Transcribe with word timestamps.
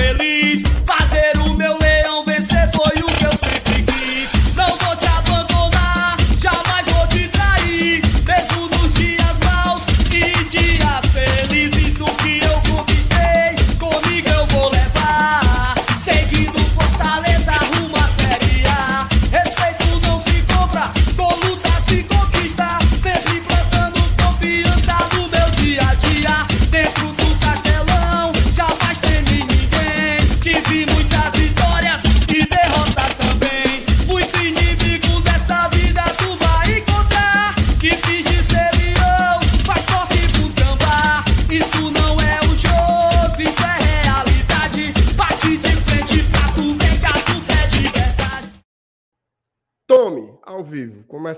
feliz. 0.00 0.39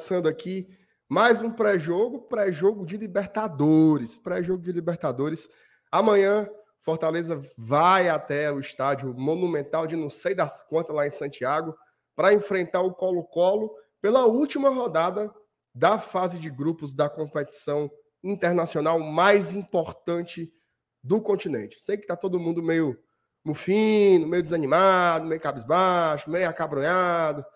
Começando 0.02 0.26
aqui 0.26 0.68
mais 1.08 1.40
um 1.40 1.50
pré-jogo, 1.52 2.22
pré-jogo 2.22 2.84
de 2.84 2.96
Libertadores, 2.96 4.16
pré-jogo 4.16 4.60
de 4.60 4.72
Libertadores. 4.72 5.48
Amanhã, 5.92 6.50
Fortaleza 6.80 7.40
vai 7.56 8.08
até 8.08 8.50
o 8.50 8.58
estádio 8.58 9.14
monumental 9.14 9.86
de 9.86 9.94
não 9.94 10.10
sei 10.10 10.34
das 10.34 10.60
quantas 10.64 10.96
lá 10.96 11.06
em 11.06 11.10
Santiago 11.10 11.72
para 12.16 12.34
enfrentar 12.34 12.80
o 12.80 12.92
Colo-Colo 12.92 13.72
pela 14.00 14.26
última 14.26 14.70
rodada 14.70 15.32
da 15.72 16.00
fase 16.00 16.36
de 16.40 16.50
grupos 16.50 16.92
da 16.92 17.08
competição 17.08 17.88
internacional 18.24 18.98
mais 18.98 19.54
importante 19.54 20.52
do 21.00 21.22
continente. 21.22 21.78
Sei 21.78 21.96
que 21.96 22.08
tá 22.08 22.16
todo 22.16 22.40
mundo 22.40 22.60
meio 22.60 22.98
mufino, 23.44 24.26
meio 24.26 24.42
desanimado, 24.42 25.28
meio 25.28 25.40
cabisbaixo, 25.40 26.28
meio 26.28 26.48
acabrunhado, 26.48 27.46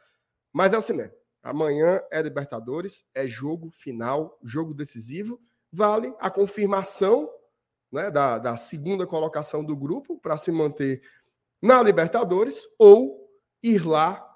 mas 0.52 0.72
é 0.72 0.76
assim 0.76 0.92
mesmo. 0.92 1.15
Amanhã 1.46 2.02
é 2.10 2.20
Libertadores, 2.20 3.04
é 3.14 3.26
jogo 3.28 3.70
final, 3.70 4.36
jogo 4.42 4.74
decisivo. 4.74 5.40
Vale 5.72 6.12
a 6.18 6.28
confirmação 6.28 7.30
né, 7.92 8.10
da, 8.10 8.38
da 8.38 8.56
segunda 8.56 9.06
colocação 9.06 9.64
do 9.64 9.76
grupo 9.76 10.18
para 10.18 10.36
se 10.36 10.50
manter 10.50 11.00
na 11.62 11.80
Libertadores 11.80 12.66
ou 12.76 13.30
ir 13.62 13.86
lá 13.86 14.28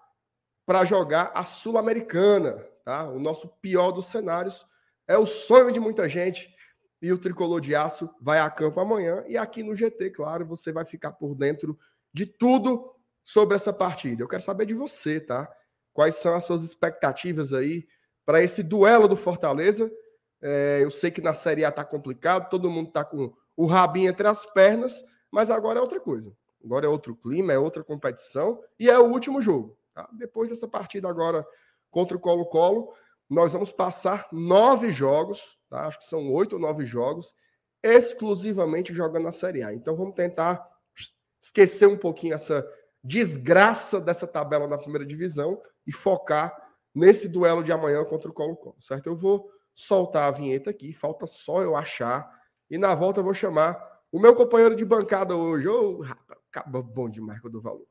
para 0.65 0.85
jogar 0.85 1.33
a 1.35 1.43
Sul-Americana. 1.43 2.65
Tá? 2.85 3.09
O 3.11 3.19
nosso 3.19 3.49
pior 3.61 3.91
dos 3.91 4.07
cenários 4.07 4.65
é 5.09 5.19
o 5.19 5.27
sonho 5.27 5.73
de 5.73 5.81
muita 5.81 6.09
gente. 6.09 6.55
E 7.03 7.13
o 7.13 7.19
tricolor 7.19 7.61
de 7.61 7.75
aço 7.75 8.09
vai 8.21 8.39
a 8.39 8.49
campo 8.49 8.79
amanhã. 8.79 9.25
E 9.27 9.37
aqui 9.37 9.65
no 9.65 9.75
GT, 9.75 10.11
claro, 10.11 10.47
você 10.47 10.71
vai 10.71 10.85
ficar 10.85 11.11
por 11.11 11.35
dentro 11.35 11.77
de 12.13 12.25
tudo 12.25 12.95
sobre 13.25 13.57
essa 13.57 13.73
partida. 13.73 14.23
Eu 14.23 14.29
quero 14.29 14.45
saber 14.45 14.67
de 14.67 14.75
você, 14.75 15.19
tá? 15.19 15.51
Quais 15.93 16.17
são 16.17 16.35
as 16.35 16.45
suas 16.45 16.63
expectativas 16.63 17.53
aí 17.53 17.87
para 18.25 18.43
esse 18.43 18.63
duelo 18.63 19.09
do 19.09 19.17
Fortaleza? 19.17 19.91
É, 20.43 20.81
eu 20.83 20.91
sei 20.91 21.11
que 21.11 21.21
na 21.21 21.33
Série 21.33 21.65
A 21.65 21.73
tá 21.73 21.85
complicado, 21.85 22.49
todo 22.49 22.71
mundo 22.71 22.91
tá 22.91 23.05
com 23.05 23.33
o 23.57 23.67
rabinho 23.67 24.11
entre 24.11 24.27
as 24.27 24.47
pernas, 24.47 25.05
mas 25.31 25.51
agora 25.51 25.79
é 25.79 25.83
outra 25.83 26.01
coisa. 26.01 26.35
Agora 26.65 26.87
é 26.87 26.89
outro 26.89 27.15
clima, 27.17 27.53
é 27.53 27.59
outra 27.59 27.83
competição 27.83 28.63
e 28.79 28.89
é 28.89 28.99
o 28.99 29.11
último 29.11 29.41
jogo. 29.41 29.77
Tá? 29.95 30.09
Depois 30.13 30.49
dessa 30.49 30.69
partida 30.69 31.09
agora 31.09 31.47
contra 31.91 32.17
o 32.17 32.21
Colo-Colo, 32.21 32.93
nós 33.29 33.53
vamos 33.53 33.73
passar 33.73 34.29
nove 34.33 34.91
jogos, 34.91 35.59
tá? 35.69 35.87
acho 35.87 35.99
que 35.99 36.05
são 36.05 36.31
oito 36.33 36.55
ou 36.55 36.61
nove 36.61 36.85
jogos, 36.85 37.35
exclusivamente 37.83 38.93
jogando 38.93 39.25
na 39.25 39.31
Série 39.31 39.63
A. 39.63 39.73
Então 39.73 39.97
vamos 39.97 40.15
tentar 40.15 40.67
esquecer 41.41 41.87
um 41.87 41.97
pouquinho 41.97 42.35
essa 42.35 42.67
desgraça 43.03 44.01
dessa 44.01 44.27
tabela 44.27 44.69
na 44.69 44.77
primeira 44.77 45.07
divisão 45.07 45.61
e 45.91 45.93
focar 45.93 46.57
nesse 46.95 47.29
duelo 47.29 47.65
de 47.65 47.73
amanhã 47.73 48.05
contra 48.05 48.31
o 48.31 48.33
Colo-Colo, 48.33 48.77
certo? 48.79 49.09
Eu 49.09 49.17
vou 49.17 49.51
soltar 49.75 50.29
a 50.29 50.31
vinheta 50.31 50.71
aqui, 50.71 50.93
falta 50.93 51.27
só 51.27 51.63
eu 51.63 51.75
achar, 51.75 52.31
e 52.71 52.79
na 52.79 52.95
volta 52.95 53.19
eu 53.19 53.25
vou 53.25 53.35
chamar 53.35 53.77
o 54.13 54.21
meu 54.21 54.33
companheiro 54.33 54.77
de 54.77 54.85
bancada 54.85 55.35
hoje. 55.35 55.67
Ô, 55.67 55.99
oh, 55.99 56.03
rapaz, 56.03 56.39
acaba 56.49 56.81
bom 56.81 57.09
demais 57.09 57.43
do 57.43 57.61
valor. 57.61 57.89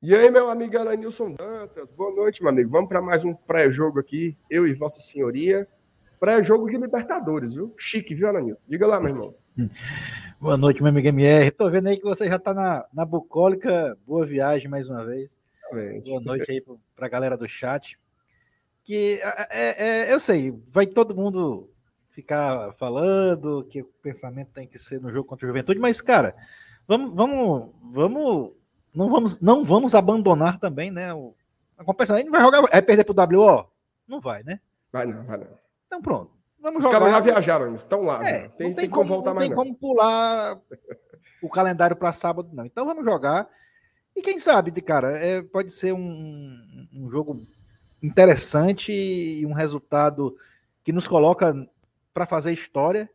E 0.00 0.14
aí, 0.14 0.30
meu 0.30 0.48
amigo 0.48 0.78
Alanilson 0.78 1.32
Dantas, 1.32 1.90
boa 1.90 2.14
noite, 2.14 2.40
meu 2.40 2.52
amigo. 2.52 2.70
Vamos 2.70 2.88
para 2.88 3.02
mais 3.02 3.24
um 3.24 3.34
pré-jogo 3.34 3.98
aqui, 3.98 4.38
eu 4.48 4.64
e 4.64 4.72
Vossa 4.72 5.00
Senhoria. 5.00 5.66
Pré-jogo 6.20 6.70
de 6.70 6.76
Libertadores, 6.76 7.56
viu? 7.56 7.74
Chique, 7.76 8.14
viu, 8.14 8.28
Alanilson? 8.28 8.60
Diga 8.68 8.86
lá, 8.86 9.00
meu 9.00 9.08
irmão. 9.08 9.34
boa 10.40 10.56
noite, 10.56 10.80
meu 10.80 10.90
amigo 10.90 11.08
MR. 11.08 11.50
Tô 11.50 11.68
vendo 11.68 11.88
aí 11.88 11.96
que 11.96 12.04
você 12.04 12.28
já 12.28 12.36
está 12.36 12.54
na, 12.54 12.86
na 12.94 13.04
bucólica. 13.04 13.98
Boa 14.06 14.24
viagem 14.24 14.70
mais 14.70 14.88
uma 14.88 15.04
vez. 15.04 15.36
Realmente. 15.68 16.08
Boa 16.08 16.20
noite 16.20 16.48
aí 16.48 16.62
para 16.94 17.06
a 17.06 17.10
galera 17.10 17.36
do 17.36 17.48
chat. 17.48 17.98
Que 18.84 19.18
é, 19.50 19.82
é, 19.82 20.14
eu 20.14 20.20
sei, 20.20 20.56
vai 20.68 20.86
todo 20.86 21.12
mundo 21.12 21.68
ficar 22.10 22.72
falando 22.74 23.66
que 23.68 23.82
o 23.82 23.90
pensamento 24.00 24.52
tem 24.52 24.68
que 24.68 24.78
ser 24.78 25.00
no 25.00 25.10
jogo 25.10 25.28
contra 25.28 25.44
a 25.44 25.48
juventude, 25.48 25.80
mas, 25.80 26.00
cara, 26.00 26.36
vamos, 26.86 27.12
vamos, 27.16 27.70
vamos 27.82 28.52
não 28.94 29.10
vamos, 29.10 29.40
não 29.40 29.64
vamos 29.64 29.94
abandonar 29.94 30.58
também, 30.58 30.90
né? 30.90 31.12
O, 31.14 31.34
a 31.76 31.84
competição. 31.84 32.16
A 32.16 32.18
gente 32.18 32.30
vai 32.30 32.40
jogar. 32.40 32.64
É 32.70 32.80
perder 32.80 33.04
pro 33.04 33.14
WO? 33.14 33.66
Não 34.06 34.20
vai, 34.20 34.42
né? 34.42 34.60
Vai 34.92 35.06
não, 35.06 35.24
vai 35.24 35.38
não. 35.38 35.46
Então 35.86 36.02
pronto. 36.02 36.32
Vamos 36.60 36.78
Os 36.78 36.82
jogar. 36.82 36.98
caras 36.98 37.14
já 37.14 37.20
viajaram, 37.20 37.74
estão 37.74 38.02
lá. 38.02 38.26
É, 38.28 38.48
tem, 38.48 38.48
não 38.48 38.56
tem, 38.56 38.74
tem 38.74 38.90
como, 38.90 39.08
voltar 39.08 39.30
não 39.30 39.36
mais. 39.36 39.48
Não 39.48 39.56
tem 39.56 39.64
como 39.64 39.76
pular 39.76 40.60
o 41.42 41.48
calendário 41.48 41.96
para 41.96 42.12
sábado, 42.12 42.50
não. 42.52 42.64
Então 42.64 42.84
vamos 42.84 43.04
jogar. 43.04 43.48
E 44.16 44.22
quem 44.22 44.38
sabe, 44.40 44.72
cara, 44.82 45.16
é, 45.16 45.42
pode 45.42 45.72
ser 45.72 45.92
um, 45.92 46.88
um 46.92 47.08
jogo 47.08 47.46
interessante 48.02 48.92
e 48.92 49.46
um 49.46 49.52
resultado 49.52 50.36
que 50.82 50.92
nos 50.92 51.06
coloca 51.06 51.54
para 52.12 52.26
fazer 52.26 52.52
história 52.52 53.08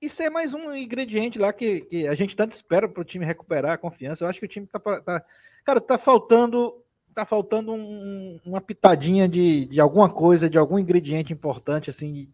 e 0.00 0.08
ser 0.08 0.30
mais 0.30 0.54
um 0.54 0.72
ingrediente 0.74 1.38
lá 1.38 1.52
que, 1.52 1.82
que 1.82 2.08
a 2.08 2.14
gente 2.14 2.34
tanto 2.34 2.52
espera 2.52 2.88
para 2.88 3.00
o 3.00 3.04
time 3.04 3.24
recuperar 3.24 3.72
a 3.72 3.78
confiança. 3.78 4.24
Eu 4.24 4.28
acho 4.28 4.38
que 4.38 4.46
o 4.46 4.48
time 4.48 4.66
tá, 4.66 4.78
tá 4.78 5.24
cara, 5.64 5.80
tá 5.80 5.98
faltando 5.98 6.82
tá 7.14 7.26
faltando 7.26 7.72
um, 7.72 8.40
uma 8.44 8.60
pitadinha 8.60 9.28
de, 9.28 9.66
de 9.66 9.80
alguma 9.80 10.08
coisa, 10.08 10.48
de 10.48 10.56
algum 10.56 10.78
ingrediente 10.78 11.32
importante, 11.32 11.90
assim, 11.90 12.32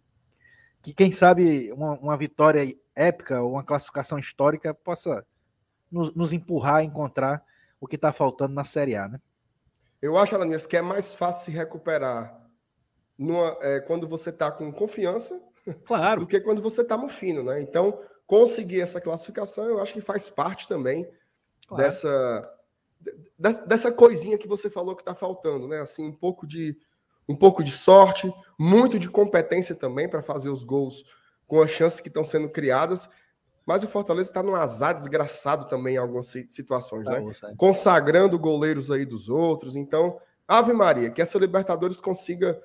que 0.83 0.93
quem 0.93 1.11
sabe 1.11 1.73
uma, 1.73 1.93
uma 1.95 2.17
vitória 2.17 2.77
épica 2.95 3.41
ou 3.41 3.53
uma 3.53 3.65
classificação 3.65 4.19
histórica 4.19 4.75
possa 4.75 5.25
nos, 5.91 6.15
nos 6.15 6.33
empurrar 6.33 6.77
a 6.77 6.85
encontrar 6.85 7.43
o 7.81 7.87
que 7.87 7.97
está 7.97 8.13
faltando 8.13 8.55
na 8.55 8.65
Série 8.65 8.97
A, 8.97 9.09
né? 9.09 9.21
Eu 10.01 10.17
acho, 10.19 10.35
Alanias, 10.35 10.67
que 10.67 10.77
é 10.77 10.83
mais 10.83 11.15
fácil 11.15 11.47
se 11.47 11.57
recuperar 11.57 12.39
numa, 13.19 13.57
é, 13.61 13.81
quando 13.81 14.07
você 14.07 14.31
está 14.31 14.51
com 14.51 14.71
confiança 14.71 15.41
Claro. 15.85 16.21
do 16.23 16.27
que 16.27 16.41
quando 16.41 16.63
você 16.63 16.83
está 16.83 16.97
no 16.97 17.09
fino, 17.09 17.43
né? 17.43 17.61
Então, 17.61 17.99
conseguir 18.27 18.81
essa 18.81 19.01
classificação, 19.01 19.65
eu 19.65 19.81
acho 19.81 19.93
que 19.93 20.01
faz 20.01 20.29
parte 20.29 20.67
também 20.67 21.09
claro. 21.67 21.83
dessa, 21.83 22.55
dessa 23.67 23.93
coisinha 23.93 24.39
que 24.39 24.49
você 24.49 24.69
falou 24.69 24.97
que 24.97 25.03
está 25.03 25.15
faltando, 25.15 25.69
né? 25.69 25.81
Assim, 25.81 26.07
um 26.07 26.13
pouco 26.13 26.47
de 26.47 26.77
um 27.29 27.35
pouco 27.35 27.65
de 27.65 27.73
sorte, 27.73 28.33
muito 28.57 29.01
de 29.01 29.11
competência 29.11 29.75
também 29.75 30.09
para 30.09 30.23
fazer 30.23 30.49
os 30.49 30.63
gols 30.63 31.05
com 31.47 31.61
as 31.61 31.71
chances 31.71 32.01
que 32.01 32.07
estão 32.07 32.25
sendo 32.25 32.49
criadas. 32.49 33.11
Mas 33.67 33.83
o 33.83 33.89
Fortaleza 33.89 34.31
está 34.31 34.45
num 34.45 34.55
azar 34.55 34.95
desgraçado 34.95 35.67
também 35.67 35.97
em 35.97 35.99
algumas 35.99 36.29
situações, 36.47 37.05
tá 37.05 37.15
né? 37.15 37.21
Bom, 37.21 37.57
Consagrando 37.57 38.39
goleiros 38.39 38.93
aí 38.93 39.05
dos 39.05 39.29
outros. 39.29 39.75
Então, 39.75 40.21
Ave 40.47 40.73
Maria, 40.73 41.11
que 41.11 41.21
essa 41.21 41.37
Libertadores 41.37 41.99
consiga 41.99 42.63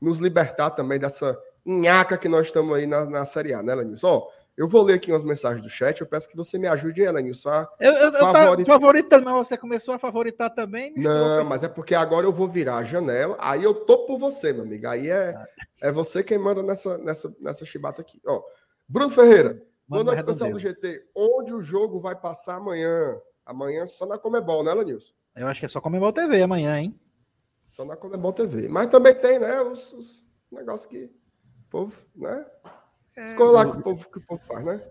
nos 0.00 0.20
libertar 0.20 0.70
também 0.70 1.00
dessa 1.00 1.36
nhaca 1.66 2.16
que 2.16 2.28
nós 2.28 2.46
estamos 2.46 2.74
aí 2.76 2.86
na, 2.86 3.04
na 3.04 3.24
Série 3.24 3.52
A, 3.52 3.62
né, 3.62 3.74
Lenilson? 3.74 4.06
Ó, 4.06 4.28
eu 4.56 4.68
vou 4.68 4.82
ler 4.82 4.94
aqui 4.94 5.12
umas 5.12 5.22
mensagens 5.22 5.60
do 5.60 5.68
chat, 5.68 6.00
eu 6.00 6.06
peço 6.06 6.28
que 6.28 6.36
você 6.36 6.58
me 6.58 6.66
ajude, 6.68 7.06
Lenilson, 7.10 7.50
a 7.50 7.68
eu, 7.80 7.92
eu, 7.92 8.12
favorita... 8.14 8.70
eu 8.70 8.74
favoritando, 8.74 9.24
mas 9.24 9.48
você 9.48 9.56
começou 9.56 9.94
a 9.94 9.98
favoritar 9.98 10.54
também? 10.54 10.94
Não, 10.96 11.44
mas 11.44 11.64
é 11.64 11.68
porque 11.68 11.94
agora 11.94 12.26
eu 12.26 12.32
vou 12.32 12.48
virar 12.48 12.76
a 12.76 12.82
janela, 12.82 13.36
aí 13.40 13.64
eu 13.64 13.74
tô 13.74 14.06
por 14.06 14.18
você, 14.18 14.52
meu 14.52 14.62
amigo, 14.62 14.86
aí 14.88 15.10
é, 15.10 15.34
ah. 15.36 15.44
é 15.82 15.92
você 15.92 16.22
quem 16.22 16.38
manda 16.38 16.62
nessa, 16.62 16.96
nessa, 16.98 17.34
nessa 17.40 17.64
chibata 17.64 18.00
aqui. 18.00 18.20
Ó, 18.26 18.42
Bruno 18.88 19.10
Ferreira, 19.10 19.60
Boa 19.88 20.02
noite, 20.02 20.24
pessoal 20.24 20.50
do 20.50 20.58
GT. 20.58 21.06
Onde 21.14 21.52
o 21.52 21.62
jogo 21.62 22.00
vai 22.00 22.16
passar 22.16 22.56
amanhã? 22.56 23.16
Amanhã 23.44 23.86
só 23.86 24.04
na 24.04 24.18
Comebol, 24.18 24.64
né, 24.64 24.74
Lanilson? 24.74 25.12
Eu 25.36 25.46
acho 25.46 25.60
que 25.60 25.66
é 25.66 25.68
só 25.68 25.80
Comebol 25.80 26.12
TV 26.12 26.42
amanhã, 26.42 26.76
hein? 26.76 26.98
Só 27.70 27.84
na 27.84 27.96
Comebol 27.96 28.32
TV. 28.32 28.68
Mas 28.68 28.88
também 28.88 29.14
tem, 29.14 29.38
né, 29.38 29.62
os, 29.62 29.92
os 29.92 30.24
negócios 30.50 30.90
que 30.90 31.08
o 31.66 31.70
povo, 31.70 31.92
né? 32.14 32.46
É, 33.16 33.26
Escolha 33.26 33.50
lá 33.50 33.70
que 33.70 33.78
o, 33.78 33.82
povo, 33.82 34.10
que 34.10 34.18
o 34.18 34.20
povo 34.22 34.42
faz, 34.46 34.64
né? 34.64 34.82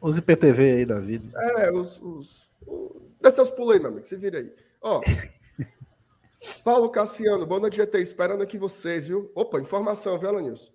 Os 0.00 0.18
IPTV 0.18 0.72
aí 0.72 0.84
da 0.84 0.98
vida. 0.98 1.38
É, 1.40 1.72
os. 1.72 2.00
os, 2.00 2.52
os... 2.66 3.02
Dê 3.20 3.30
seus 3.30 3.50
pulos 3.50 3.74
aí, 3.74 3.80
meu 3.80 3.90
amigo, 3.90 4.06
se 4.06 4.16
vira 4.16 4.38
aí. 4.38 4.52
Ó. 4.80 5.00
Paulo 6.64 6.88
Cassiano, 6.90 7.44
boa 7.44 7.60
noite, 7.60 7.76
GT. 7.76 7.98
Esperando 8.00 8.42
aqui 8.42 8.58
vocês, 8.58 9.08
viu? 9.08 9.30
Opa, 9.34 9.60
informação, 9.60 10.18
viu, 10.18 10.28
Alanilson? 10.28 10.72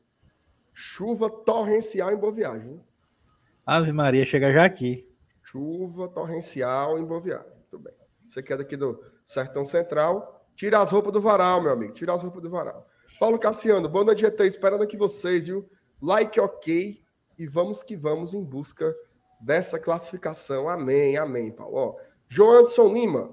Chuva 0.73 1.29
torrencial 1.29 2.11
em 2.11 2.17
Boa 2.17 2.33
Viagem. 2.33 2.73
Viu? 2.73 2.83
Ave 3.65 3.91
Maria, 3.91 4.25
chega 4.25 4.51
já 4.51 4.65
aqui. 4.65 5.07
Chuva 5.41 6.09
torrencial 6.09 6.99
em 6.99 7.05
Boa 7.05 7.21
Viagem. 7.21 7.49
Muito 7.49 7.79
bem. 7.79 7.93
Você 8.27 8.43
quer 8.43 8.53
é 8.53 8.57
daqui 8.57 8.75
do 8.75 9.01
Sertão 9.23 9.63
Central? 9.63 10.45
Tira 10.55 10.79
as 10.79 10.91
roupas 10.91 11.13
do 11.13 11.21
varal, 11.21 11.61
meu 11.61 11.71
amigo. 11.71 11.93
Tira 11.93 12.13
as 12.13 12.21
roupas 12.21 12.41
do 12.41 12.49
varal. 12.49 12.87
Paulo 13.19 13.37
Cassiano, 13.37 13.87
boa 13.87 14.03
noite, 14.03 14.21
GT. 14.21 14.45
Esperando 14.45 14.83
aqui 14.83 14.97
vocês, 14.97 15.45
viu? 15.47 15.69
Like 16.01 16.39
ok 16.39 17.01
e 17.37 17.47
vamos 17.47 17.83
que 17.83 17.95
vamos 17.95 18.33
em 18.33 18.43
busca 18.43 18.93
dessa 19.39 19.79
classificação. 19.79 20.67
Amém, 20.67 21.15
amém, 21.17 21.51
Paulo. 21.51 21.75
Ó, 21.75 21.95
Joanson 22.27 22.91
Lima, 22.91 23.29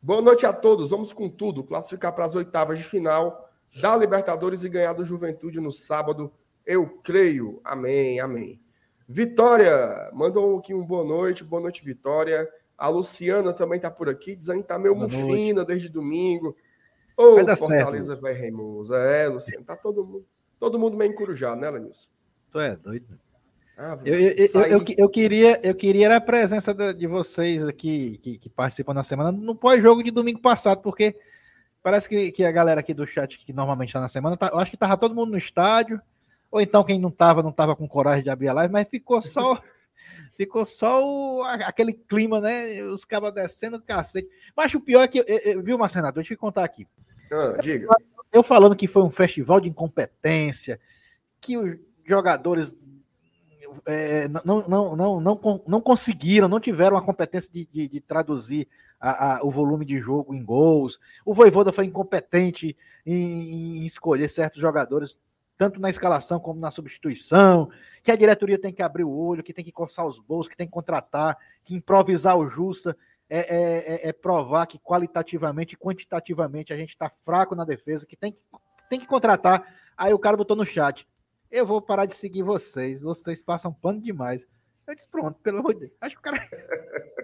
boa 0.00 0.20
noite 0.20 0.44
a 0.44 0.52
todos. 0.52 0.90
Vamos 0.90 1.12
com 1.12 1.28
tudo, 1.28 1.64
classificar 1.64 2.12
para 2.12 2.24
as 2.24 2.34
oitavas 2.34 2.78
de 2.78 2.84
final 2.84 3.50
da 3.80 3.96
Libertadores 3.96 4.62
e 4.62 4.68
ganhar 4.68 4.92
do 4.92 5.04
Juventude 5.04 5.58
no 5.58 5.72
sábado. 5.72 6.32
Eu 6.64 6.86
creio. 7.02 7.60
Amém, 7.64 8.20
amém. 8.20 8.60
Vitória, 9.08 10.10
mandou 10.12 10.58
aqui 10.58 10.74
um 10.74 10.84
boa 10.84 11.04
noite, 11.04 11.42
boa 11.42 11.62
noite, 11.62 11.84
Vitória. 11.84 12.48
A 12.76 12.88
Luciana 12.88 13.52
também 13.52 13.80
tá 13.80 13.90
por 13.90 14.08
aqui, 14.08 14.36
dizendo 14.36 14.62
que 14.62 14.68
tá 14.68 14.78
meio 14.78 14.94
boa 14.94 15.06
mufina 15.06 15.54
noite. 15.54 15.68
desde 15.68 15.88
domingo. 15.88 16.54
Ô, 17.16 17.40
oh, 17.40 17.56
Fortaleza 17.56 18.16
vai 18.16 18.32
Reimosa. 18.32 18.96
É, 18.96 19.28
Luciana, 19.28 19.64
tá 19.64 19.76
todo 19.76 20.04
mundo, 20.04 20.26
todo 20.58 20.78
mundo 20.78 20.96
meio 20.96 21.12
encurujado, 21.12 21.60
né, 21.60 21.70
Lenilson? 21.70 22.08
Tu 22.50 22.60
é 22.60 22.76
doido. 22.76 23.18
Ah, 23.76 23.98
eu, 24.04 24.14
eu, 24.14 24.62
eu, 24.62 24.84
eu, 24.96 25.08
queria, 25.08 25.60
eu 25.64 25.74
queria 25.74 26.14
a 26.16 26.20
presença 26.20 26.72
de 26.94 27.06
vocês 27.08 27.66
aqui 27.66 28.18
que, 28.18 28.38
que 28.38 28.48
participam 28.48 28.94
na 28.94 29.02
semana 29.02 29.32
no 29.32 29.54
pós-jogo 29.54 30.02
de 30.02 30.12
domingo 30.12 30.40
passado, 30.40 30.80
porque 30.80 31.16
parece 31.82 32.08
que, 32.08 32.30
que 32.30 32.44
a 32.44 32.52
galera 32.52 32.80
aqui 32.80 32.94
do 32.94 33.04
chat 33.04 33.36
que 33.36 33.52
normalmente 33.52 33.88
está 33.88 34.00
na 34.00 34.06
semana, 34.06 34.36
tá, 34.36 34.50
eu 34.52 34.58
acho 34.60 34.70
que 34.70 34.76
tava 34.76 34.96
todo 34.96 35.14
mundo 35.14 35.32
no 35.32 35.38
estádio, 35.38 36.00
ou 36.52 36.60
então 36.60 36.84
quem 36.84 37.00
não 37.00 37.10
tava, 37.10 37.42
não 37.42 37.50
tava 37.50 37.74
com 37.74 37.88
coragem 37.88 38.22
de 38.22 38.30
abrir 38.30 38.48
a 38.48 38.52
live, 38.52 38.72
mas 38.72 38.88
ficou 38.88 39.20
só 39.20 39.60
ficou 40.36 40.64
só 40.64 41.04
o, 41.04 41.42
aquele 41.42 41.92
clima, 41.92 42.40
né? 42.40 42.82
Os 42.82 43.04
cabas 43.04 43.32
descendo 43.32 43.76
o 43.76 43.82
cacete. 43.82 44.28
Mas 44.56 44.74
o 44.74 44.80
pior 44.80 45.02
é 45.02 45.08
que, 45.08 45.22
viu, 45.62 45.78
Marcenato, 45.78 46.16
deixa 46.16 46.34
eu 46.34 46.38
contar 46.38 46.64
aqui. 46.64 46.86
Ah, 47.30 47.58
diga. 47.60 47.88
Eu 48.32 48.42
falando 48.42 48.76
que 48.76 48.88
foi 48.88 49.02
um 49.02 49.10
festival 49.10 49.60
de 49.60 49.68
incompetência, 49.68 50.80
que 51.40 51.56
os 51.56 51.78
jogadores 52.04 52.76
é, 53.86 54.28
não, 54.44 54.64
não, 54.68 54.96
não, 54.96 55.20
não, 55.20 55.62
não 55.66 55.80
conseguiram, 55.80 56.48
não 56.48 56.60
tiveram 56.60 56.96
a 56.96 57.02
competência 57.02 57.50
de, 57.52 57.68
de, 57.70 57.88
de 57.88 58.00
traduzir 58.00 58.68
a, 59.00 59.36
a, 59.36 59.44
o 59.44 59.50
volume 59.50 59.84
de 59.84 59.98
jogo 59.98 60.34
em 60.34 60.44
gols. 60.44 60.98
O 61.24 61.34
Voivoda 61.34 61.72
foi 61.72 61.84
incompetente 61.84 62.76
em, 63.04 63.82
em 63.82 63.86
escolher 63.86 64.28
certos 64.28 64.60
jogadores 64.60 65.18
tanto 65.56 65.80
na 65.80 65.88
escalação 65.88 66.40
como 66.40 66.60
na 66.60 66.70
substituição, 66.70 67.70
que 68.02 68.10
a 68.10 68.16
diretoria 68.16 68.58
tem 68.58 68.72
que 68.72 68.82
abrir 68.82 69.04
o 69.04 69.10
olho, 69.10 69.42
que 69.42 69.52
tem 69.52 69.64
que 69.64 69.72
coçar 69.72 70.06
os 70.06 70.18
bolsos, 70.18 70.48
que 70.48 70.56
tem 70.56 70.66
que 70.66 70.72
contratar, 70.72 71.38
que 71.64 71.74
improvisar 71.74 72.36
o 72.36 72.46
Jussa 72.46 72.96
é, 73.28 73.38
é, 73.38 73.94
é, 73.94 74.08
é 74.08 74.12
provar 74.12 74.66
que 74.66 74.78
qualitativamente 74.78 75.74
e 75.74 75.78
quantitativamente 75.78 76.72
a 76.72 76.76
gente 76.76 76.90
está 76.90 77.10
fraco 77.24 77.54
na 77.54 77.64
defesa, 77.64 78.06
que 78.06 78.16
tem, 78.16 78.32
que 78.32 78.38
tem 78.90 79.00
que 79.00 79.06
contratar. 79.06 79.66
Aí 79.96 80.12
o 80.12 80.18
cara 80.18 80.36
botou 80.36 80.56
no 80.56 80.66
chat, 80.66 81.06
eu 81.50 81.64
vou 81.64 81.80
parar 81.80 82.04
de 82.04 82.14
seguir 82.14 82.42
vocês, 82.42 83.02
vocês 83.02 83.42
passam 83.42 83.72
pano 83.72 84.00
demais. 84.00 84.46
Eu 84.86 84.94
disse, 84.94 85.08
pronto, 85.08 85.38
pelo 85.40 85.60
amor 85.60 85.74
de 85.74 85.80
Deus. 85.80 85.92
Acho 86.00 86.16
que 86.16 86.20
o 86.20 86.22
cara. 86.22 86.36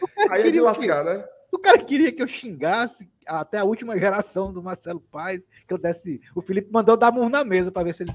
O 0.00 0.28
cara 0.28 0.42
Aí 0.42 0.52
de 0.52 0.60
lascar, 0.60 1.04
que... 1.04 1.10
né? 1.10 1.28
O 1.50 1.58
cara 1.58 1.82
queria 1.82 2.12
que 2.12 2.22
eu 2.22 2.28
xingasse 2.28 3.10
até 3.28 3.58
a 3.58 3.64
última 3.64 3.98
geração 3.98 4.52
do 4.52 4.62
Marcelo 4.62 5.00
Paz, 5.00 5.44
que 5.66 5.74
eu 5.74 5.78
desse. 5.78 6.20
O 6.34 6.40
Felipe 6.40 6.72
mandou 6.72 6.96
dar 6.96 7.12
murro 7.12 7.28
na 7.28 7.44
mesa 7.44 7.70
para 7.70 7.84
ver 7.84 7.94
se 7.94 8.02
ele. 8.02 8.14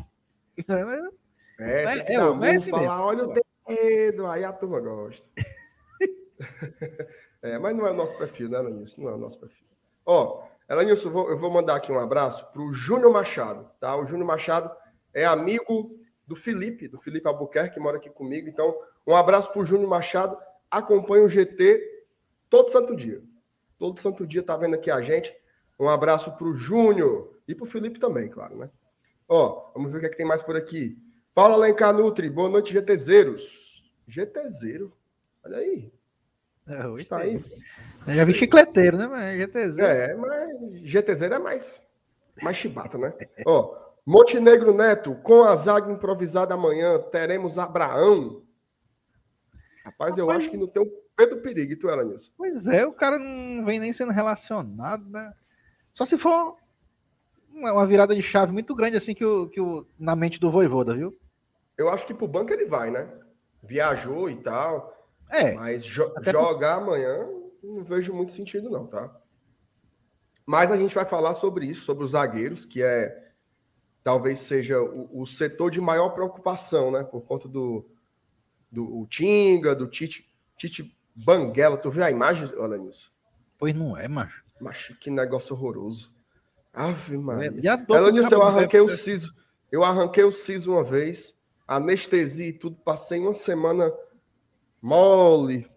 É, 0.57 0.63
é, 1.59 1.59
é, 1.59 1.83
é, 1.83 2.15
é 2.15 2.55
assim 2.55 2.71
falar, 2.71 3.05
olha 3.05 3.25
o 3.25 3.33
dedo, 3.67 4.27
aí 4.27 4.43
a 4.43 4.51
turma 4.51 4.79
gosta. 4.79 5.31
é, 7.41 7.57
mas 7.59 7.75
não 7.75 7.87
é 7.87 7.91
o 7.91 7.95
nosso 7.95 8.17
perfil, 8.17 8.49
né, 8.49 8.59
Elenilson? 8.59 9.03
Não 9.03 9.09
é 9.09 9.13
o 9.13 9.17
nosso 9.17 9.39
perfil. 9.39 9.67
Ó, 10.05 10.43
Elenilson, 10.69 11.09
eu 11.09 11.13
vou, 11.13 11.29
eu 11.29 11.37
vou 11.37 11.51
mandar 11.51 11.75
aqui 11.75 11.91
um 11.91 11.99
abraço 11.99 12.45
para 12.51 12.61
o 12.61 12.73
Júnior 12.73 13.11
Machado, 13.11 13.69
tá? 13.79 13.95
O 13.95 14.05
Júnior 14.05 14.27
Machado 14.27 14.71
é 15.13 15.25
amigo 15.25 15.97
do 16.25 16.35
Felipe, 16.35 16.87
do 16.87 16.99
Felipe 16.99 17.27
Albuquerque, 17.27 17.75
que 17.75 17.79
mora 17.79 17.97
aqui 17.97 18.09
comigo. 18.09 18.47
Então, 18.47 18.75
um 19.05 19.15
abraço 19.15 19.51
para 19.51 19.61
o 19.61 19.65
Júnior 19.65 19.89
Machado. 19.89 20.37
Acompanha 20.69 21.23
o 21.23 21.29
GT 21.29 21.81
todo 22.49 22.69
santo 22.69 22.95
dia. 22.95 23.21
Todo 23.83 23.99
santo 23.99 24.25
dia 24.25 24.41
tá 24.41 24.55
vendo 24.55 24.75
aqui 24.75 24.89
a 24.89 25.01
gente. 25.01 25.35
Um 25.77 25.89
abraço 25.89 26.31
para 26.37 26.47
o 26.47 26.55
Júnior 26.55 27.37
e 27.45 27.53
para 27.53 27.65
o 27.65 27.67
Felipe 27.67 27.99
também, 27.99 28.29
claro, 28.29 28.55
né? 28.55 28.69
Ó, 29.27 29.73
vamos 29.73 29.91
ver 29.91 29.97
o 29.97 29.99
que, 29.99 30.05
é 30.05 30.09
que 30.09 30.15
tem 30.15 30.25
mais 30.25 30.41
por 30.41 30.55
aqui. 30.55 30.97
Paulo 31.35 31.55
Alencar 31.55 31.93
Nutri, 31.93 32.29
boa 32.29 32.47
noite, 32.47 32.71
GTZeros. 32.71 33.83
GTZero, 34.07 34.93
olha 35.43 35.57
aí. 35.57 35.91
É, 36.65 36.95
Está 36.97 37.17
aí. 37.17 37.43
Eu 38.07 38.13
já 38.13 38.23
vi 38.23 38.33
chicleteiro, 38.33 38.95
né? 38.95 39.05
Mas 39.05 39.37
GTZero. 39.37 39.85
É, 39.85 40.15
mas 40.15 40.81
GTZero 40.89 41.35
é 41.35 41.39
mais, 41.39 41.85
mais 42.41 42.55
chibata, 42.55 42.97
né? 42.97 43.13
Ó, 43.45 43.75
Montenegro 44.05 44.73
Neto, 44.73 45.13
com 45.15 45.43
a 45.43 45.53
zaga 45.57 45.91
improvisada 45.91 46.53
amanhã, 46.53 46.97
teremos 47.11 47.59
Abraão. 47.59 48.43
Rapaz, 49.83 50.17
eu 50.17 50.31
acho 50.31 50.49
que 50.49 50.57
no 50.57 50.67
teu 50.67 50.85
Pedro 51.15 51.41
Perigo, 51.41 51.73
e 51.73 51.75
tu, 51.75 51.89
Elenilson? 51.89 52.31
Pois 52.37 52.67
é, 52.67 52.85
o 52.85 52.93
cara 52.93 53.19
não 53.19 53.65
vem 53.65 53.79
nem 53.79 53.91
sendo 53.91 54.11
relacionado, 54.11 55.09
né? 55.09 55.33
Só 55.91 56.05
se 56.05 56.17
for 56.17 56.55
uma 57.53 57.85
virada 57.85 58.15
de 58.15 58.21
chave 58.21 58.51
muito 58.51 58.73
grande, 58.73 58.97
assim, 58.97 59.13
que 59.13 59.25
o, 59.25 59.47
que 59.49 59.61
o, 59.61 59.85
na 59.99 60.15
mente 60.15 60.39
do 60.39 60.49
Voivoda, 60.49 60.95
viu? 60.95 61.17
Eu 61.77 61.89
acho 61.89 62.05
que 62.05 62.13
pro 62.13 62.27
banco 62.27 62.51
ele 62.51 62.65
vai, 62.65 62.89
né? 62.89 63.07
Viajou 63.61 64.29
e 64.29 64.35
tal. 64.35 65.07
É. 65.29 65.53
Mas 65.53 65.83
jo 65.83 66.11
jogar 66.23 66.79
por... 66.79 66.83
amanhã, 66.83 67.27
não 67.61 67.83
vejo 67.83 68.13
muito 68.13 68.31
sentido, 68.31 68.69
não, 68.69 68.87
tá? 68.87 69.13
Mas 70.45 70.71
a 70.71 70.77
gente 70.77 70.95
vai 70.95 71.05
falar 71.05 71.33
sobre 71.33 71.65
isso, 71.65 71.85
sobre 71.85 72.03
os 72.03 72.11
zagueiros, 72.11 72.65
que 72.65 72.81
é 72.81 73.31
talvez 74.03 74.39
seja 74.39 74.81
o, 74.81 75.21
o 75.21 75.25
setor 75.25 75.71
de 75.71 75.79
maior 75.79 76.09
preocupação, 76.09 76.91
né? 76.91 77.03
Por 77.03 77.21
conta 77.21 77.47
do, 77.47 77.85
do 78.73 79.05
Tinga, 79.07 79.75
do 79.75 79.87
Tite. 79.87 80.27
Tite 80.57 80.95
Banguela, 81.15 81.77
tu 81.77 81.91
viu 81.91 82.03
a 82.03 82.09
imagem, 82.09 82.49
Alanis? 82.59 83.11
Pois 83.59 83.75
não 83.75 83.95
é, 83.95 84.07
macho. 84.07 84.43
Macho, 84.59 84.95
que 84.95 85.11
negócio 85.11 85.55
horroroso. 85.55 86.11
Ave 86.73 87.17
Maria. 87.17 87.85
Alanis, 87.89 88.31
eu 88.31 88.41
arranquei 88.41 88.79
o 88.79 88.89
siso. 88.89 89.33
Eu 89.71 89.83
arranquei 89.83 90.23
o 90.23 90.31
siso 90.31 90.71
uma 90.71 90.83
vez, 90.83 91.37
anestesia 91.67 92.47
e 92.47 92.53
tudo, 92.53 92.75
passei 92.77 93.19
uma 93.19 93.33
semana 93.33 93.91
mole, 94.81 95.67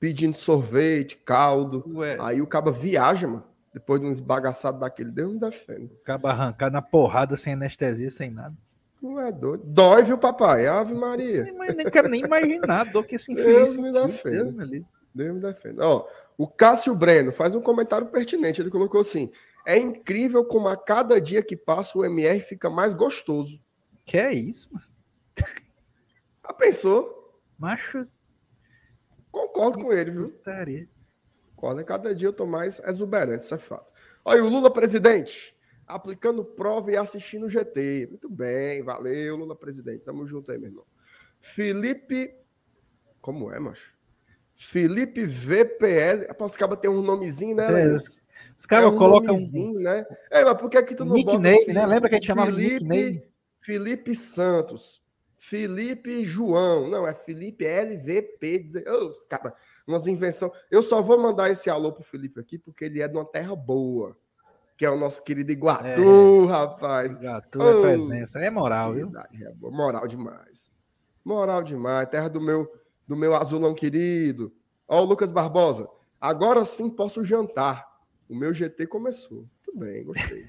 pedindo 0.00 0.36
sorvete, 0.36 1.16
caldo. 1.16 1.84
Ué. 1.94 2.16
Aí 2.20 2.40
o 2.40 2.46
caba 2.46 2.72
viaja, 2.72 3.26
mano. 3.26 3.44
Depois 3.72 4.00
de 4.00 4.06
um 4.06 4.10
esbagaçado 4.10 4.80
daquele, 4.80 5.10
Deus 5.10 5.34
me 5.34 5.38
defende. 5.38 5.92
Acaba 6.02 6.30
arrancar 6.30 6.70
na 6.70 6.80
porrada, 6.80 7.36
sem 7.36 7.52
anestesia, 7.52 8.10
sem 8.10 8.30
nada. 8.30 8.56
Tu 9.06 9.20
é 9.20 9.30
doido. 9.30 9.62
Dói, 9.64 10.02
viu, 10.02 10.18
papai? 10.18 10.66
Ave 10.66 10.92
Maria. 10.92 11.44
Nem, 11.44 11.76
nem 11.76 11.88
quero 11.88 12.08
nem 12.08 12.24
imaginar 12.24 12.80
a 12.80 12.84
dor 12.84 13.06
que 13.06 13.14
esse 13.14 13.32
infeliz. 13.32 13.76
Deus 13.76 13.76
me 13.76 13.92
defenda. 13.92 14.66
Deus 15.14 15.34
me 15.34 15.40
defenda. 15.40 15.86
Ó, 15.86 16.08
o 16.36 16.48
Cássio 16.48 16.92
Breno 16.94 17.30
faz 17.30 17.54
um 17.54 17.60
comentário 17.60 18.08
pertinente. 18.08 18.60
Ele 18.60 18.68
colocou 18.68 19.00
assim: 19.00 19.30
é 19.64 19.78
incrível 19.78 20.44
como 20.44 20.66
a 20.66 20.76
cada 20.76 21.20
dia 21.20 21.40
que 21.40 21.56
passa 21.56 21.96
o 21.96 22.04
MR 22.04 22.40
fica 22.40 22.68
mais 22.68 22.92
gostoso. 22.92 23.60
Que 24.04 24.18
é 24.18 24.32
isso, 24.32 24.68
mano? 24.72 24.86
Já 26.44 26.52
pensou? 26.52 27.40
Macho. 27.56 28.08
Concordo 29.30 29.78
com 29.78 29.92
ele, 29.92 30.10
viu? 30.10 30.40
Concordo. 31.54 31.84
Cada 31.84 32.12
dia 32.12 32.26
eu 32.26 32.32
tô 32.32 32.44
mais 32.44 32.80
exuberante, 32.80 33.44
isso 33.44 33.54
é 33.54 33.58
fato. 33.58 33.86
Olha, 34.24 34.44
o 34.44 34.48
Lula 34.48 34.72
presidente 34.72 35.55
aplicando 35.86 36.44
prova 36.44 36.90
e 36.90 36.96
assistindo 36.96 37.46
o 37.46 37.50
GT. 37.50 38.08
Muito 38.10 38.28
bem, 38.28 38.82
valeu, 38.82 39.36
Lula 39.36 39.54
presidente. 39.54 40.04
Tamo 40.04 40.26
junto 40.26 40.50
aí, 40.50 40.58
meu 40.58 40.70
irmão. 40.70 40.84
Felipe. 41.40 42.34
Como 43.20 43.52
é, 43.52 43.58
macho? 43.58 43.94
Felipe 44.54 45.24
VPL. 45.24 46.26
Os 46.40 46.56
cabas 46.56 46.80
tem 46.80 46.90
um 46.90 47.02
nomezinho, 47.02 47.56
né? 47.56 47.88
É, 47.88 47.94
os 47.94 48.66
caras 48.66 48.86
é 48.86 48.88
um 48.88 48.96
colocam. 48.96 49.34
Nomezinho, 49.34 49.80
né? 49.80 50.04
É, 50.30 50.44
mas 50.44 50.54
por 50.54 50.70
que, 50.70 50.82
que 50.82 50.94
tu 50.94 51.04
não 51.04 51.14
nickname, 51.14 51.58
bota. 51.58 51.72
Né? 51.72 51.86
Lembra 51.86 52.08
que 52.08 52.14
a 52.14 52.18
gente 52.18 52.26
chamava 52.26 52.50
Felipe, 52.50 52.84
nickname? 52.84 53.22
Felipe 53.60 54.14
Santos. 54.14 55.02
Felipe 55.36 56.24
João. 56.26 56.88
Não, 56.88 57.06
é 57.06 57.14
Felipe 57.14 57.64
LVP. 57.64 58.66
Oh, 58.88 59.12
cara, 59.28 59.54
umas 59.86 60.06
invenções. 60.06 60.52
Eu 60.70 60.82
só 60.82 61.02
vou 61.02 61.18
mandar 61.18 61.50
esse 61.50 61.68
alô 61.68 61.92
pro 61.92 62.02
Felipe 62.02 62.40
aqui, 62.40 62.58
porque 62.58 62.86
ele 62.86 63.00
é 63.00 63.08
de 63.08 63.16
uma 63.16 63.24
terra 63.24 63.54
boa. 63.54 64.16
Que 64.76 64.84
é 64.84 64.90
o 64.90 64.96
nosso 64.96 65.22
querido 65.22 65.50
Iguatu, 65.50 65.84
é, 65.84 66.46
rapaz. 66.46 67.14
Iguatu 67.14 67.58
oh, 67.60 67.68
é 67.68 67.80
presença. 67.80 68.40
É 68.40 68.50
moral, 68.50 68.92
viu? 68.92 69.10
É 69.16 69.70
moral 69.70 70.06
demais. 70.06 70.70
Moral 71.24 71.62
demais. 71.62 72.08
Terra 72.10 72.28
do 72.28 72.40
meu, 72.40 72.70
do 73.06 73.16
meu 73.16 73.34
azulão 73.34 73.74
querido. 73.74 74.52
Ó, 74.86 75.02
o 75.02 75.04
Lucas 75.04 75.30
Barbosa. 75.30 75.88
Agora 76.20 76.64
sim 76.64 76.90
posso 76.90 77.24
jantar. 77.24 77.86
O 78.28 78.36
meu 78.36 78.52
GT 78.52 78.86
começou. 78.86 79.38
Muito 79.38 79.78
bem, 79.78 80.04
gostei. 80.04 80.44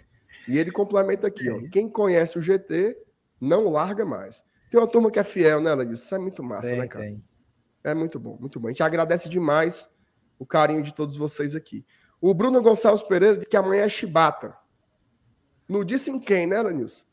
E 0.48 0.58
ele 0.58 0.72
complementa 0.72 1.28
aqui, 1.28 1.50
ó. 1.50 1.60
Quem 1.72 1.90
conhece 1.90 2.38
o 2.38 2.42
GT 2.42 2.98
não 3.40 3.70
larga 3.70 4.06
mais. 4.06 4.44
Tem 4.70 4.80
uma 4.80 4.88
turma 4.88 5.10
que 5.10 5.20
é 5.20 5.24
fiel, 5.24 5.62
né, 5.62 5.74
Ladis? 5.74 6.04
Isso 6.04 6.16
é 6.16 6.20
muito 6.20 6.44
massa, 6.44 6.70
tem, 6.70 6.80
né, 6.80 6.88
cara? 6.88 7.06
Tem. 7.06 7.24
É 7.84 7.94
muito 7.94 8.20
bom, 8.20 8.38
muito 8.40 8.60
bom. 8.60 8.68
A 8.68 8.72
gente 8.72 8.84
agradece 8.84 9.30
demais 9.30 9.90
o 10.38 10.46
carinho 10.46 10.84
de 10.84 10.94
todos 10.94 11.16
vocês 11.16 11.56
aqui. 11.56 11.86
O 12.20 12.34
Bruno 12.34 12.62
Gonçalves 12.62 13.04
Pereira 13.04 13.38
diz 13.38 13.48
que 13.48 13.58
amanhã 13.58 13.84
é 13.84 13.90
chibata. 13.90 14.56
Não 15.68 15.84
disse 15.84 16.10
em 16.10 16.20
quem, 16.20 16.48
né, 16.48 16.62
Lanilson? 16.62 17.06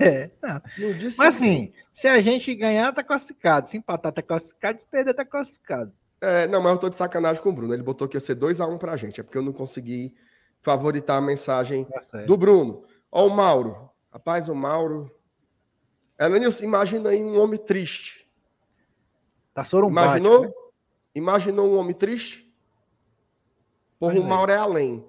é, 0.00 0.30
não. 0.42 0.92
disse 0.98 1.18
Mas 1.18 1.36
assim, 1.36 1.72
se 1.92 2.08
a 2.08 2.20
gente 2.20 2.54
ganhar, 2.54 2.92
tá 2.92 3.02
classificado. 3.02 3.68
Se 3.68 3.76
empatar, 3.76 4.12
tá 4.12 4.22
classificado. 4.22 4.80
Se 4.80 4.86
perder, 4.86 5.14
tá 5.14 5.24
classificado. 5.24 5.92
É, 6.20 6.46
não, 6.46 6.62
mas 6.62 6.72
eu 6.72 6.78
tô 6.78 6.88
de 6.88 6.96
sacanagem 6.96 7.42
com 7.42 7.50
o 7.50 7.52
Bruno. 7.52 7.74
Ele 7.74 7.82
botou 7.82 8.08
que 8.08 8.16
ia 8.16 8.20
ser 8.20 8.36
2x1 8.36 8.72
um 8.72 8.78
pra 8.78 8.96
gente. 8.96 9.20
É 9.20 9.24
porque 9.24 9.36
eu 9.36 9.42
não 9.42 9.52
consegui 9.52 10.14
favoritar 10.62 11.18
a 11.18 11.20
mensagem 11.20 11.84
tá 11.84 12.22
do 12.22 12.36
Bruno. 12.36 12.84
Ó, 13.10 13.26
o 13.26 13.30
Mauro. 13.30 13.90
Rapaz, 14.10 14.48
o 14.48 14.54
Mauro. 14.54 15.14
Elenilson, 16.18 16.64
imagina 16.64 17.10
aí 17.10 17.22
um 17.22 17.40
homem 17.40 17.58
triste. 17.58 18.30
Tá 19.52 19.64
sorumbático, 19.64 20.18
Imaginou? 20.18 20.42
Né? 20.42 20.52
Imaginou 21.14 21.72
um 21.72 21.78
homem 21.78 21.94
triste? 21.94 22.41
Porra, 24.02 24.18
o 24.18 24.24
Mauro 24.24 24.50
é 24.50 24.56
além. 24.56 25.04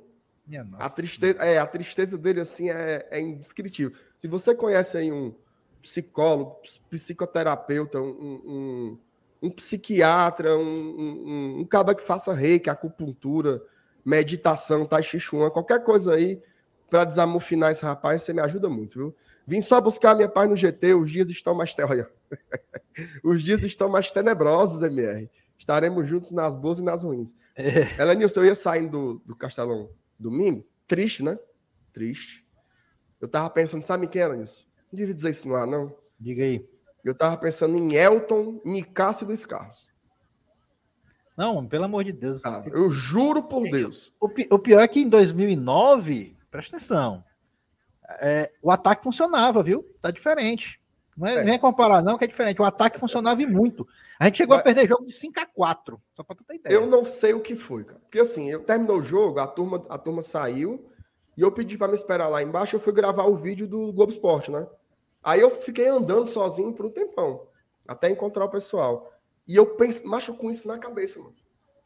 A 0.77 0.87
tristeza, 0.87 1.39
é, 1.39 1.57
a 1.57 1.65
tristeza 1.65 2.15
dele, 2.15 2.41
assim, 2.41 2.69
é, 2.69 3.07
é 3.09 3.19
indescritível. 3.19 3.97
Se 4.15 4.27
você 4.27 4.53
conhece 4.53 4.95
aí 4.95 5.11
um 5.11 5.33
psicólogo, 5.81 6.57
psicoterapeuta, 6.91 7.99
um, 7.99 8.07
um, 8.45 8.99
um 9.41 9.49
psiquiatra, 9.49 10.55
um, 10.55 10.61
um, 10.61 11.59
um 11.61 11.65
cara 11.65 11.95
que 11.95 12.03
faça 12.03 12.33
reiki, 12.35 12.69
acupuntura, 12.69 13.63
meditação, 14.05 14.85
tai 14.85 15.01
chi 15.01 15.19
chuan, 15.19 15.49
qualquer 15.49 15.83
coisa 15.83 16.13
aí 16.13 16.39
para 16.87 17.03
desamofinar 17.03 17.71
esse 17.71 17.83
rapaz, 17.83 18.21
você 18.21 18.31
me 18.31 18.41
ajuda 18.41 18.69
muito, 18.69 18.99
viu? 18.99 19.15
Vim 19.47 19.59
só 19.59 19.81
buscar 19.81 20.13
minha 20.13 20.29
paz 20.29 20.47
no 20.47 20.55
GT, 20.55 20.93
os 20.93 21.11
dias 21.11 21.31
estão 21.31 21.55
mais 21.55 21.75
os 23.23 23.41
dias 23.41 23.63
estão 23.63 23.89
mais 23.89 24.11
tenebrosos, 24.11 24.83
MR. 24.83 25.27
Estaremos 25.57 26.07
juntos 26.07 26.31
nas 26.31 26.55
boas 26.55 26.79
e 26.79 26.83
nas 26.83 27.03
ruins. 27.03 27.35
É. 27.55 28.01
Elenilson, 28.01 28.41
eu 28.41 28.45
ia 28.45 28.55
saindo 28.55 28.89
do, 28.89 29.19
do 29.25 29.35
Castelão 29.35 29.89
domingo, 30.19 30.65
triste, 30.87 31.23
né? 31.23 31.37
Triste. 31.91 32.45
Eu 33.19 33.27
tava 33.27 33.49
pensando, 33.49 33.83
sabe 33.83 34.07
quem 34.07 34.21
era 34.21 34.41
isso? 34.41 34.67
Não 34.91 34.97
devia 34.97 35.13
dizer 35.13 35.29
isso 35.29 35.47
no 35.47 35.55
ar, 35.55 35.65
não. 35.67 35.95
Diga 36.19 36.43
aí. 36.43 36.67
Eu 37.03 37.13
tava 37.15 37.37
pensando 37.37 37.75
em 37.77 37.95
Elton, 37.95 38.61
Nicasso 38.63 39.23
e 39.23 39.27
Luiz 39.27 39.45
Carlos. 39.45 39.89
Não, 41.35 41.65
pelo 41.65 41.85
amor 41.85 42.03
de 42.03 42.11
Deus. 42.11 42.45
Ah, 42.45 42.63
eu 42.67 42.89
juro 42.91 43.43
por 43.43 43.63
Deus. 43.63 44.13
O, 44.19 44.27
o, 44.27 44.59
pior 44.59 44.81
é 44.81 44.87
que 44.87 44.99
em 44.99 45.09
2009, 45.09 46.37
presta 46.51 46.77
atenção, 46.77 47.23
é, 48.21 48.51
o 48.61 48.69
ataque 48.69 49.03
funcionava, 49.03 49.63
viu? 49.63 49.83
Tá 49.99 50.11
diferente. 50.11 50.79
Não 51.17 51.27
é, 51.27 51.35
é. 51.35 51.43
Nem 51.43 51.55
é 51.55 51.57
comparar, 51.57 52.01
não, 52.01 52.17
que 52.17 52.25
é 52.25 52.27
diferente. 52.27 52.61
O 52.61 52.65
ataque 52.65 52.99
funcionava 52.99 53.41
e 53.41 53.45
muito. 53.45 53.87
A 54.19 54.25
gente 54.25 54.37
chegou 54.37 54.55
Mas... 54.55 54.61
a 54.61 54.63
perder 54.63 54.87
jogo 54.87 55.05
de 55.05 55.13
5 55.13 55.39
a 55.39 55.45
4 55.45 56.01
só 56.15 56.23
para 56.23 56.35
ter 56.47 56.55
ideia. 56.55 56.73
Eu 56.73 56.87
não 56.87 57.05
sei 57.05 57.33
o 57.33 57.41
que 57.41 57.55
foi, 57.55 57.83
cara. 57.83 57.99
Porque 57.99 58.19
assim, 58.19 58.49
eu 58.49 58.63
terminou 58.63 58.97
o 58.97 59.03
jogo, 59.03 59.39
a 59.39 59.47
turma, 59.47 59.85
a 59.89 59.97
turma 59.97 60.21
saiu 60.21 60.89
e 61.37 61.41
eu 61.41 61.51
pedi 61.51 61.77
para 61.77 61.87
me 61.87 61.95
esperar 61.95 62.27
lá 62.27 62.41
embaixo. 62.41 62.75
Eu 62.75 62.79
fui 62.79 62.93
gravar 62.93 63.25
o 63.25 63.35
vídeo 63.35 63.67
do 63.67 63.91
Globo 63.91 64.11
Esporte, 64.11 64.51
né? 64.51 64.67
Aí 65.23 65.39
eu 65.39 65.55
fiquei 65.61 65.87
andando 65.87 66.27
sozinho 66.27 66.73
por 66.73 66.85
um 66.85 66.91
tempão, 66.91 67.47
até 67.87 68.09
encontrar 68.09 68.45
o 68.45 68.49
pessoal. 68.49 69.11
E 69.47 69.55
eu 69.55 69.65
penso, 69.75 70.05
macho 70.05 70.35
com 70.35 70.51
isso 70.51 70.67
na 70.67 70.77
cabeça, 70.77 71.19
mano. 71.19 71.35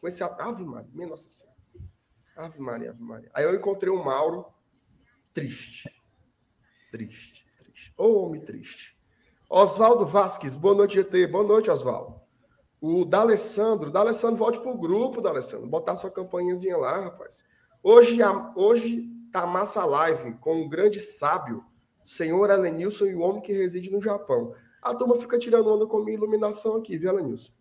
Com 0.02 0.08
esse 0.08 0.24
Ave 0.24 0.64
Maria, 0.64 0.90
minha 0.94 1.08
Nossa 1.08 1.30
Senhora. 1.30 1.58
Ave 2.36 2.60
Maria, 2.60 2.92
Ave 2.92 3.02
Maria. 3.02 3.30
Aí 3.34 3.44
eu 3.44 3.54
encontrei 3.54 3.92
o 3.92 4.04
Mauro 4.04 4.46
triste. 5.34 5.90
Triste, 6.92 7.46
triste. 7.58 7.94
Ô, 7.98 8.06
oh, 8.06 8.26
homem 8.26 8.42
triste. 8.42 8.97
Oswaldo 9.50 10.06
Vasques, 10.06 10.58
boa 10.58 10.76
noite, 10.76 10.96
GT. 10.96 11.28
Boa 11.28 11.44
noite, 11.44 11.72
Oswaldo. 11.72 12.20
O 12.82 13.06
D'Alessandro, 13.06 13.90
D'Alessandro, 13.90 14.36
volte 14.36 14.60
pro 14.60 14.78
grupo, 14.78 15.22
D'Alessandro. 15.22 15.68
Botar 15.68 15.96
sua 15.96 16.12
campanhazinha 16.12 16.76
lá, 16.76 17.00
rapaz. 17.06 17.46
Hoje, 17.82 18.20
hoje 18.58 19.10
tá 19.32 19.48
massa 19.48 19.86
live 19.86 20.34
com 20.42 20.62
um 20.62 20.68
grande 20.68 21.00
sábio, 21.00 21.64
senhor 22.04 22.50
Elenilson 22.50 23.06
e 23.06 23.16
o 23.16 23.22
homem 23.22 23.42
que 23.42 23.54
reside 23.54 23.90
no 23.90 24.02
Japão. 24.02 24.54
A 24.82 24.94
turma 24.94 25.18
fica 25.18 25.40
tirando 25.40 25.74
onda 25.74 25.88
com 25.88 25.98
a 25.98 26.04
minha 26.04 26.18
iluminação 26.18 26.76
aqui, 26.76 26.98
viu, 26.98 27.12
Elenilson? 27.12 27.54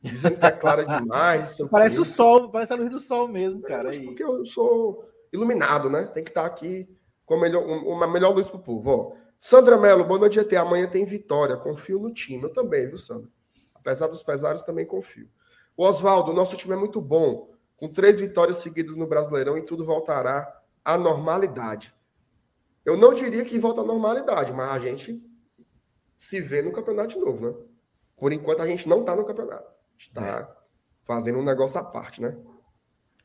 Dizendo 0.00 0.38
que 0.38 0.46
é 0.46 0.50
clara 0.50 0.86
demais. 0.86 1.58
parece 1.70 2.00
o 2.00 2.04
sol, 2.04 2.50
parece 2.50 2.72
a 2.72 2.76
luz 2.76 2.90
do 2.90 2.98
sol 2.98 3.28
mesmo, 3.28 3.60
cara. 3.60 3.94
É, 3.94 4.04
porque 4.04 4.24
eu 4.24 4.46
sou 4.46 5.04
iluminado, 5.30 5.90
né? 5.90 6.06
Tem 6.06 6.24
que 6.24 6.30
estar 6.30 6.46
aqui 6.46 6.88
com 7.26 7.38
melhor, 7.38 7.62
uma 7.62 8.06
melhor 8.06 8.34
luz 8.34 8.48
pro 8.48 8.58
povo. 8.58 8.90
Ó. 8.90 9.25
Sandra 9.48 9.76
Mello, 9.76 10.02
boa 10.02 10.18
noite, 10.18 10.34
GT. 10.34 10.56
Amanhã 10.56 10.88
tem 10.88 11.04
vitória. 11.04 11.56
Confio 11.56 12.00
no 12.00 12.12
time. 12.12 12.42
Eu 12.42 12.52
também, 12.52 12.88
viu, 12.88 12.98
Sandra? 12.98 13.30
Apesar 13.72 14.08
dos 14.08 14.20
pesares, 14.20 14.64
também 14.64 14.84
confio. 14.84 15.30
O 15.76 15.84
Oswaldo, 15.84 16.32
nosso 16.32 16.56
time 16.56 16.74
é 16.74 16.76
muito 16.76 17.00
bom. 17.00 17.54
Com 17.76 17.88
três 17.88 18.18
vitórias 18.18 18.56
seguidas 18.56 18.96
no 18.96 19.06
Brasileirão 19.06 19.56
e 19.56 19.62
tudo 19.62 19.84
voltará 19.84 20.52
à 20.84 20.98
normalidade. 20.98 21.94
Eu 22.84 22.96
não 22.96 23.14
diria 23.14 23.44
que 23.44 23.56
volta 23.56 23.82
à 23.82 23.84
normalidade, 23.84 24.52
mas 24.52 24.68
a 24.68 24.78
gente 24.80 25.24
se 26.16 26.40
vê 26.40 26.60
no 26.60 26.72
campeonato 26.72 27.10
de 27.10 27.20
novo, 27.20 27.46
né? 27.46 27.54
Por 28.16 28.32
enquanto 28.32 28.62
a 28.62 28.66
gente 28.66 28.88
não 28.88 29.02
está 29.02 29.14
no 29.14 29.24
campeonato. 29.24 29.70
Está 29.96 30.26
é. 30.26 30.48
fazendo 31.04 31.38
um 31.38 31.44
negócio 31.44 31.78
à 31.78 31.84
parte, 31.84 32.20
né? 32.20 32.36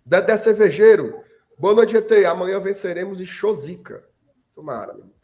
Dedé 0.06 0.38
Cervejeiro, 0.38 1.20
boa 1.58 1.74
noite, 1.74 1.94
GT. 1.94 2.26
Amanhã 2.26 2.60
venceremos 2.60 3.20
e 3.20 3.26
Chozica. 3.26 4.08
Tomara, 4.54 4.94
meu, 4.94 5.10
tomara. 5.20 5.21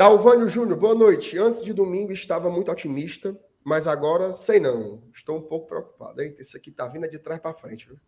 Talvânio 0.00 0.48
Júnior, 0.48 0.78
boa 0.78 0.94
noite. 0.94 1.36
Antes 1.36 1.62
de 1.62 1.74
domingo 1.74 2.10
estava 2.10 2.48
muito 2.48 2.72
otimista, 2.72 3.38
mas 3.62 3.86
agora 3.86 4.32
sei 4.32 4.58
não. 4.58 5.02
Estou 5.12 5.36
um 5.36 5.42
pouco 5.42 5.66
preocupado. 5.66 6.22
Eita, 6.22 6.40
isso 6.40 6.56
aqui 6.56 6.70
tá 6.70 6.88
vindo 6.88 7.06
de 7.06 7.18
trás 7.18 7.38
para 7.38 7.52
frente, 7.52 7.86
viu? 7.86 7.98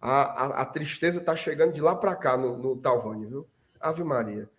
A, 0.00 0.22
a, 0.22 0.62
a 0.62 0.64
tristeza 0.64 1.20
tá 1.20 1.36
chegando 1.36 1.72
de 1.72 1.80
lá 1.80 1.94
para 1.94 2.16
cá 2.16 2.36
no, 2.36 2.56
no 2.58 2.76
Talvânio, 2.76 3.28
viu? 3.28 3.48
Ave 3.78 4.02
Maria. 4.02 4.50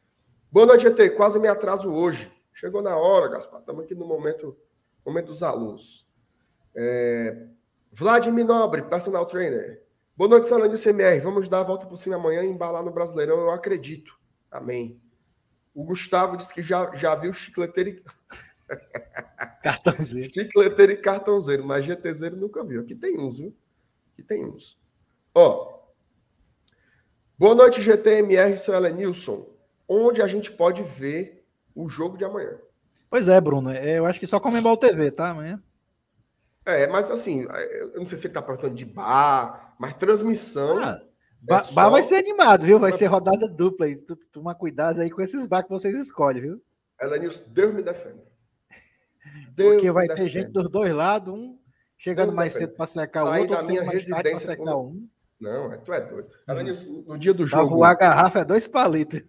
Boa 0.50 0.65
noite, 0.65 0.83
GT. 0.83 1.09
Quase 1.09 1.38
me 1.38 1.50
atraso 1.50 1.91
hoje. 1.91 2.31
Chegou 2.53 2.81
na 2.81 2.95
hora, 2.95 3.27
Gaspar. 3.27 3.59
Estamos 3.59 3.83
aqui 3.83 3.93
no 3.93 4.07
momento, 4.07 4.55
momento 5.05 5.25
dos 5.25 5.43
alunos. 5.43 6.07
É... 6.74 7.45
Vladimir 7.91 8.45
Nobre, 8.45 8.83
personal 8.83 9.25
trainer. 9.25 9.83
Boa 10.15 10.29
noite, 10.29 10.50
do 10.50 10.81
CMR. 10.81 11.19
Vamos 11.19 11.50
dar 11.50 11.59
a 11.59 11.63
volta 11.63 11.86
por 11.86 11.98
cima 11.98 12.15
amanhã 12.15 12.41
e 12.41 12.48
embalar 12.48 12.86
no 12.86 12.91
Brasileirão, 12.91 13.38
eu 13.38 13.51
acredito. 13.51 14.17
Amém. 14.50 14.98
O 15.79 15.83
Gustavo 15.86 16.36
disse 16.36 16.53
que 16.53 16.62
já, 16.62 16.93
já 16.93 17.15
viu 17.15 17.31
chicleteiro 17.31 17.89
e... 17.89 18.03
cartãozeiro. 19.63 20.29
chicleteiro 20.33 20.91
e 20.91 20.98
cartãozeiro, 20.98 21.65
mas 21.65 21.86
GTZero 21.86 22.36
nunca 22.36 22.65
viu. 22.65 22.81
Aqui 22.81 22.93
tem 22.93 23.17
uns, 23.17 23.39
viu? 23.39 23.55
Aqui 24.12 24.21
tem 24.21 24.45
uns. 24.45 24.77
Ó. 25.33 25.79
Boa 27.38 27.55
noite, 27.55 27.81
GTMR, 27.81 28.57
seu 28.57 28.77
Nilson. 28.93 29.48
Onde 29.88 30.21
a 30.21 30.27
gente 30.27 30.51
pode 30.51 30.83
ver 30.83 31.48
o 31.74 31.88
jogo 31.88 32.17
de 32.17 32.25
amanhã. 32.25 32.59
Pois 33.09 33.29
é, 33.29 33.39
Bruno. 33.39 33.71
É, 33.71 34.00
eu 34.00 34.05
acho 34.05 34.19
que 34.19 34.27
só 34.27 34.38
Comembol 34.38 34.75
TV, 34.75 35.12
tá? 35.12 35.29
Amanhã. 35.29 35.63
É, 36.65 36.88
mas 36.88 37.09
assim, 37.09 37.48
eu 37.71 37.93
não 37.95 38.05
sei 38.05 38.17
se 38.17 38.27
ele 38.27 38.33
tá 38.33 38.41
perguntando 38.41 38.75
de 38.75 38.83
bar, 38.83 39.75
mas 39.79 39.93
transmissão. 39.93 40.83
Ah, 40.83 41.01
é 41.43 41.53
bar, 41.53 41.60
só... 41.60 41.89
vai 41.89 42.03
ser 42.03 42.15
animado, 42.15 42.65
viu? 42.65 42.79
Vai 42.79 42.91
ser 42.91 43.05
rodada 43.05 43.48
dupla. 43.48 43.86
Aí. 43.86 43.96
Toma 44.31 44.55
cuidado 44.55 45.01
aí 45.01 45.10
com 45.10 45.22
esses 45.22 45.46
bar 45.46 45.63
que 45.63 45.69
vocês 45.69 45.96
escolhem, 45.96 46.41
viu? 46.41 46.62
Elenilson, 47.01 47.46
Deus 47.48 47.74
me 47.74 47.81
defenda. 47.81 48.24
Deus 49.51 49.74
Porque 49.74 49.91
vai 49.91 50.08
ter 50.08 50.27
gente 50.27 50.51
dos 50.51 50.69
dois 50.69 50.93
lados, 50.93 51.34
um 51.34 51.58
chegando 51.98 52.34
mais 52.34 52.53
cedo 52.53 52.74
para 52.74 52.88
secar 52.88 53.25
o 53.25 53.39
outro, 53.39 53.55
da 53.55 53.63
minha 53.63 53.84
residência 53.84 54.51
secar 54.51 54.63
quando... 54.63 54.79
um. 54.79 55.10
Não, 55.39 55.72
é, 55.72 55.77
tu 55.77 55.93
é 55.93 56.01
doido. 56.01 56.29
Elenilson, 56.48 57.03
no 57.08 57.17
dia 57.17 57.34
do 57.34 57.48
jogo. 57.48 57.67
Pra 57.67 57.75
voar 57.75 57.91
a 57.91 57.96
garrafa 57.96 58.39
é 58.39 58.46
dois 58.46 58.67
palitos 58.67 59.22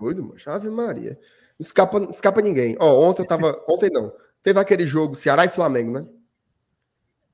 doido, 0.00 0.24
mano. 0.24 0.36
Ave 0.46 0.70
Maria. 0.70 1.18
Escapa, 1.58 1.98
escapa 2.10 2.40
ninguém. 2.40 2.74
Ó, 2.80 3.06
ontem 3.06 3.22
eu 3.22 3.26
tava. 3.26 3.62
Ontem 3.68 3.90
não. 3.90 4.12
Teve 4.42 4.58
aquele 4.58 4.86
jogo 4.86 5.14
Ceará 5.14 5.44
e 5.44 5.50
Flamengo, 5.50 5.92
né? 5.92 6.06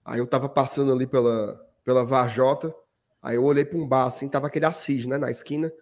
Aí 0.05 0.19
eu 0.19 0.26
tava 0.26 0.49
passando 0.49 0.93
ali 0.93 1.07
pela, 1.07 1.64
pela 1.85 2.05
Varjota. 2.05 2.75
Aí 3.23 3.37
eu 3.37 3.45
olhei 3.45 3.65
para 3.65 3.79
um 3.79 3.87
bar 3.87 4.07
assim, 4.07 4.29
tava 4.29 4.47
aquele 4.47 4.67
Assis, 4.67 5.07
né? 5.07 5.19
Na 5.19 5.31
esquina. 5.31 5.73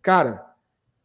Cara, 0.00 0.44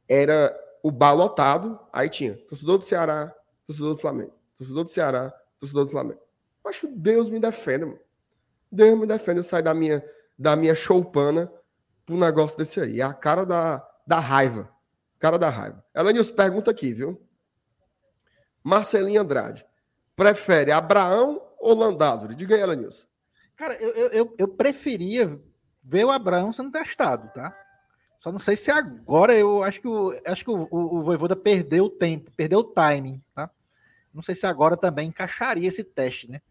era 0.08 0.56
o 0.84 0.92
bar 0.92 1.14
lotado, 1.14 1.80
aí 1.92 2.10
tinha 2.10 2.36
torcedor 2.48 2.78
do 2.78 2.84
Ceará, 2.84 3.36
torcedor 3.66 3.96
do 3.96 4.02
Flamengo, 4.02 4.34
torcedor 4.58 4.84
do 4.84 4.90
Ceará, 4.90 5.34
torcedor 5.60 5.86
do 5.86 5.92
Flamengo. 5.92 6.22
Acho 6.66 6.88
Deus 6.88 7.30
me 7.30 7.40
defenda, 7.40 7.86
mano. 7.86 8.00
Deus 8.72 9.00
me 9.00 9.08
defenda 9.08 9.42
sair 9.42 9.64
da 9.64 9.74
minha, 9.74 10.04
da 10.38 10.56
minha 10.56 10.76
choupana 10.76 11.52
um 12.10 12.20
negócio 12.20 12.58
desse 12.58 12.80
aí. 12.82 13.02
É 13.02 13.04
a 13.04 13.14
cara 13.14 13.46
da, 13.46 13.88
da 14.06 14.20
raiva. 14.20 14.70
Cara 15.20 15.38
da 15.38 15.50
raiva. 15.50 15.84
Elenilson, 15.96 16.34
pergunta 16.34 16.72
aqui, 16.72 16.94
viu? 16.94 17.22
Marcelinho 18.64 19.22
Andrade. 19.22 19.66
Prefere 20.16 20.72
Abraão 20.72 21.42
ou 21.60 21.76
Landázuri? 21.76 22.36
Diga 22.36 22.56
aí, 22.56 22.62
Elenilson. 22.62 23.06
Cara, 23.56 23.76
eu, 23.76 23.90
eu, 23.90 24.36
eu 24.38 24.48
preferia 24.48 25.40
ver 25.90 26.06
o 26.06 26.12
Abraão 26.12 26.54
sendo 26.54 26.72
testado, 26.72 27.32
tá? 27.34 27.58
Só 28.20 28.32
não 28.32 28.38
sei 28.38 28.56
se 28.56 28.70
agora 28.70 29.34
eu 29.34 29.64
acho 29.64 29.82
que 29.82 29.88
o, 29.88 30.14
acho 30.26 30.44
que 30.44 30.52
o, 30.52 30.68
o, 30.70 30.98
o 30.98 31.02
Voivoda 31.02 31.36
perdeu 31.36 31.86
o 31.86 31.90
tempo, 31.90 32.32
perdeu 32.38 32.60
o 32.60 32.64
timing, 32.64 33.20
tá? 33.34 33.50
Não 34.14 34.22
sei 34.22 34.36
se 34.36 34.46
agora 34.46 34.78
também 34.78 35.08
encaixaria 35.08 35.68
esse 35.68 35.84
teste, 35.84 36.30
né? 36.30 36.42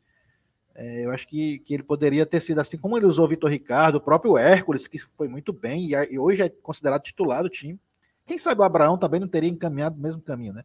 É, 0.74 1.04
eu 1.04 1.10
acho 1.12 1.28
que, 1.28 1.60
que 1.60 1.74
ele 1.74 1.82
poderia 1.82 2.26
ter 2.26 2.40
sido 2.40 2.60
assim 2.60 2.76
como 2.76 2.96
ele 2.96 3.06
usou 3.06 3.26
o 3.26 3.28
Vitor 3.28 3.50
Ricardo, 3.50 3.96
o 3.96 4.00
próprio 4.00 4.36
Hércules, 4.36 4.88
que 4.88 4.98
foi 4.98 5.28
muito 5.28 5.52
bem 5.52 5.86
e, 5.86 5.92
e, 6.12 6.18
hoje 6.18 6.42
é 6.42 6.48
considerado 6.48 7.02
titular 7.02 7.42
do 7.42 7.48
time. 7.48 7.78
Quem 8.26 8.38
sabe 8.38 8.60
o 8.60 8.64
Abraão 8.64 8.98
também 8.98 9.20
não 9.20 9.28
teria 9.28 9.50
encaminhado 9.50 9.96
o 9.96 10.02
mesmo 10.02 10.20
caminho, 10.20 10.54
né? 10.54 10.64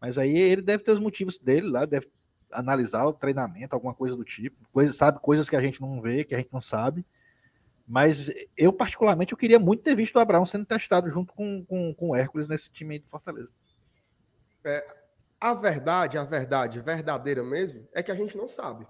Mas 0.00 0.16
aí 0.16 0.36
ele 0.36 0.62
deve 0.62 0.84
ter 0.84 0.92
os 0.92 1.00
motivos 1.00 1.38
dele 1.38 1.68
lá, 1.68 1.84
deve 1.84 2.08
analisar 2.50 3.04
o 3.06 3.12
treinamento, 3.12 3.74
alguma 3.74 3.94
coisa 3.94 4.16
do 4.16 4.24
tipo, 4.24 4.56
coisa, 4.72 4.92
sabe 4.92 5.18
coisas 5.20 5.48
que 5.48 5.56
a 5.56 5.62
gente 5.62 5.80
não 5.80 6.00
vê, 6.00 6.24
que 6.24 6.34
a 6.34 6.38
gente 6.38 6.52
não 6.52 6.60
sabe. 6.60 7.04
Mas 7.86 8.30
eu, 8.56 8.72
particularmente, 8.72 9.32
eu 9.32 9.38
queria 9.38 9.58
muito 9.58 9.82
ter 9.82 9.94
visto 9.94 10.16
o 10.16 10.20
Abraão 10.20 10.46
sendo 10.46 10.64
testado 10.64 11.10
junto 11.10 11.34
com, 11.34 11.64
com, 11.64 11.94
com 11.94 12.08
o 12.10 12.16
Hércules 12.16 12.48
nesse 12.48 12.70
time 12.70 12.94
aí 12.94 12.98
de 12.98 13.08
Fortaleza. 13.08 13.50
É, 14.64 14.86
a 15.38 15.52
verdade, 15.52 16.16
a 16.16 16.24
verdade 16.24 16.80
verdadeira 16.80 17.42
mesmo, 17.42 17.86
é 17.92 18.02
que 18.02 18.10
a 18.10 18.14
gente 18.14 18.36
não 18.36 18.48
sabe. 18.48 18.86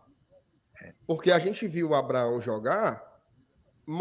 Porque 1.06 1.32
a 1.32 1.38
gente 1.38 1.66
viu 1.66 1.90
o 1.90 1.94
Abraão 1.94 2.40
jogar 2.40 3.02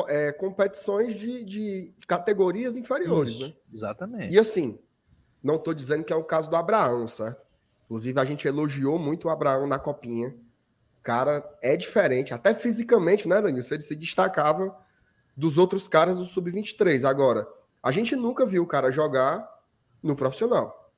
é, 0.07 0.31
competições 0.31 1.15
de, 1.15 1.43
de, 1.43 1.93
categorias 2.07 2.77
inferiores, 2.77 3.33
Isso, 3.33 3.47
né? 3.47 3.53
Exatamente. 3.73 4.33
E 4.33 4.39
assim, 4.39 4.79
não 5.41 5.55
estou 5.55 5.73
dizendo 5.73 6.03
que 6.03 6.13
é 6.13 6.15
o 6.15 6.23
caso 6.23 6.50
do 6.50 6.55
Abraão, 6.55 7.07
certo? 7.07 7.41
Inclusive, 7.85 8.19
a 8.19 8.25
gente 8.25 8.47
elogiou 8.47 8.97
muito 8.97 9.27
o 9.27 9.29
Abraão 9.29 9.67
na 9.67 9.77
copinha. 9.77 10.35
Cara, 11.01 11.43
é 11.62 11.75
diferente, 11.75 12.33
até 12.33 12.53
fisicamente, 12.53 13.27
né, 13.27 13.41
Danilo? 13.41 13.65
Ele 13.69 13.81
se 13.81 13.95
destacava 13.95 14.75
dos 15.36 15.58
outros 15.58 15.88
caras 15.88 16.18
do 16.18 16.25
Sub-23. 16.25 17.08
Agora, 17.08 17.48
a 17.82 17.92
gente 17.92 18.16
nunca 18.16 18.46
viu 18.46 18.63
o 18.63 18.68
cara 18.68 18.92
jogar 18.92 19.48
no 20.02 20.16
profissional. 20.16 20.92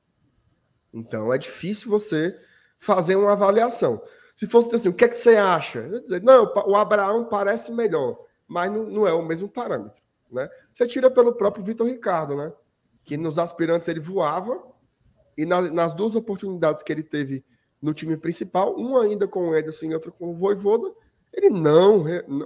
Então, 0.92 1.32
é 1.32 1.38
difícil 1.38 1.90
você 1.90 2.38
fazer 2.78 3.16
uma 3.16 3.32
avaliação. 3.32 4.02
Se 4.34 4.46
fosse 4.46 4.74
assim, 4.74 4.88
o 4.88 4.94
que, 4.94 5.04
é 5.04 5.08
que 5.08 5.16
você 5.16 5.36
acha? 5.36 5.78
Eu 5.78 6.00
dizer, 6.00 6.22
não, 6.22 6.52
o 6.66 6.76
Abraão 6.76 7.24
parece 7.24 7.72
melhor, 7.72 8.18
mas 8.46 8.70
não, 8.70 8.84
não 8.84 9.06
é 9.06 9.12
o 9.12 9.24
mesmo 9.24 9.48
parâmetro. 9.48 10.00
Né? 10.30 10.48
Você 10.72 10.86
tira 10.86 11.10
pelo 11.10 11.34
próprio 11.34 11.64
Vitor 11.64 11.86
Ricardo, 11.86 12.36
né? 12.36 12.52
Que 13.04 13.16
nos 13.16 13.38
aspirantes 13.38 13.88
ele 13.88 14.00
voava, 14.00 14.62
e 15.36 15.44
na, 15.44 15.62
nas 15.62 15.94
duas 15.94 16.14
oportunidades 16.14 16.82
que 16.82 16.92
ele 16.92 17.02
teve 17.02 17.44
no 17.80 17.94
time 17.94 18.16
principal, 18.16 18.74
uma 18.74 19.02
ainda 19.02 19.28
com 19.28 19.48
o 19.48 19.56
Ederson 19.56 19.86
e 19.86 19.94
outra 19.94 20.10
com 20.10 20.30
o 20.30 20.34
Voivoda, 20.34 20.92
ele 21.32 21.50
não, 21.50 22.04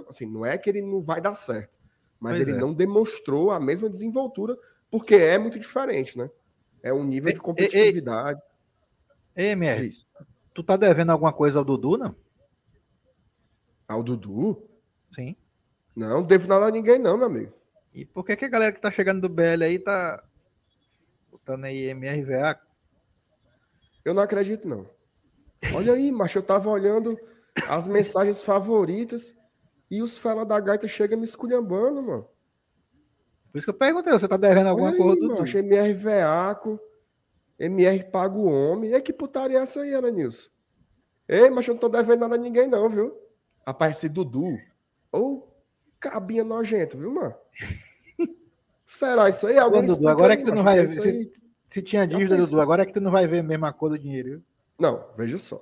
assim, 0.09 0.25
não 0.25 0.45
é 0.45 0.57
que 0.57 0.69
ele 0.69 0.81
não 0.81 1.01
vai 1.01 1.21
dar 1.21 1.33
certo, 1.33 1.79
mas 2.21 2.37
pois 2.37 2.47
ele 2.47 2.57
é. 2.57 2.61
não 2.61 2.71
demonstrou 2.71 3.49
a 3.49 3.59
mesma 3.59 3.89
desenvoltura, 3.89 4.55
porque 4.91 5.15
é 5.15 5.39
muito 5.39 5.57
diferente, 5.57 6.15
né? 6.15 6.29
É 6.83 6.93
um 6.93 7.03
nível 7.03 7.33
de 7.33 7.39
competitividade. 7.39 8.39
Ei, 9.35 9.49
MR, 9.49 9.89
Tu 10.53 10.63
tá 10.63 10.77
devendo 10.77 11.09
alguma 11.11 11.33
coisa 11.33 11.57
ao 11.57 11.65
Dudu, 11.65 11.97
não? 11.97 12.15
Ao 13.87 14.03
Dudu? 14.03 14.69
Sim. 15.11 15.35
Não, 15.95 16.21
devo 16.21 16.47
nada 16.47 16.67
a 16.67 16.71
ninguém, 16.71 16.99
não, 16.99 17.17
meu 17.17 17.27
amigo. 17.27 17.53
E 17.93 18.05
por 18.05 18.23
que, 18.23 18.35
que 18.35 18.45
a 18.45 18.49
galera 18.49 18.71
que 18.71 18.79
tá 18.79 18.91
chegando 18.91 19.21
do 19.21 19.29
BL 19.29 19.63
aí 19.63 19.79
tá 19.79 20.23
botando 21.31 21.65
aí 21.65 21.89
MRVA? 21.89 22.59
Eu 24.05 24.13
não 24.13 24.21
acredito, 24.21 24.67
não. 24.67 24.87
Olha 25.73 25.93
aí, 25.93 26.11
macho, 26.11 26.37
eu 26.37 26.43
tava 26.43 26.69
olhando 26.69 27.17
as 27.67 27.87
mensagens 27.87 28.41
favoritas 28.41 29.35
e 29.91 30.01
os 30.01 30.17
fela 30.17 30.45
da 30.45 30.57
gaita 30.57 30.87
chegam 30.87 31.19
me 31.19 31.25
esculhambando, 31.25 32.01
mano. 32.01 32.27
Por 33.51 33.57
isso 33.57 33.65
que 33.65 33.71
eu 33.71 33.77
perguntei, 33.77 34.13
você 34.13 34.25
tá 34.25 34.37
devendo 34.37 34.67
alguma 34.67 34.95
coisa 34.95 35.15
do 35.15 35.27
Dudu? 35.27 35.39
Macho, 35.41 35.57
MRVAco. 35.57 36.79
MR 37.59 38.05
paga 38.05 38.37
o 38.37 38.45
homem. 38.45 38.93
E 38.93 39.01
que 39.01 39.11
putaria 39.11 39.59
é 39.59 39.61
essa 39.61 39.81
aí, 39.81 40.11
Nilson? 40.11 40.49
Ei, 41.27 41.49
mas 41.49 41.67
eu 41.67 41.73
não 41.73 41.79
tô 41.79 41.89
devendo 41.89 42.21
nada 42.21 42.35
a 42.35 42.37
ninguém, 42.37 42.69
não, 42.69 42.89
viu? 42.89 43.13
Rapaz, 43.67 43.97
esse 43.97 44.07
Dudu. 44.07 44.57
Ou 45.11 45.53
cabinha 45.99 46.45
nojento, 46.45 46.97
viu, 46.97 47.11
mano? 47.11 47.35
Será 48.85 49.27
isso 49.27 49.45
aí? 49.45 49.57
Alguém 49.57 49.83
Ô, 49.83 49.87
Dudu, 49.87 50.07
agora 50.07 50.33
aí, 50.33 50.39
é 50.39 50.41
que 50.41 50.49
tu 50.49 50.55
não 50.55 50.63
vai 50.63 50.75
ver. 50.77 50.87
Se, 50.87 51.31
se, 51.69 51.81
tinha 51.81 52.07
dívida, 52.07 52.37
Dudu, 52.37 52.61
agora 52.61 52.83
é 52.83 52.85
que 52.85 52.93
tu 52.93 53.01
não 53.01 53.11
vai 53.11 53.27
ver 53.27 53.39
a 53.39 53.43
mesma 53.43 53.73
cor 53.73 53.89
do 53.89 53.99
dinheiro, 53.99 54.29
viu? 54.29 54.43
Não, 54.79 55.05
veja 55.17 55.37
só. 55.37 55.61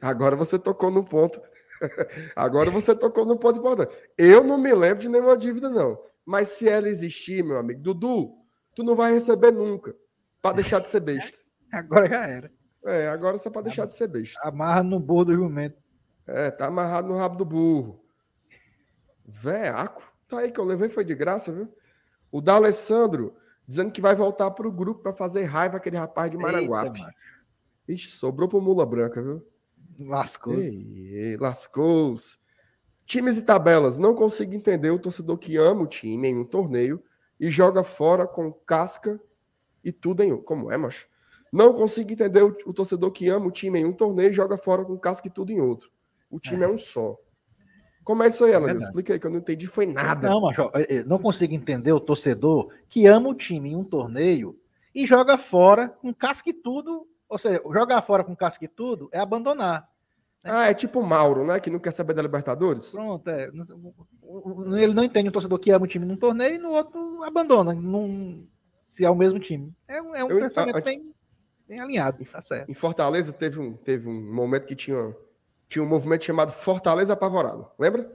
Agora 0.00 0.36
você 0.36 0.58
tocou 0.58 0.90
no 0.90 1.02
ponto. 1.02 1.40
Agora 2.36 2.70
você 2.70 2.94
tocou 2.94 3.24
no 3.24 3.38
ponto 3.38 3.58
importante. 3.58 3.94
Eu 4.16 4.44
não 4.44 4.58
me 4.58 4.72
lembro 4.74 5.00
de 5.00 5.08
nenhuma 5.08 5.36
dívida, 5.36 5.68
não. 5.68 5.98
Mas 6.24 6.48
se 6.48 6.68
ela 6.68 6.88
existir, 6.88 7.42
meu 7.44 7.58
amigo, 7.58 7.80
Dudu, 7.80 8.32
tu 8.74 8.82
não 8.82 8.94
vai 8.94 9.12
receber 9.12 9.50
nunca. 9.50 9.94
Para 10.42 10.56
deixar 10.56 10.80
de 10.80 10.88
ser 10.88 11.00
besta. 11.00 11.38
Agora 11.72 12.06
já 12.06 12.26
era. 12.26 12.52
É, 12.82 13.08
agora 13.08 13.36
só 13.36 13.50
para 13.50 13.62
deixar 13.62 13.84
de 13.84 13.92
ser 13.92 14.08
besta. 14.08 14.40
Amarra 14.42 14.82
no 14.82 14.98
burro 14.98 15.26
do 15.26 15.34
jumento. 15.34 15.76
É, 16.26 16.50
tá 16.50 16.66
amarrado 16.66 17.08
no 17.08 17.16
rabo 17.16 17.36
do 17.36 17.44
burro. 17.44 18.02
Veaco. 19.26 20.02
Tá 20.26 20.38
aí 20.38 20.50
que 20.50 20.58
eu 20.58 20.64
levei, 20.64 20.88
foi 20.88 21.04
de 21.04 21.14
graça, 21.14 21.52
viu? 21.52 21.68
O 22.32 22.40
da 22.40 22.54
Alessandro 22.54 23.36
dizendo 23.66 23.92
que 23.92 24.00
vai 24.00 24.16
voltar 24.16 24.50
pro 24.50 24.72
grupo 24.72 25.02
para 25.02 25.12
fazer 25.12 25.44
raiva 25.44 25.76
aquele 25.76 25.96
rapaz 25.96 26.30
de 26.30 26.36
Maranguape. 26.36 27.00
Eita, 27.00 27.14
Ixi, 27.86 28.12
sobrou 28.12 28.48
pro 28.48 28.60
Mula 28.60 28.84
Branca, 28.86 29.22
viu? 29.22 29.46
Lascou-se. 30.06 31.36
Lascou-se. 31.38 32.38
Times 33.06 33.38
e 33.38 33.42
tabelas. 33.42 33.98
Não 33.98 34.14
consigo 34.14 34.54
entender 34.54 34.90
o 34.90 34.98
torcedor 34.98 35.38
que 35.38 35.56
ama 35.56 35.82
o 35.82 35.86
time 35.86 36.28
em 36.28 36.38
um 36.38 36.44
torneio 36.44 37.02
e 37.38 37.50
joga 37.50 37.82
fora 37.82 38.26
com 38.26 38.52
casca 38.52 39.20
e 39.82 39.90
tudo 39.90 40.22
em 40.22 40.32
um. 40.32 40.42
Como 40.42 40.70
é, 40.70 40.76
macho? 40.76 41.08
Não 41.52 41.72
consigo 41.72 42.12
entender 42.12 42.42
o, 42.42 42.56
o, 42.66 42.72
torcedor 42.72 43.10
que 43.10 43.28
ama 43.28 43.46
o 43.46 43.50
time 43.50 43.80
em 43.80 43.84
um 43.84 43.92
torneio 43.92 44.30
e 44.30 44.32
joga 44.32 44.56
fora 44.56 44.84
com 44.84 44.96
casca 44.96 45.26
e 45.26 45.30
tudo 45.30 45.50
em 45.50 45.60
outro. 45.60 45.90
O 46.30 46.38
time 46.38 46.62
é, 46.62 46.66
é 46.66 46.68
um 46.68 46.78
só. 46.78 47.18
Como 48.04 48.22
é 48.22 48.28
isso 48.28 48.44
aí, 48.44 48.54
Alan? 48.54 48.70
É 48.70 48.76
Explica 48.76 49.12
aí, 49.12 49.20
que 49.20 49.26
eu 49.26 49.30
não 49.30 49.38
entendi, 49.38 49.66
foi 49.66 49.86
nada. 49.86 50.28
Não, 50.28 50.40
macho, 50.40 50.70
não 51.06 51.18
consigo 51.18 51.54
entender 51.54 51.92
o 51.92 52.00
torcedor 52.00 52.72
que 52.88 53.06
ama 53.06 53.28
o 53.28 53.34
time 53.34 53.70
em 53.70 53.76
um 53.76 53.84
torneio 53.84 54.58
e 54.94 55.04
joga 55.04 55.36
fora 55.36 55.88
com 55.88 56.14
casca 56.14 56.50
e 56.50 56.52
tudo. 56.52 57.06
Ou 57.28 57.38
seja, 57.38 57.60
jogar 57.64 58.02
fora 58.02 58.24
com 58.24 58.34
casca 58.34 58.64
e 58.64 58.68
tudo 58.68 59.08
é 59.12 59.18
abandonar. 59.18 59.89
Né? 60.42 60.50
Ah, 60.52 60.70
é 60.70 60.74
tipo 60.74 61.00
o 61.00 61.06
Mauro, 61.06 61.44
né? 61.44 61.60
Que 61.60 61.70
não 61.70 61.78
quer 61.78 61.90
saber 61.90 62.14
da 62.14 62.22
Libertadores? 62.22 62.90
Pronto, 62.90 63.28
é. 63.28 63.50
Ele 64.82 64.94
não 64.94 65.04
entende 65.04 65.28
o 65.28 65.32
torcedor 65.32 65.58
que 65.58 65.70
ama 65.70 65.84
o 65.84 65.88
time 65.88 66.06
num 66.06 66.16
torneio 66.16 66.54
e 66.54 66.58
no 66.58 66.70
outro 66.70 67.22
abandona. 67.22 67.74
Não, 67.74 68.46
se 68.86 69.04
é 69.04 69.10
o 69.10 69.14
mesmo 69.14 69.38
time. 69.38 69.74
É 69.86 70.00
um, 70.00 70.14
é 70.14 70.24
um 70.24 70.30
eu, 70.30 70.40
pensamento 70.40 70.76
a, 70.76 70.78
a, 70.78 70.82
bem, 70.82 71.14
bem, 71.68 71.80
alinhado, 71.80 72.24
tá 72.24 72.40
certo. 72.40 72.70
Em 72.70 72.74
Fortaleza 72.74 73.32
teve 73.32 73.60
um, 73.60 73.74
teve 73.74 74.08
um 74.08 74.34
momento 74.34 74.66
que 74.66 74.74
tinha, 74.74 75.14
tinha 75.68 75.84
um 75.84 75.88
movimento 75.88 76.24
chamado 76.24 76.52
Fortaleza 76.52 77.12
Apavorado. 77.12 77.68
Lembra? 77.78 78.10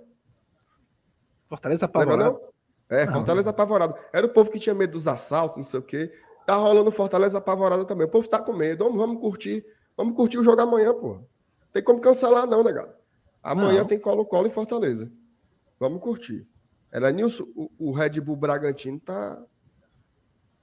Fortaleza 1.48 1.86
Apavorado? 1.86 2.24
Lembra, 2.24 2.42
não? 2.42 2.56
É, 2.98 3.06
não, 3.06 3.14
Fortaleza 3.14 3.46
não. 3.46 3.52
Apavorado. 3.52 3.96
Era 4.12 4.26
o 4.26 4.30
povo 4.30 4.50
que 4.50 4.60
tinha 4.60 4.74
medo 4.74 4.92
dos 4.92 5.08
assaltos, 5.08 5.58
não 5.58 5.64
sei 5.64 5.80
o 5.80 5.84
quê. 5.84 6.12
Tá 6.46 6.56
rolando 6.56 6.92
Fortaleza 6.92 7.38
Apavorado 7.38 7.86
também. 7.86 8.08
O 8.08 8.10
povo 8.10 8.28
tá 8.28 8.40
com 8.40 8.54
medo. 8.54 8.84
Vamos, 8.84 9.00
vamos 9.00 9.22
curtir. 9.22 9.66
Vamos 9.96 10.16
curtir 10.16 10.38
o 10.38 10.44
jogo 10.44 10.62
amanhã, 10.62 10.94
pô. 10.94 11.20
Tem 11.76 11.84
como 11.84 12.00
cancelar, 12.00 12.48
não, 12.48 12.64
negado. 12.64 12.94
Amanhã 13.44 13.80
não. 13.80 13.86
tem 13.86 14.00
Colo-Colo 14.00 14.48
em 14.48 14.50
Fortaleza. 14.50 15.12
Vamos 15.78 16.02
curtir. 16.02 16.48
Era 16.90 17.12
Nilson, 17.12 17.44
o, 17.54 17.70
o 17.78 17.92
Red 17.92 18.22
Bull 18.22 18.38
Bragantino 18.38 18.98
tá, 18.98 19.44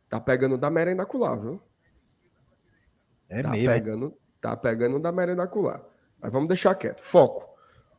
Tá 0.08 0.18
pegando 0.18 0.56
da 0.56 0.70
merendacular, 0.70 1.38
viu? 1.38 1.60
É 3.28 3.42
tá 3.42 3.50
mesmo. 3.50 3.68
Pegando, 3.68 4.18
tá 4.40 4.56
pegando 4.56 4.98
da 4.98 5.12
merendacular. 5.12 5.84
Mas 6.18 6.32
vamos 6.32 6.48
deixar 6.48 6.74
quieto. 6.74 7.02
Foco. 7.02 7.46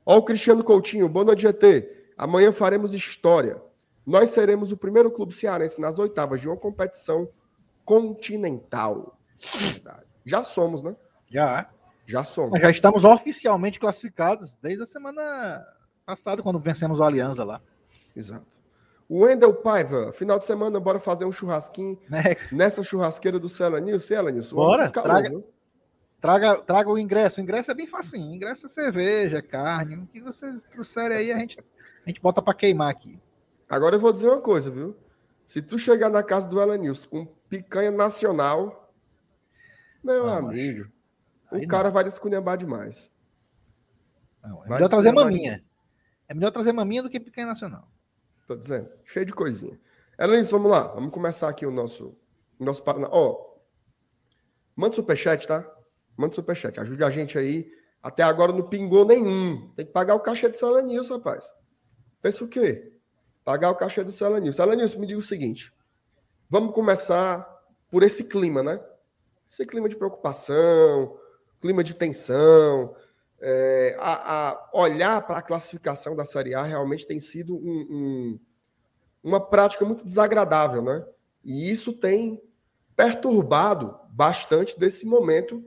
Ó 0.04 0.18
o 0.18 0.24
Cristiano 0.24 0.64
Coutinho, 0.64 1.08
boa 1.08 1.24
noite, 1.24 1.44
GT. 1.44 2.14
Amanhã 2.18 2.52
faremos 2.52 2.96
história. 2.96 3.62
Nós 4.04 4.32
seremos 4.32 4.72
o 4.72 4.78
primeiro 4.78 5.12
clube 5.12 5.36
cearense 5.36 5.80
nas 5.80 6.00
oitavas 6.00 6.42
de 6.42 6.50
uma 6.50 6.58
competição 6.58 7.30
continental. 7.86 9.20
Já 10.26 10.42
somos, 10.42 10.82
né? 10.82 10.96
Já. 11.30 11.70
Já 12.06 12.24
somos. 12.24 12.60
Já 12.60 12.70
estamos 12.70 13.04
oficialmente 13.04 13.80
classificados 13.80 14.58
desde 14.58 14.84
a 14.84 14.86
semana 14.86 15.66
passada, 16.06 16.42
quando 16.42 16.60
vencemos 16.60 17.00
o 17.00 17.04
Aliança 17.04 17.44
lá. 17.44 17.62
Exato. 18.16 18.46
O 19.08 19.20
Wendel 19.20 19.54
Paiva, 19.54 20.12
final 20.14 20.40
de 20.40 20.46
semana, 20.46 20.80
bora 20.80 21.00
fazer 21.00 21.26
um 21.26 21.32
churrasquinho 21.32 22.00
é. 22.12 22.38
nessa 22.52 22.84
churrasqueira 22.84 23.40
do 23.40 23.50
Cela 23.50 23.80
Nilson. 23.80 24.14
Ela, 24.14 24.32
Nilson, 24.32 24.56
bora, 24.56 24.90
traga, 24.90 25.44
traga, 26.20 26.56
traga 26.62 26.90
o 26.90 26.98
ingresso. 26.98 27.40
O 27.40 27.44
ingresso 27.44 27.72
é 27.72 27.74
bem 27.74 27.88
facinho. 27.88 28.32
O 28.32 28.36
ingresso 28.36 28.66
é 28.66 28.70
cerveja, 28.70 29.42
carne. 29.42 29.98
O 29.98 30.08
que 30.08 30.22
vocês 30.22 30.64
trouxerem 30.64 31.18
aí, 31.18 31.32
a 31.32 31.38
gente, 31.38 31.60
a 31.60 32.10
gente 32.10 32.22
bota 32.22 32.42
para 32.42 32.54
queimar 32.54 32.90
aqui. 32.90 33.20
Agora 33.70 33.96
eu 33.96 34.00
vou 34.00 34.12
dizer 34.12 34.30
uma 34.30 34.42
coisa, 34.42 34.72
viu? 34.72 34.96
Se 35.46 35.62
tu 35.62 35.78
chegar 35.78 36.10
na 36.10 36.24
casa 36.24 36.48
do 36.48 36.62
Elenilson 36.62 37.08
com 37.10 37.26
picanha 37.50 37.92
nacional, 37.92 38.92
meu 40.04 40.28
ah, 40.28 40.38
amigo, 40.38 40.88
o 41.54 41.68
cara 41.68 41.86
não. 41.86 41.94
vai 41.94 42.04
descunhambar 42.04 42.58
demais. 42.58 43.12
Não, 44.44 44.66
é 44.66 44.70
melhor 44.70 44.90
trazer 44.90 45.12
maminha. 45.12 45.64
É 46.28 46.34
melhor 46.34 46.52
trazer 46.52 46.72
maminha 46.72 47.04
do 47.04 47.10
que 47.10 47.20
picanha 47.20 47.48
nacional. 47.48 47.88
Tô 48.48 48.56
dizendo. 48.56 48.90
Cheio 49.06 49.26
de 49.26 49.34
coisinha. 49.34 49.80
Elenilson, 50.20 50.58
vamos 50.58 50.72
lá. 50.72 50.88
Vamos 50.88 51.12
começar 51.12 51.50
aqui 51.50 51.66
o 51.66 51.72
nosso. 51.72 52.18
O 52.60 52.66
nosso 52.66 52.84
Ó, 52.86 53.32
oh, 53.32 53.62
manda 54.76 54.96
superchat, 54.96 55.48
tá? 55.48 55.70
Manda 56.18 56.34
superchat. 56.34 56.80
Ajude 56.80 57.04
a 57.04 57.10
gente 57.10 57.38
aí. 57.38 57.72
Até 58.02 58.22
agora 58.24 58.52
não 58.52 58.68
pingou 58.68 59.06
nenhum. 59.06 59.72
Tem 59.76 59.86
que 59.86 59.92
pagar 59.92 60.16
o 60.16 60.20
cachê 60.20 60.50
de 60.50 60.58
Salanilson, 60.58 61.18
rapaz. 61.18 61.54
Pensa 62.22 62.44
o 62.44 62.48
quê? 62.48 63.00
Pagar 63.44 63.72
o 63.72 63.76
cachê 63.76 64.04
do 64.04 64.12
Salanilson. 64.12 64.58
Salanilson, 64.58 65.00
me 65.00 65.08
diga 65.08 65.20
o 65.20 65.24
seguinte. 65.24 65.74
Vamos 66.50 66.74
começar 66.74 67.50
por 67.90 68.04
esse 68.04 68.26
clima, 68.26 68.62
né? 68.62 68.84
Esse 69.50 69.66
clima 69.66 69.88
de 69.88 69.96
preocupação, 69.96 71.18
clima 71.64 71.82
de 71.82 71.96
tensão, 71.96 72.94
é, 73.40 73.96
a, 73.98 74.50
a, 74.50 74.70
olhar 74.74 75.26
para 75.26 75.38
a 75.38 75.42
classificação 75.42 76.14
da 76.14 76.26
Série 76.26 76.54
A 76.54 76.62
realmente 76.62 77.08
tem 77.08 77.22
sido 77.22 77.56
um, 77.56 77.88
um, 77.90 78.40
uma 79.24 79.40
prática 79.40 79.86
muito 79.86 80.04
desagradável, 80.04 80.82
né? 80.82 81.06
E 81.42 81.72
isso 81.72 81.94
tem 81.94 82.44
perturbado 82.98 83.98
bastante 84.10 84.78
desse 84.78 85.06
momento 85.06 85.64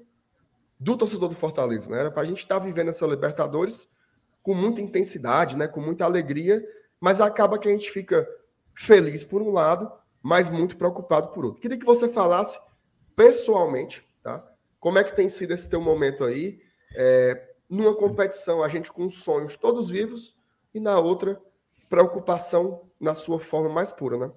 do 0.78 0.98
torcedor 0.98 1.30
do 1.30 1.34
Fortaleza, 1.34 1.90
né? 1.90 2.00
Era 2.00 2.10
para 2.10 2.24
a 2.24 2.26
gente 2.26 2.40
estar 2.40 2.60
tá 2.60 2.64
vivendo 2.64 2.88
essa 2.88 3.06
Libertadores 3.06 3.88
com 4.42 4.54
muita 4.54 4.82
intensidade, 4.82 5.56
né? 5.56 5.66
Com 5.66 5.80
muita 5.80 6.04
alegria, 6.04 6.62
mas 7.00 7.22
acaba 7.22 7.58
que 7.58 7.68
a 7.68 7.72
gente 7.72 7.90
fica 7.90 8.28
feliz 8.74 9.24
por 9.24 9.40
um 9.40 9.50
lado, 9.50 9.90
mas 10.22 10.50
muito 10.50 10.76
preocupado 10.76 11.28
por 11.28 11.46
outro. 11.46 11.62
Queria 11.62 11.78
que 11.78 11.86
você 11.86 12.06
falasse 12.06 12.60
pessoalmente? 13.16 14.05
Como 14.86 14.98
é 14.98 15.02
que 15.02 15.16
tem 15.16 15.28
sido 15.28 15.52
esse 15.52 15.68
teu 15.68 15.80
momento 15.80 16.22
aí? 16.22 16.60
É, 16.94 17.54
numa 17.68 17.92
competição, 17.96 18.62
a 18.62 18.68
gente 18.68 18.92
com 18.92 19.10
sonhos 19.10 19.56
todos 19.56 19.90
vivos, 19.90 20.36
e 20.72 20.78
na 20.78 20.96
outra, 21.00 21.40
preocupação 21.90 22.82
na 23.00 23.12
sua 23.12 23.40
forma 23.40 23.68
mais 23.68 23.90
pura, 23.90 24.16
né? 24.16 24.30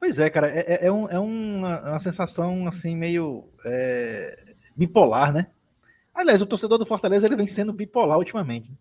Pois 0.00 0.18
é, 0.18 0.30
cara, 0.30 0.48
é, 0.48 0.60
é, 0.60 0.86
é 0.86 0.90
um, 0.90 1.06
é 1.06 1.18
uma, 1.18 1.90
uma, 1.90 2.00
sensação 2.00 2.66
assim 2.66 2.96
meio 2.96 3.50
é, 3.62 4.54
bipolar, 4.74 5.34
né? 5.34 5.48
Aliás, 6.14 6.40
o 6.40 6.46
torcedor 6.46 6.78
do 6.78 6.86
Fortaleza 6.86 7.26
ele 7.26 7.36
vem 7.36 7.46
sendo 7.46 7.74
bipolar 7.74 8.16
ultimamente. 8.16 8.72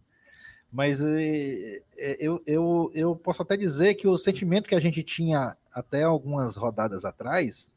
Mas 0.71 1.01
é, 1.01 1.81
é, 1.97 2.17
eu, 2.17 2.41
eu, 2.47 2.91
eu 2.93 3.13
posso 3.13 3.41
até 3.41 3.57
dizer 3.57 3.95
que 3.95 4.07
o 4.07 4.17
sentimento 4.17 4.69
que 4.69 4.75
a 4.75 4.79
gente 4.79 5.03
tinha 5.03 5.57
até 5.69 6.03
algumas 6.03 6.55
rodadas 6.55 7.03
atrás 7.03 7.75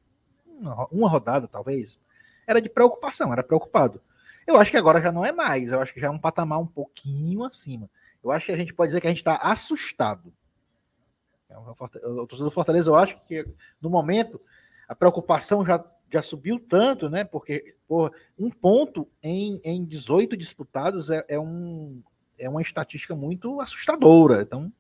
uma, 0.92 1.08
rodada 1.08 1.48
talvez, 1.48 1.98
era 2.50 2.60
de 2.60 2.68
preocupação, 2.68 3.32
era 3.32 3.42
preocupado. 3.42 4.00
Eu 4.46 4.58
acho 4.58 4.70
que 4.70 4.76
agora 4.76 5.00
já 5.00 5.12
não 5.12 5.24
é 5.24 5.32
mais, 5.32 5.72
eu 5.72 5.80
acho 5.80 5.94
que 5.94 6.00
já 6.00 6.08
é 6.08 6.10
um 6.10 6.18
patamar 6.18 6.58
um 6.58 6.66
pouquinho 6.66 7.44
acima. 7.44 7.88
Eu 8.22 8.30
acho 8.30 8.46
que 8.46 8.52
a 8.52 8.56
gente 8.56 8.74
pode 8.74 8.88
dizer 8.88 9.00
que 9.00 9.06
a 9.06 9.10
gente 9.10 9.20
está 9.20 9.36
assustado. 9.36 10.32
É 11.48 11.58
o 11.58 12.26
torcedor 12.26 12.48
do 12.48 12.50
Fortaleza, 12.50 12.90
eu 12.90 12.94
acho 12.94 13.20
que 13.24 13.46
no 13.80 13.90
momento 13.90 14.40
a 14.88 14.94
preocupação 14.94 15.64
já, 15.64 15.84
já 16.12 16.22
subiu 16.22 16.58
tanto, 16.58 17.08
né? 17.08 17.24
Porque 17.24 17.76
por 17.86 18.12
um 18.38 18.50
ponto 18.50 19.08
em, 19.22 19.60
em 19.64 19.84
18 19.84 20.36
disputados 20.36 21.10
é, 21.10 21.24
é, 21.28 21.38
um, 21.38 22.02
é 22.38 22.48
uma 22.48 22.62
estatística 22.62 23.14
muito 23.14 23.60
assustadora. 23.60 24.42
Então, 24.42 24.72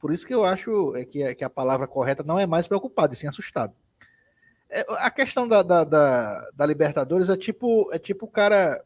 por 0.00 0.12
isso 0.12 0.26
que 0.26 0.34
eu 0.34 0.44
acho 0.44 0.94
é 0.96 1.04
que, 1.04 1.34
que 1.34 1.44
a 1.44 1.50
palavra 1.50 1.86
correta 1.86 2.22
não 2.22 2.38
é 2.38 2.46
mais 2.46 2.66
preocupado, 2.66 3.14
e 3.14 3.16
sim 3.16 3.26
assustado. 3.26 3.74
É, 4.70 4.84
a 4.98 5.10
questão 5.10 5.48
da, 5.48 5.62
da, 5.62 5.84
da, 5.84 6.50
da, 6.54 6.66
Libertadores 6.66 7.30
é 7.30 7.36
tipo 7.36 7.88
é 7.92 7.98
tipo 7.98 8.26
o 8.26 8.30
cara 8.30 8.84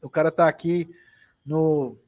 o 0.00 0.08
cara 0.08 0.30
tá 0.30 0.48
aqui 0.48 0.88
no 1.44 1.98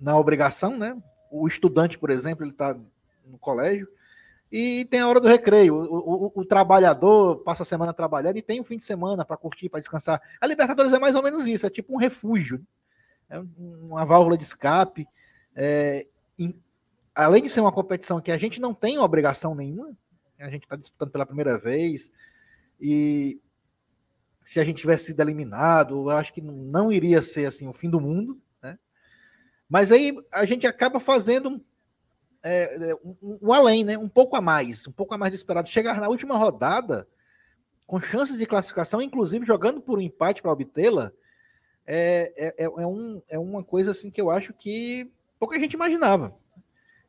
na 0.00 0.18
obrigação, 0.18 0.76
né? 0.76 1.00
O 1.30 1.46
estudante, 1.46 1.98
por 1.98 2.10
exemplo, 2.10 2.44
ele 2.44 2.52
tá 2.52 2.76
no 3.24 3.38
colégio 3.38 3.86
e 4.50 4.84
tem 4.86 5.00
a 5.00 5.08
hora 5.08 5.20
do 5.20 5.28
recreio. 5.28 5.76
O, 5.76 6.26
o, 6.26 6.32
o 6.40 6.44
trabalhador 6.44 7.36
passa 7.44 7.62
a 7.62 7.66
semana 7.66 7.92
trabalhando 7.92 8.38
e 8.38 8.42
tem 8.42 8.58
o 8.58 8.62
um 8.62 8.64
fim 8.64 8.78
de 8.78 8.84
semana 8.84 9.24
para 9.24 9.36
curtir, 9.36 9.68
para 9.68 9.78
descansar. 9.78 10.20
A 10.40 10.46
Libertadores 10.46 10.92
é 10.92 10.98
mais 10.98 11.14
ou 11.14 11.22
menos 11.22 11.46
isso, 11.46 11.66
é 11.66 11.70
tipo 11.70 11.94
um 11.94 11.98
refúgio, 11.98 12.60
é 13.28 13.40
uma 13.56 14.04
válvula 14.04 14.36
de 14.36 14.42
escape. 14.44 15.06
É, 15.54 16.06
em, 16.36 16.58
além 17.14 17.42
de 17.42 17.48
ser 17.48 17.60
uma 17.60 17.70
competição 17.70 18.20
que 18.20 18.32
a 18.32 18.38
gente 18.38 18.60
não 18.60 18.74
tem 18.74 18.98
obrigação 18.98 19.54
nenhuma, 19.54 19.96
a 20.40 20.50
gente 20.50 20.64
está 20.64 20.76
disputando 20.76 21.10
pela 21.10 21.26
primeira 21.26 21.58
vez. 21.58 22.12
E 22.80 23.40
se 24.44 24.58
a 24.58 24.64
gente 24.64 24.80
tivesse 24.80 25.06
sido 25.06 25.20
eliminado, 25.20 26.10
eu 26.10 26.16
acho 26.16 26.32
que 26.32 26.40
não 26.40 26.90
iria 26.90 27.22
ser 27.22 27.46
assim 27.46 27.68
o 27.68 27.72
fim 27.72 27.90
do 27.90 28.00
mundo. 28.00 28.40
Né? 28.62 28.78
Mas 29.68 29.92
aí 29.92 30.16
a 30.32 30.44
gente 30.44 30.66
acaba 30.66 30.98
fazendo 30.98 31.62
é, 32.42 32.94
um, 33.04 33.38
um, 33.42 33.52
além, 33.52 33.84
né? 33.84 33.98
um 33.98 34.08
pouco 34.08 34.36
a 34.36 34.40
mais, 34.40 34.86
um 34.86 34.92
pouco 34.92 35.14
a 35.14 35.18
mais 35.18 35.32
do 35.32 35.36
esperado. 35.36 35.68
Chegar 35.68 36.00
na 36.00 36.08
última 36.08 36.36
rodada 36.36 37.06
com 37.86 38.00
chances 38.00 38.38
de 38.38 38.46
classificação, 38.46 39.02
inclusive 39.02 39.44
jogando 39.44 39.80
por 39.80 39.98
um 39.98 40.02
empate 40.02 40.40
para 40.40 40.52
obtê-la, 40.52 41.12
é, 41.86 42.54
é, 42.56 42.64
é, 42.64 42.86
um, 42.86 43.20
é 43.28 43.38
uma 43.38 43.64
coisa 43.64 43.90
assim 43.90 44.10
que 44.10 44.20
eu 44.20 44.30
acho 44.30 44.52
que 44.52 45.10
pouca 45.40 45.58
gente 45.58 45.72
imaginava. 45.72 46.32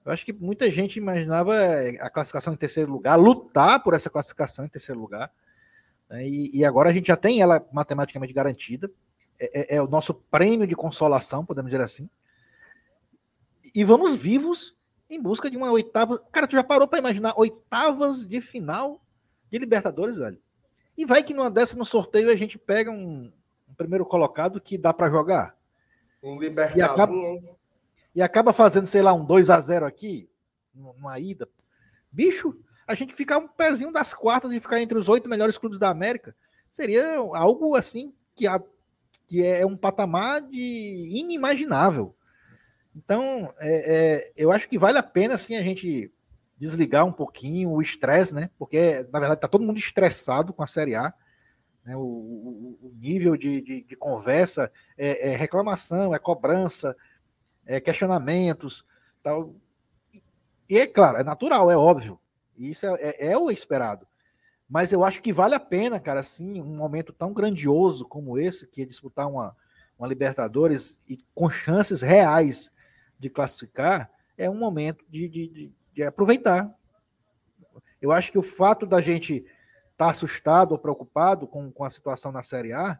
Eu 0.03 0.11
acho 0.11 0.25
que 0.25 0.33
muita 0.33 0.69
gente 0.71 0.97
imaginava 0.97 1.55
eh, 1.55 1.97
a 1.99 2.09
classificação 2.09 2.53
em 2.53 2.57
terceiro 2.57 2.91
lugar, 2.91 3.15
lutar 3.15 3.83
por 3.83 3.93
essa 3.93 4.09
classificação 4.09 4.65
em 4.65 4.69
terceiro 4.69 4.99
lugar. 4.99 5.31
Né? 6.09 6.27
E, 6.27 6.57
e, 6.57 6.65
agora 6.65 6.89
a 6.89 6.93
gente 6.93 7.07
já 7.07 7.15
tem 7.15 7.41
ela 7.41 7.65
matematicamente 7.71 8.33
garantida. 8.33 8.91
É, 9.39 9.75
é, 9.75 9.75
é, 9.77 9.81
o 9.81 9.87
nosso 9.87 10.13
prêmio 10.13 10.65
de 10.65 10.75
consolação, 10.75 11.45
podemos 11.45 11.69
dizer 11.69 11.83
assim. 11.83 12.09
E 13.75 13.83
vamos 13.83 14.15
vivos 14.15 14.75
em 15.07 15.21
busca 15.21 15.51
de 15.51 15.57
uma 15.57 15.71
oitava. 15.71 16.17
Cara, 16.31 16.47
tu 16.47 16.55
já 16.55 16.63
parou 16.63 16.87
para 16.87 16.99
imaginar 16.99 17.33
oitavas 17.37 18.27
de 18.27 18.41
final 18.41 19.01
de 19.51 19.59
Libertadores, 19.59 20.15
velho? 20.15 20.39
E 20.97 21.05
vai 21.05 21.23
que 21.23 21.33
numa 21.33 21.49
dessa 21.49 21.77
no 21.77 21.85
sorteio 21.85 22.31
a 22.31 22.35
gente 22.35 22.57
pega 22.57 22.89
um, 22.89 23.31
um 23.69 23.73
primeiro 23.75 24.05
colocado 24.05 24.59
que 24.59 24.77
dá 24.77 24.93
para 24.93 25.09
jogar. 25.09 25.55
Um 26.23 26.39
Libertadores 26.39 27.60
e 28.13 28.21
acaba 28.21 28.51
fazendo, 28.53 28.87
sei 28.87 29.01
lá, 29.01 29.13
um 29.13 29.25
2 29.25 29.49
a 29.49 29.59
0 29.59 29.85
aqui, 29.85 30.29
numa 30.73 31.19
ida, 31.19 31.47
bicho, 32.11 32.57
a 32.87 32.93
gente 32.93 33.13
ficar 33.13 33.37
um 33.37 33.47
pezinho 33.47 33.91
das 33.91 34.13
quartas 34.13 34.51
e 34.51 34.59
ficar 34.59 34.81
entre 34.81 34.97
os 34.97 35.07
oito 35.07 35.29
melhores 35.29 35.57
clubes 35.57 35.79
da 35.79 35.89
América 35.89 36.35
seria 36.71 37.17
algo 37.17 37.75
assim 37.75 38.13
que, 38.35 38.45
que 39.27 39.45
é 39.45 39.65
um 39.65 39.77
patamar 39.77 40.41
de 40.41 41.09
inimaginável. 41.13 42.15
Então, 42.95 43.53
é, 43.59 43.95
é, 43.95 44.31
eu 44.35 44.51
acho 44.51 44.67
que 44.67 44.77
vale 44.77 44.97
a 44.97 45.03
pena 45.03 45.35
assim 45.35 45.55
a 45.55 45.63
gente 45.63 46.11
desligar 46.57 47.05
um 47.05 47.11
pouquinho 47.11 47.71
o 47.71 47.81
estresse, 47.81 48.35
né? 48.35 48.49
Porque 48.57 49.07
na 49.11 49.19
verdade 49.19 49.35
está 49.35 49.47
todo 49.47 49.63
mundo 49.63 49.77
estressado 49.77 50.53
com 50.53 50.61
a 50.61 50.67
Série 50.67 50.95
A. 50.95 51.13
Né? 51.83 51.95
O, 51.95 52.01
o, 52.01 52.79
o 52.81 52.93
nível 52.99 53.35
de, 53.35 53.61
de, 53.61 53.83
de 53.83 53.95
conversa 53.95 54.71
é, 54.97 55.31
é 55.31 55.35
reclamação, 55.35 56.13
é 56.13 56.19
cobrança, 56.19 56.95
é, 57.65 57.79
questionamentos, 57.79 58.85
tal. 59.23 59.55
E 60.69 60.77
é 60.77 60.87
claro, 60.87 61.17
é 61.17 61.23
natural, 61.23 61.69
é 61.69 61.77
óbvio. 61.77 62.19
Isso 62.57 62.85
é, 62.85 62.93
é, 63.01 63.31
é, 63.31 63.37
o 63.37 63.49
esperado. 63.49 64.07
Mas 64.69 64.93
eu 64.93 65.03
acho 65.03 65.21
que 65.21 65.33
vale 65.33 65.55
a 65.55 65.59
pena, 65.59 65.99
cara, 65.99 66.21
assim, 66.21 66.61
um 66.61 66.75
momento 66.75 67.11
tão 67.11 67.33
grandioso 67.33 68.05
como 68.05 68.37
esse, 68.37 68.67
que 68.67 68.83
é 68.83 68.85
disputar 68.85 69.27
uma, 69.27 69.55
uma 69.97 70.07
Libertadores 70.07 70.97
e 71.09 71.19
com 71.35 71.49
chances 71.49 72.01
reais 72.01 72.71
de 73.19 73.29
classificar, 73.29 74.09
é 74.37 74.49
um 74.49 74.55
momento 74.55 75.03
de, 75.09 75.27
de, 75.27 75.47
de, 75.47 75.71
de 75.93 76.03
aproveitar. 76.03 76.73
Eu 78.01 78.11
acho 78.11 78.31
que 78.31 78.37
o 78.37 78.43
fato 78.43 78.85
da 78.85 79.01
gente 79.01 79.45
estar 79.91 80.05
tá 80.05 80.09
assustado 80.09 80.71
ou 80.71 80.77
preocupado 80.77 81.45
com, 81.45 81.71
com 81.71 81.83
a 81.83 81.89
situação 81.89 82.31
na 82.31 82.41
Série 82.41 82.73
A 82.73 82.99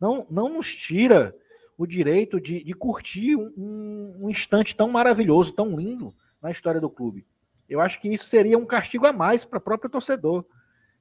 não, 0.00 0.26
não 0.30 0.48
nos 0.48 0.74
tira 0.74 1.36
o 1.80 1.86
direito 1.86 2.38
de, 2.38 2.62
de 2.62 2.74
curtir 2.74 3.34
um, 3.34 4.14
um, 4.20 4.28
instante 4.28 4.76
tão 4.76 4.86
maravilhoso, 4.86 5.50
tão 5.50 5.74
lindo 5.74 6.14
na 6.42 6.50
história 6.50 6.78
do 6.78 6.90
clube. 6.90 7.26
Eu 7.66 7.80
acho 7.80 7.98
que 7.98 8.12
isso 8.12 8.26
seria 8.26 8.58
um 8.58 8.66
castigo 8.66 9.06
a 9.06 9.14
mais 9.14 9.46
para 9.46 9.56
o 9.56 9.62
próprio 9.62 9.88
torcedor. 9.88 10.44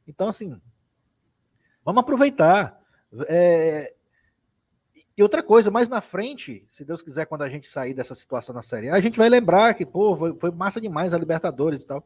Então, 0.08 0.30
assim, 0.30 0.58
vamos 1.84 2.00
aproveitar. 2.00 2.80
É, 3.28 3.94
E 5.18 5.22
outra 5.22 5.44
coisa, 5.44 5.70
mais 5.70 5.89
na 5.89 6.00
frente, 6.00 6.65
se 6.70 6.86
Deus 6.86 7.02
quiser, 7.02 7.26
quando 7.26 7.42
a 7.42 7.50
gente 7.50 7.68
sair 7.68 7.94
dessa 7.94 8.15
situação 8.15 8.56
na 8.56 8.62
Série 8.62 8.88
A, 8.88 8.96
a 8.96 9.02
gente 9.02 9.18
vai 9.18 9.28
lembrar 9.28 9.74
que, 9.74 9.86
pô, 9.86 10.34
foi, 10.39 10.50
massa 10.50 10.80
demais 10.80 11.13
a 11.13 11.18
Libertadores 11.18 11.82
e 11.82 11.86
tal. 11.86 12.06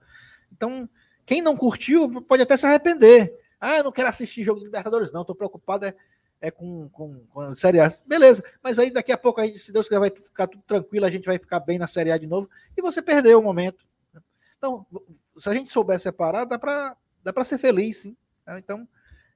Então, 0.52 0.90
quem 1.28 1.44
não 1.44 1.56
curtiu 1.56 2.24
pode 2.24 2.42
até 2.42 2.58
se 2.58 2.66
arrepender. 2.66 3.32
Ah, 3.62 3.78
eu 3.78 3.84
não 3.84 3.92
quero 3.92 4.10
assistir 4.10 4.42
jogo 4.42 4.62
de 4.62 4.66
Libertadores, 4.66 5.12
não, 5.12 5.24
tô 5.24 5.36
preocupado 5.36 5.86
é, 5.86 5.96
é 6.44 6.52
com, 6.52 6.90
com, 6.90 7.26
com 7.30 7.40
a 7.40 7.56
Série 7.56 7.80
A. 7.80 7.90
Beleza, 8.06 8.44
mas 8.62 8.78
aí 8.78 8.92
daqui 8.92 9.14
a 9.14 9.18
pouco, 9.18 9.40
aí, 9.40 9.58
se 9.58 9.72
Deus 9.72 9.88
quiser, 9.88 10.00
vai 10.00 10.10
ficar 10.10 10.46
tudo 10.46 10.62
tranquilo, 10.68 11.06
a 11.06 11.10
gente 11.10 11.26
vai 11.26 11.40
ficar 11.40 11.62
bem 11.62 11.80
na 11.80 11.88
Série 11.88 12.12
A 12.12 12.18
de 12.18 12.28
novo, 12.28 12.50
e 12.76 12.82
você 12.82 13.02
perdeu 13.02 13.40
o 13.40 13.44
momento. 13.44 13.86
Então, 14.58 14.86
se 15.38 15.50
a 15.50 15.54
gente 15.54 15.72
souber 15.72 15.98
separar, 16.02 16.44
dá 16.44 16.60
para 16.60 16.98
dá 17.24 17.44
ser 17.46 17.58
feliz, 17.58 18.02
sim. 18.02 18.18
Né? 18.46 18.60
Então, 18.60 18.86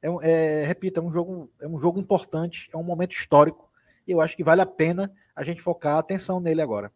é, 0.02 0.10
é, 0.22 0.66
repito, 0.66 1.00
é 1.00 1.04
um 1.04 1.10
jogo, 1.12 1.50
é 1.62 1.68
um 1.68 1.80
jogo 1.80 1.98
importante, 1.98 2.70
é 2.74 2.78
um 2.78 2.84
momento 2.84 3.14
histórico. 3.14 3.72
E 4.06 4.12
eu 4.12 4.20
acho 4.20 4.36
que 4.36 4.44
vale 4.44 4.62
a 4.62 4.66
pena 4.66 5.10
a 5.34 5.44
gente 5.44 5.62
focar 5.62 5.96
a 5.96 6.00
atenção 6.00 6.42
nele 6.42 6.62
agora. 6.62 6.92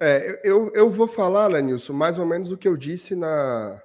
É, 0.00 0.40
eu, 0.42 0.72
eu 0.74 0.90
vou 0.90 1.06
falar, 1.06 1.48
Lenilson, 1.48 1.92
mais 1.92 2.18
ou 2.18 2.24
menos 2.24 2.50
o 2.50 2.56
que 2.56 2.68
eu 2.68 2.76
disse 2.76 3.14
na, 3.14 3.82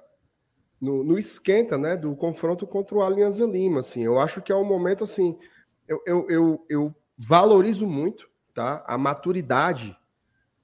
no, 0.82 1.04
no, 1.04 1.16
esquenta, 1.16 1.78
né, 1.78 1.96
do 1.96 2.16
confronto 2.16 2.66
contra 2.66 2.96
o 2.96 3.02
Alianza 3.02 3.46
Lima, 3.46 3.78
assim, 3.78 4.02
eu 4.04 4.18
acho 4.18 4.42
que 4.42 4.50
é 4.50 4.56
um 4.56 4.64
momento, 4.64 5.04
assim, 5.04 5.38
eu, 5.86 6.02
eu, 6.04 6.26
eu, 6.28 6.66
eu 6.68 6.94
valorizo 7.16 7.86
muito, 7.86 8.28
tá, 8.52 8.84
a 8.84 8.98
maturidade 8.98 9.96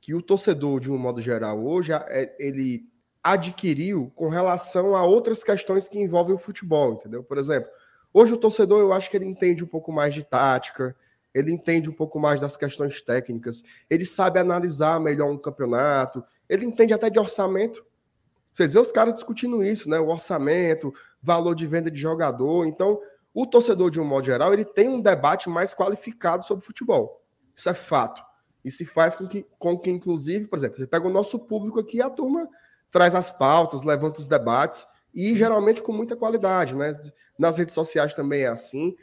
que 0.00 0.14
o 0.14 0.20
torcedor, 0.20 0.80
de 0.80 0.90
um 0.90 0.98
modo 0.98 1.20
geral, 1.20 1.64
hoje, 1.64 1.92
é, 1.92 2.34
ele 2.40 2.84
adquiriu 3.22 4.10
com 4.16 4.28
relação 4.28 4.96
a 4.96 5.04
outras 5.04 5.44
questões 5.44 5.88
que 5.88 6.00
envolvem 6.00 6.34
o 6.34 6.38
futebol, 6.38 6.94
entendeu? 6.94 7.22
Por 7.22 7.38
exemplo, 7.38 7.70
hoje 8.12 8.32
o 8.32 8.36
torcedor, 8.36 8.80
eu 8.80 8.92
acho 8.92 9.08
que 9.08 9.16
ele 9.16 9.26
entende 9.26 9.62
um 9.62 9.68
pouco 9.68 9.92
mais 9.92 10.14
de 10.14 10.24
tática, 10.24 10.96
ele 11.32 11.52
entende 11.52 11.88
um 11.88 11.92
pouco 11.92 12.18
mais 12.18 12.40
das 12.40 12.56
questões 12.56 13.00
técnicas, 13.02 13.62
ele 13.88 14.04
sabe 14.04 14.40
analisar 14.40 14.98
melhor 14.98 15.30
um 15.30 15.38
campeonato, 15.38 16.24
ele 16.48 16.64
entende 16.64 16.92
até 16.92 17.08
de 17.08 17.20
orçamento. 17.20 17.86
Vocês 18.52 18.72
vê 18.72 18.78
os 18.78 18.90
caras 18.92 19.14
discutindo 19.14 19.62
isso, 19.62 19.88
né? 19.88 19.98
O 19.98 20.08
orçamento, 20.08 20.92
valor 21.22 21.54
de 21.54 21.66
venda 21.66 21.90
de 21.90 22.00
jogador. 22.00 22.66
Então, 22.66 23.00
o 23.34 23.46
torcedor, 23.46 23.90
de 23.90 24.00
um 24.00 24.04
modo 24.04 24.26
geral, 24.26 24.52
ele 24.52 24.64
tem 24.64 24.88
um 24.88 25.00
debate 25.00 25.48
mais 25.48 25.74
qualificado 25.74 26.44
sobre 26.44 26.64
futebol. 26.64 27.22
Isso 27.54 27.68
é 27.68 27.74
fato. 27.74 28.22
E 28.64 28.70
se 28.70 28.84
faz 28.84 29.14
com 29.14 29.26
que, 29.26 29.46
com 29.58 29.78
que, 29.78 29.90
inclusive, 29.90 30.46
por 30.46 30.58
exemplo, 30.58 30.76
você 30.76 30.86
pega 30.86 31.06
o 31.06 31.12
nosso 31.12 31.38
público 31.38 31.78
aqui, 31.78 32.02
a 32.02 32.10
turma 32.10 32.48
traz 32.90 33.14
as 33.14 33.30
pautas, 33.30 33.84
levanta 33.84 34.20
os 34.20 34.26
debates, 34.26 34.86
e 35.14 35.36
geralmente 35.36 35.82
com 35.82 35.92
muita 35.92 36.16
qualidade, 36.16 36.74
né? 36.74 36.92
Nas 37.38 37.56
redes 37.56 37.74
sociais 37.74 38.14
também 38.14 38.42
é 38.42 38.48
assim. 38.48 38.96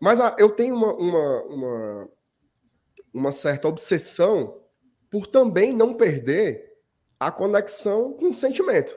Mas 0.00 0.20
a, 0.20 0.34
eu 0.38 0.50
tenho 0.50 0.74
uma, 0.74 0.92
uma, 0.92 1.42
uma, 1.44 2.08
uma 3.12 3.32
certa 3.32 3.68
obsessão 3.68 4.60
por 5.10 5.26
também 5.26 5.74
não 5.74 5.94
perder 5.94 6.73
a 7.26 7.30
conexão 7.30 8.12
com 8.12 8.28
o 8.28 8.34
sentimento, 8.34 8.94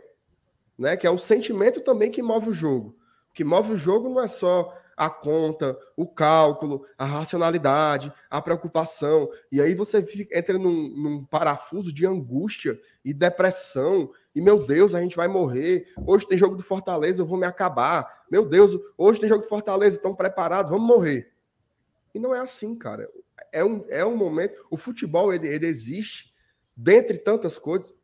né? 0.77 0.97
Que 0.97 1.07
é 1.07 1.09
o 1.09 1.17
sentimento 1.17 1.79
também 1.79 2.11
que 2.11 2.21
move 2.21 2.49
o 2.49 2.53
jogo. 2.53 2.97
O 3.29 3.33
que 3.33 3.43
move 3.43 3.71
o 3.71 3.77
jogo 3.77 4.09
não 4.09 4.21
é 4.21 4.27
só 4.27 4.77
a 4.97 5.09
conta, 5.09 5.77
o 5.95 6.05
cálculo, 6.05 6.85
a 6.97 7.05
racionalidade, 7.05 8.11
a 8.29 8.41
preocupação. 8.41 9.29
E 9.49 9.61
aí 9.61 9.73
você 9.73 10.03
fica, 10.03 10.37
entra 10.37 10.57
num, 10.57 10.89
num, 10.89 11.25
parafuso 11.25 11.93
de 11.93 12.05
angústia 12.05 12.77
e 13.05 13.13
depressão. 13.13 14.11
E, 14.35 14.41
meu 14.41 14.65
Deus, 14.65 14.93
a 14.93 14.99
gente 14.99 15.15
vai 15.15 15.29
morrer. 15.29 15.87
Hoje 16.05 16.27
tem 16.27 16.37
jogo 16.37 16.57
do 16.57 16.63
Fortaleza, 16.63 17.21
eu 17.21 17.25
vou 17.25 17.37
me 17.37 17.45
acabar. 17.45 18.25
Meu 18.29 18.45
Deus, 18.45 18.77
hoje 18.97 19.21
tem 19.21 19.29
jogo 19.29 19.43
do 19.43 19.47
Fortaleza, 19.47 19.95
estão 19.95 20.13
preparados, 20.13 20.69
vamos 20.69 20.85
morrer. 20.85 21.31
E 22.13 22.19
não 22.19 22.35
é 22.35 22.39
assim, 22.39 22.75
cara. 22.75 23.09
É 23.53 23.63
um, 23.63 23.85
é 23.87 24.03
um 24.03 24.17
momento. 24.17 24.65
O 24.69 24.75
futebol, 24.75 25.33
ele, 25.33 25.47
ele 25.47 25.65
existe 25.65 26.35
dentre 26.77 27.17
tantas 27.17 27.57
coisas, 27.57 27.95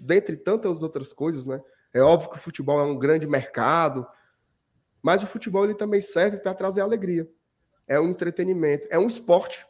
dentre 0.00 0.36
tantas 0.36 0.82
outras 0.82 1.12
coisas, 1.12 1.46
né? 1.46 1.60
É 1.92 2.00
óbvio 2.00 2.30
que 2.30 2.36
o 2.36 2.40
futebol 2.40 2.78
é 2.80 2.82
um 2.82 2.98
grande 2.98 3.26
mercado, 3.26 4.06
mas 5.02 5.22
o 5.22 5.26
futebol 5.26 5.64
ele 5.64 5.74
também 5.74 6.00
serve 6.00 6.38
para 6.38 6.54
trazer 6.54 6.80
alegria. 6.80 7.28
É 7.86 7.98
um 8.00 8.10
entretenimento, 8.10 8.86
é 8.90 8.98
um 8.98 9.06
esporte. 9.06 9.66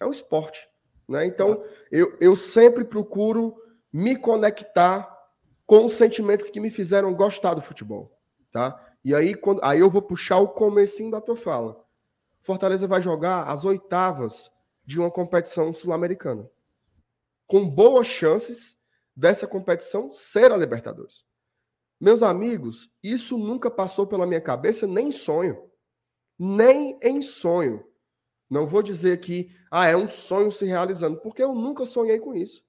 É 0.00 0.06
um 0.06 0.10
esporte. 0.10 0.68
Né? 1.08 1.26
Então, 1.26 1.62
eu, 1.90 2.16
eu 2.20 2.34
sempre 2.34 2.84
procuro 2.84 3.54
me 3.92 4.16
conectar 4.16 5.14
com 5.66 5.84
os 5.84 5.92
sentimentos 5.92 6.48
que 6.48 6.60
me 6.60 6.70
fizeram 6.70 7.14
gostar 7.14 7.54
do 7.54 7.62
futebol. 7.62 8.18
Tá? 8.50 8.80
E 9.04 9.14
aí, 9.14 9.34
quando, 9.34 9.62
aí 9.62 9.80
eu 9.80 9.90
vou 9.90 10.02
puxar 10.02 10.38
o 10.38 10.48
comecinho 10.48 11.10
da 11.10 11.20
tua 11.20 11.36
fala. 11.36 11.84
Fortaleza 12.40 12.86
vai 12.86 13.02
jogar 13.02 13.44
as 13.44 13.64
oitavas 13.64 14.50
de 14.84 14.98
uma 14.98 15.10
competição 15.10 15.72
sul-americana. 15.72 16.48
Com 17.46 17.68
boas 17.68 18.06
chances 18.06 18.76
dessa 19.16 19.46
competição 19.46 20.10
ser 20.12 20.52
a 20.52 20.56
Libertadores. 20.56 21.24
Meus 21.98 22.22
amigos, 22.22 22.90
isso 23.02 23.38
nunca 23.38 23.70
passou 23.70 24.06
pela 24.06 24.26
minha 24.26 24.40
cabeça 24.40 24.86
nem 24.86 25.08
em 25.08 25.12
sonho. 25.12 25.70
Nem 26.38 26.98
em 27.02 27.22
sonho. 27.22 27.86
Não 28.50 28.66
vou 28.66 28.82
dizer 28.82 29.18
que 29.20 29.50
ah, 29.70 29.88
é 29.88 29.96
um 29.96 30.06
sonho 30.06 30.50
se 30.52 30.66
realizando, 30.66 31.18
porque 31.20 31.42
eu 31.42 31.54
nunca 31.54 31.86
sonhei 31.86 32.20
com 32.20 32.34
isso. 32.34 32.62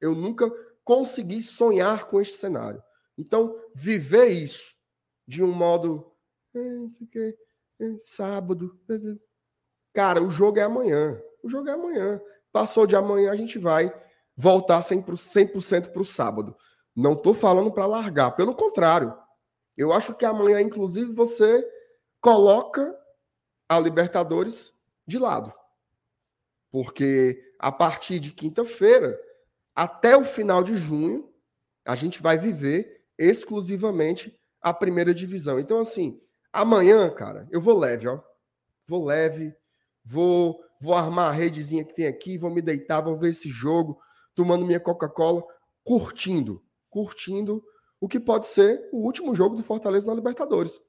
Eu 0.00 0.14
nunca 0.14 0.48
consegui 0.84 1.40
sonhar 1.42 2.06
com 2.06 2.20
este 2.20 2.36
cenário. 2.36 2.82
Então, 3.18 3.60
viver 3.74 4.28
isso 4.28 4.74
de 5.26 5.42
um 5.42 5.50
modo 5.50 6.12
é, 6.54 7.34
é, 7.80 7.98
sábado. 7.98 8.78
Cara, 9.92 10.22
o 10.22 10.30
jogo 10.30 10.58
é 10.58 10.62
amanhã. 10.62 11.20
O 11.42 11.48
jogo 11.48 11.68
é 11.68 11.72
amanhã. 11.72 12.20
Passou 12.52 12.86
de 12.86 12.94
amanhã, 12.94 13.32
a 13.32 13.36
gente 13.36 13.58
vai 13.58 13.92
voltar 14.36 14.80
100% 14.80 15.90
para 15.90 16.02
o 16.02 16.04
sábado. 16.04 16.56
Não 16.94 17.12
estou 17.12 17.34
falando 17.34 17.72
para 17.72 17.86
largar, 17.86 18.32
pelo 18.32 18.54
contrário. 18.54 19.16
Eu 19.76 19.92
acho 19.92 20.14
que 20.14 20.24
amanhã, 20.24 20.60
inclusive, 20.60 21.12
você 21.12 21.66
coloca 22.20 22.94
a 23.68 23.78
Libertadores 23.78 24.74
de 25.06 25.18
lado. 25.18 25.52
Porque 26.70 27.42
a 27.58 27.72
partir 27.72 28.18
de 28.18 28.32
quinta-feira, 28.32 29.18
até 29.74 30.16
o 30.16 30.24
final 30.24 30.62
de 30.62 30.76
junho, 30.76 31.32
a 31.84 31.94
gente 31.94 32.22
vai 32.22 32.38
viver 32.38 33.04
exclusivamente 33.18 34.38
a 34.60 34.72
primeira 34.72 35.14
divisão. 35.14 35.58
Então, 35.60 35.80
assim, 35.80 36.20
amanhã, 36.52 37.08
cara, 37.10 37.46
eu 37.50 37.60
vou 37.60 37.78
leve, 37.78 38.08
ó. 38.08 38.20
Vou 38.86 39.04
leve, 39.04 39.54
vou, 40.04 40.60
vou 40.80 40.94
armar 40.94 41.30
a 41.30 41.32
redezinha 41.32 41.84
que 41.84 41.94
tem 41.94 42.06
aqui, 42.06 42.38
vou 42.38 42.50
me 42.50 42.62
deitar, 42.62 43.00
vou 43.00 43.16
ver 43.16 43.30
esse 43.30 43.48
jogo, 43.48 44.00
tomando 44.36 44.64
minha 44.64 44.78
Coca-Cola, 44.78 45.44
curtindo 45.82 46.62
curtindo 46.96 47.62
o 48.00 48.08
que 48.08 48.18
pode 48.18 48.46
ser 48.46 48.88
o 48.90 49.04
último 49.04 49.34
jogo 49.34 49.54
do 49.54 49.62
Fortaleza 49.62 50.06
na 50.06 50.14
Libertadores. 50.14 50.80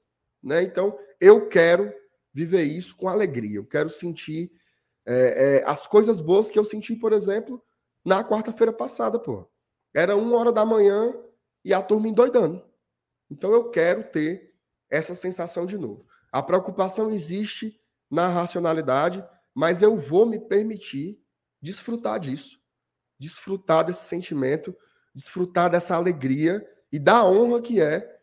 Né? 0.42 0.62
Então, 0.62 0.98
eu 1.20 1.48
quero 1.48 1.92
viver 2.32 2.62
isso 2.62 2.96
com 2.96 3.08
alegria. 3.08 3.56
Eu 3.56 3.66
quero 3.66 3.90
sentir 3.90 4.50
é, 5.06 5.58
é, 5.58 5.64
as 5.66 5.86
coisas 5.86 6.18
boas 6.18 6.50
que 6.50 6.58
eu 6.58 6.64
senti, 6.64 6.96
por 6.96 7.12
exemplo, 7.12 7.62
na 8.02 8.24
quarta-feira 8.24 8.72
passada, 8.72 9.18
pô. 9.18 9.46
Era 9.94 10.16
uma 10.16 10.34
hora 10.38 10.50
da 10.50 10.64
manhã 10.64 11.14
e 11.62 11.74
a 11.74 11.82
turma 11.82 12.08
endoidando. 12.08 12.64
Então, 13.30 13.52
eu 13.52 13.68
quero 13.68 14.04
ter 14.04 14.54
essa 14.88 15.14
sensação 15.14 15.66
de 15.66 15.76
novo. 15.76 16.06
A 16.32 16.42
preocupação 16.42 17.10
existe 17.10 17.78
na 18.10 18.28
racionalidade, 18.28 19.22
mas 19.54 19.82
eu 19.82 19.94
vou 19.94 20.24
me 20.24 20.38
permitir 20.38 21.20
desfrutar 21.60 22.18
disso, 22.18 22.58
desfrutar 23.18 23.84
desse 23.84 24.04
sentimento 24.06 24.74
desfrutar 25.18 25.68
dessa 25.68 25.96
alegria 25.96 26.64
e 26.92 26.98
da 26.98 27.24
honra 27.24 27.60
que 27.60 27.80
é. 27.80 28.20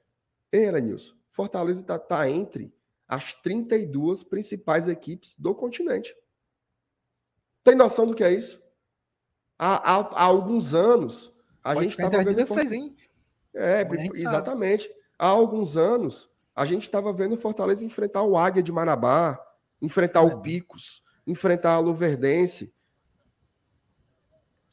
Ei, 0.49 0.65
Elenilson, 0.65 1.13
Fortaleza 1.29 1.81
está 1.81 1.99
tá 1.99 2.29
entre 2.29 2.73
as 3.05 3.33
32 3.33 4.23
principais 4.23 4.87
equipes 4.87 5.35
do 5.37 5.53
continente. 5.53 6.15
Tem 7.65 7.75
noção 7.75 8.07
do 8.07 8.15
que 8.15 8.23
é 8.23 8.31
isso? 8.31 8.63
Há, 9.59 9.75
há, 9.75 9.95
há 9.97 10.23
alguns 10.23 10.73
anos, 10.73 11.33
a 11.61 11.73
Pode 11.73 11.83
gente 11.83 11.99
estava 11.99 12.17
vendo. 12.17 12.35
16, 12.35 12.71
hein? 12.71 12.95
É, 13.53 13.87
exatamente. 14.13 14.87
Sabe. 14.87 14.99
Há 15.19 15.27
alguns 15.27 15.75
anos, 15.75 16.29
a 16.55 16.65
gente 16.65 16.83
estava 16.83 17.11
vendo 17.11 17.37
Fortaleza 17.37 17.85
enfrentar 17.85 18.23
o 18.23 18.37
Águia 18.37 18.63
de 18.63 18.71
Marabá, 18.71 19.39
enfrentar 19.81 20.21
é. 20.21 20.23
o 20.23 20.41
Picos, 20.41 21.03
enfrentar 21.27 21.73
a 21.73 21.79
Luverdense. 21.79 22.73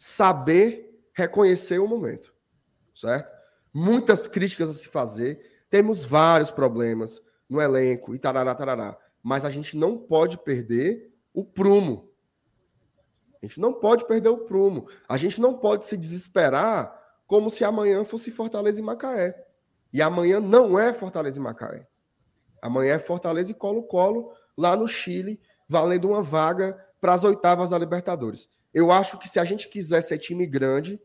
Saber 0.04 1.00
reconhecer 1.12 1.78
o 1.78 1.86
momento, 1.86 2.34
certo? 2.92 3.30
Muitas 3.72 4.26
críticas 4.26 4.68
a 4.68 4.74
se 4.74 4.88
fazer, 4.88 5.64
temos 5.70 6.04
vários 6.04 6.50
problemas 6.50 7.22
no 7.48 7.60
elenco 7.60 8.12
e 8.12 8.18
tarará, 8.18 8.52
tarará, 8.52 8.98
mas 9.22 9.44
a 9.44 9.50
gente 9.50 9.76
não 9.76 9.96
pode 9.96 10.36
perder 10.38 11.14
o 11.32 11.44
prumo. 11.44 12.10
A 13.40 13.46
gente 13.46 13.60
não 13.60 13.72
pode 13.72 14.04
perder 14.04 14.30
o 14.30 14.38
prumo. 14.38 14.88
A 15.08 15.16
gente 15.16 15.40
não 15.40 15.56
pode 15.56 15.84
se 15.84 15.96
desesperar 15.96 17.00
como 17.24 17.48
se 17.48 17.62
amanhã 17.62 18.04
fosse 18.04 18.32
Fortaleza 18.32 18.80
e 18.80 18.82
Macaé. 18.82 19.40
E 19.92 20.02
amanhã 20.02 20.40
não 20.40 20.76
é 20.76 20.92
Fortaleza 20.92 21.38
e 21.38 21.42
Macaé. 21.42 21.86
Amanhã 22.60 22.94
é 22.94 22.98
Fortaleza 22.98 23.52
e 23.52 23.54
Colo-Colo 23.54 24.32
lá 24.58 24.76
no 24.76 24.88
Chile, 24.88 25.40
valendo 25.68 26.08
uma 26.08 26.24
vaga 26.24 26.76
para 27.00 27.14
as 27.14 27.22
oitavas 27.22 27.70
da 27.70 27.78
Libertadores. 27.78 28.50
Eu 28.72 28.90
acho 28.90 29.18
que 29.18 29.28
se 29.28 29.38
a 29.38 29.44
gente 29.44 29.68
quiser 29.68 30.00
ser 30.02 30.18
time 30.18 30.46
grande, 30.46 31.00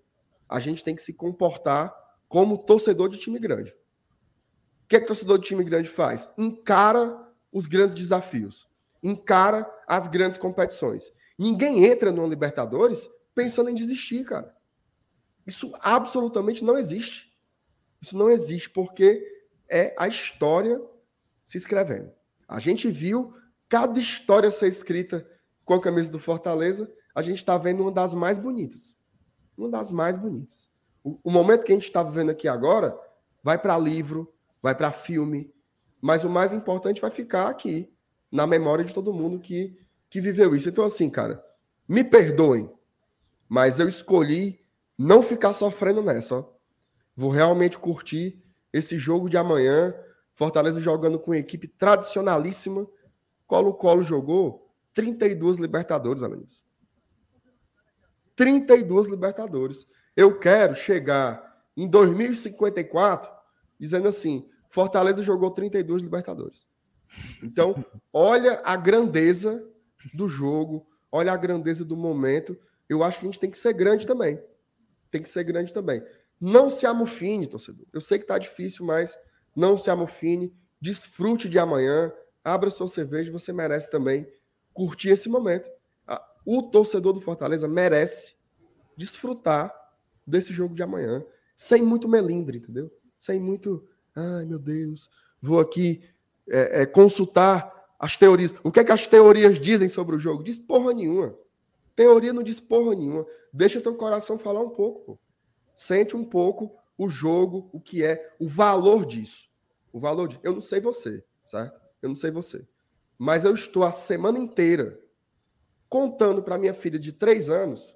a 0.48 0.60
gente 0.60 0.84
tem 0.84 0.96
que 0.96 1.02
se 1.02 1.14
comportar 1.14 1.94
como 2.28 2.58
torcedor 2.58 3.10
de 3.10 3.18
time 3.18 3.40
grande. 3.40 3.72
O 3.72 4.88
que, 4.88 4.96
é 4.96 5.00
que 5.00 5.08
torcedor 5.08 5.38
de 5.40 5.46
time 5.46 5.64
grande 5.64 5.90
faz? 5.90 6.30
Encara 6.38 7.28
os 7.52 7.66
grandes 7.66 7.96
desafios, 7.96 8.68
encara 9.04 9.70
as 9.88 10.08
grandes 10.08 10.38
competições. 10.38 11.12
Ninguém 11.38 11.86
entra 11.86 12.12
no 12.12 12.28
Libertadores 12.28 13.10
pensando 13.36 13.70
em 13.70 13.76
desistir, 13.76 14.24
cara. 14.24 14.56
Isso 15.46 15.72
absolutamente 15.82 16.64
não 16.64 16.78
existe. 16.78 17.38
Isso 18.02 18.18
não 18.18 18.30
existe 18.30 18.70
porque 18.70 19.24
é 19.70 19.94
a 19.98 20.08
história 20.08 20.82
se 21.44 21.58
escrevendo. 21.58 22.12
A 22.48 22.60
gente 22.60 22.90
viu 22.90 23.34
cada 23.70 24.00
história 24.00 24.50
ser 24.50 24.68
escrita 24.68 25.30
com 25.66 25.74
a 25.74 25.82
camisa 25.82 26.12
do 26.12 26.20
Fortaleza, 26.20 26.92
a 27.18 27.22
gente 27.24 27.38
está 27.38 27.58
vendo 27.58 27.82
uma 27.82 27.92
das 27.92 28.14
mais 28.14 28.38
bonitas. 28.38 28.96
Uma 29.58 29.68
das 29.70 29.90
mais 29.90 30.16
bonitas. 30.18 30.70
O, 31.04 31.20
o 31.24 31.32
momento 31.32 31.64
que 31.64 31.72
a 31.72 31.76
gente 31.76 31.86
está 31.86 32.04
vivendo 32.04 32.30
aqui 32.30 32.48
agora 32.48 32.96
vai 33.42 33.58
para 33.58 33.76
livro, 33.76 34.32
vai 34.62 34.76
para 34.76 34.92
filme, 34.92 35.52
mas 36.00 36.24
o 36.24 36.30
mais 36.30 36.54
importante 36.54 37.02
vai 37.02 37.10
ficar 37.10 37.48
aqui, 37.48 37.92
na 38.32 38.46
memória 38.46 38.86
de 38.86 38.94
todo 38.94 39.12
mundo 39.12 39.40
que, 39.40 39.76
que 40.12 40.22
viveu 40.22 40.56
isso. 40.56 40.70
Então, 40.70 40.86
assim, 40.86 41.10
cara, 41.10 41.44
me 41.90 42.04
perdoem, 42.04 42.72
mas 43.50 43.80
eu 43.80 43.88
escolhi 43.88 44.60
não 44.96 45.24
ficar 45.24 45.54
sofrendo 45.54 46.04
nessa. 46.04 46.36
Ó. 46.36 46.46
Vou 47.16 47.32
realmente 47.32 47.80
curtir 47.80 48.44
esse 48.72 48.96
jogo 48.96 49.28
de 49.28 49.38
amanhã. 49.38 49.92
Fortaleza 50.36 50.80
jogando 50.80 51.18
com 51.18 51.34
equipe 51.34 51.68
tradicionalíssima. 51.68 52.88
Colo-Colo 53.48 54.04
jogou 54.04 54.72
32 54.94 55.58
Libertadores, 55.58 56.22
Alanis. 56.22 56.67
32 58.38 59.08
Libertadores. 59.08 59.88
Eu 60.16 60.40
quero 60.40 60.76
chegar 60.76 61.62
em 61.76 61.88
2054 61.88 63.30
dizendo 63.78 64.08
assim: 64.08 64.48
Fortaleza 64.70 65.22
jogou 65.22 65.52
32 65.52 66.04
Libertadores. 66.04 66.70
Então, 67.44 67.84
olha 68.14 68.62
a 68.64 68.78
grandeza 68.78 69.62
do 70.14 70.30
jogo, 70.30 70.88
olha 71.12 71.34
a 71.34 71.38
grandeza 71.38 71.84
do 71.84 71.98
momento. 71.98 72.58
Eu 72.88 73.04
acho 73.04 73.20
que 73.20 73.26
a 73.26 73.28
gente 73.28 73.40
tem 73.40 73.50
que 73.50 73.58
ser 73.58 73.74
grande 73.74 74.06
também. 74.06 74.40
Tem 75.12 75.22
que 75.22 75.28
ser 75.28 75.44
grande 75.44 75.74
também. 75.74 76.02
Não 76.40 76.70
se 76.70 76.86
amofine, 76.86 77.48
torcedor. 77.48 77.86
Eu 77.92 78.00
sei 78.00 78.20
que 78.20 78.26
tá 78.26 78.38
difícil, 78.38 78.86
mas 78.86 79.18
não 79.56 79.76
se 79.76 79.90
amofine. 79.90 80.54
Desfrute 80.80 81.50
de 81.50 81.58
amanhã. 81.58 82.14
Abra 82.44 82.70
sua 82.70 82.88
cerveja. 82.88 83.32
Você 83.32 83.52
merece 83.52 83.90
também 83.90 84.28
curtir 84.74 85.10
esse 85.10 85.28
momento. 85.28 85.70
O 86.50 86.64
torcedor 86.64 87.12
do 87.12 87.20
Fortaleza 87.20 87.68
merece 87.68 88.36
desfrutar 88.96 89.70
desse 90.26 90.54
jogo 90.54 90.74
de 90.74 90.82
amanhã. 90.82 91.22
Sem 91.54 91.84
muito 91.84 92.08
melindre, 92.08 92.60
entendeu? 92.60 92.90
Sem 93.20 93.38
muito. 93.38 93.86
Ai, 94.16 94.46
meu 94.46 94.58
Deus. 94.58 95.10
Vou 95.42 95.60
aqui 95.60 96.02
é, 96.48 96.84
é, 96.84 96.86
consultar 96.86 97.92
as 98.00 98.16
teorias. 98.16 98.56
O 98.64 98.72
que 98.72 98.80
é 98.80 98.86
que 98.86 98.94
as 98.94 99.06
teorias 99.06 99.60
dizem 99.60 99.90
sobre 99.90 100.16
o 100.16 100.20
jogo? 100.20 100.42
Diz 100.42 100.58
porra 100.58 100.94
nenhuma. 100.94 101.38
Teoria 101.94 102.32
não 102.32 102.42
diz 102.42 102.62
porra 102.62 102.96
nenhuma. 102.96 103.28
Deixa 103.52 103.82
teu 103.82 103.96
coração 103.96 104.40
falar 104.40 104.62
um 104.62 104.70
pouco. 104.70 105.02
Pô. 105.02 105.20
Sente 105.76 106.16
um 106.16 106.24
pouco 106.24 106.74
o 106.98 107.10
jogo, 107.10 107.70
o 107.74 107.82
que 107.82 108.06
é, 108.06 108.34
o 108.40 108.48
valor 108.48 109.06
disso. 109.06 109.50
O 109.92 110.00
valor 110.00 110.30
de. 110.30 110.40
Eu 110.42 110.54
não 110.54 110.62
sei 110.62 110.80
você, 110.80 111.22
certo? 111.46 111.78
Eu 112.02 112.08
não 112.08 112.16
sei 112.16 112.32
você. 112.32 112.66
Mas 113.18 113.44
eu 113.44 113.54
estou 113.54 113.84
a 113.84 113.92
semana 113.92 114.40
inteira 114.40 114.98
contando 115.90 116.44
para 116.44 116.58
minha 116.58 116.74
filha 116.74 117.00
de 117.00 117.14
três 117.14 117.50
anos 117.50 117.96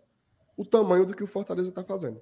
o 0.55 0.65
tamanho 0.65 1.05
do 1.05 1.13
que 1.13 1.23
o 1.23 1.27
Fortaleza 1.27 1.69
está 1.69 1.83
fazendo. 1.83 2.21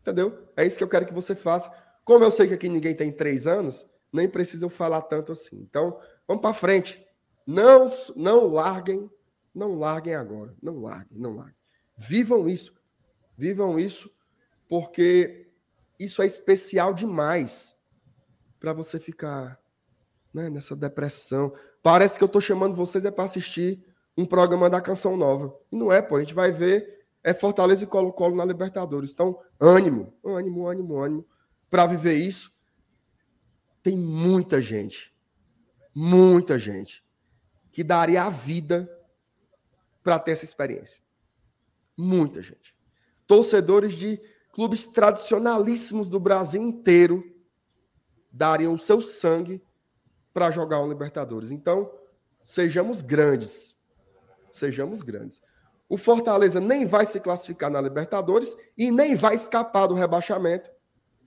Entendeu? 0.00 0.48
É 0.56 0.66
isso 0.66 0.78
que 0.78 0.84
eu 0.84 0.88
quero 0.88 1.06
que 1.06 1.14
você 1.14 1.34
faça. 1.34 1.70
Como 2.04 2.24
eu 2.24 2.30
sei 2.30 2.48
que 2.48 2.54
aqui 2.54 2.68
ninguém 2.68 2.94
tem 2.94 3.12
três 3.12 3.46
anos, 3.46 3.86
nem 4.12 4.28
precisam 4.28 4.70
falar 4.70 5.02
tanto 5.02 5.32
assim. 5.32 5.56
Então, 5.56 5.98
vamos 6.26 6.40
para 6.40 6.54
frente. 6.54 7.04
Não, 7.46 7.86
não 8.16 8.46
larguem, 8.46 9.10
não 9.54 9.78
larguem 9.78 10.14
agora. 10.14 10.54
Não 10.62 10.80
larguem, 10.80 11.18
não 11.18 11.36
larguem. 11.36 11.56
Vivam 11.96 12.48
isso. 12.48 12.74
Vivam 13.36 13.78
isso, 13.78 14.10
porque 14.68 15.50
isso 15.98 16.22
é 16.22 16.26
especial 16.26 16.92
demais 16.92 17.76
para 18.58 18.72
você 18.72 18.98
ficar 18.98 19.60
né, 20.32 20.50
nessa 20.50 20.74
depressão. 20.74 21.54
Parece 21.82 22.18
que 22.18 22.24
eu 22.24 22.26
estou 22.26 22.40
chamando 22.40 22.74
vocês 22.74 23.04
é 23.04 23.10
para 23.10 23.24
assistir 23.24 23.84
um 24.18 24.26
programa 24.26 24.68
da 24.68 24.80
Canção 24.80 25.16
Nova. 25.16 25.56
E 25.70 25.76
não 25.76 25.92
é, 25.92 26.02
pô. 26.02 26.16
A 26.16 26.20
gente 26.20 26.34
vai 26.34 26.50
ver 26.50 26.98
é 27.22 27.32
Fortaleza 27.32 27.84
e 27.84 27.86
Colo-Colo 27.86 28.34
na 28.34 28.44
Libertadores. 28.44 29.12
Então, 29.12 29.38
ânimo, 29.60 30.12
ânimo, 30.24 30.66
ânimo, 30.66 30.98
ânimo 30.98 31.26
para 31.70 31.86
viver 31.86 32.14
isso 32.14 32.52
tem 33.82 33.96
muita 33.96 34.60
gente, 34.60 35.14
muita 35.94 36.58
gente, 36.58 37.04
que 37.70 37.84
daria 37.84 38.24
a 38.24 38.28
vida 38.28 38.90
para 40.02 40.18
ter 40.18 40.32
essa 40.32 40.44
experiência. 40.44 41.00
Muita 41.96 42.42
gente. 42.42 42.74
Torcedores 43.26 43.92
de 43.92 44.20
clubes 44.52 44.84
tradicionalíssimos 44.84 46.08
do 46.08 46.18
Brasil 46.18 46.60
inteiro 46.60 47.24
dariam 48.32 48.74
o 48.74 48.78
seu 48.78 49.00
sangue 49.00 49.62
para 50.34 50.50
jogar 50.50 50.80
o 50.80 50.88
Libertadores. 50.88 51.52
Então, 51.52 51.90
sejamos 52.42 53.00
grandes. 53.00 53.77
Sejamos 54.58 55.02
grandes. 55.02 55.40
O 55.88 55.96
Fortaleza 55.96 56.60
nem 56.60 56.84
vai 56.84 57.06
se 57.06 57.18
classificar 57.18 57.70
na 57.70 57.80
Libertadores 57.80 58.56
e 58.76 58.90
nem 58.90 59.16
vai 59.16 59.34
escapar 59.34 59.86
do 59.86 59.94
rebaixamento 59.94 60.70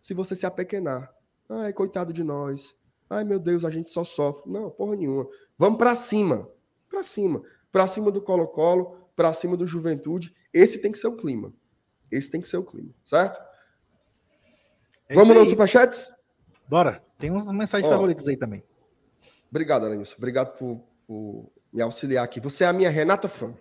se 0.01 0.13
você 0.13 0.35
se 0.35 0.45
apequenar. 0.45 1.11
Ai, 1.49 1.73
coitado 1.73 2.13
de 2.13 2.23
nós. 2.23 2.75
Ai, 3.09 3.23
meu 3.23 3.39
Deus, 3.39 3.65
a 3.65 3.69
gente 3.69 3.89
só 3.89 4.03
sofre. 4.03 4.49
Não, 4.51 4.69
porra 4.69 4.95
nenhuma. 4.95 5.27
Vamos 5.57 5.77
para 5.77 5.95
cima. 5.95 6.47
Para 6.87 7.03
cima. 7.03 7.41
Para 7.71 7.87
cima 7.87 8.11
do 8.11 8.21
Colo-Colo, 8.21 8.97
para 9.15 9.33
cima 9.33 9.57
do 9.57 9.65
Juventude. 9.65 10.33
Esse 10.53 10.79
tem 10.79 10.91
que 10.91 10.97
ser 10.97 11.07
o 11.07 11.15
clima. 11.17 11.53
Esse 12.11 12.29
tem 12.29 12.41
que 12.41 12.47
ser 12.47 12.57
o 12.57 12.63
clima, 12.63 12.93
certo? 13.03 13.41
É 15.07 15.15
Vamos 15.15 15.35
nos 15.35 15.49
superchats? 15.49 16.13
Bora. 16.69 17.03
Tem 17.17 17.29
umas 17.29 17.55
mensagens 17.55 17.91
Ó, 17.91 17.95
favoritas 17.95 18.27
aí 18.27 18.37
também. 18.37 18.63
Obrigado, 19.49 19.85
Alanilson. 19.85 20.15
Obrigado 20.17 20.57
por, 20.57 20.81
por, 21.05 21.51
me 21.71 21.81
auxiliar 21.81 22.23
aqui. 22.23 22.39
Você 22.39 22.63
é 22.63 22.67
a 22.67 22.73
minha 22.73 22.89
Renata 22.89 23.29
fã. 23.29 23.53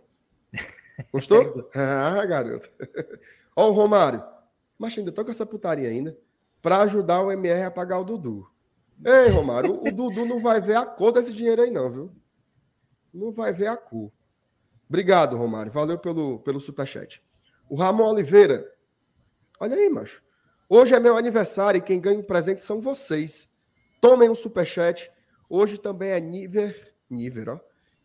Gostou? 1.13 1.71
ah, 1.75 2.25
garoto. 2.27 2.71
Ó, 3.55 3.69
o 3.69 3.73
Romário. 3.73 4.23
Mas 4.79 4.97
ainda 4.97 5.13
tô 5.13 5.25
com 5.25 5.31
essa 5.31 5.45
putaria 5.45 5.89
ainda 5.89 6.17
para 6.63 6.81
ajudar 6.83 7.23
o 7.23 7.31
MR 7.31 7.63
a 7.65 7.71
pagar 7.71 7.99
o 7.99 8.05
Dudu. 8.05 8.51
Ei, 9.05 9.29
Romário, 9.29 9.81
o, 9.81 9.91
Dudu 9.91 10.27
não 10.27 10.41
vai 10.41 10.61
ver 10.61 10.77
a 10.77 10.85
cor 10.85 11.11
desse 11.11 11.33
dinheiro 11.33 11.63
aí, 11.63 11.71
não, 11.71 11.91
viu? 11.91 12.13
Não 13.13 13.33
vai 13.33 13.53
ver 13.53 13.69
a 13.69 13.77
cor. 13.77 14.13
Obrigado, 14.89 15.37
Romário. 15.37 15.73
Valeu 15.73 15.99
pelo, 15.99 16.39
pelo 16.41 16.61
superchat. 16.61 17.23
O 17.69 17.77
Ramon 17.77 18.11
Oliveira. 18.11 18.71
Olha 19.59 19.77
aí, 19.77 19.89
macho. 19.89 20.23
Hoje 20.69 20.95
é 20.95 21.01
meu 21.01 21.17
aniversário 21.17 21.79
e 21.79 21.83
quem 21.83 22.01
ganha 22.01 22.19
o 22.19 22.21
um 22.21 22.25
presente 22.25 22.61
são 22.61 22.81
vocês. 22.81 23.49
Tomem 24.01 24.29
um 24.29 24.35
superchat. 24.35 25.11
Hoje 25.49 25.79
também 25.79 26.11
é 26.11 26.21
Niver. 26.21 26.95
Niver, 27.09 27.49
ó. 27.49 27.61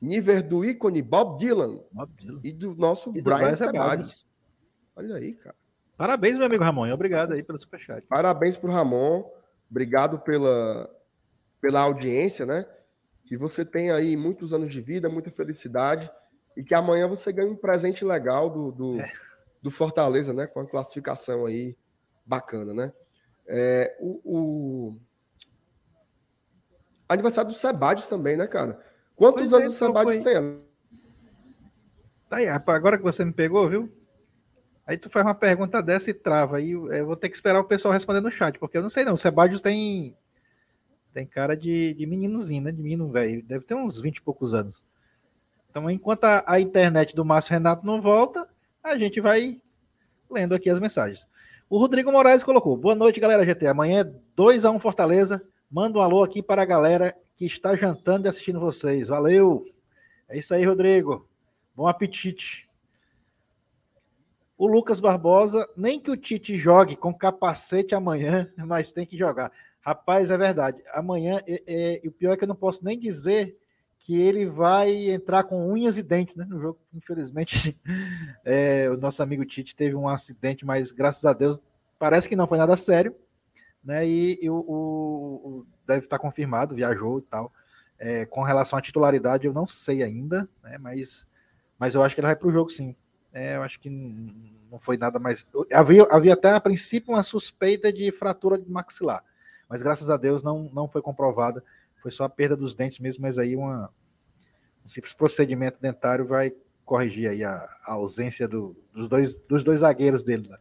Niver 0.05 0.41
do 0.47 0.63
ícone 0.63 1.01
Bob 1.01 1.37
Dylan. 1.37 1.81
Bob 1.91 2.11
Dylan. 2.15 2.39
E 2.43 2.51
do 2.51 2.75
nosso 2.75 3.11
e 3.15 3.21
Brian 3.21 3.51
Sebades. 3.51 4.25
Olha 4.95 5.15
aí, 5.15 5.33
cara. 5.33 5.55
Parabéns, 5.97 6.37
meu 6.37 6.45
amigo 6.45 6.63
Ramon. 6.63 6.91
Obrigado 6.91 7.33
aí 7.33 7.43
pelo 7.43 7.59
superchat. 7.59 8.05
Parabéns 8.07 8.57
para 8.57 8.69
o 8.69 8.73
Ramon. 8.73 9.23
Obrigado 9.69 10.19
pela, 10.19 10.89
pela 11.61 11.81
audiência, 11.81 12.45
né? 12.45 12.65
Que 13.23 13.37
você 13.37 13.65
tenha 13.65 13.95
aí 13.95 14.15
muitos 14.15 14.53
anos 14.53 14.71
de 14.71 14.81
vida, 14.81 15.09
muita 15.09 15.31
felicidade 15.31 16.09
e 16.55 16.63
que 16.63 16.73
amanhã 16.73 17.07
você 17.07 17.31
ganhe 17.33 17.49
um 17.49 17.55
presente 17.55 18.05
legal 18.05 18.49
do, 18.49 18.71
do, 18.71 19.01
é. 19.01 19.11
do 19.61 19.71
Fortaleza, 19.71 20.33
né? 20.33 20.47
Com 20.47 20.59
a 20.59 20.67
classificação 20.67 21.45
aí 21.45 21.75
bacana, 22.25 22.73
né? 22.73 22.93
É, 23.47 23.95
o, 23.99 24.21
o... 24.23 24.99
Aniversário 27.07 27.51
do 27.51 27.55
Sebades 27.55 28.07
também, 28.07 28.35
né, 28.35 28.47
cara? 28.47 28.81
Quantos 29.15 29.49
pois 29.49 29.53
anos 29.53 29.71
é, 29.71 29.75
o 29.75 29.87
Sebades 29.87 30.19
tem? 30.19 30.59
Tá 32.29 32.37
aí, 32.37 32.47
agora 32.47 32.97
que 32.97 33.03
você 33.03 33.23
me 33.23 33.31
pegou, 33.31 33.67
viu? 33.69 33.91
Aí 34.85 34.97
tu 34.97 35.09
faz 35.09 35.25
uma 35.25 35.33
pergunta 35.33 35.81
dessa 35.81 36.09
e 36.09 36.13
trava. 36.13 36.57
Aí 36.57 36.71
eu 36.71 37.05
vou 37.05 37.15
ter 37.15 37.29
que 37.29 37.35
esperar 37.35 37.59
o 37.59 37.63
pessoal 37.63 37.93
responder 37.93 38.21
no 38.21 38.31
chat, 38.31 38.59
porque 38.59 38.77
eu 38.77 38.81
não 38.81 38.89
sei 38.89 39.03
não. 39.03 39.13
O 39.13 39.17
Sebadios 39.17 39.61
tem 39.61 40.15
tem 41.13 41.25
cara 41.25 41.55
de, 41.55 41.93
de 41.93 42.05
meninozinho, 42.05 42.63
né? 42.63 42.71
De 42.73 42.81
menino 42.81 43.09
velho. 43.09 43.41
Deve 43.41 43.63
ter 43.63 43.73
uns 43.73 44.01
20 44.01 44.17
e 44.17 44.21
poucos 44.21 44.53
anos. 44.53 44.83
Então, 45.71 45.89
enquanto 45.89 46.25
a, 46.25 46.43
a, 46.45 46.59
internet 46.59 47.15
do 47.15 47.23
Márcio 47.23 47.53
Renato 47.53 47.85
não 47.85 48.01
volta, 48.01 48.47
a 48.83 48.97
gente 48.97 49.21
vai 49.21 49.61
lendo 50.29 50.53
aqui 50.53 50.69
as 50.69 50.79
mensagens. 50.79 51.25
O 51.69 51.77
Rodrigo 51.79 52.11
Moraes 52.11 52.43
colocou: 52.43 52.75
Boa 52.75 52.95
noite, 52.95 53.19
galera 53.19 53.45
GT. 53.45 53.65
Amanhã 53.67 54.01
é 54.01 54.13
2x1 54.37 54.79
Fortaleza. 54.79 55.41
Manda 55.69 55.97
um 55.97 56.01
alô 56.01 56.23
aqui 56.23 56.41
para 56.41 56.61
a 56.61 56.65
galera 56.65 57.15
que 57.35 57.45
está 57.45 57.75
jantando 57.75 58.27
e 58.27 58.29
assistindo 58.29 58.59
vocês. 58.59 59.07
Valeu! 59.07 59.65
É 60.27 60.37
isso 60.37 60.53
aí, 60.53 60.65
Rodrigo. 60.65 61.27
Bom 61.75 61.87
apetite. 61.87 62.69
O 64.57 64.67
Lucas 64.67 65.01
Barbosa, 65.01 65.67
nem 65.75 65.99
que 65.99 66.09
o 66.09 66.15
Tite 66.15 66.55
jogue 66.55 66.95
com 66.95 67.13
capacete 67.13 67.93
amanhã, 67.93 68.49
mas 68.65 68.91
tem 68.91 69.05
que 69.05 69.17
jogar. 69.17 69.51
Rapaz, 69.81 70.31
é 70.31 70.37
verdade. 70.37 70.81
Amanhã, 70.93 71.41
é, 71.45 72.01
é, 72.03 72.07
o 72.07 72.11
pior 72.11 72.33
é 72.33 72.37
que 72.37 72.45
eu 72.45 72.47
não 72.47 72.55
posso 72.55 72.83
nem 72.83 72.97
dizer 72.97 73.57
que 73.99 74.19
ele 74.19 74.45
vai 74.45 75.09
entrar 75.09 75.43
com 75.43 75.69
unhas 75.69 75.97
e 75.97 76.03
dentes 76.03 76.35
né, 76.35 76.45
no 76.47 76.59
jogo. 76.59 76.79
Infelizmente, 76.93 77.79
é, 78.45 78.89
o 78.89 78.97
nosso 78.97 79.21
amigo 79.21 79.45
Tite 79.45 79.75
teve 79.75 79.95
um 79.95 80.07
acidente, 80.07 80.65
mas 80.65 80.91
graças 80.91 81.25
a 81.25 81.33
Deus 81.33 81.61
parece 81.99 82.29
que 82.29 82.35
não 82.35 82.47
foi 82.47 82.57
nada 82.57 82.77
sério. 82.77 83.15
Né, 83.85 84.07
e, 84.07 84.39
e 84.41 84.49
o, 84.49 84.55
o, 84.57 85.65
deve 85.85 86.05
estar 86.05 86.17
confirmado, 86.17 86.73
viajou 86.73 87.19
e 87.19 87.21
tal. 87.21 87.53
É, 87.99 88.25
com 88.25 88.41
relação 88.41 88.77
à 88.79 88.81
titularidade, 88.81 89.45
eu 89.45 89.53
não 89.53 89.67
sei 89.67 90.01
ainda, 90.01 90.49
né, 90.63 90.77
mas, 90.79 91.25
mas 91.77 91.93
eu 91.93 92.03
acho 92.03 92.15
que 92.15 92.19
ele 92.19 92.27
vai 92.27 92.35
para 92.35 92.47
o 92.47 92.51
jogo 92.51 92.69
sim. 92.69 92.95
É, 93.31 93.57
eu 93.57 93.63
acho 93.63 93.79
que 93.79 93.89
não 93.89 94.79
foi 94.79 94.97
nada 94.97 95.19
mais. 95.19 95.47
Havia, 95.71 96.03
havia 96.09 96.33
até 96.33 96.51
a 96.51 96.59
princípio 96.59 97.13
uma 97.13 97.21
suspeita 97.21 97.91
de 97.91 98.11
fratura 98.11 98.57
de 98.57 98.69
maxilar, 98.69 99.23
mas 99.69 99.83
graças 99.83 100.09
a 100.09 100.17
Deus 100.17 100.41
não, 100.41 100.69
não 100.73 100.87
foi 100.87 101.01
comprovada. 101.01 101.63
Foi 102.01 102.11
só 102.11 102.23
a 102.23 102.29
perda 102.29 102.55
dos 102.55 102.73
dentes 102.73 102.99
mesmo, 102.99 103.23
mas 103.23 103.37
aí 103.37 103.55
uma, 103.55 103.91
um 104.85 104.89
simples 104.89 105.13
procedimento 105.13 105.79
dentário 105.81 106.25
vai 106.25 106.53
corrigir 106.85 107.29
aí 107.29 107.43
a, 107.43 107.55
a 107.85 107.93
ausência 107.93 108.47
do, 108.47 108.75
dos, 108.93 109.09
dois, 109.09 109.39
dos 109.39 109.63
dois 109.63 109.79
zagueiros 109.79 110.23
dele. 110.23 110.47
Né? 110.47 110.57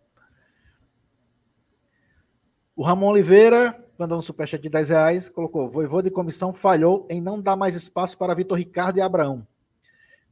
O 2.77 2.83
Ramon 2.83 3.09
Oliveira 3.09 3.85
mandou 3.97 4.19
um 4.19 4.23
superchat 4.23 4.61
de 4.61 4.69
10 4.69 4.89
reais, 4.89 5.29
colocou: 5.29 5.71
Voivô 5.71 6.03
de 6.03 6.11
comissão 6.11 6.53
falhou 6.53 7.07
em 7.09 7.21
não 7.21 7.41
dar 7.41 7.57
mais 7.57 7.77
espaço 7.77 8.19
para 8.19 8.35
Vitor 8.35 8.59
Ricardo 8.59 8.99
e 8.99 9.01
Abraão, 9.01 9.47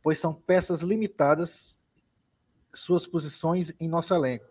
pois 0.03 0.18
são 0.18 0.34
peças 0.34 0.80
limitadas 0.80 1.82
suas 2.74 3.07
posições 3.07 3.72
em 3.78 3.88
nosso 3.88 4.12
elenco. 4.14 4.47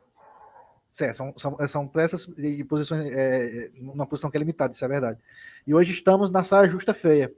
Certo, 0.92 1.16
são, 1.16 1.34
são, 1.38 1.68
são 1.68 1.88
peças 1.88 2.30
e 2.38 2.64
posições, 2.64 3.06
é, 3.06 3.66
é, 3.66 3.72
uma 3.80 4.06
posição 4.06 4.30
que 4.30 4.38
é 4.38 4.40
limitada, 4.40 4.74
isso 4.74 4.84
é 4.84 4.88
verdade. 4.88 5.20
E 5.66 5.74
hoje 5.74 5.92
estamos 5.94 6.30
na 6.30 6.44
saia 6.44 6.70
justa 6.70 6.94
feia. 6.94 7.34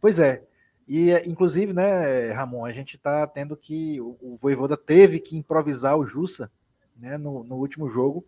Pois 0.00 0.18
é, 0.18 0.44
e 0.86 1.12
inclusive, 1.28 1.72
né, 1.72 2.32
Ramon, 2.32 2.64
a 2.64 2.72
gente 2.72 2.96
está 2.96 3.26
tendo 3.26 3.56
que. 3.56 4.00
O, 4.00 4.16
o 4.20 4.36
Voivoda 4.36 4.76
teve 4.76 5.20
que 5.20 5.36
improvisar 5.36 5.96
o 5.96 6.06
Jussa 6.06 6.50
né, 6.96 7.16
no, 7.16 7.44
no 7.44 7.56
último 7.56 7.88
jogo, 7.88 8.24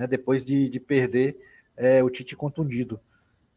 né, 0.00 0.06
depois 0.06 0.46
de, 0.46 0.70
de 0.70 0.80
perder 0.80 1.38
é, 1.76 2.02
o 2.02 2.08
Tite 2.08 2.34
contundido. 2.34 2.98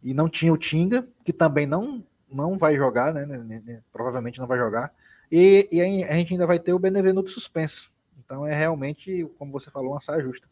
E 0.03 0.13
não 0.13 0.27
tinha 0.27 0.51
o 0.51 0.57
Tinga, 0.57 1.07
que 1.23 1.31
também 1.31 1.65
não, 1.65 2.03
não 2.29 2.57
vai 2.57 2.75
jogar, 2.75 3.13
né, 3.13 3.25
né, 3.25 3.61
né 3.65 3.81
provavelmente 3.93 4.39
não 4.39 4.47
vai 4.47 4.59
jogar. 4.59 4.93
E, 5.31 5.69
e 5.71 5.81
a 5.81 6.13
gente 6.15 6.33
ainda 6.33 6.45
vai 6.45 6.59
ter 6.59 6.73
o 6.73 6.79
Benevenuto 6.79 7.31
suspenso. 7.31 7.89
Então 8.19 8.45
é 8.45 8.53
realmente, 8.53 9.25
como 9.39 9.53
você 9.53 9.71
falou, 9.71 9.91
uma 9.91 10.01
saia 10.01 10.21
justa. 10.21 10.45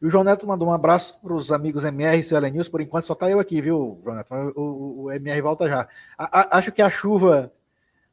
E 0.00 0.06
o 0.06 0.10
João 0.10 0.24
Neto 0.24 0.46
mandou 0.46 0.68
um 0.68 0.72
abraço 0.72 1.20
para 1.20 1.34
os 1.34 1.52
amigos 1.52 1.84
MR 1.84 2.18
e 2.18 2.22
CL 2.22 2.50
News. 2.50 2.70
Por 2.70 2.80
enquanto 2.80 3.04
só 3.04 3.14
tá 3.14 3.28
eu 3.30 3.38
aqui, 3.38 3.60
viu, 3.60 4.00
João 4.02 4.16
Neto? 4.16 4.34
O, 4.34 4.60
o, 4.60 5.02
o 5.02 5.12
MR 5.12 5.42
volta 5.42 5.68
já. 5.68 5.86
A, 6.16 6.40
a, 6.40 6.58
acho 6.58 6.72
que 6.72 6.80
a 6.80 6.88
chuva, 6.88 7.52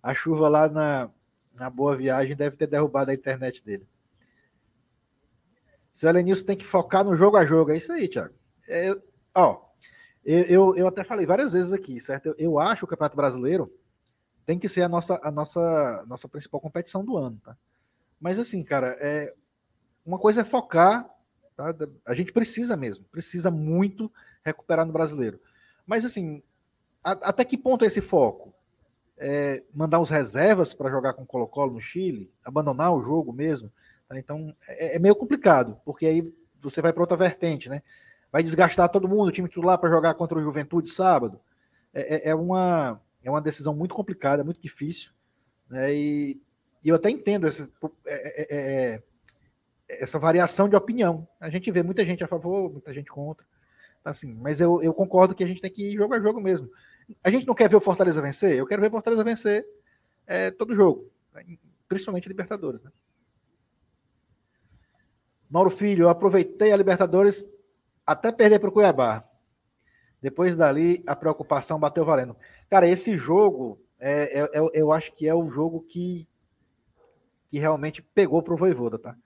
a 0.03 0.13
chuva 0.13 0.49
lá 0.49 0.67
na, 0.67 1.09
na 1.55 1.69
Boa 1.69 1.95
Viagem 1.95 2.35
deve 2.35 2.57
ter 2.57 2.67
derrubado 2.67 3.11
a 3.11 3.13
internet 3.13 3.63
dele. 3.63 3.87
CL 5.91 6.23
News 6.23 6.41
tem 6.41 6.57
que 6.57 6.65
focar 6.65 7.03
no 7.03 7.15
jogo 7.15 7.37
a 7.37 7.45
jogo. 7.45 7.71
É 7.71 7.77
isso 7.77 7.91
aí, 7.91 8.07
Thiago. 8.07 8.33
É, 8.67 8.95
ó, 9.35 9.61
eu, 10.23 10.43
eu, 10.43 10.75
eu, 10.77 10.87
até 10.87 11.03
falei 11.03 11.25
várias 11.25 11.53
vezes 11.53 11.73
aqui, 11.73 11.99
certo? 11.99 12.27
Eu, 12.27 12.35
eu, 12.37 12.59
acho 12.59 12.81
que 12.81 12.85
o 12.85 12.87
Campeonato 12.87 13.17
Brasileiro 13.17 13.71
tem 14.45 14.57
que 14.57 14.69
ser 14.69 14.83
a 14.83 14.89
nossa, 14.89 15.19
a 15.23 15.31
nossa, 15.31 16.05
nossa 16.07 16.27
principal 16.27 16.61
competição 16.61 17.03
do 17.03 17.17
ano, 17.17 17.39
tá? 17.43 17.57
Mas 18.19 18.37
assim, 18.37 18.63
cara, 18.63 18.95
é, 18.99 19.33
uma 20.05 20.19
coisa 20.19 20.41
é 20.41 20.45
focar, 20.45 21.09
tá? 21.55 21.75
A 22.05 22.13
gente 22.13 22.31
precisa 22.31 22.77
mesmo, 22.77 23.03
precisa 23.05 23.49
muito 23.49 24.11
recuperar 24.43 24.85
no 24.85 24.93
brasileiro. 24.93 25.39
Mas 25.85 26.05
assim, 26.05 26.41
a, 27.03 27.11
até 27.11 27.43
que 27.43 27.57
ponto 27.57 27.83
é 27.83 27.87
esse 27.87 28.01
foco? 28.01 28.53
É, 29.17 29.63
mandar 29.73 29.99
os 29.99 30.09
reservas 30.09 30.73
para 30.73 30.89
jogar 30.89 31.13
com 31.13 31.23
o 31.23 31.27
Colo-Colo 31.27 31.73
no 31.73 31.81
Chile, 31.81 32.31
abandonar 32.43 32.93
o 32.93 33.01
jogo 33.01 33.33
mesmo. 33.33 33.71
Tá? 34.11 34.19
Então 34.19 34.53
é, 34.67 34.95
é, 34.95 34.99
meio 34.99 35.15
complicado, 35.15 35.79
porque 35.85 36.05
aí 36.05 36.33
você 36.59 36.81
vai 36.81 36.91
para 36.91 37.01
outra 37.01 37.15
vertente, 37.15 37.69
né? 37.69 37.81
vai 38.31 38.43
desgastar 38.43 38.89
todo 38.89 39.07
mundo, 39.07 39.27
o 39.27 39.31
time 39.31 39.47
titular 39.47 39.77
para 39.77 39.89
jogar 39.89 40.13
contra 40.13 40.37
o 40.37 40.41
Juventude 40.41 40.89
sábado. 40.89 41.39
É, 41.93 42.15
é, 42.15 42.29
é, 42.29 42.35
uma, 42.35 43.01
é 43.23 43.29
uma 43.29 43.41
decisão 43.41 43.75
muito 43.75 43.93
complicada, 43.93 44.43
muito 44.43 44.61
difícil. 44.61 45.11
Né? 45.69 45.93
E, 45.93 46.41
e 46.83 46.89
eu 46.89 46.95
até 46.95 47.09
entendo 47.09 47.47
essa, 47.47 47.69
é, 48.05 48.41
é, 48.41 48.47
é, 48.55 49.03
essa 49.89 50.17
variação 50.17 50.69
de 50.69 50.75
opinião. 50.75 51.27
A 51.39 51.49
gente 51.49 51.69
vê 51.71 51.83
muita 51.83 52.05
gente 52.05 52.23
a 52.23 52.27
favor, 52.27 52.71
muita 52.71 52.93
gente 52.93 53.09
contra. 53.09 53.45
Tá 54.03 54.09
assim, 54.09 54.33
mas 54.33 54.61
eu, 54.61 54.81
eu 54.81 54.93
concordo 54.93 55.35
que 55.35 55.43
a 55.43 55.47
gente 55.47 55.61
tem 55.61 55.71
que 55.71 55.91
ir 55.91 55.97
jogo 55.97 56.13
a 56.13 56.19
jogo 56.19 56.39
mesmo. 56.39 56.69
A 57.23 57.29
gente 57.29 57.45
não 57.45 57.53
quer 57.53 57.69
ver 57.69 57.75
o 57.75 57.81
Fortaleza 57.81 58.21
vencer? 58.21 58.55
Eu 58.55 58.65
quero 58.65 58.81
ver 58.81 58.87
o 58.87 58.91
Fortaleza 58.91 59.23
vencer 59.23 59.65
é, 60.25 60.49
todo 60.49 60.73
jogo, 60.73 61.11
principalmente 61.87 62.27
Libertadores. 62.27 62.81
Né? 62.81 62.91
Mauro 65.51 65.69
Filho, 65.69 66.05
eu 66.05 66.09
aproveitei 66.09 66.71
a 66.71 66.77
Libertadores 66.77 67.45
até 68.07 68.31
perder 68.31 68.59
para 68.59 68.69
o 68.69 68.71
Cuiabá. 68.71 69.21
Depois 70.21 70.55
dali, 70.55 71.03
a 71.05 71.13
preocupação 71.13 71.77
bateu 71.77 72.05
valendo. 72.05 72.37
Cara, 72.69 72.87
esse 72.87 73.17
jogo, 73.17 73.77
é, 73.99 74.39
é, 74.39 74.49
é 74.53 74.69
eu 74.73 74.93
acho 74.93 75.13
que 75.13 75.27
é 75.27 75.35
o 75.35 75.49
jogo 75.49 75.81
que, 75.81 76.25
que 77.49 77.59
realmente 77.59 78.01
pegou 78.01 78.41
para 78.41 78.53
o 78.53 78.57
Voivoda, 78.57 78.97
tá? 78.97 79.17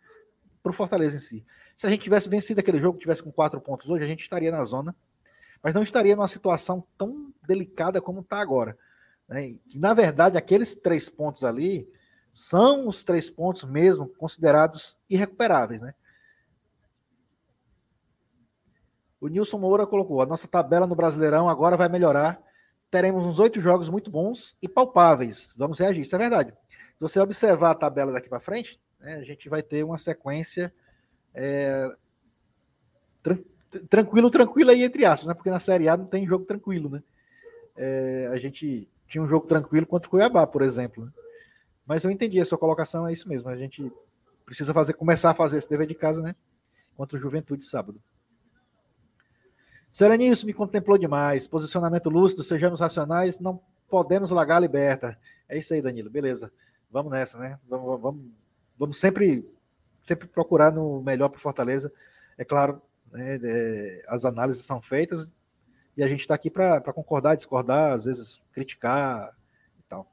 Para 0.63 0.71
o 0.71 0.73
Fortaleza 0.73 1.15
em 1.15 1.19
si. 1.19 1.45
Se 1.75 1.85
a 1.85 1.91
gente 1.91 2.01
tivesse 2.01 2.27
vencido 2.27 2.59
aquele 2.59 2.81
jogo, 2.81 2.97
tivesse 2.97 3.21
com 3.21 3.31
quatro 3.31 3.61
pontos 3.61 3.87
hoje, 3.87 4.03
a 4.03 4.07
gente 4.07 4.21
estaria 4.21 4.51
na 4.51 4.63
zona, 4.63 4.95
mas 5.61 5.75
não 5.75 5.83
estaria 5.83 6.15
numa 6.15 6.27
situação 6.27 6.83
tão 6.97 7.31
delicada 7.47 8.01
como 8.01 8.21
está 8.21 8.39
agora. 8.39 8.75
Né? 9.27 9.59
Na 9.75 9.93
verdade, 9.93 10.39
aqueles 10.39 10.73
três 10.73 11.07
pontos 11.07 11.43
ali 11.43 11.87
são 12.33 12.87
os 12.87 13.03
três 13.03 13.29
pontos 13.29 13.63
mesmo 13.63 14.07
considerados 14.07 14.97
irrecuperáveis, 15.07 15.83
né? 15.83 15.93
O 19.25 19.27
Nilson 19.27 19.57
Moura 19.57 19.87
colocou: 19.87 20.21
a 20.21 20.25
nossa 20.25 20.47
tabela 20.47 20.85
no 20.85 20.95
Brasileirão 20.95 21.49
agora 21.49 21.75
vai 21.75 21.89
melhorar. 21.89 22.39
Teremos 22.91 23.25
uns 23.25 23.39
oito 23.39 23.59
jogos 23.59 23.89
muito 23.89 24.11
bons 24.11 24.55
e 24.61 24.69
palpáveis. 24.69 25.51
Vamos 25.57 25.79
reagir. 25.79 26.01
Isso 26.01 26.15
é 26.15 26.19
verdade. 26.19 26.53
Se 26.69 26.99
você 26.99 27.19
observar 27.19 27.71
a 27.71 27.75
tabela 27.75 28.11
daqui 28.11 28.29
para 28.29 28.39
frente, 28.39 28.79
né, 28.99 29.15
a 29.15 29.23
gente 29.23 29.49
vai 29.49 29.63
ter 29.63 29.83
uma 29.83 29.97
sequência 29.97 30.71
é, 31.33 31.89
tran 33.23 33.39
tranquilo, 33.89 34.29
tranquilo 34.29 34.69
aí 34.69 34.83
entre 34.83 35.03
aspas, 35.05 35.27
né? 35.27 35.33
Porque 35.33 35.49
na 35.49 35.59
Série 35.59 35.89
A 35.89 35.97
não 35.97 36.05
tem 36.05 36.27
jogo 36.27 36.45
tranquilo, 36.45 36.87
né? 36.87 37.01
É, 37.75 38.29
a 38.31 38.37
gente 38.37 38.87
tinha 39.07 39.23
um 39.23 39.27
jogo 39.27 39.47
tranquilo 39.47 39.87
contra 39.87 40.07
o 40.07 40.11
Cuiabá, 40.11 40.45
por 40.45 40.61
exemplo. 40.61 41.03
Né? 41.03 41.11
Mas 41.83 42.03
eu 42.03 42.11
entendi, 42.11 42.39
a 42.39 42.45
sua 42.45 42.59
colocação 42.59 43.07
é 43.07 43.11
isso 43.11 43.27
mesmo. 43.27 43.49
A 43.49 43.57
gente 43.57 43.91
precisa 44.45 44.71
fazer, 44.71 44.93
começar 44.93 45.31
a 45.31 45.33
fazer 45.33 45.57
esse 45.57 45.67
dever 45.67 45.87
de 45.87 45.95
casa, 45.95 46.21
né? 46.21 46.35
Contra 46.95 47.17
o 47.17 47.19
Juventude 47.19 47.65
sábado. 47.65 47.99
Serenilson 49.95 50.47
me 50.47 50.53
contemplou 50.53 50.97
demais. 50.97 51.47
Posicionamento 51.47 52.09
lúcido, 52.09 52.43
sejamos 52.43 52.81
racionais, 52.81 53.39
não 53.39 53.61
podemos 53.87 54.29
largar 54.29 54.57
a 54.57 54.59
liberta. 54.59 55.17
É 55.47 55.57
isso 55.57 55.73
aí, 55.73 55.81
Danilo. 55.81 56.09
Beleza. 56.09 56.51
Vamos 56.91 57.13
nessa, 57.13 57.39
né? 57.39 57.57
Vamos, 57.65 58.01
vamos, 58.01 58.25
vamos 58.77 58.99
sempre, 58.99 59.49
sempre 60.05 60.27
procurar 60.27 60.69
no 60.69 61.01
melhor 61.01 61.29
para 61.29 61.39
Fortaleza. 61.39 61.93
É 62.37 62.43
claro, 62.43 62.81
né, 63.09 63.39
é, 63.41 64.03
as 64.09 64.25
análises 64.25 64.65
são 64.65 64.81
feitas 64.81 65.31
e 65.95 66.03
a 66.03 66.09
gente 66.09 66.19
está 66.19 66.35
aqui 66.35 66.49
para 66.49 66.81
concordar, 66.91 67.35
discordar, 67.35 67.93
às 67.93 68.03
vezes 68.03 68.41
criticar 68.51 69.33
e 69.79 69.83
tal. 69.83 70.11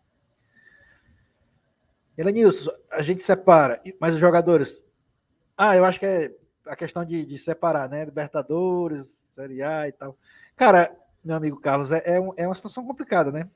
Elenilson, 2.17 2.71
a 2.89 3.03
gente 3.03 3.25
separa, 3.25 3.83
mas 4.01 4.15
os 4.15 4.21
jogadores. 4.21 4.87
Ah, 5.59 5.77
eu 5.77 5.85
acho 5.85 5.99
que 5.99 6.07
é 6.07 6.33
a 6.67 6.77
questão 6.77 7.05
de, 7.05 7.25
de, 7.25 7.39
separar, 7.39 7.89
né? 7.89 8.05
Libertadores, 8.05 9.07
Série 9.07 9.63
A 9.63 9.89
e 9.89 9.93
tal. 9.93 10.17
Cara, 10.57 10.95
meu 11.25 11.37
amigo 11.37 11.61
Carlos, 11.61 11.93
é, 11.93 12.03
é, 12.05 12.21
um, 12.21 12.33
é 12.37 12.47
uma 12.47 12.55
situação 12.55 12.85
complicada, 12.85 13.31
né? 13.31 13.49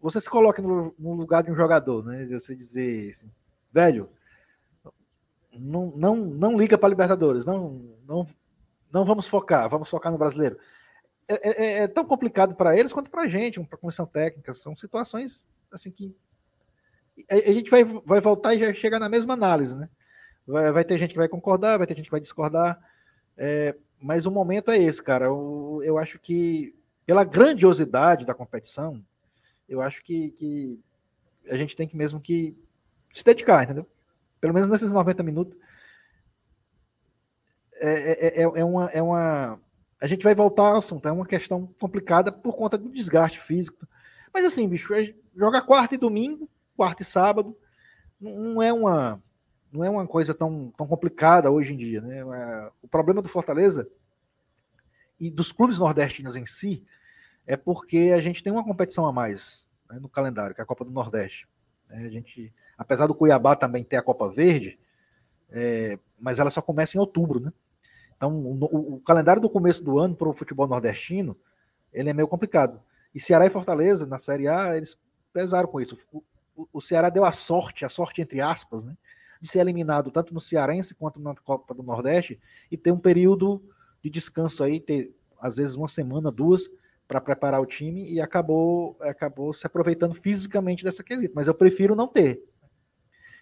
Você 0.00 0.20
se 0.20 0.28
coloca 0.28 0.60
no, 0.60 0.94
no, 0.98 1.14
lugar 1.14 1.42
de 1.42 1.50
um 1.50 1.56
jogador, 1.56 2.04
né? 2.04 2.26
Você 2.26 2.54
dizer 2.54 3.10
assim, 3.10 3.30
velho, 3.72 4.10
não, 5.52 5.92
não, 5.96 6.16
não 6.16 6.58
liga 6.58 6.76
para 6.76 6.88
Libertadores, 6.88 7.44
não, 7.44 7.96
não, 8.06 8.26
não 8.92 9.04
vamos 9.04 9.26
focar, 9.26 9.68
vamos 9.68 9.88
focar 9.88 10.12
no 10.12 10.18
brasileiro. 10.18 10.58
É, 11.28 11.34
é, 11.34 11.50
é, 11.50 11.82
é 11.82 11.88
tão 11.88 12.04
complicado 12.04 12.54
para 12.54 12.76
eles 12.76 12.92
quanto 12.92 13.10
para 13.10 13.22
a 13.22 13.28
gente, 13.28 13.60
para 13.64 13.76
a 13.76 13.80
comissão 13.80 14.06
técnica. 14.06 14.54
São 14.54 14.76
situações 14.76 15.44
assim 15.72 15.90
que 15.90 16.14
a, 17.30 17.34
a 17.34 17.52
gente 17.52 17.70
vai, 17.70 17.84
vai 17.84 18.20
voltar 18.20 18.54
e 18.54 18.60
já 18.60 18.72
chegar 18.74 19.00
na 19.00 19.08
mesma 19.08 19.34
análise, 19.34 19.74
né? 19.74 19.88
Vai, 20.46 20.70
vai, 20.70 20.84
ter 20.84 20.98
gente 20.98 21.10
que 21.10 21.18
vai 21.18 21.28
concordar, 21.28 21.78
vai 21.78 21.86
ter 21.86 21.96
gente 21.96 22.06
que 22.06 22.10
vai 22.10 22.20
discordar. 22.20 22.78
É, 23.36 23.74
mas 24.00 24.26
o 24.26 24.30
momento 24.30 24.70
é 24.70 24.78
esse, 24.78 25.02
cara. 25.02 25.26
Eu, 25.26 25.80
eu 25.82 25.98
acho 25.98 26.18
que, 26.18 26.74
pela 27.04 27.24
grandiosidade 27.24 28.24
da 28.24 28.34
competição, 28.34 29.02
eu 29.68 29.80
acho 29.80 30.02
que, 30.04 30.30
que 30.32 30.80
a 31.48 31.56
gente 31.56 31.74
tem 31.74 31.88
que 31.88 31.96
mesmo 31.96 32.20
que 32.20 32.56
se 33.12 33.24
dedicar, 33.24 33.64
entendeu? 33.64 33.86
Pelo 34.40 34.54
menos 34.54 34.68
nesses 34.68 34.92
90 34.92 35.22
minutos. 35.22 35.58
É, 37.78 37.90
é, 37.90 38.40
é, 38.40 38.42
é, 38.42 38.64
uma, 38.64 38.86
é 38.90 39.02
uma. 39.02 39.60
A 40.00 40.06
gente 40.06 40.22
vai 40.22 40.34
voltar 40.34 40.68
ao 40.68 40.78
assunto, 40.78 41.08
é 41.08 41.12
uma 41.12 41.26
questão 41.26 41.66
complicada 41.80 42.30
por 42.30 42.56
conta 42.56 42.78
do 42.78 42.90
desgaste 42.90 43.40
físico. 43.40 43.86
Mas 44.32 44.44
assim, 44.44 44.68
bicho, 44.68 44.94
é, 44.94 45.14
joga 45.34 45.62
quarta 45.62 45.94
e 45.94 45.98
domingo, 45.98 46.48
quarta 46.76 47.02
e 47.02 47.04
sábado, 47.04 47.56
não 48.20 48.62
é 48.62 48.72
uma 48.72 49.22
não 49.76 49.84
é 49.84 49.90
uma 49.90 50.06
coisa 50.06 50.34
tão, 50.34 50.72
tão 50.76 50.86
complicada 50.86 51.50
hoje 51.50 51.74
em 51.74 51.76
dia. 51.76 52.00
Né? 52.00 52.18
É, 52.18 52.70
o 52.82 52.88
problema 52.88 53.22
do 53.22 53.28
Fortaleza 53.28 53.88
e 55.20 55.30
dos 55.30 55.52
clubes 55.52 55.78
nordestinos 55.78 56.36
em 56.36 56.46
si 56.46 56.84
é 57.46 57.56
porque 57.56 58.12
a 58.14 58.20
gente 58.20 58.42
tem 58.42 58.52
uma 58.52 58.64
competição 58.64 59.06
a 59.06 59.12
mais 59.12 59.66
né, 59.88 59.98
no 59.98 60.08
calendário, 60.08 60.54
que 60.54 60.60
é 60.60 60.64
a 60.64 60.66
Copa 60.66 60.84
do 60.84 60.90
Nordeste. 60.90 61.48
Né? 61.88 62.06
A 62.06 62.10
gente, 62.10 62.52
apesar 62.76 63.06
do 63.06 63.14
Cuiabá 63.14 63.54
também 63.54 63.84
ter 63.84 63.96
a 63.96 64.02
Copa 64.02 64.28
Verde, 64.28 64.78
é, 65.50 65.98
mas 66.18 66.38
ela 66.38 66.50
só 66.50 66.60
começa 66.60 66.96
em 66.96 67.00
outubro, 67.00 67.38
né? 67.38 67.52
Então, 68.16 68.34
o, 68.34 68.94
o 68.94 69.00
calendário 69.00 69.42
do 69.42 69.50
começo 69.50 69.84
do 69.84 69.98
ano 69.98 70.16
para 70.16 70.28
o 70.28 70.32
futebol 70.32 70.66
nordestino 70.66 71.36
ele 71.92 72.10
é 72.10 72.12
meio 72.12 72.28
complicado. 72.28 72.80
E 73.14 73.20
Ceará 73.20 73.46
e 73.46 73.50
Fortaleza, 73.50 74.06
na 74.06 74.18
Série 74.18 74.48
A, 74.48 74.76
eles 74.76 74.98
pesaram 75.32 75.68
com 75.68 75.80
isso. 75.80 75.96
O, 76.12 76.22
o, 76.54 76.68
o 76.74 76.80
Ceará 76.80 77.08
deu 77.08 77.24
a 77.24 77.32
sorte, 77.32 77.84
a 77.84 77.88
sorte 77.88 78.20
entre 78.20 78.40
aspas, 78.40 78.84
né? 78.84 78.96
De 79.46 79.52
ser 79.52 79.60
eliminado 79.60 80.10
tanto 80.10 80.34
no 80.34 80.40
Cearense 80.40 80.94
quanto 80.94 81.20
na 81.20 81.34
Copa 81.36 81.72
do 81.72 81.82
Nordeste 81.82 82.40
e 82.70 82.76
ter 82.76 82.90
um 82.90 82.98
período 82.98 83.62
de 84.02 84.10
descanso 84.10 84.64
aí, 84.64 84.80
ter 84.80 85.14
às 85.40 85.56
vezes 85.56 85.76
uma 85.76 85.86
semana, 85.86 86.32
duas, 86.32 86.68
para 87.06 87.20
preparar 87.20 87.60
o 87.60 87.66
time 87.66 88.10
e 88.10 88.20
acabou, 88.20 88.96
acabou 89.00 89.52
se 89.52 89.64
aproveitando 89.64 90.14
fisicamente 90.14 90.82
dessa 90.82 91.04
quesita. 91.04 91.32
Mas 91.36 91.46
eu 91.46 91.54
prefiro 91.54 91.94
não 91.94 92.08
ter. 92.08 92.42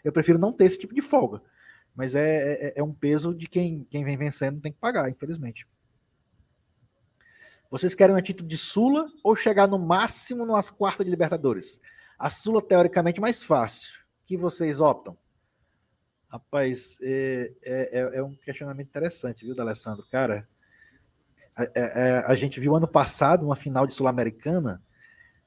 Eu 0.04 0.12
prefiro 0.12 0.38
não 0.38 0.52
ter 0.52 0.66
esse 0.66 0.78
tipo 0.78 0.94
de 0.94 1.00
folga. 1.00 1.40
Mas 1.94 2.14
é, 2.14 2.52
é, 2.52 2.72
é 2.76 2.82
um 2.82 2.92
peso 2.92 3.34
de 3.34 3.46
quem, 3.46 3.86
quem 3.90 4.04
vem 4.04 4.16
vencendo 4.16 4.60
tem 4.60 4.72
que 4.72 4.78
pagar, 4.78 5.08
infelizmente. 5.08 5.66
Vocês 7.70 7.94
querem 7.94 8.14
um 8.14 8.20
título 8.20 8.48
de 8.48 8.58
Sula 8.58 9.06
ou 9.22 9.34
chegar 9.34 9.66
no 9.66 9.78
máximo 9.78 10.44
nas 10.44 10.70
quartas 10.70 11.06
de 11.06 11.10
Libertadores? 11.10 11.80
A 12.18 12.28
Sula, 12.28 12.60
teoricamente, 12.60 13.20
mais 13.20 13.42
fácil. 13.42 13.94
que 14.26 14.36
vocês 14.36 14.80
optam? 14.80 15.16
Rapaz, 16.34 16.98
é, 17.00 17.52
é, 17.64 18.00
é, 18.00 18.18
é 18.18 18.22
um 18.24 18.34
questionamento 18.34 18.88
interessante, 18.88 19.44
viu, 19.44 19.54
D'Alessandro? 19.54 20.04
Cara, 20.10 20.48
a, 21.54 21.62
é, 21.62 21.70
é, 21.76 22.24
a, 22.26 22.34
gente 22.34 22.58
viu 22.58 22.74
ano 22.74 22.88
passado 22.88 23.46
uma 23.46 23.54
final 23.54 23.86
de 23.86 23.94
Sul-Americana 23.94 24.82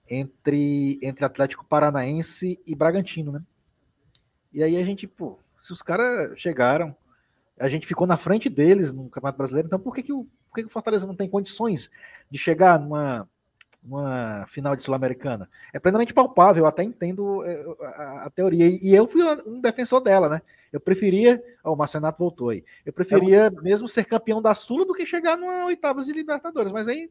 entre, 0.10 0.98
entre 1.04 1.26
Atlético 1.26 1.66
Paranaense 1.66 2.58
e 2.66 2.74
Bragantino, 2.74 3.34
né? 3.34 3.44
E 4.54 4.64
aí 4.64 4.78
a 4.78 4.86
gente, 4.86 5.06
pô, 5.06 5.38
se 5.60 5.74
os 5.74 5.82
caras 5.82 6.40
chegaram, 6.40 6.96
a 7.60 7.68
gente 7.68 7.86
ficou 7.86 8.08
na 8.08 8.16
frente 8.16 8.48
deles 8.48 8.94
no 8.94 9.10
Campeonato 9.10 9.40
Brasileiro, 9.40 9.68
então 9.68 9.80
por 9.80 9.94
que, 9.94 10.02
que, 10.02 10.14
o, 10.14 10.24
por 10.24 10.56
que, 10.56 10.62
que 10.62 10.68
o 10.68 10.72
Fortaleza 10.72 11.06
não 11.06 11.18
tem 11.18 11.30
condições 11.30 11.92
de 12.32 12.38
chegar 12.38 12.80
numa, 12.80 13.30
uma 13.88 14.46
final 14.48 14.76
de 14.76 14.84
Sul-Americana. 14.84 15.50
É 15.72 15.80
plenamente 15.80 16.14
palpável, 16.14 16.64
eu 16.64 16.68
até 16.68 16.84
entendo 16.84 17.44
é, 17.44 17.66
a, 17.82 18.26
a, 18.26 18.30
teoria. 18.30 18.68
E 18.68 18.94
eu 18.94 19.08
fui 19.08 19.24
um 19.46 19.62
defensor 19.62 20.02
dela, 20.02 20.28
né? 20.28 20.42
Eu 20.72 20.80
preferia. 20.80 21.42
Oh, 21.64 21.74
o 21.74 21.76
Marcenato 21.76 22.20
voltou 22.20 22.50
aí. 22.50 22.64
Eu 22.86 22.92
preferia 22.92 23.48
é 23.48 23.50
mesmo 23.50 23.88
ser 23.88 24.06
campeão 24.06 24.42
da 24.42 24.54
Sula 24.54 24.86
do 24.86 24.94
que 24.94 25.06
chegar 25.06 25.38
numa 25.38 25.66
oitavas 25.66 26.06
de 26.06 26.12
Libertadores. 26.12 26.72
Mas 26.72 26.88
aí, 26.88 27.10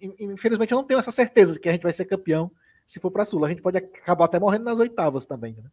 infelizmente, 0.00 0.72
eu 0.72 0.78
não 0.78 0.84
tenho 0.84 1.00
essa 1.00 1.10
certeza 1.10 1.54
de 1.54 1.60
que 1.60 1.68
a 1.68 1.72
gente 1.72 1.82
vai 1.82 1.92
ser 1.92 2.04
campeão 2.04 2.50
se 2.86 3.00
for 3.00 3.10
para 3.10 3.22
a 3.22 3.26
Sula. 3.26 3.46
A 3.46 3.50
gente 3.50 3.62
pode 3.62 3.78
acabar 3.78 4.26
até 4.26 4.38
morrendo 4.38 4.64
nas 4.64 4.78
oitavas 4.78 5.24
também, 5.24 5.54
né? 5.54 5.70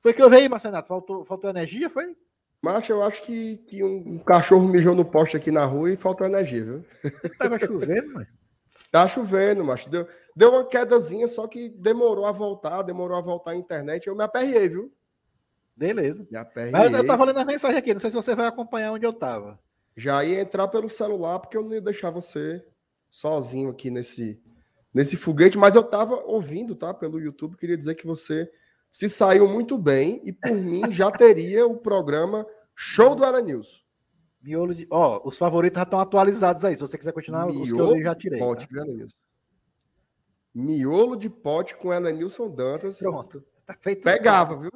Foi 0.00 0.14
que 0.14 0.22
eu 0.22 0.30
vi 0.30 0.36
aí, 0.36 0.48
Marcenato? 0.48 0.88
Faltou, 0.88 1.24
faltou 1.24 1.50
energia? 1.50 1.90
Foi? 1.90 2.16
Macho, 2.62 2.92
eu 2.92 3.02
acho 3.02 3.22
que, 3.22 3.56
que 3.68 3.82
um, 3.82 4.14
um, 4.14 4.18
cachorro 4.18 4.68
mijou 4.68 4.94
no 4.94 5.04
poste 5.04 5.36
aqui 5.36 5.50
na 5.50 5.64
rua 5.64 5.92
e 5.92 5.96
faltou 5.96 6.26
energia, 6.26 6.64
viu? 6.64 6.84
Tava 7.38 7.58
chovendo, 7.58 8.12
mano. 8.12 8.39
Tá 8.90 9.06
chovendo, 9.06 9.64
macho. 9.64 9.88
Deu, 9.88 10.06
deu 10.34 10.50
uma 10.50 10.66
quedazinha, 10.66 11.28
só 11.28 11.46
que 11.46 11.68
demorou 11.68 12.26
a 12.26 12.32
voltar, 12.32 12.82
demorou 12.82 13.16
a 13.16 13.20
voltar 13.20 13.52
a 13.52 13.56
internet. 13.56 14.06
Eu 14.06 14.16
me 14.16 14.24
aperriei, 14.24 14.68
viu? 14.68 14.92
Beleza. 15.76 16.26
Me 16.30 16.36
aperriei. 16.36 16.72
Mas 16.72 16.92
eu 16.92 17.06
tava 17.06 17.24
lendo 17.24 17.38
a 17.38 17.44
mensagem 17.44 17.78
aqui, 17.78 17.92
não 17.92 18.00
sei 18.00 18.10
se 18.10 18.16
você 18.16 18.34
vai 18.34 18.46
acompanhar 18.46 18.92
onde 18.92 19.06
eu 19.06 19.12
tava. 19.12 19.58
Já 19.96 20.24
ia 20.24 20.40
entrar 20.40 20.68
pelo 20.68 20.88
celular, 20.88 21.38
porque 21.38 21.56
eu 21.56 21.62
não 21.62 21.72
ia 21.72 21.80
deixar 21.80 22.10
você 22.10 22.64
sozinho 23.10 23.70
aqui 23.70 23.90
nesse, 23.90 24.40
nesse 24.92 25.16
foguete, 25.16 25.58
mas 25.58 25.74
eu 25.74 25.82
tava 25.82 26.16
ouvindo, 26.24 26.74
tá? 26.74 26.92
Pelo 26.92 27.20
YouTube, 27.20 27.56
queria 27.56 27.76
dizer 27.76 27.94
que 27.94 28.06
você 28.06 28.50
se 28.90 29.08
saiu 29.08 29.46
muito 29.48 29.78
bem 29.78 30.20
e 30.24 30.32
por 30.32 30.54
mim 30.54 30.90
já 30.90 31.10
teria 31.10 31.66
o 31.66 31.76
programa 31.76 32.46
Show 32.74 33.14
do 33.14 33.24
Ela 33.24 33.40
News. 33.40 33.84
Miolo 34.42 34.74
de. 34.74 34.86
Ó, 34.90 35.20
os 35.24 35.36
favoritos 35.36 35.76
já 35.76 35.82
estão 35.82 36.00
atualizados 36.00 36.64
aí. 36.64 36.74
Se 36.74 36.80
você 36.80 36.96
quiser 36.96 37.12
continuar, 37.12 37.46
Miolo 37.46 37.62
os 37.62 37.72
que 37.72 37.78
eu 37.78 38.02
já 38.02 38.14
tirei. 38.14 38.38
Pote, 38.38 38.68
tá? 38.68 38.84
Miolo 40.54 41.16
de 41.16 41.28
pote 41.28 41.76
com 41.76 41.92
Elenilson 41.92 42.48
Dantas. 42.48 42.98
Pronto. 42.98 43.44
Tá 43.66 43.76
feito. 43.80 44.02
Pegava, 44.02 44.56
viu? 44.56 44.70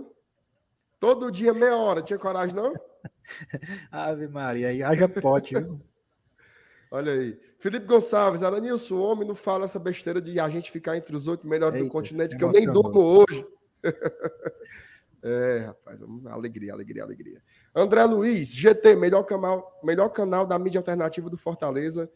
Todo 1.01 1.31
dia, 1.31 1.53
meia 1.53 1.77
hora. 1.77 2.03
Tinha 2.03 2.19
coragem, 2.19 2.55
não? 2.55 2.73
Ave 3.91 4.29
Maria, 4.29 4.69
aí 4.69 4.83
haja 4.83 5.09
pote, 5.09 5.55
viu? 5.55 5.81
Olha 6.91 7.13
aí. 7.13 7.39
Felipe 7.59 7.87
Gonçalves, 7.87 8.43
Alanilson, 8.43 8.95
o 8.95 9.03
homem 9.03 9.27
não 9.27 9.35
fala 9.35 9.65
essa 9.65 9.79
besteira 9.79 10.21
de 10.21 10.39
a 10.39 10.49
gente 10.49 10.71
ficar 10.71 10.97
entre 10.97 11.17
os 11.17 11.27
oito 11.27 11.47
melhores 11.47 11.77
Eita, 11.77 11.89
do 11.89 11.93
continente, 11.93 12.37
que 12.37 12.45
eu 12.45 12.53
nem 12.53 12.71
durmo 12.71 13.01
hoje. 13.01 13.45
é, 15.25 15.59
rapaz, 15.61 15.99
alegria, 16.27 16.75
alegria, 16.75 17.03
alegria. 17.03 17.43
André 17.75 18.05
Luiz, 18.05 18.55
GT, 18.55 18.95
melhor 18.95 19.23
canal, 19.23 19.81
melhor 19.83 20.11
canal 20.11 20.47
da 20.47 20.59
mídia 20.59 20.79
alternativa 20.79 21.31
do 21.31 21.39
Fortaleza. 21.39 22.11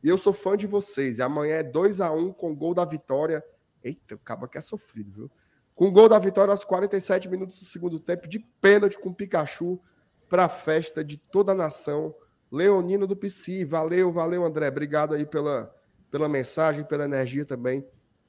E 0.00 0.08
eu 0.08 0.16
sou 0.16 0.32
fã 0.32 0.56
de 0.56 0.64
vocês. 0.64 1.18
E 1.18 1.22
amanhã 1.22 1.56
é 1.56 1.62
2 1.64 2.00
a 2.00 2.12
1 2.12 2.32
com 2.32 2.54
gol 2.54 2.72
da 2.72 2.84
vitória. 2.84 3.44
Eita, 3.82 4.14
o 4.14 4.18
cabo 4.18 4.46
que 4.46 4.56
é 4.56 4.60
sofrido, 4.60 5.10
viu? 5.10 5.30
Com 5.74 5.90
gol 5.90 6.08
da 6.08 6.16
vitória 6.16 6.52
aos 6.52 6.62
47 6.62 7.28
minutos 7.28 7.58
do 7.58 7.64
segundo 7.64 7.98
tempo, 7.98 8.28
de 8.28 8.38
pênalti 8.60 9.00
com 9.00 9.12
Pikachu 9.12 9.80
para 10.28 10.44
a 10.44 10.48
festa 10.48 11.02
de 11.02 11.16
toda 11.16 11.50
a 11.50 11.56
nação. 11.56 12.14
Leonino 12.52 13.04
do 13.04 13.16
PC, 13.16 13.64
valeu, 13.64 14.12
valeu, 14.12 14.44
André. 14.44 14.68
Obrigado 14.68 15.14
aí 15.14 15.26
pela, 15.26 15.74
pela 16.08 16.28
mensagem, 16.28 16.84
pela 16.84 17.04
energia 17.04 17.44
também 17.44 17.84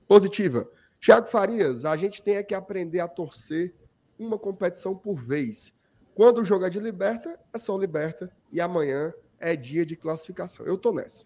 positiva. 0.08 0.68
Tiago 1.00 1.28
Farias, 1.28 1.86
a 1.86 1.96
gente 1.96 2.24
tem 2.24 2.44
que 2.44 2.56
aprender 2.56 3.02
a 3.02 3.08
torcer 3.08 3.76
uma 4.18 4.38
competição 4.38 4.96
por 4.96 5.16
vez. 5.16 5.74
Quando 6.14 6.40
o 6.40 6.44
jogo 6.44 6.66
é 6.66 6.70
de 6.70 6.80
liberta, 6.80 7.40
é 7.54 7.58
só 7.58 7.78
liberta. 7.78 8.32
E 8.52 8.62
amanhã 8.62 9.14
é 9.40 9.56
dia 9.56 9.86
de 9.86 9.96
classificação. 9.96 10.66
Eu 10.66 10.78
tô 10.78 10.94
nessa. 10.94 11.26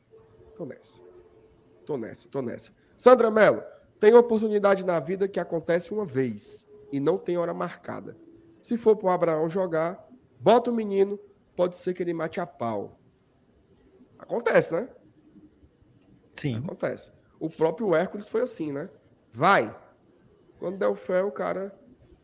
Tô 0.55 0.65
nessa. 0.65 1.01
Tô 1.85 1.97
nessa, 1.97 2.27
tô 2.29 2.41
nessa. 2.41 2.71
Sandra 2.97 3.31
Mello, 3.31 3.63
tem 3.99 4.13
oportunidade 4.13 4.85
na 4.85 4.99
vida 4.99 5.27
que 5.27 5.39
acontece 5.39 5.93
uma 5.93 6.05
vez 6.05 6.67
e 6.91 6.99
não 6.99 7.17
tem 7.17 7.37
hora 7.37 7.53
marcada. 7.53 8.17
Se 8.61 8.77
for 8.77 8.95
para 8.95 9.07
o 9.07 9.09
Abraão 9.09 9.49
jogar, 9.49 10.07
bota 10.39 10.69
o 10.69 10.73
menino, 10.73 11.19
pode 11.55 11.75
ser 11.75 11.93
que 11.93 12.03
ele 12.03 12.13
mate 12.13 12.39
a 12.39 12.45
pau. 12.45 12.99
Acontece, 14.17 14.73
né? 14.73 14.89
Sim. 16.33 16.57
Acontece. 16.57 17.11
O 17.39 17.49
próprio 17.49 17.95
Hércules 17.95 18.27
foi 18.27 18.41
assim, 18.41 18.71
né? 18.71 18.89
Vai. 19.31 19.73
Quando 20.59 20.77
deu 20.77 20.93
fé, 20.95 21.23
o 21.23 21.31
cara 21.31 21.73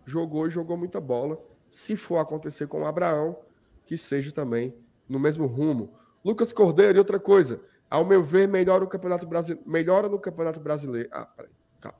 jogou 0.05 0.47
e 0.47 0.51
jogou 0.51 0.77
muita 0.77 1.01
bola. 1.01 1.37
Se 1.69 1.95
for 1.95 2.17
acontecer 2.17 2.67
com 2.67 2.81
o 2.81 2.85
Abraão, 2.85 3.37
que 3.85 3.97
seja 3.97 4.31
também 4.31 4.75
no 5.07 5.19
mesmo 5.19 5.45
rumo. 5.45 5.93
Lucas 6.23 6.51
Cordeiro, 6.51 6.97
e 6.97 6.99
outra 6.99 7.19
coisa, 7.19 7.61
ao 7.89 8.05
meu 8.05 8.23
ver, 8.23 8.47
melhora 8.47 8.83
o 8.83 8.87
Campeonato 8.87 9.27
Brasileiro, 9.27 9.69
melhora 9.69 10.09
no 10.09 10.19
Campeonato 10.19 10.59
Brasileiro. 10.59 11.09
Ah, 11.11 11.25
peraí, 11.25 11.51
calma. 11.79 11.99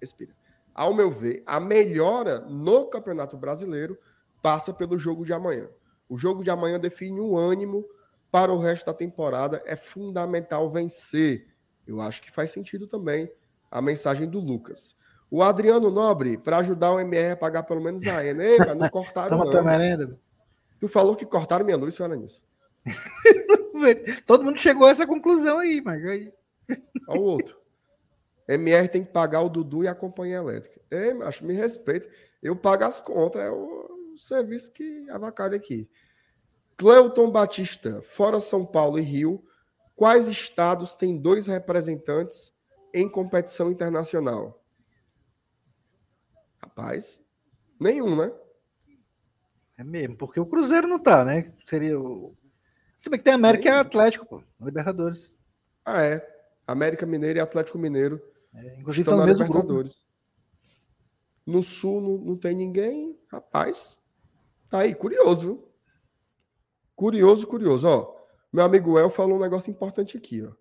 Respira. 0.00 0.36
Ao 0.74 0.94
meu 0.94 1.10
ver, 1.10 1.42
a 1.46 1.58
melhora 1.58 2.40
no 2.40 2.86
Campeonato 2.86 3.36
Brasileiro 3.36 3.98
passa 4.42 4.72
pelo 4.72 4.98
jogo 4.98 5.24
de 5.24 5.32
amanhã. 5.32 5.68
O 6.08 6.16
jogo 6.16 6.42
de 6.42 6.50
amanhã 6.50 6.78
define 6.78 7.20
um 7.20 7.36
ânimo 7.36 7.84
para 8.30 8.52
o 8.52 8.58
resto 8.58 8.86
da 8.86 8.94
temporada. 8.94 9.62
É 9.66 9.76
fundamental 9.76 10.70
vencer. 10.70 11.46
Eu 11.86 12.00
acho 12.00 12.22
que 12.22 12.30
faz 12.30 12.50
sentido 12.50 12.86
também 12.86 13.30
a 13.70 13.82
mensagem 13.82 14.28
do 14.28 14.38
Lucas. 14.38 14.96
O 15.30 15.42
Adriano 15.42 15.90
Nobre, 15.90 16.38
para 16.38 16.58
ajudar 16.58 16.92
o 16.92 17.00
MR 17.00 17.32
a 17.32 17.36
pagar 17.36 17.62
pelo 17.64 17.82
menos 17.82 18.06
a 18.06 18.24
ENA. 18.24 18.44
Ei, 18.44 18.58
não 18.58 18.88
cortaram 18.90 19.38
Toma 19.38 19.52
não. 19.52 19.64
merenda. 19.64 20.18
Tu 20.80 20.88
falou 20.88 21.14
que 21.14 21.26
cortaram 21.26 21.64
minha 21.64 21.76
luz, 21.76 21.96
fala 21.96 22.16
nisso. 22.16 22.44
Todo 24.26 24.44
mundo 24.44 24.58
chegou 24.58 24.86
a 24.86 24.90
essa 24.90 25.06
conclusão 25.06 25.58
aí, 25.58 25.82
mas 25.84 26.04
aí... 26.04 26.32
Olha 27.08 27.20
o 27.20 27.24
outro. 27.24 27.58
MR 28.48 28.88
tem 28.88 29.04
que 29.04 29.12
pagar 29.12 29.42
o 29.42 29.48
Dudu 29.48 29.84
e 29.84 29.88
a 29.88 29.94
companhia 29.94 30.36
elétrica. 30.36 30.80
Ei, 30.90 31.12
macho, 31.12 31.44
me 31.44 31.52
respeita. 31.52 32.08
Eu 32.42 32.56
pago 32.56 32.84
as 32.84 33.00
contas, 33.00 33.42
é 33.42 33.50
o 33.50 34.14
serviço 34.16 34.72
que 34.72 35.08
avacalha 35.10 35.56
aqui. 35.56 35.88
Cleuton 36.76 37.30
Batista, 37.30 38.00
fora 38.02 38.40
São 38.40 38.64
Paulo 38.64 38.98
e 38.98 39.02
Rio, 39.02 39.44
quais 39.94 40.28
estados 40.28 40.94
têm 40.94 41.18
dois 41.18 41.46
representantes 41.46 42.54
em 42.94 43.08
competição 43.08 43.70
internacional? 43.70 44.57
Rapaz, 46.60 47.22
nenhum, 47.78 48.16
né? 48.16 48.32
É 49.76 49.84
mesmo, 49.84 50.16
porque 50.16 50.40
o 50.40 50.46
Cruzeiro 50.46 50.88
não 50.88 50.98
tá, 50.98 51.24
né? 51.24 51.52
Seria 51.66 51.98
o. 51.98 52.36
Se 52.96 53.08
bem 53.08 53.18
que 53.18 53.24
tem 53.24 53.34
América 53.34 53.68
e 53.68 53.72
Atlético, 53.72 54.26
pô, 54.26 54.42
Libertadores. 54.60 55.32
Ah, 55.84 56.02
é. 56.02 56.38
América 56.66 57.06
Mineiro 57.06 57.38
e 57.38 57.40
Atlético 57.40 57.78
Mineiro. 57.78 58.20
É, 58.52 58.80
inclusive 58.80 59.02
estão 59.02 59.16
na 59.16 59.32
Libertadores. 59.32 59.94
Grupo. 59.94 60.08
No 61.46 61.62
Sul 61.62 62.00
não, 62.00 62.18
não, 62.18 62.36
tem 62.36 62.54
ninguém. 62.54 63.16
Rapaz, 63.28 63.96
tá 64.68 64.80
aí, 64.80 64.94
curioso, 64.94 65.46
viu? 65.46 65.72
Curioso, 66.96 67.46
curioso. 67.46 67.86
Ó, 67.86 68.16
meu 68.52 68.64
amigo 68.64 68.98
El 68.98 69.10
falou 69.10 69.36
um 69.36 69.40
negócio 69.40 69.70
importante 69.70 70.16
aqui, 70.16 70.42
ó. 70.42 70.52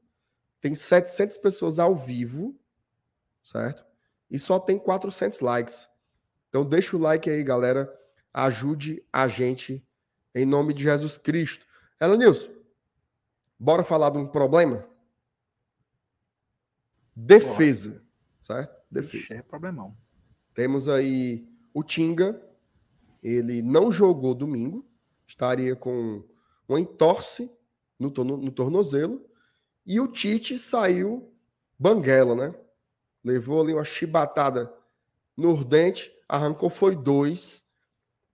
Tem 0.61 0.75
700 0.75 1.37
pessoas 1.37 1.79
ao 1.79 1.95
vivo, 1.95 2.55
certo? 3.41 3.86
E 4.29 4.37
só 4.37 4.59
tem 4.59 4.77
400 4.77 5.39
likes. 5.41 5.89
Então 6.49 6.65
deixa 6.65 6.95
o 6.95 6.99
like 6.99 7.29
aí, 7.29 7.43
galera. 7.43 7.91
Ajude 8.33 9.03
a 9.11 9.27
gente 9.27 9.85
em 10.35 10.45
nome 10.45 10.73
de 10.73 10.83
Jesus 10.83 11.17
Cristo. 11.17 11.65
Ela 11.99 12.15
Nilson, 12.15 12.51
bora 13.59 13.83
falar 13.83 14.11
de 14.11 14.17
um 14.17 14.27
problema? 14.27 14.87
Defesa, 17.15 18.03
certo? 18.41 18.75
Defesa. 18.91 19.35
é 19.35 19.41
problemão. 19.41 19.97
Temos 20.53 20.87
aí 20.87 21.47
o 21.73 21.83
Tinga, 21.83 22.41
ele 23.23 23.61
não 23.61 23.91
jogou 23.91 24.35
domingo, 24.35 24.87
estaria 25.25 25.75
com 25.75 26.23
um 26.69 26.77
entorse 26.77 27.51
no, 27.99 28.11
torno, 28.11 28.37
no 28.37 28.51
tornozelo, 28.51 29.27
e 29.85 29.99
o 29.99 30.07
Tite 30.07 30.57
saiu 30.57 31.33
banguela, 31.79 32.35
né? 32.35 32.55
Levou 33.27 33.61
ali 33.61 33.73
uma 33.73 33.83
chibatada 33.83 34.73
no 35.35 35.61
dente, 35.65 36.09
arrancou 36.29 36.69
foi 36.69 36.95
dois, 36.95 37.65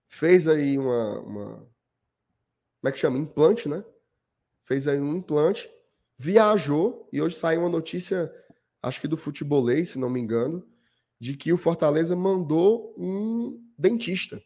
fez 0.06 0.46
aí 0.46 0.78
uma, 0.78 1.20
uma 1.20 1.56
como 1.56 2.88
é 2.88 2.92
que 2.92 2.98
chama? 2.98 3.18
Implante, 3.18 3.68
né? 3.68 3.84
Fez 4.64 4.86
aí 4.86 5.00
um 5.00 5.16
implante, 5.16 5.68
viajou 6.16 7.08
e 7.12 7.20
hoje 7.20 7.34
saiu 7.34 7.62
uma 7.62 7.68
notícia 7.68 8.32
acho 8.80 9.00
que 9.00 9.08
do 9.08 9.16
futebolês, 9.16 9.88
se 9.88 9.98
não 9.98 10.08
me 10.08 10.20
engano, 10.20 10.64
de 11.18 11.36
que 11.36 11.52
o 11.52 11.58
Fortaleza 11.58 12.14
mandou 12.14 12.94
um 12.96 13.60
dentista 13.76 14.40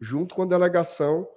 junto 0.00 0.34
com 0.34 0.42
a 0.42 0.46
delegação 0.46 1.28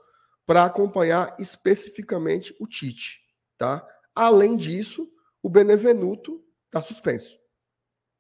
para 0.43 0.65
acompanhar 0.65 1.35
especificamente 1.37 2.55
o 2.59 2.65
Tite, 2.65 3.19
tá? 3.59 3.87
Além 4.15 4.57
disso, 4.57 5.07
o 5.41 5.49
Benevenuto 5.49 6.43
está 6.65 6.81
suspenso, 6.81 7.37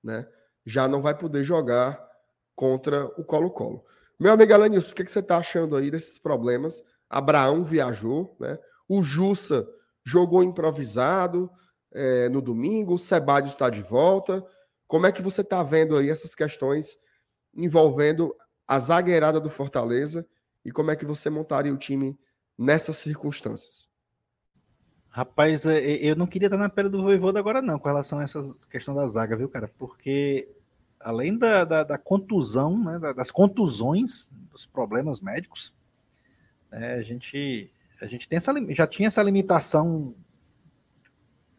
né? 0.03 0.27
Já 0.65 0.87
não 0.87 1.01
vai 1.01 1.17
poder 1.17 1.43
jogar 1.43 2.01
contra 2.55 3.05
o 3.19 3.23
Colo-Colo. 3.23 3.83
Meu 4.19 4.31
amigo 4.31 4.53
Alanilson, 4.53 4.91
o 4.91 4.95
que, 4.95 5.03
que 5.03 5.11
você 5.11 5.19
está 5.19 5.37
achando 5.37 5.75
aí 5.75 5.89
desses 5.89 6.19
problemas? 6.19 6.83
Abraão 7.09 7.63
viajou, 7.63 8.35
né? 8.39 8.57
O 8.87 9.01
Jussa 9.01 9.67
jogou 10.05 10.43
improvisado, 10.43 11.49
é, 11.91 12.27
no 12.29 12.41
domingo, 12.41 12.95
o 12.95 12.99
Sebádio 12.99 13.49
está 13.49 13.69
de 13.69 13.81
volta. 13.81 14.43
Como 14.87 15.05
é 15.05 15.11
que 15.11 15.21
você 15.21 15.41
está 15.41 15.61
vendo 15.63 15.95
aí 15.95 16.09
essas 16.09 16.35
questões 16.35 16.97
envolvendo 17.55 18.35
a 18.67 18.79
zagueirada 18.79 19.39
do 19.39 19.49
Fortaleza 19.49 20.25
e 20.65 20.71
como 20.71 20.91
é 20.91 20.95
que 20.95 21.05
você 21.05 21.29
montaria 21.29 21.73
o 21.73 21.77
time 21.77 22.17
nessas 22.57 22.97
circunstâncias? 22.97 23.87
Rapaz, 25.15 25.63
é, 25.67 25.77
é, 25.77 26.05
eu 26.05 26.15
não 26.15 26.25
queria 26.25 26.47
estar 26.47 26.57
na 26.57 26.67
pele 26.67 26.89
do 26.89 27.03
Voivoda 27.03 27.37
agora 27.37 27.61
não, 27.61 27.77
com 27.77 27.87
relação 27.87 28.17
a 28.17 28.23
essa 28.23 28.41
questão 28.67 28.95
da 28.95 29.07
zaga, 29.07 29.37
viu, 29.37 29.47
cara? 29.47 29.69
Porque 29.77 30.49
além 30.99 31.37
da, 31.37 31.63
da, 31.63 31.83
da 31.83 31.97
contusão, 31.99 32.83
né, 32.83 33.13
das 33.13 33.29
contusões, 33.29 34.27
dos 34.51 34.65
problemas 34.65 35.21
médicos, 35.21 35.71
é, 36.71 36.95
a 36.95 37.03
gente, 37.03 37.71
a 38.01 38.07
gente 38.07 38.27
tem 38.27 38.37
essa, 38.37 38.51
já 38.69 38.87
tinha 38.87 39.07
essa 39.07 39.21
limitação 39.21 40.15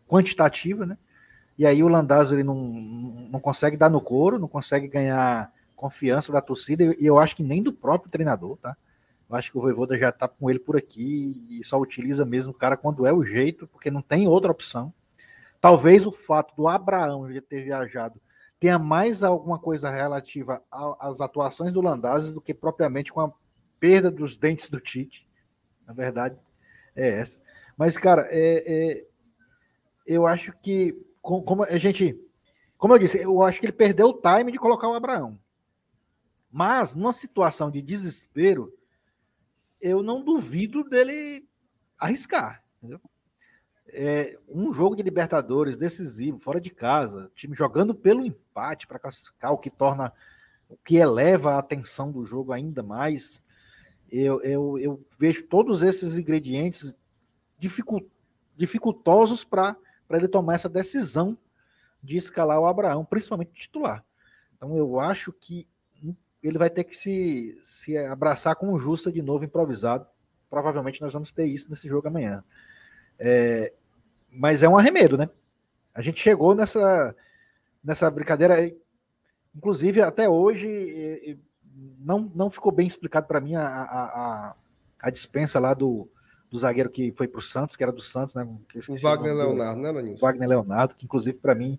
quantitativa, 0.08 0.84
né? 0.84 0.98
E 1.56 1.64
aí 1.64 1.80
o 1.80 1.88
Landazzo 1.88 2.34
ele 2.34 2.42
não, 2.42 2.56
não 2.56 3.38
consegue 3.38 3.76
dar 3.76 3.88
no 3.88 4.00
couro, 4.00 4.36
não 4.36 4.48
consegue 4.48 4.88
ganhar 4.88 5.52
confiança 5.76 6.32
da 6.32 6.40
torcida, 6.40 6.82
e 6.98 7.06
eu 7.06 7.20
acho 7.20 7.36
que 7.36 7.44
nem 7.44 7.62
do 7.62 7.72
próprio 7.72 8.10
treinador, 8.10 8.56
tá? 8.56 8.76
Eu 9.28 9.36
acho 9.36 9.50
que 9.50 9.58
o 9.58 9.60
Voivoda 9.60 9.96
já 9.96 10.12
tá 10.12 10.28
com 10.28 10.50
ele 10.50 10.58
por 10.58 10.76
aqui 10.76 11.44
e 11.48 11.64
só 11.64 11.78
utiliza 11.78 12.24
mesmo 12.24 12.52
o 12.52 12.56
cara 12.56 12.76
quando 12.76 13.06
é 13.06 13.12
o 13.12 13.24
jeito, 13.24 13.66
porque 13.66 13.90
não 13.90 14.02
tem 14.02 14.28
outra 14.28 14.52
opção. 14.52 14.92
Talvez 15.60 16.06
o 16.06 16.12
fato 16.12 16.54
do 16.54 16.68
Abraão 16.68 17.32
já 17.32 17.40
ter 17.40 17.64
viajado 17.64 18.20
tenha 18.60 18.78
mais 18.78 19.22
alguma 19.22 19.58
coisa 19.58 19.90
relativa 19.90 20.62
às 20.98 21.20
atuações 21.20 21.72
do 21.72 21.80
Landazzi 21.80 22.32
do 22.32 22.40
que 22.40 22.54
propriamente 22.54 23.12
com 23.12 23.20
a 23.20 23.32
perda 23.80 24.10
dos 24.10 24.36
dentes 24.36 24.70
do 24.70 24.80
Tite. 24.80 25.28
Na 25.86 25.92
verdade, 25.92 26.38
é 26.94 27.08
essa. 27.08 27.38
Mas, 27.76 27.96
cara, 27.96 28.26
é, 28.30 28.64
é 28.66 29.06
eu 30.06 30.26
acho 30.26 30.52
que, 30.62 30.94
como 31.20 31.64
a 31.64 31.76
gente, 31.78 32.18
como 32.76 32.94
eu 32.94 32.98
disse, 32.98 33.18
eu 33.18 33.42
acho 33.42 33.58
que 33.58 33.66
ele 33.66 33.72
perdeu 33.72 34.08
o 34.08 34.20
time 34.20 34.52
de 34.52 34.58
colocar 34.58 34.88
o 34.88 34.94
Abraão. 34.94 35.38
Mas, 36.50 36.94
numa 36.94 37.12
situação 37.12 37.70
de 37.70 37.82
desespero, 37.82 38.72
eu 39.80 40.02
não 40.02 40.24
duvido 40.24 40.84
dele 40.84 41.46
arriscar. 41.98 42.62
Entendeu? 42.78 43.00
É, 43.88 44.38
um 44.48 44.72
jogo 44.74 44.96
de 44.96 45.02
Libertadores 45.02 45.76
decisivo, 45.76 46.38
fora 46.38 46.60
de 46.60 46.70
casa, 46.70 47.30
time 47.34 47.54
jogando 47.54 47.94
pelo 47.94 48.24
empate 48.24 48.86
para 48.86 48.98
classificar, 48.98 49.52
o 49.52 49.58
que 49.58 49.70
torna, 49.70 50.12
o 50.68 50.76
que 50.76 50.96
eleva 50.96 51.54
a 51.54 51.58
atenção 51.58 52.10
do 52.10 52.24
jogo 52.24 52.52
ainda 52.52 52.82
mais. 52.82 53.42
Eu, 54.10 54.40
eu, 54.42 54.78
eu 54.78 55.06
vejo 55.18 55.44
todos 55.44 55.82
esses 55.82 56.16
ingredientes 56.16 56.94
dificultosos 58.56 59.44
para 59.44 59.76
ele 60.10 60.28
tomar 60.28 60.54
essa 60.54 60.68
decisão 60.68 61.38
de 62.02 62.16
escalar 62.16 62.60
o 62.60 62.66
Abraão, 62.66 63.04
principalmente 63.04 63.52
titular. 63.52 64.04
Então 64.56 64.76
eu 64.76 65.00
acho 65.00 65.32
que 65.32 65.66
ele 66.48 66.58
vai 66.58 66.70
ter 66.70 66.84
que 66.84 66.96
se, 66.96 67.56
se 67.60 67.96
abraçar 67.96 68.56
com 68.56 68.72
o 68.72 68.78
Justa 68.78 69.10
de 69.10 69.22
novo 69.22 69.44
improvisado. 69.44 70.06
Provavelmente 70.50 71.00
nós 71.00 71.12
vamos 71.12 71.32
ter 71.32 71.46
isso 71.46 71.70
nesse 71.70 71.88
jogo 71.88 72.08
amanhã. 72.08 72.44
É, 73.18 73.72
mas 74.30 74.62
é 74.62 74.68
um 74.68 74.76
arremedo, 74.76 75.16
né? 75.16 75.28
A 75.94 76.02
gente 76.02 76.20
chegou 76.20 76.54
nessa, 76.54 77.14
nessa 77.82 78.10
brincadeira, 78.10 78.70
inclusive 79.54 80.02
até 80.02 80.28
hoje 80.28 81.38
não, 81.98 82.30
não 82.34 82.50
ficou 82.50 82.70
bem 82.72 82.86
explicado 82.86 83.26
para 83.26 83.40
mim 83.40 83.54
a, 83.54 83.66
a, 83.66 84.54
a, 85.00 85.10
dispensa 85.10 85.58
lá 85.58 85.74
do, 85.74 86.08
do 86.50 86.58
zagueiro 86.58 86.90
que 86.90 87.12
foi 87.12 87.26
para 87.26 87.38
o 87.38 87.42
Santos, 87.42 87.76
que 87.76 87.82
era 87.82 87.92
do 87.92 88.02
Santos, 88.02 88.34
né? 88.34 88.44
O 88.88 88.96
Wagner 88.96 89.34
Leonardo, 89.34 89.80
né, 89.80 89.90
Lanilson? 89.90 90.20
Wagner 90.20 90.48
Leonardo, 90.48 90.96
que 90.96 91.04
inclusive 91.04 91.38
para 91.38 91.54
mim 91.54 91.78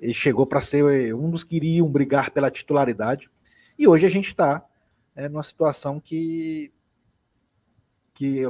ele 0.00 0.14
chegou 0.14 0.46
para 0.46 0.60
ser 0.60 1.14
um 1.14 1.30
dos 1.30 1.44
que 1.44 1.56
iriam 1.56 1.88
brigar 1.88 2.30
pela 2.30 2.50
titularidade. 2.50 3.30
E 3.78 3.86
hoje 3.86 4.06
a 4.06 4.10
gente 4.10 4.28
está 4.28 4.64
é, 5.14 5.28
numa 5.28 5.42
situação 5.42 6.00
que, 6.00 6.72
que 8.14 8.42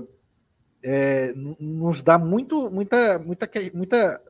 é, 0.83 1.33
nos 1.35 2.03
dá 2.03 2.19
muito, 2.19 2.71
muita, 2.71 3.19
muita, 3.19 3.49
muita 3.73 4.23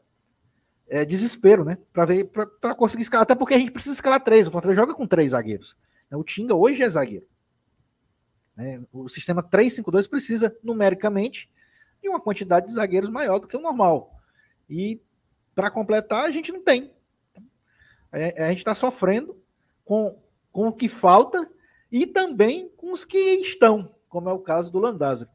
é, 0.89 1.05
desespero, 1.05 1.65
né? 1.65 1.79
Para 1.93 2.05
ver, 2.05 2.25
para 2.25 2.75
conseguir 2.75 3.03
escalar. 3.03 3.23
Até 3.23 3.35
porque 3.35 3.55
a 3.55 3.59
gente 3.59 3.71
precisa 3.73 3.95
escalar 3.95 4.23
três. 4.23 4.47
O 4.47 4.51
Fortaleza 4.51 4.81
joga 4.81 4.95
com 4.95 5.07
três 5.07 5.33
zagueiros. 5.33 5.77
O 6.11 6.23
Tinga 6.23 6.55
hoje 6.55 6.83
é 6.83 6.89
zagueiro. 6.89 7.27
Né? 8.57 8.83
O 8.93 9.09
sistema 9.09 9.43
3-5-2 9.43 10.09
precisa, 10.09 10.55
numericamente, 10.63 11.51
de 12.03 12.09
uma 12.09 12.21
quantidade 12.21 12.67
de 12.67 12.75
zagueiros 12.75 13.09
maior 13.09 13.39
do 13.39 13.49
que 13.49 13.57
o 13.57 13.61
normal. 13.61 14.21
E 14.69 15.01
para 15.55 15.71
completar, 15.71 16.25
a 16.25 16.31
gente 16.31 16.53
não 16.53 16.63
tem. 16.63 16.93
A, 18.11 18.45
a 18.45 18.49
gente 18.49 18.59
está 18.59 18.75
sofrendo 18.75 19.41
com, 19.85 20.19
com 20.53 20.69
o 20.69 20.73
que 20.73 20.89
falta 20.89 21.51
e 21.91 22.07
também 22.07 22.69
com 22.77 22.93
os 22.93 23.05
que 23.05 23.19
estão, 23.19 23.95
como 24.09 24.29
é 24.29 24.33
o 24.33 24.39
caso 24.39 24.71
do 24.71 24.79
Landázuri. 24.79 25.31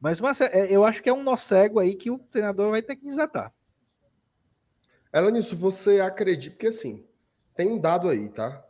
Mas 0.00 0.20
é, 0.40 0.74
eu 0.74 0.84
acho 0.84 1.02
que 1.02 1.08
é 1.08 1.12
um 1.12 1.22
nó 1.22 1.36
cego 1.36 1.78
aí 1.78 1.94
que 1.94 2.10
o 2.10 2.18
treinador 2.18 2.70
vai 2.70 2.82
ter 2.82 2.96
que 2.96 3.06
desatar. 3.06 3.52
Ela 5.12 5.30
nisso, 5.30 5.56
você 5.56 6.00
acredita? 6.00 6.54
Porque 6.54 6.66
assim, 6.66 7.06
tem 7.54 7.68
um 7.68 7.78
dado 7.78 8.08
aí, 8.08 8.28
tá? 8.28 8.64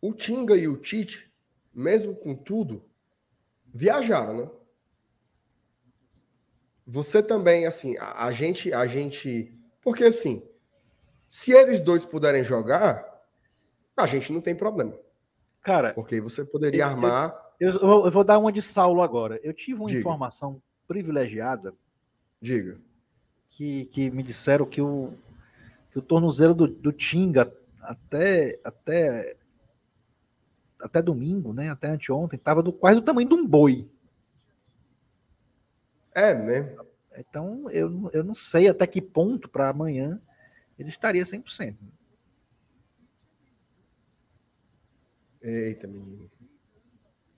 O 0.00 0.14
Tinga 0.14 0.56
e 0.56 0.66
o 0.68 0.76
Tite 0.76 1.30
mesmo 1.72 2.14
com 2.14 2.34
tudo, 2.34 2.84
viajaram, 3.66 4.34
né? 4.34 4.50
Você 6.86 7.22
também, 7.22 7.66
assim, 7.66 7.96
a, 7.98 8.26
a, 8.26 8.32
gente, 8.32 8.72
a 8.72 8.86
gente, 8.86 9.56
porque 9.80 10.04
assim, 10.04 10.42
se 11.26 11.52
eles 11.52 11.80
dois 11.80 12.04
puderem 12.04 12.42
jogar, 12.42 13.09
a 14.02 14.06
gente 14.06 14.32
não 14.32 14.40
tem 14.40 14.54
problema. 14.54 14.94
Cara, 15.62 15.92
porque 15.92 16.20
você 16.20 16.44
poderia 16.44 16.84
eu, 16.84 16.86
armar 16.86 17.34
Eu, 17.58 17.72
eu, 17.72 18.10
vou 18.10 18.24
dar 18.24 18.38
uma 18.38 18.50
de 18.50 18.62
Saulo 18.62 19.02
agora. 19.02 19.38
Eu 19.42 19.52
tive 19.52 19.78
uma 19.78 19.88
Diga. 19.88 20.00
informação 20.00 20.62
privilegiada. 20.88 21.74
Diga. 22.40 22.78
Que, 23.48 23.84
que 23.86 24.10
me 24.10 24.22
disseram 24.22 24.64
que 24.64 24.80
o, 24.80 25.12
que 25.90 25.98
o 25.98 26.02
tornozelo 26.02 26.54
do, 26.54 26.66
do 26.66 26.92
Tinga 26.92 27.52
até, 27.82 28.58
até, 28.64 29.36
até 30.80 31.02
domingo, 31.02 31.52
né? 31.52 31.68
Até 31.70 31.88
anteontem, 31.88 32.36
estava 32.38 32.62
do, 32.62 32.72
quase 32.72 32.96
do 32.96 33.04
tamanho 33.04 33.28
de 33.28 33.34
um 33.34 33.46
boi. 33.46 33.88
É 36.14 36.32
mesmo. 36.32 36.84
Então, 37.16 37.68
eu, 37.70 38.10
eu 38.12 38.24
não 38.24 38.34
sei 38.34 38.68
até 38.68 38.86
que 38.86 39.00
ponto 39.00 39.48
para 39.48 39.68
amanhã 39.68 40.20
ele 40.78 40.88
estaria 40.88 41.22
100%. 41.22 41.76
Eita, 45.42 45.86
menino. 45.86 46.30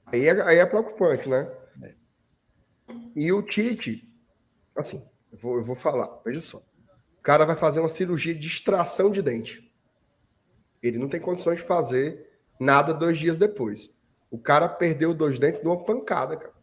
Aí 0.06 0.26
é, 0.26 0.42
aí 0.42 0.58
é 0.58 0.66
preocupante, 0.66 1.28
né? 1.28 1.50
É. 1.84 1.94
E 3.14 3.32
o 3.32 3.42
Tite, 3.42 4.12
assim, 4.76 5.06
eu 5.32 5.38
vou, 5.38 5.56
eu 5.56 5.64
vou 5.64 5.76
falar, 5.76 6.20
veja 6.24 6.40
só. 6.40 6.58
O 6.58 7.22
cara 7.22 7.46
vai 7.46 7.56
fazer 7.56 7.80
uma 7.80 7.88
cirurgia 7.88 8.34
de 8.34 8.46
extração 8.46 9.10
de 9.10 9.22
dente. 9.22 9.72
Ele 10.82 10.98
não 10.98 11.08
tem 11.08 11.20
condições 11.20 11.58
de 11.58 11.64
fazer 11.64 12.28
nada 12.58 12.92
dois 12.92 13.16
dias 13.16 13.38
depois. 13.38 13.94
O 14.30 14.38
cara 14.38 14.68
perdeu 14.68 15.14
dois 15.14 15.38
dentes 15.38 15.60
de 15.60 15.66
uma 15.66 15.84
pancada, 15.84 16.36
cara. 16.36 16.54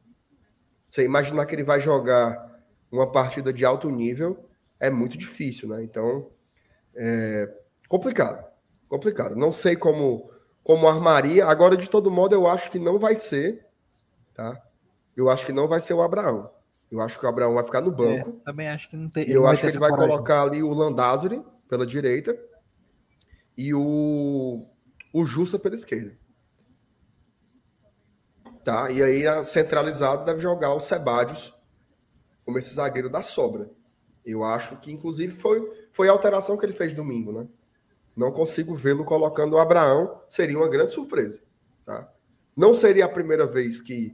Você 0.90 1.06
imaginar 1.06 1.46
que 1.46 1.56
ele 1.56 1.64
vai 1.64 1.80
jogar 1.80 2.60
uma 2.92 3.10
partida 3.12 3.54
de 3.54 3.64
alto 3.64 3.90
nível 3.90 4.50
é 4.80 4.90
muito 4.90 5.18
difícil, 5.18 5.70
né? 5.70 5.84
Então, 5.84 6.32
é 6.96 7.54
complicado. 7.88 8.46
Complicado. 8.88 9.36
Não 9.36 9.52
sei 9.52 9.76
como 9.76 10.32
como 10.64 10.88
armaria. 10.88 11.46
Agora, 11.46 11.76
de 11.76 11.90
todo 11.90 12.12
modo, 12.12 12.34
eu 12.34 12.48
acho 12.48 12.70
que 12.70 12.80
não 12.80 13.00
vai 13.00 13.16
ser, 13.16 13.66
tá? 14.34 14.62
Eu 15.16 15.30
acho 15.30 15.46
que 15.46 15.52
não 15.52 15.68
vai 15.68 15.80
ser 15.80 15.94
o 15.94 16.02
Abraão. 16.02 16.50
Eu 16.92 17.02
acho 17.02 17.20
que 17.20 17.26
o 17.26 17.30
Abraão 17.30 17.54
vai 17.54 17.64
ficar 17.64 17.82
no 17.82 17.92
banco. 17.92 18.30
É, 18.30 18.46
também 18.46 18.68
acho 18.68 18.90
que 18.90 18.98
não 18.98 19.10
tem. 19.10 19.30
Eu 19.30 19.46
acho 19.46 19.62
que 19.62 19.70
ele 19.70 19.78
vai 19.78 19.90
coragem. 19.90 20.12
colocar 20.12 20.42
ali 20.42 20.64
o 20.64 20.74
Landázuri 20.74 21.44
pela 21.68 21.86
direita 21.86 22.38
e 23.56 23.74
o, 23.74 24.66
o 25.14 25.26
Justa 25.26 25.60
pela 25.60 25.76
esquerda. 25.76 26.18
Tá? 28.64 28.90
E 28.90 29.04
aí, 29.04 29.28
a 29.28 29.44
centralizado 29.44 30.26
deve 30.26 30.40
jogar 30.40 30.74
o 30.74 30.80
Sebadios 30.80 31.54
como 32.44 32.58
esse 32.58 32.74
zagueiro 32.74 33.10
da 33.10 33.22
sobra. 33.22 33.70
Eu 34.26 34.44
acho 34.44 34.78
que, 34.78 34.92
inclusive, 34.92 35.34
foi, 35.34 35.88
foi 35.92 36.10
a 36.10 36.12
alteração 36.12 36.58
que 36.58 36.66
ele 36.66 36.74
fez 36.74 36.94
domingo, 36.94 37.32
né? 37.32 37.48
Não 38.20 38.34
consigo 38.34 38.76
vê-lo 38.76 39.06
colocando 39.06 39.54
o 39.54 39.60
Abraão, 39.60 40.22
seria 40.28 40.58
uma 40.58 40.68
grande 40.68 40.92
surpresa. 40.92 41.40
Tá? 41.86 42.12
Não 42.54 42.74
seria 42.74 43.06
a 43.06 43.10
primeira 43.10 43.48
vez 43.48 43.80
que 43.80 44.14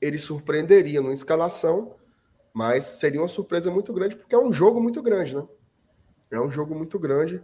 ele 0.00 0.18
surpreenderia 0.18 1.00
numa 1.00 1.12
escalação, 1.12 1.94
mas 2.52 2.82
seria 2.82 3.20
uma 3.20 3.28
surpresa 3.28 3.70
muito 3.70 3.92
grande, 3.92 4.16
porque 4.16 4.34
é 4.34 4.38
um 4.38 4.52
jogo 4.52 4.80
muito 4.80 5.00
grande, 5.00 5.36
né? 5.36 5.46
É 6.32 6.40
um 6.40 6.50
jogo 6.50 6.74
muito 6.74 6.98
grande 6.98 7.40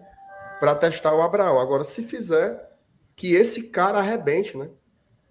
para 0.59 0.75
testar 0.75 1.15
o 1.15 1.23
Abraão. 1.23 1.61
Agora, 1.61 1.85
se 1.85 2.03
fizer, 2.03 2.77
que 3.15 3.33
esse 3.33 3.69
cara 3.69 3.99
arrebente, 3.99 4.59
né? 4.59 4.71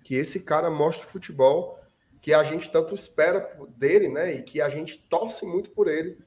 Que 0.01 0.15
esse 0.15 0.39
cara 0.39 0.69
mostre 0.69 1.05
futebol 1.05 1.77
que 2.21 2.33
a 2.33 2.41
gente 2.41 2.71
tanto 2.71 2.95
espera 2.95 3.53
dele, 3.75 4.07
né? 4.07 4.33
E 4.33 4.41
que 4.41 4.61
a 4.61 4.69
gente 4.69 4.97
torce 5.09 5.45
muito 5.45 5.71
por 5.71 5.89
ele. 5.89 6.17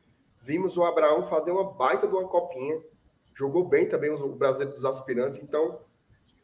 Vimos 0.43 0.77
o 0.77 0.85
Abraão 0.85 1.25
fazer 1.25 1.53
uma 1.53 1.73
baita 1.73 2.07
de 2.07 2.15
uma 2.15 2.29
copinha 2.29 2.83
jogou 3.37 3.69
bem 3.69 3.87
também 3.87 4.11
o 4.11 4.29
brasileiro 4.35 4.73
dos 4.73 4.85
aspirantes, 4.85 5.39
então 5.39 5.81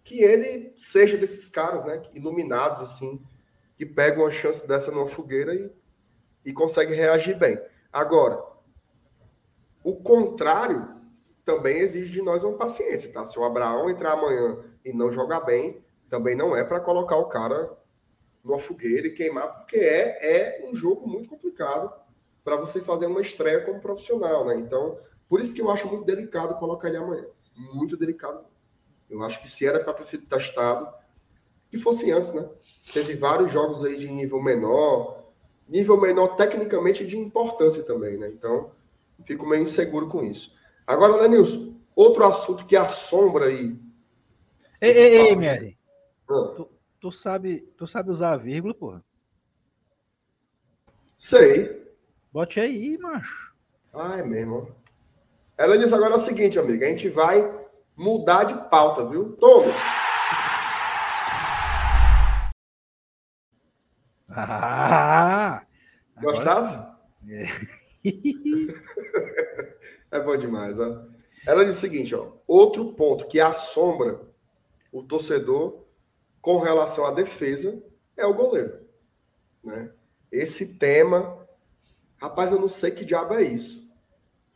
que 0.04 0.22
ele 0.22 0.72
seja 0.76 1.16
desses 1.16 1.48
caras, 1.48 1.84
né, 1.84 2.02
iluminados 2.14 2.80
assim, 2.80 3.24
que 3.76 3.86
pegam 3.86 4.24
uma 4.24 4.30
chance 4.30 4.66
dessa 4.68 4.90
numa 4.90 5.08
fogueira 5.08 5.54
e, 5.54 5.70
e 6.44 6.52
consegue 6.52 6.92
reagir 6.92 7.38
bem. 7.38 7.58
Agora, 7.92 8.42
o 9.82 9.96
contrário 9.96 10.88
também 11.44 11.78
exige 11.78 12.12
de 12.12 12.22
nós 12.22 12.44
uma 12.44 12.56
paciência, 12.56 13.12
tá? 13.12 13.24
Se 13.24 13.38
o 13.38 13.44
Abraão 13.44 13.88
entrar 13.88 14.12
amanhã 14.12 14.58
e 14.84 14.92
não 14.92 15.10
jogar 15.10 15.40
bem, 15.40 15.82
também 16.08 16.36
não 16.36 16.54
é 16.54 16.62
para 16.62 16.80
colocar 16.80 17.16
o 17.16 17.28
cara 17.28 17.72
numa 18.44 18.58
fogueira 18.58 19.06
e 19.06 19.12
queimar, 19.12 19.56
porque 19.56 19.76
é, 19.76 20.60
é 20.60 20.66
um 20.68 20.74
jogo 20.74 21.08
muito 21.08 21.28
complicado 21.28 21.92
para 22.44 22.56
você 22.56 22.80
fazer 22.80 23.06
uma 23.06 23.20
estreia 23.20 23.64
como 23.64 23.80
profissional, 23.80 24.44
né? 24.44 24.56
Então, 24.56 24.98
por 25.32 25.40
isso 25.40 25.54
que 25.54 25.62
eu 25.62 25.70
acho 25.70 25.88
muito 25.88 26.04
delicado 26.04 26.56
colocar 26.56 26.88
ele 26.88 26.98
amanhã. 26.98 27.24
Muito 27.56 27.96
delicado. 27.96 28.44
Eu 29.08 29.22
acho 29.22 29.40
que 29.40 29.48
se 29.48 29.64
era 29.66 29.82
para 29.82 29.94
ter 29.94 30.02
sido 30.02 30.26
testado, 30.26 30.92
que 31.70 31.78
fosse 31.78 32.12
antes, 32.12 32.34
né? 32.34 32.46
Teve 32.92 33.14
vários 33.14 33.50
jogos 33.50 33.82
aí 33.82 33.96
de 33.96 34.10
nível 34.10 34.42
menor, 34.42 35.32
nível 35.66 35.98
menor 35.98 36.36
tecnicamente 36.36 37.06
de 37.06 37.16
importância 37.16 37.82
também, 37.82 38.18
né? 38.18 38.28
Então, 38.28 38.72
fico 39.24 39.46
meio 39.46 39.62
inseguro 39.62 40.06
com 40.06 40.22
isso. 40.22 40.54
Agora, 40.86 41.16
Danilson, 41.16 41.76
outro 41.96 42.26
assunto 42.26 42.66
que 42.66 42.76
assombra 42.76 43.46
aí. 43.46 43.80
Ei, 44.82 44.90
ei, 44.90 45.16
ei, 45.16 45.34
Mary. 45.34 45.78
Ah. 46.28 46.52
Tu, 46.54 46.68
tu, 47.00 47.10
sabe, 47.10 47.62
tu 47.78 47.86
sabe 47.86 48.10
usar 48.10 48.34
a 48.34 48.36
vírgula, 48.36 48.74
porra? 48.74 49.02
Sei. 51.16 51.90
Bote 52.30 52.60
aí, 52.60 52.98
macho. 52.98 53.50
Ah, 53.94 54.18
é 54.18 54.22
mesmo. 54.22 54.81
Ela 55.56 55.76
disse 55.76 55.94
agora 55.94 56.14
é 56.14 56.16
o 56.16 56.18
seguinte, 56.18 56.58
amiga, 56.58 56.86
a 56.86 56.88
gente 56.88 57.08
vai 57.08 57.52
mudar 57.96 58.44
de 58.44 58.54
pauta, 58.70 59.06
viu? 59.06 59.36
Toma. 59.36 59.70
Ah, 64.34 65.64
Gostasse? 66.20 66.78
É. 67.28 67.44
é 70.10 70.20
bom 70.20 70.36
demais, 70.36 70.80
ó. 70.80 71.04
Ela 71.46 71.64
disse 71.64 71.78
o 71.78 71.80
seguinte, 71.80 72.14
ó, 72.14 72.32
outro 72.46 72.92
ponto 72.94 73.26
que 73.26 73.40
assombra 73.40 74.20
o 74.90 75.02
torcedor 75.02 75.84
com 76.40 76.58
relação 76.58 77.04
à 77.04 77.10
defesa 77.10 77.82
é 78.16 78.24
o 78.24 78.34
goleiro, 78.34 78.86
né? 79.62 79.92
Esse 80.30 80.78
tema, 80.78 81.46
rapaz, 82.16 82.52
eu 82.52 82.58
não 82.58 82.68
sei 82.68 82.90
que 82.90 83.04
diabo 83.04 83.34
é 83.34 83.42
isso. 83.42 83.91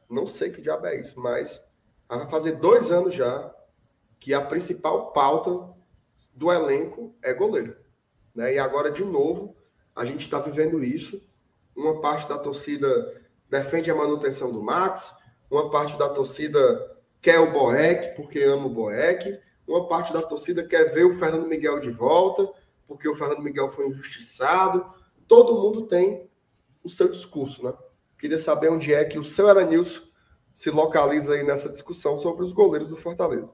Não 0.09 0.26
sei 0.26 0.50
que 0.50 0.61
diabo 0.61 0.86
é 0.86 1.00
isso, 1.00 1.18
mas 1.18 1.64
vai 2.09 2.28
fazer 2.28 2.52
dois 2.52 2.90
anos 2.90 3.14
já 3.14 3.54
que 4.18 4.32
a 4.32 4.40
principal 4.40 5.12
pauta 5.12 5.74
do 6.34 6.52
elenco 6.52 7.14
é 7.22 7.34
goleiro. 7.34 7.76
Né? 8.34 8.54
E 8.54 8.59
agora, 8.59 8.90
de 8.90 9.04
novo, 9.04 9.57
a 9.94 10.04
gente 10.04 10.20
está 10.20 10.38
vivendo 10.38 10.82
isso. 10.82 11.22
Uma 11.74 12.00
parte 12.00 12.28
da 12.28 12.38
torcida 12.38 13.22
defende 13.48 13.90
a 13.90 13.94
manutenção 13.94 14.52
do 14.52 14.62
Max, 14.62 15.16
uma 15.50 15.70
parte 15.70 15.98
da 15.98 16.09
torcida 16.09 16.59
quer 17.20 17.38
o 17.40 17.52
Boeck 17.52 18.14
porque 18.16 18.42
ama 18.42 18.66
o 18.66 18.70
Boeck, 18.70 19.38
uma 19.66 19.88
parte 19.88 20.12
da 20.12 20.22
torcida 20.22 20.66
quer 20.66 20.92
ver 20.92 21.04
o 21.04 21.14
Fernando 21.14 21.46
Miguel 21.46 21.80
de 21.80 21.90
volta 21.90 22.48
porque 22.86 23.09
o 23.09 23.14
Fernando 23.14 23.42
Miguel 23.42 23.68
foi 23.70 23.88
injustiçado. 23.88 24.84
Todo 25.26 25.61
mundo 25.61 25.86
tem 25.86 26.30
o 26.84 26.88
seu 26.88 27.09
discurso, 27.09 27.64
né? 27.64 27.74
Queria 28.18 28.38
saber 28.38 28.70
onde 28.70 28.92
é 28.92 29.04
que 29.04 29.18
o 29.18 29.22
seu 29.22 29.48
Aranilson 29.48 30.02
se 30.52 30.70
localiza 30.70 31.34
aí 31.34 31.44
nessa 31.44 31.68
discussão 31.68 32.16
sobre 32.16 32.42
os 32.42 32.52
goleiros 32.52 32.88
do 32.88 32.96
Fortaleza. 32.96 33.52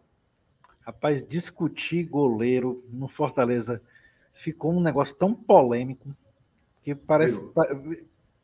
Rapaz, 0.81 1.25
discutir 1.25 2.05
goleiro 2.05 2.85
no 2.89 3.09
Fortaleza 3.09 3.83
ficou 4.33 4.73
um 4.73 4.81
negócio 4.81 5.15
tão 5.15 5.35
polêmico 5.35 6.15
que 6.81 6.95
parece, 6.95 7.45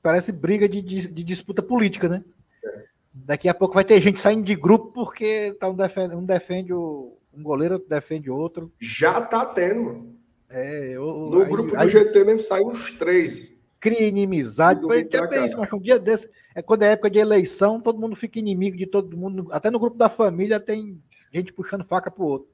parece 0.02 0.32
briga 0.32 0.68
de, 0.68 0.82
de, 0.82 1.08
de, 1.08 1.24
disputa 1.24 1.62
política, 1.62 2.08
né? 2.08 2.24
É. 2.64 2.84
Daqui 3.12 3.48
a 3.48 3.54
pouco 3.54 3.74
vai 3.74 3.84
ter 3.84 4.00
gente 4.00 4.20
saindo 4.20 4.44
de 4.44 4.54
grupo 4.54 4.92
porque 4.92 5.52
tá 5.58 5.68
um, 5.68 5.74
defende, 5.74 6.14
um 6.14 6.24
defende 6.24 6.72
o, 6.72 7.16
um 7.32 7.42
goleiro, 7.42 7.84
defende 7.88 8.30
outro. 8.30 8.72
Já 8.78 9.20
tá 9.20 9.44
tendo, 9.46 9.82
mano. 9.84 10.18
É, 10.50 10.90
eu, 10.92 11.04
no 11.04 11.42
aí, 11.42 11.48
grupo 11.48 11.70
do 11.72 11.78
aí, 11.78 11.88
GT 11.88 12.24
mesmo 12.24 12.40
saem 12.40 12.66
uns 12.66 12.92
três 12.92 13.57
cria 13.80 14.06
inimizade. 14.06 14.80
Já 15.12 15.46
isso, 15.46 15.58
mas 15.58 15.72
um 15.72 15.80
dia 15.80 15.98
desse, 15.98 16.30
é 16.54 16.62
quando 16.62 16.82
é 16.82 16.92
época 16.92 17.10
de 17.10 17.18
eleição, 17.18 17.80
todo 17.80 17.98
mundo 17.98 18.16
fica 18.16 18.38
inimigo 18.38 18.76
de 18.76 18.86
todo 18.86 19.16
mundo. 19.16 19.48
Até 19.50 19.70
no 19.70 19.78
grupo 19.78 19.96
da 19.96 20.08
família 20.08 20.60
tem 20.60 21.02
gente 21.32 21.52
puxando 21.52 21.84
faca 21.84 22.10
pro 22.10 22.24
outro. 22.24 22.48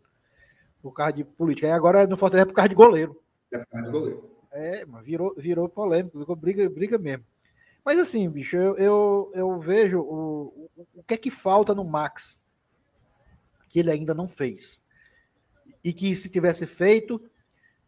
Por 0.82 0.92
causa 0.92 1.14
de 1.14 1.24
política. 1.24 1.66
Aí 1.66 1.72
agora 1.72 2.06
no 2.06 2.16
Fortaleza 2.16 2.44
é 2.44 2.48
por 2.48 2.54
causa 2.54 2.68
de 2.68 2.74
goleiro. 2.74 3.20
É 3.52 3.58
por 3.58 3.66
causa 3.66 3.86
de 3.86 3.92
goleiro. 3.92 4.30
É, 4.52 4.84
mas 4.86 5.04
virou, 5.04 5.34
virou 5.36 5.68
polêmico, 5.68 6.18
virou 6.18 6.36
briga, 6.36 6.68
briga 6.70 6.98
mesmo. 6.98 7.24
Mas 7.84 7.98
assim, 7.98 8.28
bicho, 8.30 8.56
eu, 8.56 8.76
eu, 8.76 9.32
eu 9.34 9.58
vejo 9.58 10.00
o, 10.00 10.70
o, 10.76 10.86
o 10.94 11.02
que 11.02 11.14
é 11.14 11.16
que 11.16 11.30
falta 11.30 11.74
no 11.74 11.84
Max 11.84 12.40
que 13.68 13.80
ele 13.80 13.90
ainda 13.90 14.14
não 14.14 14.28
fez. 14.28 14.84
E 15.82 15.92
que 15.92 16.14
se 16.14 16.28
tivesse 16.28 16.64
feito, 16.64 17.20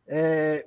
é, 0.05 0.67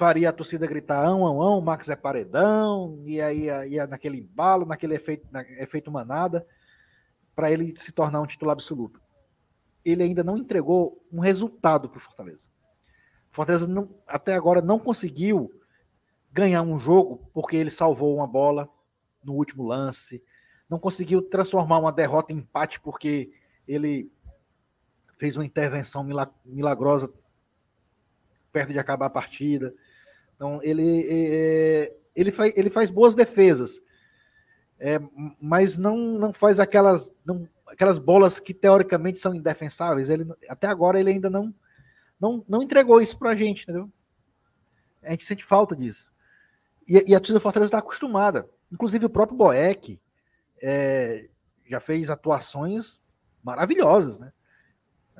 faria 0.00 0.30
a 0.30 0.32
torcida 0.32 0.66
gritar 0.66 1.04
ão, 1.04 1.26
ão, 1.26 1.42
ão, 1.42 1.60
Max 1.60 1.86
é 1.90 1.94
paredão, 1.94 3.02
e 3.04 3.20
aí 3.20 3.48
ia 3.68 3.86
naquele 3.86 4.16
embalo, 4.16 4.64
naquele 4.64 4.94
efeito, 4.94 5.28
na, 5.30 5.42
efeito 5.42 5.90
manada, 5.92 6.46
para 7.36 7.50
ele 7.50 7.74
se 7.76 7.92
tornar 7.92 8.22
um 8.22 8.26
titular 8.26 8.54
absoluto. 8.54 8.98
Ele 9.84 10.02
ainda 10.02 10.24
não 10.24 10.38
entregou 10.38 11.06
um 11.12 11.20
resultado 11.20 11.86
para 11.86 11.98
o 11.98 12.00
Fortaleza. 12.00 12.48
Fortaleza 13.28 13.68
não, 13.68 13.94
até 14.06 14.34
agora 14.34 14.62
não 14.62 14.78
conseguiu 14.78 15.52
ganhar 16.32 16.62
um 16.62 16.78
jogo 16.78 17.30
porque 17.34 17.56
ele 17.56 17.70
salvou 17.70 18.16
uma 18.16 18.26
bola 18.26 18.70
no 19.22 19.34
último 19.34 19.64
lance, 19.64 20.24
não 20.66 20.78
conseguiu 20.78 21.20
transformar 21.20 21.78
uma 21.78 21.92
derrota 21.92 22.32
em 22.32 22.38
empate 22.38 22.80
porque 22.80 23.34
ele 23.68 24.10
fez 25.18 25.36
uma 25.36 25.44
intervenção 25.44 26.02
milagrosa 26.42 27.12
perto 28.50 28.72
de 28.72 28.78
acabar 28.78 29.06
a 29.06 29.10
partida. 29.10 29.74
Então 30.40 30.58
ele 30.62 31.92
ele, 32.16 32.32
faz, 32.32 32.52
ele 32.56 32.70
faz 32.70 32.90
boas 32.90 33.14
defesas, 33.14 33.78
é, 34.78 34.98
mas 35.38 35.76
não, 35.76 35.98
não 35.98 36.32
faz 36.32 36.58
aquelas 36.58 37.12
não, 37.26 37.46
aquelas 37.66 37.98
bolas 37.98 38.40
que 38.40 38.54
teoricamente 38.54 39.18
são 39.18 39.34
indefensáveis. 39.34 40.08
Ele 40.08 40.26
até 40.48 40.66
agora 40.66 40.98
ele 40.98 41.10
ainda 41.10 41.28
não 41.28 41.54
não, 42.18 42.42
não 42.48 42.62
entregou 42.62 43.02
isso 43.02 43.18
para 43.18 43.32
a 43.32 43.36
gente, 43.36 43.64
entendeu? 43.64 43.90
A 45.02 45.10
gente 45.10 45.24
sente 45.24 45.44
falta 45.44 45.76
disso. 45.76 46.10
E, 46.88 46.94
e 47.10 47.14
a 47.14 47.20
torcida 47.20 47.38
do 47.38 47.42
Fortaleza 47.42 47.68
está 47.68 47.78
acostumada. 47.78 48.48
Inclusive 48.72 49.04
o 49.04 49.10
próprio 49.10 49.36
Boeck 49.36 50.00
é, 50.62 51.28
já 51.68 51.80
fez 51.80 52.08
atuações 52.08 53.02
maravilhosas, 53.42 54.18
né? 54.18 54.32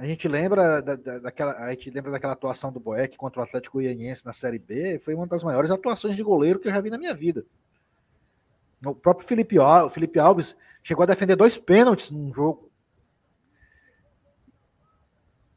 A 0.01 0.07
gente 0.07 0.26
lembra 0.26 0.80
da, 0.80 0.96
da, 0.96 1.18
daquela, 1.18 1.53
a 1.62 1.68
gente 1.72 1.90
lembra 1.90 2.11
daquela 2.11 2.32
atuação 2.32 2.72
do 2.72 2.80
Boeck 2.80 3.18
contra 3.18 3.38
o 3.38 3.44
Atlético 3.44 3.76
Goianiense 3.76 4.24
na 4.24 4.32
Série 4.32 4.59
B, 4.59 4.98
foi 4.98 5.12
uma 5.12 5.26
das 5.26 5.44
maiores 5.44 5.70
atuações 5.70 6.16
de 6.16 6.22
goleiro 6.22 6.59
que 6.59 6.68
eu 6.68 6.72
já 6.72 6.80
vi 6.80 6.88
na 6.88 6.96
minha 6.96 7.14
vida. 7.14 7.44
O 8.82 8.94
próprio 8.94 9.28
Felipe, 9.28 9.59
o 9.59 9.90
Felipe 9.90 10.18
Alves 10.18 10.57
chegou 10.82 11.03
a 11.03 11.07
defender 11.07 11.36
dois 11.36 11.59
pênaltis 11.59 12.11
num 12.11 12.32
jogo. 12.32 12.70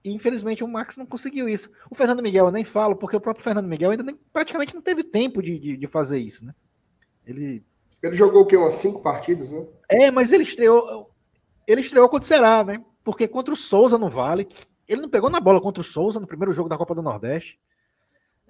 E, 0.03 0.11
infelizmente 0.11 0.61
o 0.61 0.67
Max 0.67 0.97
não 0.97 1.05
conseguiu 1.05 1.47
isso. 1.47 1.71
O 1.89 1.95
Fernando 1.95 2.21
Miguel 2.21 2.47
eu 2.47 2.51
nem 2.51 2.65
falo, 2.65 2.97
porque 2.97 3.15
o 3.15 3.21
próprio 3.21 3.45
Fernando 3.45 3.69
Miguel 3.69 3.91
ainda 3.91 4.03
nem, 4.03 4.19
praticamente 4.33 4.75
não 4.75 4.81
teve 4.81 5.05
tempo 5.05 5.41
de, 5.41 5.57
de, 5.57 5.77
de 5.77 5.87
fazer 5.87 6.17
isso, 6.17 6.45
né? 6.45 6.53
Ele 7.25 7.63
ele 8.01 8.13
jogou 8.13 8.41
o 8.41 8.45
quê? 8.45 8.57
Umas 8.57 8.73
cinco 8.73 9.01
partidas, 9.01 9.49
né? 9.49 9.65
É, 9.87 10.11
mas 10.11 10.33
ele 10.33 10.43
estreou. 10.43 11.09
Ele 11.65 11.79
estreou 11.79 12.09
contra 12.09 12.25
o 12.25 12.27
Ceará, 12.27 12.61
né? 12.61 12.83
Porque 13.03 13.27
contra 13.27 13.53
o 13.53 13.57
Souza 13.57 13.97
no 13.97 14.09
Vale. 14.09 14.47
Ele 14.87 15.01
não 15.01 15.09
pegou 15.09 15.29
na 15.29 15.39
bola 15.39 15.61
contra 15.61 15.81
o 15.81 15.83
Souza 15.83 16.19
no 16.19 16.27
primeiro 16.27 16.53
jogo 16.53 16.69
da 16.69 16.77
Copa 16.77 16.93
do 16.93 17.01
Nordeste. 17.01 17.59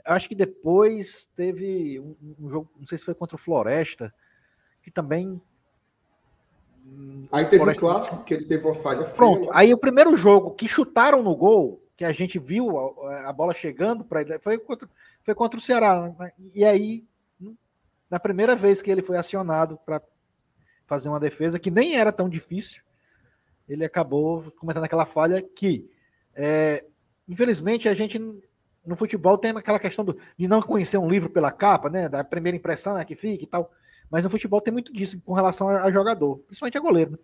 Acho 0.05 0.27
que 0.27 0.35
depois 0.35 1.29
teve 1.35 1.99
um, 1.99 2.15
um 2.39 2.49
jogo, 2.49 2.69
não 2.77 2.87
sei 2.87 2.97
se 2.97 3.05
foi 3.05 3.13
contra 3.13 3.35
o 3.35 3.39
Floresta, 3.39 4.13
que 4.81 4.91
também. 4.91 5.41
Aí 7.31 7.45
teve 7.45 7.63
o 7.63 7.69
um 7.69 7.73
clássico 7.73 8.23
que 8.23 8.33
ele 8.33 8.45
teve 8.45 8.65
uma 8.65 8.75
falha. 8.75 9.05
Pronto. 9.05 9.49
Aí 9.53 9.73
o 9.73 9.77
primeiro 9.77 10.15
jogo 10.17 10.51
que 10.51 10.67
chutaram 10.67 11.23
no 11.23 11.35
gol, 11.35 11.81
que 11.95 12.03
a 12.03 12.11
gente 12.11 12.37
viu 12.37 12.77
a, 13.07 13.29
a 13.29 13.33
bola 13.33 13.53
chegando 13.53 14.03
para 14.03 14.21
ele, 14.21 14.39
foi 14.39 14.57
contra, 14.57 14.89
foi 15.23 15.33
contra 15.33 15.59
o 15.59 15.63
Ceará. 15.63 16.13
Né? 16.19 16.31
E 16.53 16.65
aí 16.65 17.05
na 18.13 18.19
primeira 18.19 18.55
vez 18.55 18.79
que 18.79 18.91
ele 18.91 19.01
foi 19.01 19.17
acionado 19.17 19.75
para 19.83 19.99
fazer 20.85 21.09
uma 21.09 21.19
defesa 21.19 21.57
que 21.57 21.71
nem 21.71 21.95
era 21.95 22.11
tão 22.11 22.29
difícil, 22.29 22.82
ele 23.67 23.85
acabou 23.85 24.51
cometendo 24.57 24.83
aquela 24.83 25.05
falha 25.05 25.41
que, 25.41 25.89
é, 26.35 26.85
infelizmente, 27.27 27.87
a 27.87 27.93
gente 27.93 28.19
no 28.85 28.95
futebol 28.95 29.37
tem 29.37 29.51
aquela 29.51 29.79
questão 29.79 30.03
do, 30.03 30.17
de 30.37 30.47
não 30.47 30.61
conhecer 30.61 30.97
um 30.97 31.09
livro 31.09 31.29
pela 31.29 31.51
capa, 31.51 31.89
né? 31.89 32.09
Da 32.09 32.23
primeira 32.23 32.57
impressão 32.57 32.97
é 32.97 33.05
que 33.05 33.15
fica 33.15 33.43
e 33.43 33.47
tal. 33.47 33.71
Mas 34.09 34.23
no 34.23 34.29
futebol 34.29 34.61
tem 34.61 34.73
muito 34.73 34.91
disso 34.91 35.21
com 35.21 35.33
relação 35.33 35.69
a, 35.69 35.83
a 35.83 35.91
jogador, 35.91 36.39
principalmente 36.39 36.77
a 36.77 36.81
goleiro. 36.81 37.11
Né? 37.11 37.17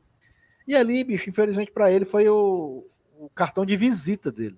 E 0.68 0.76
ali, 0.76 1.04
bicho, 1.04 1.30
infelizmente 1.30 1.72
para 1.72 1.92
ele 1.92 2.06
foi 2.06 2.28
o, 2.30 2.88
o, 3.18 3.30
cartão 3.30 3.66
de 3.66 3.76
visita 3.76 4.32
dele. 4.32 4.58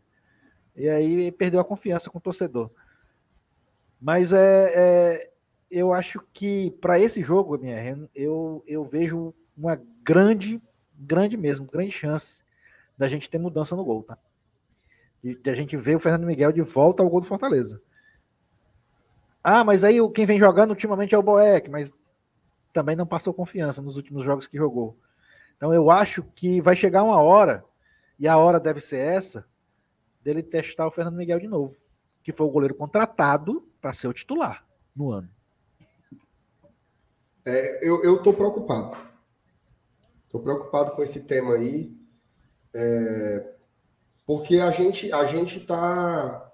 E 0.75 0.87
aí 0.87 1.31
perdeu 1.31 1.59
a 1.59 1.65
confiança 1.65 2.09
com 2.09 2.19
o 2.19 2.21
torcedor. 2.21 2.69
Mas 3.99 4.31
é, 4.31 4.71
é 4.75 5.31
eu 5.69 5.93
acho 5.93 6.21
que 6.33 6.71
para 6.81 6.99
esse 6.99 7.23
jogo, 7.23 7.57
minha, 7.57 7.97
eu, 8.13 8.63
eu 8.67 8.83
vejo 8.83 9.33
uma 9.57 9.81
grande, 10.03 10.61
grande 11.01 11.35
mesmo, 11.35 11.65
grande 11.65 11.91
chance 11.91 12.41
da 12.97 13.07
gente 13.07 13.29
ter 13.29 13.39
mudança 13.39 13.75
no 13.75 13.83
gol, 13.83 14.03
tá? 14.03 14.17
De 15.23 15.49
a 15.49 15.55
gente 15.55 15.75
ver 15.75 15.95
o 15.95 15.99
Fernando 15.99 16.25
Miguel 16.25 16.51
de 16.51 16.61
volta 16.61 17.01
ao 17.01 17.09
gol 17.09 17.19
do 17.19 17.25
Fortaleza. 17.25 17.81
Ah, 19.43 19.63
mas 19.63 19.83
aí 19.83 19.97
quem 20.11 20.25
vem 20.25 20.39
jogando 20.39 20.71
ultimamente 20.71 21.15
é 21.15 21.17
o 21.17 21.23
Boeck, 21.23 21.69
mas 21.69 21.91
também 22.71 22.95
não 22.95 23.05
passou 23.05 23.33
confiança 23.33 23.81
nos 23.81 23.97
últimos 23.97 24.23
jogos 24.23 24.47
que 24.47 24.57
jogou. 24.57 24.95
Então 25.57 25.73
eu 25.73 25.89
acho 25.91 26.23
que 26.35 26.61
vai 26.61 26.75
chegar 26.75 27.03
uma 27.03 27.19
hora, 27.21 27.63
e 28.19 28.27
a 28.27 28.37
hora 28.37 28.59
deve 28.59 28.81
ser 28.81 28.97
essa, 28.97 29.45
dele 30.23 30.43
testar 30.43 30.87
o 30.87 30.91
Fernando 30.91 31.17
Miguel 31.17 31.39
de 31.39 31.47
novo, 31.47 31.75
que 32.23 32.31
foi 32.31 32.45
o 32.45 32.51
goleiro 32.51 32.75
contratado 32.75 33.67
para 33.79 33.93
ser 33.93 34.07
o 34.07 34.13
titular 34.13 34.65
no 34.95 35.11
ano. 35.11 35.29
É, 37.43 37.87
eu 37.87 38.15
estou 38.15 38.33
preocupado. 38.33 39.10
Estou 40.31 40.41
preocupado 40.41 40.91
com 40.91 41.03
esse 41.03 41.25
tema 41.25 41.55
aí, 41.55 41.93
é, 42.73 43.53
porque 44.25 44.59
a 44.59 44.71
gente 44.71 45.11
a 45.11 45.25
gente 45.25 45.57
está 45.57 46.53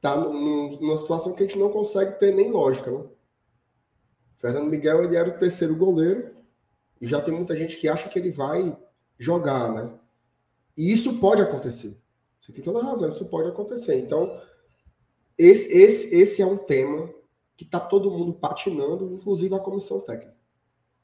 tá 0.00 0.16
numa 0.16 0.96
situação 0.96 1.32
que 1.32 1.44
a 1.44 1.46
gente 1.46 1.60
não 1.60 1.70
consegue 1.70 2.18
ter 2.18 2.34
nem 2.34 2.50
lógica, 2.50 2.90
né? 2.90 3.04
Fernando 4.36 4.68
Miguel 4.68 5.04
ele 5.04 5.14
era 5.14 5.28
o 5.28 5.38
terceiro 5.38 5.76
goleiro 5.76 6.34
e 7.00 7.06
já 7.06 7.20
tem 7.20 7.32
muita 7.32 7.56
gente 7.56 7.76
que 7.76 7.86
acha 7.86 8.08
que 8.08 8.18
ele 8.18 8.32
vai 8.32 8.76
jogar, 9.16 9.72
né? 9.72 9.96
E 10.76 10.90
isso 10.90 11.20
pode 11.20 11.40
acontecer. 11.40 11.96
Você 12.40 12.50
tem 12.50 12.64
toda 12.64 12.82
razão, 12.82 13.08
isso 13.08 13.26
pode 13.26 13.48
acontecer. 13.48 13.96
Então, 13.96 14.42
esse, 15.38 15.72
esse, 15.72 16.12
esse 16.16 16.42
é 16.42 16.46
um 16.46 16.56
tema 16.56 17.08
que 17.56 17.62
está 17.62 17.78
todo 17.78 18.10
mundo 18.10 18.32
patinando, 18.32 19.14
inclusive 19.14 19.54
a 19.54 19.60
comissão 19.60 20.00
técnica. 20.00 20.36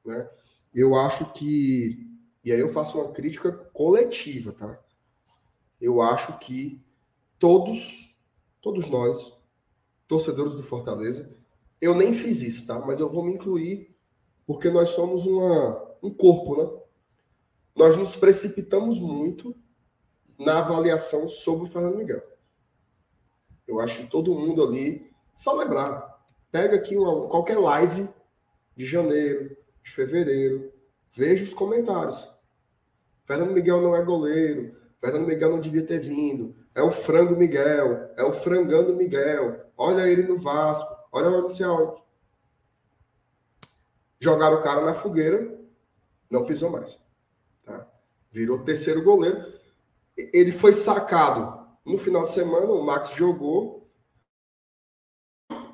Né? 0.05 0.29
Eu 0.75 0.95
acho 0.95 1.33
que, 1.33 2.07
e 2.45 2.53
aí 2.53 2.61
eu 2.61 2.69
faço 2.69 2.99
uma 2.99 3.12
crítica 3.12 3.53
coletiva, 3.53 4.53
tá? 4.53 4.79
Eu 5.81 6.01
acho 6.01 6.39
que 6.39 6.85
todos, 7.39 8.16
todos 8.61 8.89
nós, 8.89 9.33
torcedores 10.07 10.55
do 10.55 10.62
Fortaleza, 10.62 11.37
eu 11.81 11.95
nem 11.95 12.12
fiz 12.12 12.43
isso, 12.43 12.66
tá? 12.66 12.81
Mas 12.81 13.01
eu 13.01 13.09
vou 13.09 13.25
me 13.25 13.33
incluir, 13.33 13.97
porque 14.47 14.71
nós 14.71 14.91
somos 14.91 15.27
uma, 15.27 15.97
um 16.03 16.11
corpo, 16.11 16.57
né? 16.57 16.83
Nós 17.75 17.97
nos 17.97 18.16
precipitamos 18.16 18.99
muito 18.99 19.55
na 20.39 20.59
avaliação 20.59 21.29
sobre 21.29 21.66
o 21.66 21.71
Fernando 21.71 21.97
Miguel. 21.97 22.23
Eu 23.66 23.81
acho 23.81 24.01
que 24.01 24.11
todo 24.11 24.35
mundo 24.35 24.62
ali, 24.64 25.11
só 25.35 25.53
lembrar, 25.53 26.19
Pega 26.51 26.77
aqui 26.77 26.97
uma, 26.97 27.29
qualquer 27.29 27.59
live 27.59 28.09
de 28.75 28.87
janeiro, 28.87 29.57
de 29.89 29.95
fevereiro, 29.95 30.72
veja 31.11 31.45
os 31.45 31.55
comentários. 31.55 32.28
Fernando 33.24 33.53
Miguel 33.53 33.80
não 33.80 33.97
é 33.97 34.03
goleiro, 34.03 34.76
Fernando 35.01 35.26
Miguel 35.26 35.51
não 35.51 35.61
devia 35.61 35.84
ter 35.84 35.99
vindo, 35.99 36.55
é 36.74 36.82
o 36.82 36.91
frango 36.91 37.36
Miguel, 37.36 38.12
é 38.16 38.22
o 38.22 38.32
frangando 38.32 38.95
Miguel, 38.95 39.70
olha 39.76 40.09
ele 40.09 40.22
no 40.22 40.36
Vasco, 40.36 40.95
olha 41.12 41.30
no 41.30 41.53
céu. 41.53 42.05
Jogaram 44.20 44.59
o 44.59 44.62
cara 44.62 44.84
na 44.84 44.95
fogueira, 44.95 45.59
não 46.30 46.45
pisou 46.45 46.70
mais. 46.70 46.99
Tá? 47.64 47.86
Virou 48.30 48.64
terceiro 48.64 49.03
goleiro. 49.03 49.59
Ele 50.16 50.51
foi 50.51 50.72
sacado 50.72 51.66
no 51.84 51.97
final 51.97 52.24
de 52.24 52.32
semana, 52.32 52.66
o 52.66 52.82
Max 52.82 53.12
jogou, 53.14 53.89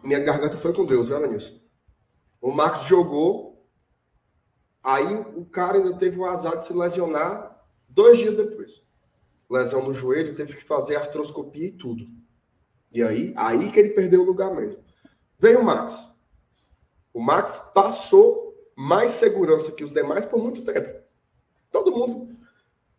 minha 0.05 0.21
garganta 0.21 0.59
foi 0.59 0.75
com 0.75 0.85
Deus, 0.85 1.09
viu, 1.09 1.17
Alanilson? 1.17 1.59
O 2.41 2.53
Marcos 2.53 2.87
jogou, 2.87 3.54
aí 4.85 5.17
o 5.35 5.47
cara 5.47 5.79
ainda 5.79 5.97
teve 5.97 6.19
o 6.19 6.27
azar 6.27 6.57
de 6.57 6.65
se 6.65 6.75
lesionar 6.75 7.65
dois 7.89 8.19
dias 8.19 8.37
depois. 8.37 8.85
Lesão 9.51 9.83
no 9.83 9.95
joelho, 9.95 10.35
teve 10.35 10.55
que 10.55 10.65
fazer 10.65 10.97
artroscopia 10.97 11.67
e 11.67 11.73
tudo. 11.73 12.07
E 12.93 13.03
aí, 13.03 13.33
aí 13.37 13.73
que 13.73 13.81
ele 13.81 13.91
perdeu 13.91 14.23
o 14.23 14.25
lugar 14.25 14.55
mesmo. 14.55 14.83
Veio 15.39 15.61
o 15.61 15.65
Max. 15.65 16.15
O 17.13 17.21
Max 17.21 17.71
passou 17.75 18.55
mais 18.77 19.13
segurança 19.13 19.73
que 19.73 19.85
os 19.85 19.93
demais 19.93 20.25
por 20.25 20.39
muito 20.39 20.63
tempo. 20.65 21.03
Todo 21.71 21.93
mundo, 21.93 22.37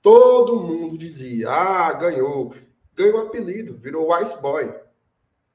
todo 0.02 0.56
mundo 0.56 0.98
dizia: 0.98 1.50
"Ah, 1.50 1.94
ganhou, 1.94 2.54
ganhou 2.94 3.18
um 3.18 3.28
apelido, 3.28 3.78
virou 3.78 4.18
Ice 4.20 4.42
Boy", 4.42 4.74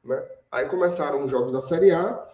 né? 0.04 0.26
Aí 0.50 0.68
começaram 0.68 1.22
os 1.22 1.30
jogos 1.30 1.52
da 1.52 1.60
Série 1.60 1.90
A 1.92 2.28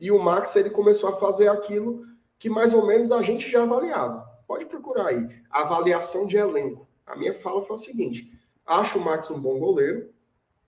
e 0.00 0.10
o 0.10 0.18
Max 0.18 0.54
ele 0.56 0.70
começou 0.70 1.08
a 1.08 1.16
fazer 1.16 1.48
aquilo 1.48 2.04
que 2.38 2.50
mais 2.50 2.74
ou 2.74 2.86
menos 2.86 3.12
a 3.12 3.22
gente 3.22 3.48
já 3.48 3.62
avaliava. 3.62 4.22
Pode 4.46 4.66
procurar 4.66 5.08
aí. 5.08 5.42
Avaliação 5.50 6.26
de 6.26 6.36
elenco. 6.36 6.88
A 7.06 7.16
minha 7.16 7.34
fala 7.34 7.62
foi 7.62 7.74
a 7.74 7.78
seguinte: 7.78 8.38
acho 8.66 8.98
o 8.98 9.02
Max 9.02 9.30
um 9.30 9.40
bom 9.40 9.58
goleiro, 9.58 10.12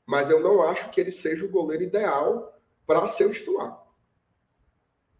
mas 0.07 0.31
eu 0.31 0.41
não 0.41 0.63
acho 0.63 0.91
que 0.91 1.01
ele 1.01 1.11
seja 1.11 1.45
o 1.45 1.51
goleiro 1.51 1.83
ideal 1.83 2.59
para 2.87 3.07
ser 3.09 3.27
o 3.27 3.33
titular. 3.33 3.85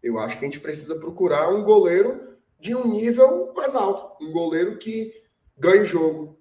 Eu 0.01 0.19
acho 0.19 0.37
que 0.37 0.45
a 0.45 0.47
gente 0.47 0.59
precisa 0.59 0.95
procurar 0.99 1.49
um 1.49 1.63
goleiro 1.63 2.37
de 2.59 2.73
um 2.73 2.87
nível 2.87 3.53
mais 3.55 3.75
alto, 3.75 4.23
um 4.23 4.31
goleiro 4.31 4.77
que 4.77 5.13
ganhe 5.57 5.85
jogo, 5.85 6.39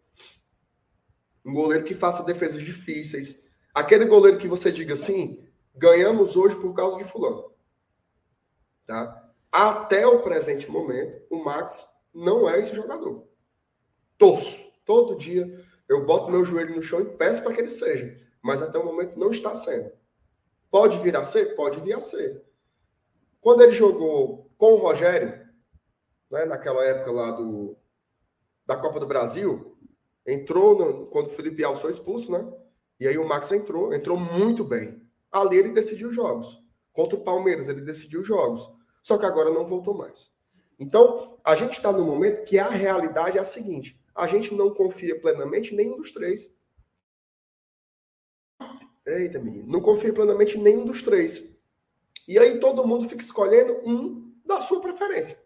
um 1.45 1.53
goleiro 1.53 1.85
que 1.85 1.95
faça 1.95 2.23
defesas 2.23 2.63
difíceis, 2.63 3.45
Aquele 3.77 4.07
goleiro 4.07 4.39
que 4.39 4.49
você 4.49 4.73
diga 4.73 4.95
assim, 4.95 5.47
ganhamos 5.75 6.35
hoje 6.35 6.57
por 6.57 6.73
causa 6.73 6.97
de 6.97 7.05
fulano. 7.05 7.53
Tá? 8.87 9.26
Até 9.59 10.07
o 10.07 10.21
presente 10.21 10.71
momento, 10.71 11.25
o 11.31 11.43
Max 11.43 11.89
não 12.13 12.47
é 12.47 12.59
esse 12.59 12.77
jogador. 12.77 13.27
Torço. 14.19 14.71
Todo 14.85 15.17
dia 15.17 15.65
eu 15.89 16.05
boto 16.05 16.31
meu 16.31 16.45
joelho 16.45 16.77
no 16.77 16.83
chão 16.83 17.01
e 17.01 17.17
peço 17.17 17.43
para 17.43 17.55
que 17.55 17.63
ele 17.63 17.71
seja. 17.71 18.21
Mas 18.43 18.63
até 18.63 18.79
o 18.79 18.85
momento 18.85 19.19
não 19.19 19.31
está 19.31 19.55
sendo. 19.55 19.91
Pode 20.71 20.99
vir 20.99 21.17
a 21.17 21.25
ser? 21.25 21.57
Pode 21.57 21.81
vir 21.81 21.95
a 21.95 22.01
ser. 22.01 22.45
Quando 23.41 23.63
ele 23.63 23.73
jogou 23.73 24.53
com 24.59 24.75
o 24.75 24.77
Rogério, 24.77 25.49
né, 26.31 26.45
naquela 26.45 26.85
época 26.85 27.11
lá 27.11 27.31
do, 27.31 27.79
da 28.67 28.77
Copa 28.77 29.01
do 29.01 29.07
Brasil, 29.07 29.75
entrou 30.27 30.77
no, 30.77 31.07
quando 31.07 31.29
o 31.29 31.31
Felipe 31.31 31.65
Alves 31.65 31.81
foi 31.81 31.93
expulso, 31.93 32.31
né? 32.31 32.47
E 33.01 33.09
aí 33.09 33.17
o 33.17 33.27
Max 33.27 33.51
entrou, 33.53 33.95
entrou 33.95 34.19
muito 34.19 34.63
bem. 34.63 35.01
Ali 35.33 35.57
ele 35.57 35.71
decidiu 35.71 36.11
jogos. 36.11 36.63
Contra 36.93 37.17
o 37.17 37.25
Palmeiras, 37.25 37.69
ele 37.69 37.81
decidiu 37.81 38.23
jogos. 38.23 38.76
Só 39.07 39.17
que 39.17 39.25
agora 39.25 39.53
não 39.53 39.65
voltou 39.65 39.95
mais. 39.95 40.33
Então, 40.81 41.39
a 41.45 41.55
gente 41.55 41.75
está 41.75 41.93
no 41.93 42.05
momento 42.05 42.43
que 42.43 42.59
a 42.59 42.69
realidade 42.69 43.39
é 43.39 43.41
a 43.41 43.45
seguinte: 43.45 43.97
a 44.13 44.27
gente 44.27 44.53
não 44.53 44.75
confia 44.75 45.17
plenamente 45.21 45.73
em 45.73 45.77
nenhum 45.77 45.97
dos 45.97 46.11
três. 46.11 46.53
Eita, 49.07 49.39
menino. 49.39 49.69
Não 49.69 49.81
confia 49.81 50.13
plenamente 50.13 50.59
em 50.59 50.61
nenhum 50.61 50.85
dos 50.85 51.03
três. 51.03 51.49
E 52.27 52.37
aí 52.37 52.59
todo 52.59 52.85
mundo 52.85 53.09
fica 53.09 53.23
escolhendo 53.23 53.75
um 53.89 54.35
da 54.45 54.59
sua 54.59 54.81
preferência. 54.81 55.39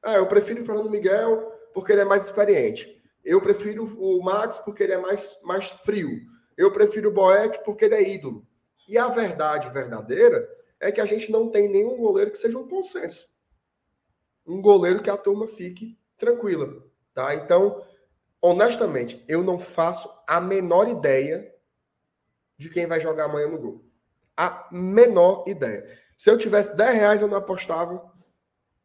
Ah, 0.00 0.14
eu 0.14 0.28
prefiro 0.28 0.62
o 0.62 0.64
Fernando 0.64 0.88
Miguel 0.88 1.42
porque 1.74 1.90
ele 1.90 2.02
é 2.02 2.04
mais 2.04 2.26
experiente. 2.26 3.02
Eu 3.24 3.40
prefiro 3.40 3.84
o 3.98 4.22
Max 4.22 4.58
porque 4.58 4.84
ele 4.84 4.92
é 4.92 4.98
mais, 4.98 5.40
mais 5.42 5.70
frio. 5.70 6.20
Eu 6.56 6.70
prefiro 6.70 7.08
o 7.08 7.12
Boeck 7.12 7.64
porque 7.64 7.86
ele 7.86 7.96
é 7.96 8.14
ídolo. 8.14 8.46
E 8.86 8.96
a 8.96 9.08
verdade 9.08 9.70
verdadeira 9.70 10.55
é 10.80 10.92
que 10.92 11.00
a 11.00 11.06
gente 11.06 11.30
não 11.30 11.50
tem 11.50 11.68
nenhum 11.68 11.96
goleiro 11.96 12.30
que 12.30 12.38
seja 12.38 12.58
um 12.58 12.68
consenso. 12.68 13.28
Um 14.46 14.60
goleiro 14.60 15.02
que 15.02 15.10
a 15.10 15.16
turma 15.16 15.48
fique 15.48 15.98
tranquila, 16.16 16.82
tá? 17.12 17.34
Então, 17.34 17.84
honestamente, 18.40 19.24
eu 19.28 19.42
não 19.42 19.58
faço 19.58 20.08
a 20.26 20.40
menor 20.40 20.88
ideia 20.88 21.52
de 22.56 22.70
quem 22.70 22.86
vai 22.86 23.00
jogar 23.00 23.24
amanhã 23.24 23.48
no 23.48 23.58
gol. 23.58 23.84
A 24.36 24.68
menor 24.70 25.44
ideia. 25.46 25.98
Se 26.16 26.30
eu 26.30 26.38
tivesse 26.38 26.76
10 26.76 26.94
reais, 26.94 27.20
eu 27.20 27.28
não 27.28 27.36
apostava 27.36 28.12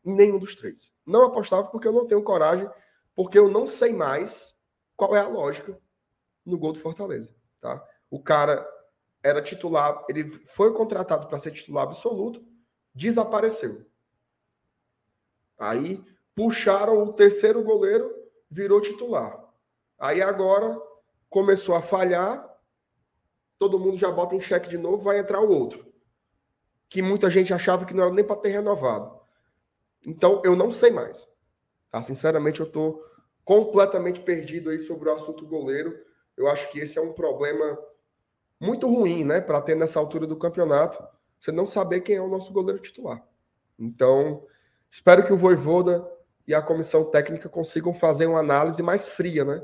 em 0.03 0.13
nenhum 0.13 0.39
dos 0.39 0.55
três. 0.55 0.93
Não 1.05 1.25
apostava 1.25 1.67
porque 1.67 1.87
eu 1.87 1.93
não 1.93 2.07
tenho 2.07 2.23
coragem, 2.23 2.69
porque 3.15 3.37
eu 3.37 3.49
não 3.49 3.67
sei 3.67 3.93
mais 3.93 4.57
qual 4.95 5.15
é 5.15 5.19
a 5.19 5.27
lógica 5.27 5.77
no 6.45 6.57
gol 6.57 6.73
do 6.73 6.79
Fortaleza. 6.79 7.33
Tá? 7.59 7.85
O 8.09 8.21
cara 8.21 8.67
era 9.23 9.41
titular, 9.41 10.03
ele 10.09 10.29
foi 10.29 10.73
contratado 10.73 11.27
para 11.27 11.37
ser 11.37 11.51
titular 11.51 11.83
absoluto, 11.83 12.43
desapareceu. 12.93 13.85
Aí 15.57 16.03
puxaram 16.35 17.03
o 17.03 17.13
terceiro 17.13 17.63
goleiro, 17.63 18.13
virou 18.49 18.81
titular. 18.81 19.47
Aí 19.99 20.21
agora 20.21 20.79
começou 21.29 21.75
a 21.75 21.81
falhar, 21.81 22.49
todo 23.59 23.79
mundo 23.79 23.95
já 23.95 24.11
bota 24.11 24.35
em 24.35 24.41
xeque 24.41 24.67
de 24.67 24.77
novo, 24.77 25.03
vai 25.03 25.19
entrar 25.19 25.39
o 25.39 25.51
outro. 25.51 25.93
Que 26.89 27.01
muita 27.01 27.29
gente 27.29 27.53
achava 27.53 27.85
que 27.85 27.93
não 27.93 28.03
era 28.05 28.13
nem 28.13 28.25
para 28.25 28.35
ter 28.35 28.49
renovado. 28.49 29.21
Então 30.03 30.41
eu 30.43 30.55
não 30.55 30.71
sei 30.71 30.89
mais. 30.89 31.29
Tá? 31.91 32.01
Sinceramente, 32.01 32.59
eu 32.59 32.65
estou 32.65 33.05
completamente 33.45 34.19
perdido 34.19 34.69
aí 34.69 34.79
sobre 34.79 35.09
o 35.09 35.13
assunto 35.13 35.45
goleiro. 35.45 35.95
Eu 36.35 36.47
acho 36.47 36.71
que 36.71 36.79
esse 36.79 36.97
é 36.97 37.01
um 37.01 37.13
problema 37.13 37.77
muito 38.61 38.87
ruim, 38.87 39.23
né, 39.23 39.41
para 39.41 39.59
ter 39.59 39.75
nessa 39.75 39.99
altura 39.99 40.27
do 40.27 40.37
campeonato, 40.37 41.03
você 41.39 41.51
não 41.51 41.65
saber 41.65 42.01
quem 42.01 42.17
é 42.17 42.21
o 42.21 42.27
nosso 42.27 42.53
goleiro 42.53 42.79
titular. 42.79 43.25
Então, 43.77 44.45
espero 44.87 45.25
que 45.25 45.33
o 45.33 45.37
Voivoda 45.37 46.07
e 46.47 46.53
a 46.53 46.61
comissão 46.61 47.03
técnica 47.03 47.49
consigam 47.49 47.91
fazer 47.91 48.27
uma 48.27 48.39
análise 48.39 48.83
mais 48.83 49.07
fria, 49.07 49.43
né? 49.43 49.63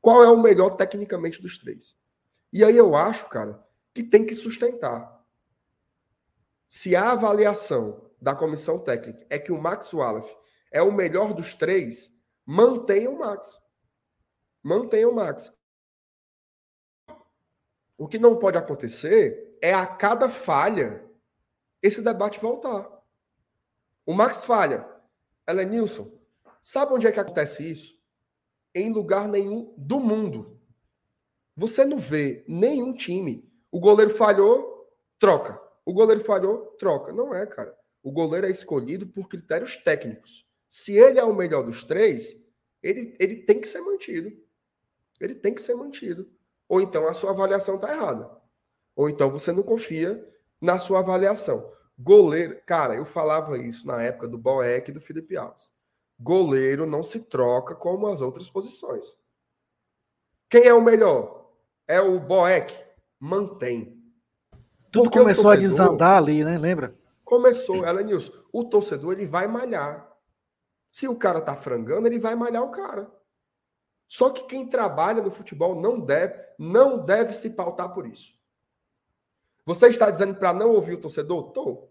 Qual 0.00 0.24
é 0.24 0.28
o 0.28 0.42
melhor 0.42 0.70
tecnicamente 0.70 1.40
dos 1.40 1.56
três? 1.56 1.96
E 2.52 2.64
aí 2.64 2.76
eu 2.76 2.96
acho, 2.96 3.28
cara, 3.28 3.64
que 3.94 4.02
tem 4.02 4.26
que 4.26 4.34
sustentar. 4.34 5.24
Se 6.66 6.96
a 6.96 7.12
avaliação 7.12 8.10
da 8.20 8.34
comissão 8.34 8.80
técnica 8.80 9.24
é 9.30 9.38
que 9.38 9.52
o 9.52 9.60
Max 9.60 9.92
Wallace 9.92 10.34
é 10.72 10.82
o 10.82 10.90
melhor 10.90 11.32
dos 11.32 11.54
três, 11.54 12.12
mantenha 12.44 13.08
o 13.08 13.18
Max. 13.18 13.60
Mantenha 14.60 15.08
o 15.08 15.14
Max. 15.14 15.52
O 18.02 18.08
que 18.08 18.18
não 18.18 18.36
pode 18.36 18.58
acontecer 18.58 19.56
é 19.62 19.72
a 19.72 19.86
cada 19.86 20.28
falha 20.28 21.08
esse 21.80 22.02
debate 22.02 22.40
voltar. 22.40 22.90
O 24.04 24.12
Max 24.12 24.44
falha. 24.44 24.84
Ela 25.46 25.62
é 25.62 25.64
Nilson. 25.64 26.10
Sabe 26.60 26.94
onde 26.94 27.06
é 27.06 27.12
que 27.12 27.20
acontece 27.20 27.62
isso? 27.62 27.96
Em 28.74 28.92
lugar 28.92 29.28
nenhum 29.28 29.72
do 29.76 30.00
mundo. 30.00 30.60
Você 31.56 31.84
não 31.84 32.00
vê 32.00 32.44
nenhum 32.48 32.92
time. 32.92 33.48
O 33.70 33.78
goleiro 33.78 34.10
falhou, 34.10 34.92
troca. 35.16 35.62
O 35.84 35.92
goleiro 35.92 36.24
falhou, 36.24 36.74
troca. 36.80 37.12
Não 37.12 37.32
é, 37.32 37.46
cara. 37.46 37.72
O 38.02 38.10
goleiro 38.10 38.48
é 38.48 38.50
escolhido 38.50 39.06
por 39.06 39.28
critérios 39.28 39.76
técnicos. 39.76 40.44
Se 40.68 40.98
ele 40.98 41.20
é 41.20 41.24
o 41.24 41.36
melhor 41.36 41.62
dos 41.62 41.84
três, 41.84 42.36
ele, 42.82 43.16
ele 43.20 43.36
tem 43.42 43.60
que 43.60 43.68
ser 43.68 43.80
mantido. 43.80 44.36
Ele 45.20 45.36
tem 45.36 45.54
que 45.54 45.62
ser 45.62 45.76
mantido 45.76 46.28
ou 46.72 46.80
então 46.80 47.06
a 47.06 47.12
sua 47.12 47.32
avaliação 47.32 47.74
está 47.74 47.92
errada. 47.92 48.30
Ou 48.96 49.06
então 49.06 49.30
você 49.30 49.52
não 49.52 49.62
confia 49.62 50.26
na 50.58 50.78
sua 50.78 51.00
avaliação. 51.00 51.70
Goleiro, 51.98 52.62
cara, 52.64 52.94
eu 52.94 53.04
falava 53.04 53.58
isso 53.58 53.86
na 53.86 54.02
época 54.02 54.26
do 54.26 54.38
Boeck 54.38 54.90
e 54.90 54.94
do 54.94 54.98
Felipe 54.98 55.36
Alves. 55.36 55.70
Goleiro 56.18 56.86
não 56.86 57.02
se 57.02 57.20
troca 57.20 57.74
como 57.74 58.06
as 58.06 58.22
outras 58.22 58.48
posições. 58.48 59.14
Quem 60.48 60.64
é 60.64 60.72
o 60.72 60.80
melhor? 60.80 61.46
É 61.86 62.00
o 62.00 62.18
Boeck. 62.18 62.74
Mantém. 63.20 64.02
Tudo 64.90 65.04
Porque 65.04 65.18
começou 65.18 65.44
torcedor, 65.44 65.66
a 65.66 65.68
desandar 65.68 66.16
ali, 66.16 66.42
né? 66.42 66.56
Lembra? 66.56 66.98
Começou, 67.22 67.84
ela 67.84 68.00
Nilson. 68.00 68.32
O 68.50 68.64
torcedor 68.64 69.12
ele 69.12 69.26
vai 69.26 69.46
malhar. 69.46 70.10
Se 70.90 71.06
o 71.06 71.16
cara 71.16 71.42
tá 71.42 71.54
frangando, 71.54 72.06
ele 72.06 72.18
vai 72.18 72.34
malhar 72.34 72.62
o 72.62 72.70
cara. 72.70 73.12
Só 74.12 74.28
que 74.28 74.42
quem 74.44 74.68
trabalha 74.68 75.22
no 75.22 75.30
futebol 75.30 75.74
não 75.74 75.98
deve, 75.98 76.38
não 76.58 77.02
deve 77.02 77.32
se 77.32 77.48
pautar 77.48 77.94
por 77.94 78.06
isso. 78.06 78.38
Você 79.64 79.86
está 79.86 80.10
dizendo 80.10 80.34
para 80.34 80.52
não 80.52 80.72
ouvir 80.72 80.92
o 80.92 81.00
torcedor? 81.00 81.50
Tô. 81.52 81.88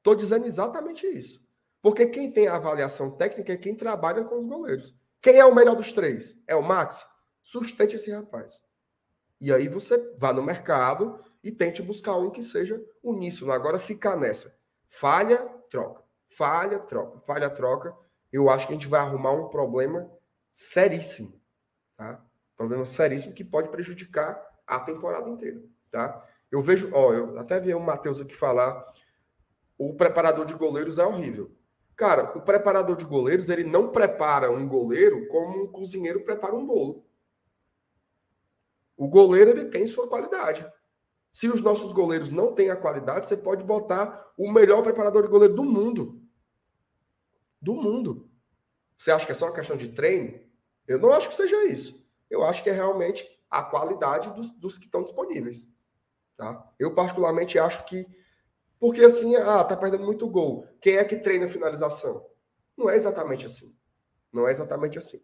Tô 0.00 0.14
dizendo 0.14 0.46
exatamente 0.46 1.08
isso. 1.08 1.44
Porque 1.82 2.06
quem 2.06 2.30
tem 2.30 2.46
a 2.46 2.54
avaliação 2.54 3.10
técnica 3.10 3.52
é 3.52 3.56
quem 3.56 3.74
trabalha 3.74 4.22
com 4.22 4.38
os 4.38 4.46
goleiros. 4.46 4.94
Quem 5.20 5.40
é 5.40 5.44
o 5.44 5.52
melhor 5.52 5.74
dos 5.74 5.90
três? 5.90 6.40
É 6.46 6.54
o 6.54 6.62
Max? 6.62 7.04
Sustente 7.42 7.96
esse 7.96 8.12
rapaz. 8.12 8.62
E 9.40 9.52
aí 9.52 9.66
você 9.66 9.98
vá 10.16 10.32
no 10.32 10.44
mercado 10.44 11.18
e 11.42 11.50
tente 11.50 11.82
buscar 11.82 12.16
um 12.16 12.30
que 12.30 12.44
seja 12.44 12.80
uníssono. 13.02 13.50
Agora 13.50 13.80
ficar 13.80 14.16
nessa. 14.16 14.56
Falha, 14.88 15.38
troca. 15.68 16.04
Falha, 16.28 16.78
troca. 16.78 17.18
Falha, 17.18 17.50
troca. 17.50 17.92
Eu 18.32 18.48
acho 18.48 18.68
que 18.68 18.72
a 18.72 18.76
gente 18.76 18.86
vai 18.86 19.00
arrumar 19.00 19.32
um 19.32 19.48
problema 19.48 20.08
seríssimo 20.52 21.39
Tá? 22.00 22.18
Problema 22.56 22.82
seríssimo 22.86 23.34
que 23.34 23.44
pode 23.44 23.68
prejudicar 23.68 24.42
a 24.66 24.80
temporada 24.80 25.28
inteira. 25.28 25.62
Tá? 25.90 26.26
Eu 26.50 26.62
vejo, 26.62 26.90
ó, 26.94 27.12
eu 27.12 27.38
até 27.38 27.60
vi 27.60 27.74
o 27.74 27.78
Matheus 27.78 28.22
aqui 28.22 28.34
falar, 28.34 28.86
o 29.76 29.92
preparador 29.94 30.46
de 30.46 30.54
goleiros 30.54 30.98
é 30.98 31.04
horrível. 31.04 31.54
Cara, 31.94 32.32
o 32.38 32.40
preparador 32.40 32.96
de 32.96 33.04
goleiros, 33.04 33.50
ele 33.50 33.64
não 33.64 33.90
prepara 33.90 34.50
um 34.50 34.66
goleiro 34.66 35.28
como 35.28 35.64
um 35.64 35.66
cozinheiro 35.70 36.24
prepara 36.24 36.54
um 36.54 36.66
bolo. 36.66 37.04
O 38.96 39.06
goleiro, 39.06 39.50
ele 39.50 39.66
tem 39.66 39.84
sua 39.84 40.08
qualidade. 40.08 40.66
Se 41.30 41.48
os 41.50 41.60
nossos 41.60 41.92
goleiros 41.92 42.30
não 42.30 42.54
têm 42.54 42.70
a 42.70 42.76
qualidade, 42.76 43.26
você 43.26 43.36
pode 43.36 43.62
botar 43.62 44.32
o 44.38 44.50
melhor 44.50 44.82
preparador 44.82 45.24
de 45.24 45.28
goleiro 45.28 45.54
do 45.54 45.64
mundo. 45.64 46.22
Do 47.60 47.74
mundo. 47.74 48.30
Você 48.96 49.10
acha 49.10 49.26
que 49.26 49.32
é 49.32 49.34
só 49.34 49.44
uma 49.48 49.54
questão 49.54 49.76
de 49.76 49.88
treino? 49.88 50.48
Eu 50.86 50.98
não 50.98 51.12
acho 51.12 51.28
que 51.28 51.34
seja 51.34 51.64
isso. 51.66 52.06
Eu 52.28 52.44
acho 52.44 52.62
que 52.62 52.70
é 52.70 52.72
realmente 52.72 53.24
a 53.50 53.62
qualidade 53.62 54.30
dos, 54.30 54.52
dos 54.52 54.78
que 54.78 54.86
estão 54.86 55.02
disponíveis. 55.02 55.68
Tá? 56.36 56.72
Eu, 56.78 56.94
particularmente, 56.94 57.58
acho 57.58 57.84
que. 57.84 58.06
Porque 58.78 59.04
assim, 59.04 59.36
ah, 59.36 59.62
tá 59.62 59.76
perdendo 59.76 60.04
muito 60.04 60.28
gol. 60.28 60.66
Quem 60.80 60.96
é 60.96 61.04
que 61.04 61.16
treina 61.16 61.46
a 61.46 61.50
finalização? 61.50 62.26
Não 62.76 62.88
é 62.88 62.96
exatamente 62.96 63.44
assim. 63.44 63.76
Não 64.32 64.48
é 64.48 64.50
exatamente 64.50 64.96
assim. 64.96 65.22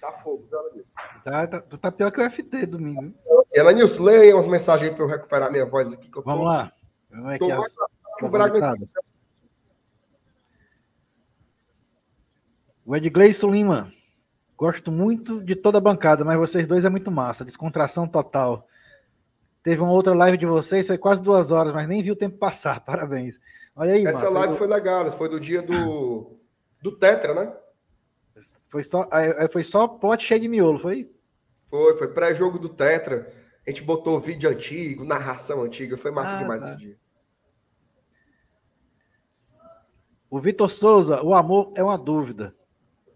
Tá 0.00 0.12
fogo, 0.22 0.46
tá, 1.24 1.46
tá, 1.48 1.60
tu 1.60 1.76
tá 1.76 1.90
pior 1.90 2.12
que 2.12 2.20
o 2.20 2.30
FT 2.30 2.66
domingo. 2.66 3.12
Ela, 3.52 3.72
Nilson, 3.72 4.04
leia 4.04 4.36
umas 4.36 4.46
mensagens 4.46 4.90
aí 4.90 4.94
para 4.94 5.04
eu 5.04 5.08
recuperar 5.08 5.50
minha 5.50 5.66
voz 5.66 5.92
aqui. 5.92 6.08
Vamos 6.14 6.40
tô, 6.40 6.44
lá. 6.44 6.72
Vamos 7.10 7.32
aqui. 7.32 7.38
Tô 8.20 8.28
mais, 8.28 8.92
o 12.88 12.96
Edgleison 12.96 13.50
Lima. 13.50 13.92
Gosto 14.56 14.90
muito 14.90 15.44
de 15.44 15.54
toda 15.54 15.76
a 15.76 15.80
bancada, 15.80 16.24
mas 16.24 16.38
vocês 16.38 16.66
dois 16.66 16.86
é 16.86 16.88
muito 16.88 17.10
massa. 17.10 17.44
Descontração 17.44 18.08
total. 18.08 18.66
Teve 19.62 19.82
uma 19.82 19.92
outra 19.92 20.14
live 20.14 20.38
de 20.38 20.46
vocês, 20.46 20.86
foi 20.86 20.96
quase 20.96 21.22
duas 21.22 21.52
horas, 21.52 21.74
mas 21.74 21.86
nem 21.86 22.02
vi 22.02 22.10
o 22.10 22.16
tempo 22.16 22.38
passar. 22.38 22.80
Parabéns. 22.86 23.38
Olha 23.76 23.92
aí, 23.92 24.06
Essa 24.06 24.20
massa. 24.20 24.38
live 24.38 24.56
foi 24.56 24.66
legal, 24.66 25.12
foi 25.12 25.28
do 25.28 25.38
dia 25.38 25.60
do, 25.60 26.38
do 26.80 26.96
Tetra, 26.96 27.34
né? 27.34 27.54
Foi 28.70 28.82
só, 28.82 29.06
foi 29.52 29.62
só 29.62 29.86
pote 29.86 30.24
cheio 30.24 30.40
de 30.40 30.48
miolo, 30.48 30.78
foi? 30.78 31.12
Foi, 31.68 31.94
foi 31.94 32.08
pré-jogo 32.08 32.58
do 32.58 32.70
Tetra. 32.70 33.30
A 33.66 33.70
gente 33.70 33.82
botou 33.82 34.18
vídeo 34.18 34.48
antigo, 34.48 35.04
narração 35.04 35.60
antiga. 35.60 35.98
Foi 35.98 36.10
massa 36.10 36.36
ah, 36.36 36.38
demais 36.38 36.62
tá. 36.62 36.70
esse 36.70 36.78
dia. 36.78 36.96
O 40.30 40.40
Vitor 40.40 40.70
Souza, 40.70 41.22
o 41.22 41.34
amor 41.34 41.70
é 41.76 41.84
uma 41.84 41.98
dúvida. 41.98 42.56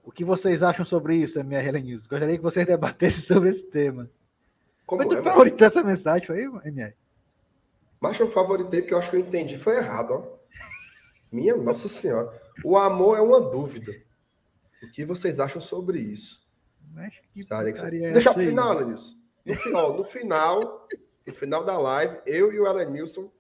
O 0.02 0.10
que 0.10 0.24
vocês 0.24 0.62
acham 0.62 0.84
sobre 0.84 1.16
isso, 1.16 1.38
MR 1.38 1.80
News? 1.80 2.06
Gostaria 2.06 2.36
que 2.36 2.42
vocês 2.42 2.66
debatessem 2.66 3.24
sobre 3.24 3.50
esse 3.50 3.64
tema. 3.66 4.10
Como 4.84 5.02
foi 5.04 5.18
é, 5.18 5.22
favorito 5.22 5.64
essa 5.64 5.82
mensagem, 5.82 6.26
foi, 6.26 6.42
MR? 6.64 6.94
Mas 8.00 8.18
eu 8.18 8.28
favoritei 8.28 8.80
porque 8.80 8.94
eu 8.94 8.98
acho 8.98 9.10
que 9.10 9.16
eu 9.16 9.20
entendi. 9.20 9.56
Foi 9.56 9.76
errado, 9.76 10.10
ó. 10.12 10.42
Minha 11.30 11.56
Nossa 11.56 11.88
Senhora. 11.88 12.30
O 12.64 12.76
amor 12.76 13.16
é 13.16 13.20
uma 13.20 13.40
dúvida. 13.40 13.92
O 14.82 14.90
que 14.90 15.04
vocês 15.04 15.38
acham 15.38 15.60
sobre 15.60 16.00
isso? 16.00 16.42
Mas 16.92 17.14
que 17.32 17.44
Deixa 18.12 18.34
pro 18.34 18.42
final, 18.42 18.78
Lenilson. 18.78 19.16
No 19.44 19.54
final, 19.54 19.96
no 19.96 20.04
final, 20.04 20.88
no 21.26 21.32
final 21.32 21.64
da 21.64 21.78
live, 21.78 22.20
eu 22.26 22.52
e 22.52 22.60
o 22.60 22.66
Elenilson 22.66 23.30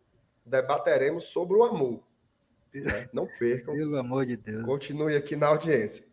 debateremos 0.46 1.24
sobre 1.24 1.56
o 1.56 1.64
amor. 1.64 2.02
Né? 2.74 3.06
Não 3.12 3.28
percam. 3.38 3.74
Pelo 3.74 3.98
amor 3.98 4.24
de 4.24 4.34
Deus. 4.34 4.64
Continue 4.64 5.14
aqui 5.14 5.36
na 5.36 5.48
audiência. 5.48 6.06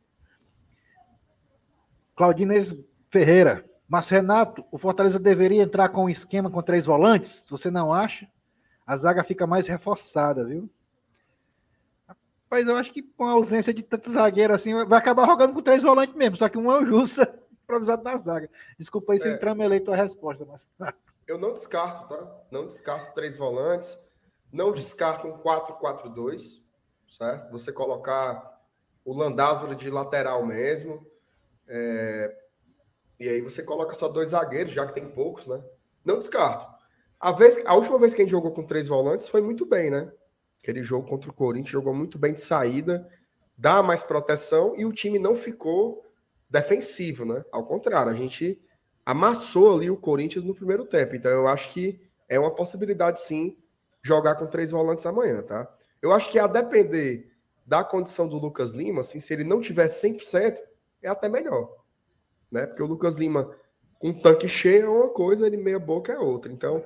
Claudinez 2.20 2.76
Ferreira. 3.09 3.63
Mas, 3.88 4.09
Renato, 4.09 4.65
o 4.74 4.78
Fortaleza 4.78 5.17
deveria 5.17 5.63
entrar 5.63 5.88
com 5.88 6.03
um 6.03 6.09
esquema 6.09 6.51
com 6.51 6.61
três 6.61 6.86
volantes? 6.86 7.47
Você 7.49 7.72
não 7.72 7.93
acha? 7.93 8.28
A 8.86 8.97
zaga 8.97 9.24
fica 9.24 9.47
mais 9.47 9.67
reforçada, 9.67 10.43
viu? 10.43 10.70
Mas 12.51 12.67
eu 12.67 12.76
acho 12.76 12.91
que 12.91 13.01
com 13.01 13.24
a 13.24 13.32
ausência 13.32 13.74
de 13.74 13.82
tanto 13.82 14.09
zagueiro 14.09 14.53
assim, 14.53 14.74
vai 14.84 14.99
acabar 14.99 15.26
jogando 15.26 15.53
com 15.53 15.61
três 15.61 15.82
volantes 15.82 16.13
mesmo, 16.13 16.36
só 16.36 16.49
que 16.49 16.57
um 16.57 16.70
é 16.70 16.80
o 16.80 16.86
Jussa, 16.86 17.39
improvisado 17.63 18.03
na 18.03 18.17
zaga. 18.17 18.49
Desculpa 18.78 19.13
aí 19.13 19.20
se 19.20 19.30
é. 19.30 19.36
entramelei 19.36 19.80
tua 19.80 19.95
resposta, 19.95 20.45
mas. 20.45 20.67
eu 21.26 21.38
não 21.38 21.53
descarto, 21.53 22.05
tá? 22.09 22.38
Não 22.51 22.67
descarto 22.67 23.13
três 23.13 23.38
volantes, 23.38 23.97
não 24.51 24.74
descarto 24.74 25.26
um 25.26 25.38
4-4-2, 25.38 26.61
certo? 27.07 27.49
Você 27.51 27.72
colocar 27.72 28.59
o 29.05 29.13
Landázaro 29.13 29.74
de 29.74 29.89
lateral 29.89 30.45
mesmo. 30.45 31.07
É... 31.70 32.36
E 33.20 33.30
aí 33.30 33.41
você 33.41 33.63
coloca 33.63 33.93
só 33.93 34.07
dois 34.07 34.30
zagueiros, 34.30 34.72
já 34.72 34.86
que 34.86 34.93
tem 34.93 35.09
poucos, 35.09 35.45
né? 35.47 35.61
Não 36.03 36.17
descarto. 36.17 36.65
A, 37.20 37.32
vez, 37.32 37.61
a 37.65 37.76
última 37.76 37.99
vez 37.99 38.13
que 38.13 38.22
a 38.22 38.26
gente 38.26 38.32
jogou 38.32 38.51
com 38.51 38.65
três 38.65 38.88
volantes 38.88 39.28
foi 39.28 39.41
muito 39.41 39.65
bem, 39.65 39.91
né? 39.91 40.11
Aquele 40.61 40.82
jogo 40.82 41.07
contra 41.07 41.30
o 41.30 41.34
Corinthians 41.34 41.72
jogou 41.72 41.93
muito 41.93 42.17
bem 42.17 42.34
de 42.34 42.39
saída, 42.39 43.07
dá 43.57 43.84
mais 43.84 44.03
proteção 44.03 44.74
e 44.78 44.86
o 44.86 44.93
time 44.93 45.20
não 45.20 45.36
ficou 45.36 46.05
defensivo, 46.49 47.26
né? 47.26 47.43
Ao 47.51 47.65
contrário, 47.65 48.11
a 48.11 48.15
gente 48.15 48.61
amassou 49.05 49.76
ali 49.76 49.89
o 49.89 49.97
Corinthians 49.97 50.43
no 50.43 50.55
primeiro 50.55 50.86
tempo. 50.86 51.15
Então 51.15 51.32
eu 51.32 51.47
acho 51.47 51.72
que 51.72 51.99
é 52.28 52.39
uma 52.39 52.53
possibilidade 52.53 53.20
sim 53.20 53.57
jogar 54.01 54.36
com 54.36 54.47
três 54.47 54.72
volantes 54.72 55.05
amanhã, 55.05 55.41
tá? 55.41 55.70
Eu 56.01 56.13
acho 56.13 56.32
que 56.32 56.39
a 56.39 56.47
depender 56.47 57.30
da 57.65 57.84
condição 57.84 58.28
do 58.28 58.38
Lucas 58.38 58.72
Lima, 58.72 59.01
assim, 59.01 59.20
se 59.20 59.34
ele 59.34 59.43
não 59.43 59.61
tiver 59.61 59.88
100%, 59.88 60.57
é 61.02 61.10
até 61.10 61.30
melhor, 61.30 61.76
né? 62.52 62.66
Porque 62.66 62.84
o 62.84 62.88
Lucas 62.88 63.16
Lima 63.16 63.56
com 63.97 64.14
tanque 64.14 64.47
cheio 64.47 64.86
é 64.86 64.89
uma 64.89 65.10
coisa, 65.10 65.45
ele 65.45 65.58
meia 65.58 65.80
boca 65.80 66.14
é 66.14 66.18
outra. 66.18 66.52
Então, 66.52 66.86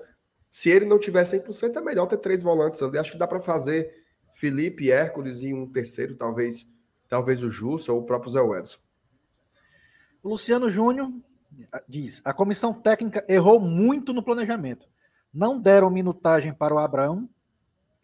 se 0.49 0.69
ele 0.69 0.85
não 0.85 0.99
tiver 0.99 1.23
100%, 1.23 1.77
é 1.77 1.81
melhor 1.81 2.07
ter 2.07 2.17
três 2.17 2.41
volantes 2.41 2.81
ali. 2.81 2.97
Acho 2.97 3.11
que 3.11 3.17
dá 3.17 3.27
para 3.27 3.39
fazer 3.39 3.93
Felipe, 4.33 4.91
Hércules 4.91 5.43
e 5.43 5.53
um 5.53 5.71
terceiro, 5.71 6.15
talvez 6.15 6.67
talvez 7.07 7.43
o 7.43 7.49
Jussa 7.49 7.93
ou 7.93 8.01
o 8.01 8.05
próprio 8.05 8.31
Zé 8.31 8.41
Wedson. 8.41 8.79
O 10.23 10.29
Luciano 10.29 10.69
Júnior 10.69 11.11
diz: 11.87 12.21
a 12.25 12.33
comissão 12.33 12.73
técnica 12.73 13.23
errou 13.29 13.59
muito 13.59 14.13
no 14.13 14.23
planejamento. 14.23 14.87
Não 15.31 15.59
deram 15.59 15.91
minutagem 15.91 16.53
para 16.53 16.73
o 16.73 16.79
Abraão. 16.79 17.29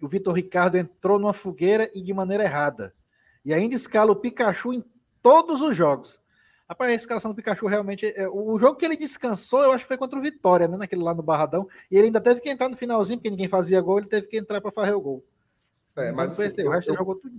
O 0.01 0.07
Vitor 0.07 0.35
Ricardo 0.35 0.75
entrou 0.75 1.17
numa 1.17 1.33
fogueira 1.33 1.89
e 1.93 2.01
de 2.01 2.13
maneira 2.13 2.43
errada. 2.43 2.93
E 3.43 3.53
ainda 3.53 3.75
escala 3.75 4.11
o 4.11 4.15
Pikachu 4.15 4.73
em 4.73 4.83
todos 5.21 5.61
os 5.61 5.75
jogos. 5.75 6.19
Rapaz, 6.69 6.91
a 6.91 6.95
escalação 6.95 7.31
do 7.31 7.35
Pikachu 7.35 7.65
realmente. 7.65 8.05
É, 8.15 8.29
o 8.29 8.55
jogo 8.59 8.75
que 8.75 8.85
ele 8.85 8.95
descansou, 8.95 9.63
eu 9.63 9.71
acho 9.71 9.83
que 9.83 9.87
foi 9.87 9.97
contra 9.97 10.19
o 10.19 10.21
Vitória, 10.21 10.67
né? 10.67 10.77
Naquele 10.77 11.01
lá 11.01 11.15
no 11.15 11.23
Barradão. 11.23 11.67
E 11.89 11.97
ele 11.97 12.07
ainda 12.07 12.21
teve 12.21 12.41
que 12.41 12.49
entrar 12.49 12.69
no 12.69 12.77
finalzinho, 12.77 13.17
porque 13.17 13.31
ninguém 13.31 13.47
fazia 13.47 13.81
gol, 13.81 13.97
ele 13.97 14.07
teve 14.07 14.27
que 14.27 14.37
entrar 14.37 14.61
para 14.61 14.71
fazer 14.71 14.93
o 14.93 15.01
gol. 15.01 15.25
É, 15.95 16.11
mas 16.11 16.39
assim, 16.39 16.61
eu, 16.61 16.67
o 16.67 16.71
resto 16.71 16.91
eu, 16.91 16.95
jogou 16.95 17.15
tudo. 17.15 17.35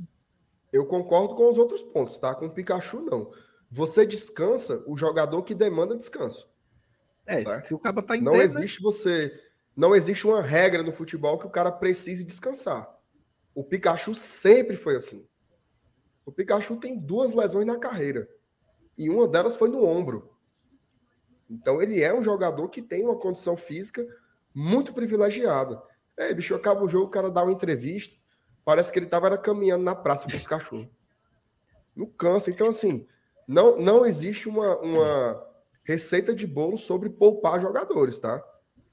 Eu 0.72 0.84
concordo 0.84 1.36
com 1.36 1.48
os 1.48 1.58
outros 1.58 1.80
pontos, 1.80 2.18
tá? 2.18 2.34
Com 2.34 2.46
o 2.46 2.50
Pikachu, 2.50 3.02
não. 3.02 3.30
Você 3.70 4.04
descansa 4.04 4.82
o 4.84 4.96
jogador 4.96 5.44
que 5.44 5.54
demanda 5.54 5.96
descanso. 5.96 6.50
É, 7.24 7.44
tá? 7.44 7.60
se 7.60 7.72
o 7.72 7.78
cara 7.78 8.02
tá 8.02 8.16
Não 8.16 8.32
né? 8.32 8.42
existe 8.42 8.82
né? 8.82 8.90
você. 8.90 9.32
Não 9.76 9.94
existe 9.94 10.26
uma 10.26 10.42
regra 10.42 10.82
no 10.82 10.92
futebol 10.92 11.38
que 11.38 11.46
o 11.46 11.50
cara 11.50 11.70
precise 11.70 12.24
descansar. 12.24 12.92
O 13.54 13.62
Pikachu 13.62 14.12
sempre 14.12 14.76
foi 14.76 14.96
assim. 14.96 15.24
O 16.24 16.32
Pikachu 16.32 16.76
tem 16.76 16.98
duas 16.98 17.32
lesões 17.32 17.66
na 17.66 17.78
carreira 17.78 18.28
e 18.96 19.08
uma 19.08 19.26
delas 19.26 19.56
foi 19.56 19.68
no 19.68 19.84
ombro. 19.84 20.30
Então 21.48 21.82
ele 21.82 22.02
é 22.02 22.14
um 22.14 22.22
jogador 22.22 22.68
que 22.68 22.82
tem 22.82 23.04
uma 23.04 23.16
condição 23.16 23.56
física 23.56 24.06
muito 24.54 24.92
privilegiada. 24.92 25.82
É, 26.16 26.32
bicho, 26.34 26.54
acaba 26.54 26.84
o 26.84 26.88
jogo, 26.88 27.06
o 27.06 27.10
cara 27.10 27.30
dá 27.30 27.42
uma 27.42 27.52
entrevista, 27.52 28.16
parece 28.64 28.92
que 28.92 28.98
ele 28.98 29.06
estava 29.06 29.36
caminhando 29.38 29.82
na 29.82 29.94
praça 29.94 30.28
com 30.30 30.36
os 30.36 30.46
cachorros. 30.46 30.88
Não 31.96 32.06
cansa. 32.06 32.50
Então, 32.50 32.68
assim, 32.68 33.06
não, 33.48 33.78
não 33.78 34.06
existe 34.06 34.48
uma, 34.48 34.78
uma 34.78 35.46
receita 35.82 36.34
de 36.34 36.46
bolo 36.46 36.76
sobre 36.76 37.08
poupar 37.08 37.58
jogadores, 37.58 38.18
tá? 38.18 38.44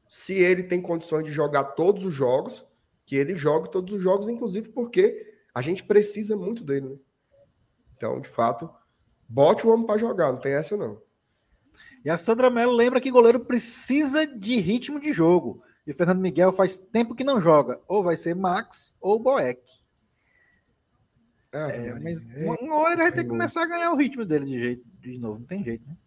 Se 0.07 0.33
ele 0.33 0.63
tem 0.63 0.81
condições 0.81 1.25
de 1.25 1.31
jogar 1.31 1.63
todos 1.75 2.05
os 2.05 2.13
jogos, 2.13 2.65
que 3.05 3.15
ele 3.15 3.35
jogue 3.35 3.71
todos 3.71 3.93
os 3.93 4.01
jogos, 4.01 4.27
inclusive 4.27 4.69
porque 4.69 5.35
a 5.53 5.61
gente 5.61 5.83
precisa 5.83 6.35
muito 6.35 6.63
dele, 6.63 6.89
né? 6.89 6.97
Então, 7.97 8.21
de 8.21 8.29
fato, 8.29 8.69
Bote 9.27 9.67
o 9.67 9.71
homem 9.71 9.85
para 9.85 9.97
jogar, 9.97 10.31
não 10.31 10.39
tem 10.39 10.53
essa 10.53 10.77
não. 10.77 11.01
E 12.05 12.09
a 12.09 12.17
Sandra 12.17 12.49
Mello 12.49 12.71
lembra 12.71 13.01
que 13.01 13.11
goleiro 13.11 13.41
precisa 13.41 14.25
de 14.25 14.59
ritmo 14.59 14.99
de 14.99 15.11
jogo. 15.11 15.61
E 15.85 15.91
o 15.91 15.95
Fernando 15.95 16.21
Miguel 16.21 16.53
faz 16.53 16.77
tempo 16.77 17.15
que 17.15 17.23
não 17.23 17.41
joga. 17.41 17.79
Ou 17.87 18.03
vai 18.03 18.15
ser 18.15 18.35
Max 18.35 18.95
ou 19.01 19.19
Boeck. 19.19 19.61
Ah, 21.51 21.69
é, 21.69 21.99
mas 21.99 22.21
uma 22.61 22.75
hora 22.75 22.93
ele 22.93 23.01
vai 23.01 23.11
ter 23.11 23.23
que 23.23 23.29
começar 23.29 23.63
a 23.63 23.67
ganhar 23.67 23.91
o 23.91 23.95
ritmo 23.95 24.23
dele 24.25 24.45
de, 24.45 24.59
jeito, 24.59 24.85
de 24.99 25.17
novo. 25.17 25.39
Não 25.39 25.45
tem 25.45 25.63
jeito, 25.63 25.85
né? 25.87 25.97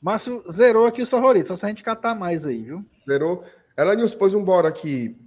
Márcio 0.00 0.44
zerou 0.50 0.86
aqui 0.86 1.02
o 1.02 1.06
favorito, 1.06 1.48
só 1.48 1.56
se 1.56 1.64
a 1.64 1.68
gente 1.68 1.82
catar 1.82 2.14
mais 2.14 2.46
aí, 2.46 2.62
viu? 2.62 2.84
Zerou. 3.06 3.42
Ela 3.74 3.96
nos 3.96 4.14
pôs 4.14 4.34
um 4.34 4.44
bora 4.44 4.68
aqui. 4.68 5.18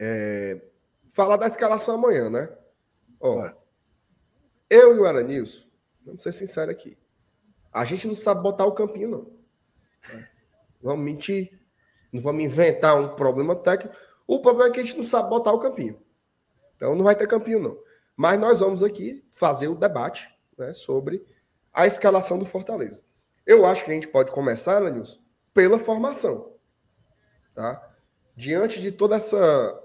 É, 0.00 0.60
falar 1.08 1.36
da 1.36 1.46
escalação 1.46 1.94
amanhã, 1.94 2.28
né? 2.28 2.48
Ó. 3.22 3.48
Eu 4.68 4.96
e 4.96 4.98
o 4.98 5.06
Aranilson, 5.06 5.68
vamos 6.04 6.22
ser 6.22 6.32
sinceros 6.32 6.74
aqui, 6.74 6.98
a 7.72 7.84
gente 7.84 8.06
não 8.06 8.14
sabe 8.14 8.42
botar 8.42 8.66
o 8.66 8.72
campinho, 8.72 9.08
não. 9.08 9.32
Vamos 10.82 11.04
mentir, 11.04 11.60
não 12.12 12.20
vamos 12.20 12.42
inventar 12.42 13.00
um 13.00 13.14
problema 13.14 13.54
técnico. 13.54 13.96
O 14.26 14.40
problema 14.40 14.70
é 14.70 14.72
que 14.72 14.80
a 14.80 14.82
gente 14.82 14.96
não 14.96 15.04
sabe 15.04 15.30
botar 15.30 15.52
o 15.52 15.58
campinho. 15.58 16.02
Então 16.76 16.94
não 16.94 17.04
vai 17.04 17.14
ter 17.14 17.28
campinho, 17.28 17.60
não. 17.60 17.78
Mas 18.16 18.38
nós 18.38 18.60
vamos 18.60 18.82
aqui 18.82 19.24
fazer 19.36 19.68
o 19.68 19.74
debate 19.74 20.28
né, 20.58 20.72
sobre 20.72 21.24
a 21.72 21.86
escalação 21.86 22.38
do 22.38 22.44
Fortaleza. 22.44 23.02
Eu 23.46 23.64
acho 23.64 23.84
que 23.84 23.90
a 23.90 23.94
gente 23.94 24.08
pode 24.08 24.32
começar, 24.32 24.76
Aranilson, 24.76 25.20
pela 25.54 25.78
formação. 25.78 26.52
Tá? 27.54 27.94
Diante 28.34 28.80
de 28.80 28.90
toda 28.90 29.16
essa 29.16 29.78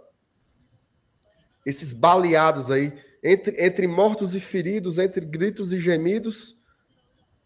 esses 1.65 1.91
baleados 1.91 2.71
aí 2.71 2.97
entre, 3.27 3.61
entre 3.63 3.87
mortos 3.87 4.33
e 4.35 4.39
feridos, 4.39 4.97
entre 4.97 5.25
gritos 5.25 5.73
e 5.73 5.79
gemidos. 5.79 6.57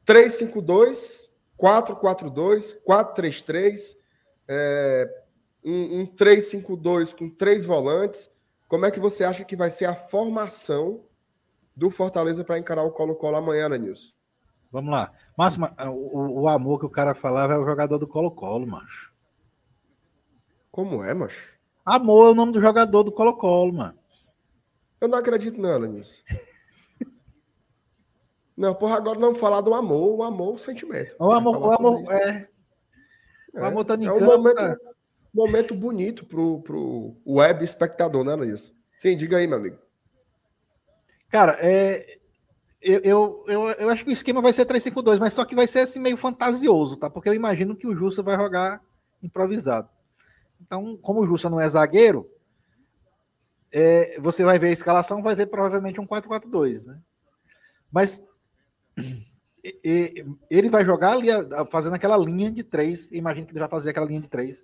352, 0.06 1.32
442, 1.58 2.74
433, 2.86 3.98
é, 4.48 5.24
um, 5.66 6.02
um 6.02 6.06
352 6.06 7.14
com 7.14 7.30
três 7.30 7.66
volantes. 7.66 8.32
Como 8.68 8.86
é 8.86 8.92
que 8.92 9.00
você 9.00 9.24
acha 9.24 9.44
que 9.44 9.56
vai 9.56 9.70
ser 9.70 9.86
a 9.86 9.96
formação 9.96 11.04
do 11.76 11.90
Fortaleza 11.90 12.44
para 12.44 12.60
encarar 12.60 12.84
o 12.84 12.92
Colo-Colo 12.92 13.38
amanhã, 13.38 13.68
Nilson? 13.70 14.14
Vamos 14.72 14.92
lá. 14.92 15.12
Máximo, 15.36 15.68
o, 15.90 16.44
o, 16.44 16.48
amor 16.48 16.80
que 16.80 16.86
o 16.86 16.90
cara 16.90 17.14
falava 17.14 17.54
é 17.54 17.58
o 17.58 17.66
jogador 17.66 17.98
do 17.98 18.08
Colo-Colo, 18.08 18.68
macho. 18.68 19.12
Como 20.72 21.04
é, 21.04 21.14
macho? 21.14 21.50
Amor 21.84 22.28
é 22.28 22.32
o 22.32 22.36
nome 22.36 22.54
do 22.54 22.62
jogador 22.62 23.04
do 23.04 23.12
Colo-Colo, 23.12 23.74
mano. 23.74 24.01
Eu 25.02 25.08
não 25.08 25.18
acredito 25.18 25.60
nada 25.60 25.88
nisso. 25.88 26.24
Não, 28.56 28.76
porra, 28.76 28.98
agora 28.98 29.18
não 29.18 29.34
falar 29.34 29.62
do 29.62 29.74
amor, 29.74 30.20
o 30.20 30.24
amor, 30.24 30.54
o 30.54 30.58
sentimento. 30.58 31.16
O 31.18 31.32
amor, 31.32 31.58
o 31.58 31.72
amor, 31.72 32.12
é. 32.12 32.48
O 33.56 33.66
amor 33.66 33.86
tá 33.86 33.96
é, 33.96 34.06
é 34.06 34.12
um 34.12 34.24
momento, 34.24 34.56
tá? 34.56 34.78
momento 35.34 35.74
bonito 35.74 36.26
pro, 36.26 36.62
pro 36.62 37.16
web 37.26 37.64
espectador, 37.64 38.24
né, 38.24 38.36
Luiz? 38.36 38.72
Sim, 39.00 39.18
diga 39.18 39.38
aí, 39.38 39.48
meu 39.48 39.58
amigo. 39.58 39.80
Cara, 41.30 41.58
é, 41.60 42.20
eu, 42.82 43.00
eu, 43.04 43.44
eu, 43.48 43.70
eu, 43.72 43.90
acho 43.90 44.04
que 44.04 44.12
o 44.12 44.14
esquema 44.14 44.42
vai 44.42 44.54
ser 44.54 44.66
3-5-2, 44.66 45.18
mas 45.18 45.34
só 45.34 45.44
que 45.44 45.56
vai 45.56 45.66
ser 45.66 45.80
assim 45.80 46.00
meio 46.00 46.18
fantasioso, 46.18 46.98
tá? 46.98 47.10
Porque 47.10 47.30
eu 47.30 47.34
imagino 47.34 47.76
que 47.76 47.88
o 47.88 47.96
Jussa 47.96 48.22
vai 48.22 48.36
jogar 48.36 48.80
improvisado. 49.24 49.90
Então, 50.62 50.98
como 50.98 51.22
o 51.22 51.26
Jussa 51.26 51.50
não 51.50 51.60
é 51.60 51.68
zagueiro, 51.68 52.30
é, 53.72 54.20
você 54.20 54.44
vai 54.44 54.60
ver 54.60 54.68
a 54.68 54.72
escalação, 54.72 55.22
vai 55.22 55.36
ver 55.36 55.48
provavelmente 55.48 56.00
um 56.00 56.08
4-4-2, 56.08 56.88
né? 56.88 57.00
Mas 57.92 58.24
ele 59.84 60.70
vai 60.70 60.84
jogar 60.84 61.14
ali, 61.14 61.28
fazendo 61.70 61.94
aquela 61.94 62.18
linha 62.18 62.52
de 62.52 62.64
três. 62.64 63.12
Imagino 63.12 63.46
que 63.46 63.54
ele 63.54 63.60
vai 63.60 63.70
fazer 63.70 63.92
aquela 63.92 64.06
linha 64.06 64.22
de 64.22 64.28
três 64.28 64.64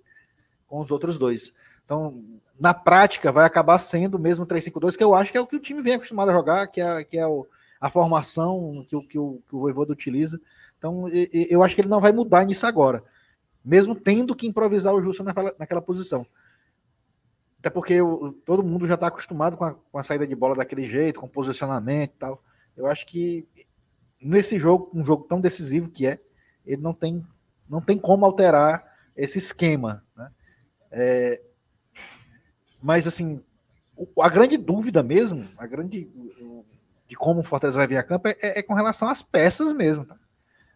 com 0.66 0.80
os 0.80 0.90
outros 0.90 1.18
dois. 1.18 1.52
Então, 1.84 2.22
na 2.60 2.74
prática, 2.74 3.32
vai 3.32 3.46
acabar 3.46 3.78
sendo 3.78 4.16
o 4.16 4.20
mesmo 4.20 4.46
3-5-2, 4.46 4.96
que 4.96 5.02
eu 5.02 5.14
acho 5.14 5.32
que 5.32 5.38
é 5.38 5.40
o 5.40 5.46
que 5.46 5.56
o 5.56 5.60
time 5.60 5.80
vem 5.80 5.94
acostumado 5.94 6.30
a 6.30 6.34
jogar, 6.34 6.66
que 6.66 6.80
é, 6.80 7.02
que 7.02 7.16
é 7.16 7.26
o, 7.26 7.46
a 7.80 7.88
formação 7.88 8.84
que, 8.86 9.00
que, 9.06 9.18
o, 9.18 9.40
que 9.48 9.56
o 9.56 9.82
utiliza. 9.90 10.38
Então, 10.76 11.08
eu 11.32 11.62
acho 11.62 11.74
que 11.74 11.80
ele 11.80 11.88
não 11.88 12.00
vai 12.00 12.12
mudar 12.12 12.44
nisso 12.44 12.66
agora, 12.66 13.02
mesmo 13.64 13.94
tendo 13.94 14.36
que 14.36 14.46
improvisar 14.46 14.94
o 14.94 15.02
Justo 15.02 15.24
naquela, 15.24 15.54
naquela 15.58 15.80
posição. 15.80 16.26
Até 17.58 17.70
porque 17.70 17.94
eu, 17.94 18.40
todo 18.44 18.62
mundo 18.62 18.86
já 18.86 18.94
está 18.94 19.08
acostumado 19.08 19.56
com 19.56 19.64
a, 19.64 19.74
com 19.74 19.98
a, 19.98 20.02
saída 20.02 20.26
de 20.26 20.34
bola 20.34 20.54
daquele 20.54 20.84
jeito, 20.84 21.20
com 21.20 21.28
posicionamento 21.28 22.12
e 22.14 22.18
tal. 22.18 22.42
Eu 22.76 22.86
acho 22.86 23.06
que 23.06 23.46
nesse 24.20 24.58
jogo, 24.58 24.90
um 24.94 25.04
jogo 25.04 25.24
tão 25.24 25.40
decisivo 25.40 25.90
que 25.90 26.06
é, 26.06 26.20
ele 26.64 26.80
não 26.80 26.94
tem, 26.94 27.26
não 27.68 27.80
tem 27.80 27.98
como 27.98 28.24
alterar 28.24 28.84
esse 29.16 29.38
esquema. 29.38 30.04
Né? 30.16 30.30
É, 30.92 31.42
mas, 32.80 33.06
assim, 33.06 33.42
a 34.20 34.28
grande 34.28 34.56
dúvida 34.56 35.02
mesmo, 35.02 35.48
a 35.56 35.66
grande 35.66 36.08
de 37.08 37.16
como 37.16 37.40
o 37.40 37.42
Fortaleza 37.42 37.78
vai 37.78 37.86
vir 37.86 37.96
a 37.96 38.02
campo 38.02 38.28
é, 38.28 38.36
é, 38.40 38.58
é 38.58 38.62
com 38.62 38.74
relação 38.74 39.08
às 39.08 39.22
peças 39.22 39.72
mesmo. 39.72 40.04
Tá? 40.04 40.16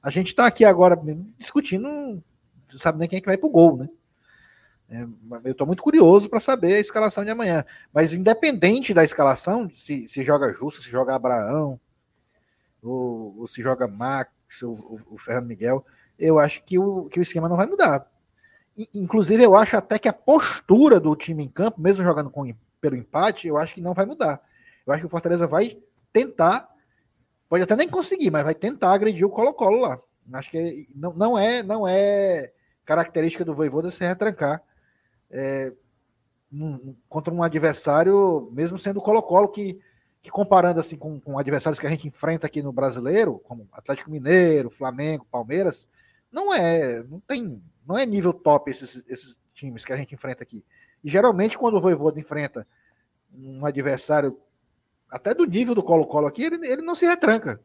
A 0.03 0.11
gente 0.11 0.29
está 0.29 0.47
aqui 0.47 0.65
agora 0.65 0.99
discutindo, 1.39 1.83
não 1.83 2.23
sabe 2.71 2.99
nem 2.99 3.09
quem 3.09 3.19
é 3.19 3.21
que 3.21 3.27
vai 3.27 3.37
para 3.37 3.47
o 3.47 3.51
gol, 3.53 3.77
né? 3.77 3.89
É, 4.93 5.07
eu 5.45 5.53
estou 5.53 5.67
muito 5.67 5.83
curioso 5.83 6.29
para 6.29 6.39
saber 6.39 6.75
a 6.75 6.79
escalação 6.79 7.25
de 7.25 7.31
amanhã. 7.31 7.65
Mas 7.95 8.13
independente 8.13 8.93
da 8.93 9.03
escalação, 9.03 9.71
se, 9.75 10.07
se 10.07 10.23
joga 10.23 10.53
Justo, 10.53 10.83
se 10.83 10.91
joga 10.91 11.15
Abraão, 11.15 11.81
ou, 12.83 13.35
ou 13.39 13.49
se 13.49 13.63
joga 13.63 13.89
Max, 13.89 14.63
ou, 14.63 15.01
o 15.11 15.17
Fernando 15.17 15.47
Miguel, 15.47 15.83
eu 16.19 16.39
acho 16.39 16.63
que 16.63 16.79
o, 16.79 17.07
que 17.07 17.19
o 17.19 17.23
esquema 17.23 17.49
não 17.49 17.57
vai 17.57 17.67
mudar. 17.67 18.07
Inclusive, 18.95 19.43
eu 19.43 19.57
acho 19.57 19.79
até 19.79 19.99
que 19.99 20.09
a 20.09 20.13
postura 20.13 21.01
do 21.01 21.17
time 21.17 21.43
em 21.43 21.49
campo, 21.49 21.81
mesmo 21.81 22.05
jogando 22.05 22.29
com, 22.29 22.55
pelo 22.79 22.97
empate, 22.97 23.49
eu 23.49 23.57
acho 23.57 23.75
que 23.75 23.81
não 23.81 23.95
vai 23.95 24.05
mudar. 24.05 24.43
Eu 24.87 24.93
acho 24.93 25.01
que 25.01 25.07
o 25.07 25.11
Fortaleza 25.11 25.47
vai 25.47 25.79
tentar, 26.13 26.69
pode 27.49 27.63
até 27.63 27.75
nem 27.77 27.89
conseguir, 27.89 28.31
mas 28.31 28.45
vai 28.45 28.55
tentar 28.55 28.93
agredir 28.93 29.27
o 29.27 29.31
Colo-Colo 29.31 29.81
lá. 29.81 29.99
Acho 30.35 30.51
que 30.51 30.87
não, 30.95 31.15
não, 31.15 31.39
é, 31.39 31.63
não 31.63 31.89
é 31.89 32.53
característica 32.85 33.43
do 33.43 33.55
Voivoda 33.55 33.91
se 33.91 34.05
retrancar 34.05 34.63
é, 35.33 35.73
um, 36.53 36.95
contra 37.09 37.33
um 37.33 37.43
adversário, 37.43 38.51
mesmo 38.53 38.79
sendo 38.79 38.99
o 38.99 39.03
Colo-Colo, 39.03 39.49
que, 39.49 39.81
que 40.21 40.31
comparando 40.31 40.79
assim 40.79 40.97
com, 40.97 41.19
com 41.19 41.39
adversários 41.39 41.79
que 41.79 41.87
a 41.87 41.91
gente 41.91 42.07
enfrenta 42.07 42.47
aqui 42.47 42.63
no 42.63 42.73
brasileiro, 42.73 43.41
como 43.45 43.67
Atlético 43.73 44.11
Mineiro, 44.11 44.71
Flamengo, 44.71 45.27
Palmeiras, 45.31 45.89
não 46.31 46.53
é, 46.53 47.03
não 47.05 47.21
tem, 47.21 47.63
não 47.87 47.99
é 47.99 48.05
nível 48.05 48.33
top 48.33 48.71
esses, 48.71 49.03
esses 49.09 49.39
times 49.55 49.85
que 49.85 49.93
a 49.93 49.97
gente 49.97 50.15
enfrenta 50.15 50.43
aqui. 50.43 50.65
E 51.03 51.11
geralmente 51.11 51.59
quando 51.59 51.77
o 51.77 51.81
Voivoda 51.81 52.21
enfrenta 52.21 52.67
um 53.35 53.65
adversário 53.65 54.39
até 55.11 55.35
do 55.35 55.45
nível 55.45 55.75
do 55.75 55.83
Colo-Colo 55.83 56.27
aqui, 56.27 56.45
ele, 56.45 56.67
ele 56.67 56.83
não 56.83 56.95
se 56.95 57.07
retranca. 57.07 57.61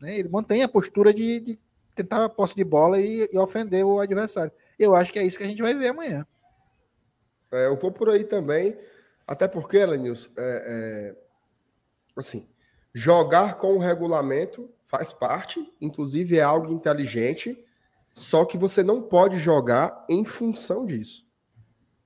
Né? 0.00 0.18
Ele 0.18 0.28
mantém 0.28 0.62
a 0.62 0.68
postura 0.68 1.12
de, 1.12 1.40
de 1.40 1.58
tentar 1.94 2.24
a 2.24 2.28
posse 2.28 2.54
de 2.54 2.64
bola 2.64 3.00
e, 3.00 3.28
e, 3.32 3.38
ofender 3.38 3.84
o 3.84 4.00
adversário. 4.00 4.52
Eu 4.78 4.94
acho 4.94 5.12
que 5.12 5.18
é 5.18 5.24
isso 5.24 5.38
que 5.38 5.44
a 5.44 5.46
gente 5.46 5.62
vai 5.62 5.74
ver 5.74 5.88
amanhã. 5.88 6.26
É, 7.52 7.66
eu 7.66 7.76
vou 7.76 7.90
por 7.90 8.08
aí 8.08 8.24
também, 8.24 8.78
até 9.26 9.48
porque, 9.48 9.84
Lenilson, 9.84 10.30
é, 10.36 10.64
é, 10.66 11.16
assim, 12.16 12.48
jogar 12.94 13.58
com 13.58 13.74
o 13.74 13.78
regulamento 13.78 14.70
faz 14.86 15.12
parte, 15.12 15.72
inclusive 15.80 16.36
é 16.36 16.42
algo 16.42 16.72
inteligente, 16.72 17.64
só 18.12 18.44
que 18.44 18.58
você 18.58 18.82
não 18.82 19.00
pode 19.00 19.38
jogar 19.38 20.04
em 20.08 20.24
função 20.24 20.84
disso. 20.84 21.26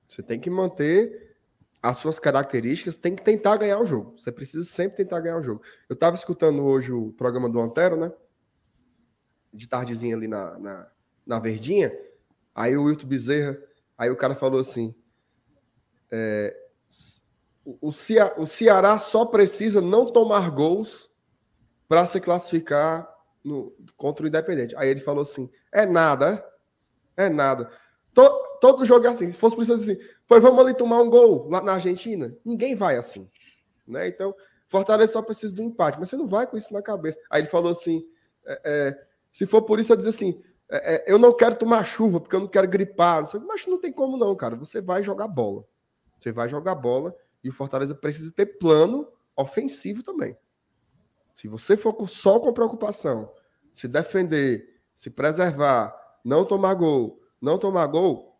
Você 0.07 0.21
tem 0.21 0.39
que 0.39 0.49
manter 0.49 1.35
as 1.81 1.97
suas 1.97 2.19
características, 2.19 2.97
tem 2.97 3.15
que 3.15 3.23
tentar 3.23 3.57
ganhar 3.57 3.79
o 3.79 3.85
jogo. 3.85 4.15
Você 4.17 4.31
precisa 4.31 4.63
sempre 4.63 4.97
tentar 4.97 5.19
ganhar 5.21 5.37
o 5.37 5.43
jogo. 5.43 5.61
Eu 5.89 5.93
estava 5.93 6.15
escutando 6.15 6.63
hoje 6.63 6.91
o 6.91 7.11
programa 7.13 7.49
do 7.49 7.59
Antero, 7.59 7.95
né? 7.95 8.11
De 9.53 9.67
tardezinha 9.67 10.15
ali 10.15 10.27
na, 10.27 10.57
na, 10.57 10.91
na 11.25 11.39
Verdinha. 11.39 11.95
Aí 12.53 12.75
o 12.75 12.83
Wilton 12.83 13.07
Bezerra, 13.07 13.61
aí 13.97 14.09
o 14.09 14.15
cara 14.15 14.35
falou 14.35 14.59
assim: 14.59 14.95
é, 16.11 16.55
o, 17.63 17.91
Cea, 17.91 18.33
o 18.37 18.45
Ceará 18.45 18.97
só 18.97 19.25
precisa 19.25 19.81
não 19.81 20.11
tomar 20.11 20.49
gols 20.51 21.09
para 21.87 22.05
se 22.05 22.19
classificar 22.19 23.09
no, 23.43 23.75
contra 23.95 24.25
o 24.25 24.27
Independente. 24.27 24.75
Aí 24.77 24.89
ele 24.89 24.99
falou 24.99 25.21
assim: 25.21 25.49
é 25.71 25.85
nada, 25.85 26.45
é, 27.15 27.25
é 27.25 27.29
nada. 27.29 27.71
Todo, 28.13 28.59
todo 28.59 28.85
jogo 28.85 29.05
é 29.05 29.09
assim. 29.09 29.31
Se 29.31 29.37
fosse 29.37 29.55
preciso 29.55 29.91
assim, 29.91 29.99
Pois 30.27 30.41
vamos 30.41 30.59
ali 30.59 30.73
tomar 30.73 31.01
um 31.01 31.09
gol 31.09 31.47
lá 31.49 31.61
na 31.61 31.73
Argentina. 31.73 32.35
Ninguém 32.43 32.75
vai 32.75 32.97
assim. 32.97 33.29
Né? 33.87 34.07
Então, 34.07 34.33
Fortaleza 34.67 35.13
só 35.13 35.21
precisa 35.21 35.53
do 35.53 35.61
empate, 35.61 35.99
mas 35.99 36.09
você 36.09 36.17
não 36.17 36.25
vai 36.25 36.47
com 36.47 36.57
isso 36.57 36.73
na 36.73 36.81
cabeça. 36.81 37.19
Aí 37.29 37.41
ele 37.41 37.47
falou 37.47 37.71
assim: 37.71 38.03
é, 38.45 38.61
é, 38.65 39.05
se 39.31 39.45
for 39.45 39.61
por 39.61 39.79
isso, 39.79 39.93
eu 39.93 39.97
dizer 39.97 40.09
assim: 40.09 40.41
é, 40.69 40.95
é, 40.95 41.03
eu 41.07 41.19
não 41.19 41.35
quero 41.35 41.55
tomar 41.55 41.83
chuva, 41.83 42.19
porque 42.19 42.35
eu 42.35 42.39
não 42.39 42.47
quero 42.47 42.67
gripar. 42.67 43.19
Não 43.19 43.25
sei, 43.25 43.39
mas 43.41 43.67
não 43.67 43.79
tem 43.79 43.91
como, 43.91 44.17
não, 44.17 44.35
cara. 44.35 44.55
Você 44.55 44.81
vai 44.81 45.03
jogar 45.03 45.27
bola. 45.27 45.63
Você 46.25 46.31
vai 46.31 46.49
jogar 46.49 46.73
bola 46.73 47.15
e 47.43 47.49
o 47.49 47.53
Fortaleza 47.53 47.93
precisa 47.93 48.31
ter 48.31 48.57
plano 48.57 49.07
ofensivo 49.37 50.01
também. 50.01 50.35
Se 51.35 51.47
você 51.47 51.77
for 51.77 52.09
só 52.09 52.39
com 52.39 52.51
preocupação, 52.51 53.31
se 53.71 53.87
defender, 53.87 54.81
se 54.91 55.11
preservar, 55.11 55.95
não 56.23 56.43
tomar 56.43 56.73
gol, 56.73 57.21
não 57.39 57.59
tomar 57.59 57.85
gol, 57.85 58.39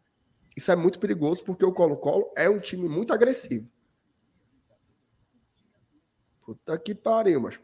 isso 0.57 0.71
é 0.71 0.75
muito 0.75 0.97
perigoso 0.97 1.43
porque 1.43 1.63
o 1.63 1.71
Colo-Colo 1.71 2.33
é 2.35 2.49
um 2.49 2.59
time 2.59 2.89
muito 2.89 3.13
agressivo. 3.13 3.69
Puta 6.41 6.79
que 6.79 6.95
pariu, 6.95 7.39
mas 7.39 7.59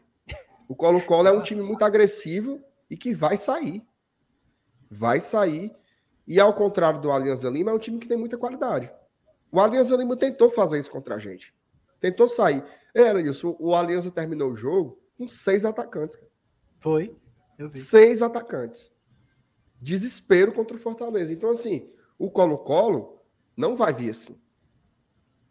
o 0.68 0.76
Colo-Colo 0.76 1.26
é 1.26 1.32
um 1.32 1.42
time 1.42 1.62
muito 1.62 1.84
agressivo 1.84 2.62
e 2.88 2.96
que 2.96 3.12
vai 3.12 3.36
sair. 3.36 3.84
Vai 4.88 5.20
sair. 5.20 5.74
E 6.28 6.38
ao 6.38 6.54
contrário 6.54 7.00
do 7.00 7.10
Alianza 7.10 7.50
Lima, 7.50 7.72
é 7.72 7.74
um 7.74 7.78
time 7.80 7.98
que 7.98 8.06
tem 8.06 8.16
muita 8.16 8.38
qualidade. 8.38 8.88
O 9.52 9.60
Alianza 9.60 9.94
Lima 9.96 10.16
tentou 10.16 10.50
fazer 10.50 10.78
isso 10.78 10.90
contra 10.90 11.16
a 11.16 11.18
gente. 11.18 11.54
Tentou 12.00 12.26
sair. 12.26 12.64
Era 12.94 13.20
isso. 13.20 13.54
O 13.60 13.74
Alianza 13.74 14.10
terminou 14.10 14.50
o 14.50 14.56
jogo 14.56 14.98
com 15.16 15.28
seis 15.28 15.64
atacantes. 15.64 16.16
Cara. 16.16 16.30
Foi. 16.80 17.14
Seis 17.68 18.22
atacantes. 18.22 18.90
Desespero 19.80 20.52
contra 20.52 20.76
o 20.76 20.80
Fortaleza. 20.80 21.32
Então, 21.32 21.50
assim, 21.50 21.92
o 22.18 22.30
Colo-Colo 22.30 23.22
não 23.56 23.76
vai 23.76 23.92
vir 23.92 24.10
assim. 24.10 24.40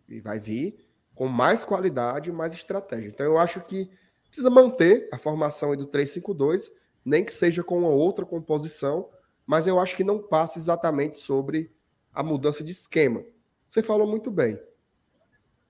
Ele 0.09 0.21
vai 0.21 0.39
vir 0.39 0.83
com 1.13 1.27
mais 1.27 1.63
qualidade, 1.63 2.31
mais 2.31 2.53
estratégia. 2.53 3.09
Então 3.09 3.25
eu 3.25 3.37
acho 3.37 3.61
que 3.61 3.89
precisa 4.27 4.49
manter 4.49 5.07
a 5.11 5.17
formação 5.17 5.75
do 5.75 5.87
3-5-2, 5.87 6.71
nem 7.03 7.23
que 7.23 7.31
seja 7.31 7.63
com 7.63 7.77
uma 7.77 7.89
outra 7.89 8.25
composição, 8.25 9.09
mas 9.45 9.67
eu 9.67 9.79
acho 9.79 9.95
que 9.95 10.03
não 10.03 10.19
passa 10.19 10.57
exatamente 10.57 11.17
sobre 11.17 11.71
a 12.13 12.23
mudança 12.23 12.63
de 12.63 12.71
esquema. 12.71 13.23
Você 13.71 13.81
falou 13.81 14.05
muito 14.05 14.29
bem. 14.29 14.61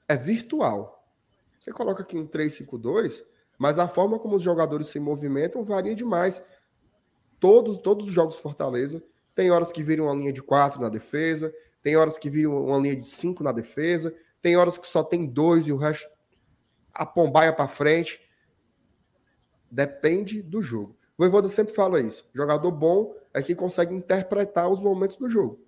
É 0.07 0.17
virtual. 0.17 1.07
Você 1.59 1.71
coloca 1.71 2.01
aqui 2.01 2.17
um 2.17 2.25
3-5-2, 2.27 3.23
mas 3.59 3.77
a 3.77 3.87
forma 3.87 4.17
como 4.17 4.37
os 4.37 4.41
jogadores 4.41 4.87
se 4.87 4.99
movimentam 4.99 5.63
varia 5.63 5.93
demais. 5.93 6.43
Todos, 7.39 7.77
todos 7.77 8.07
os 8.07 8.11
jogos 8.11 8.39
Fortaleza 8.39 9.03
tem 9.35 9.51
horas 9.51 9.71
que 9.71 9.83
viram 9.83 10.05
uma 10.05 10.15
linha 10.15 10.33
de 10.33 10.41
quatro 10.41 10.81
na 10.81 10.89
defesa, 10.89 11.53
tem 11.83 11.95
horas 11.95 12.17
que 12.17 12.27
viram 12.27 12.57
uma 12.65 12.79
linha 12.79 12.95
de 12.95 13.05
cinco 13.07 13.43
na 13.43 13.51
defesa, 13.51 14.11
tem 14.41 14.57
horas 14.57 14.79
que 14.79 14.87
só 14.87 15.03
tem 15.03 15.27
dois 15.27 15.67
e 15.67 15.71
o 15.71 15.77
resto 15.77 16.09
a 16.91 17.05
pombaia 17.05 17.53
para 17.53 17.67
frente. 17.67 18.19
Depende 19.69 20.41
do 20.41 20.63
jogo. 20.63 20.97
O 21.15 21.21
Voivoda 21.21 21.47
sempre 21.47 21.75
fala 21.75 22.01
isso. 22.01 22.27
Jogador 22.33 22.71
bom 22.71 23.15
é 23.31 23.43
que 23.43 23.53
consegue 23.53 23.93
interpretar 23.93 24.71
os 24.71 24.81
momentos 24.81 25.17
do 25.17 25.29
jogo. 25.29 25.63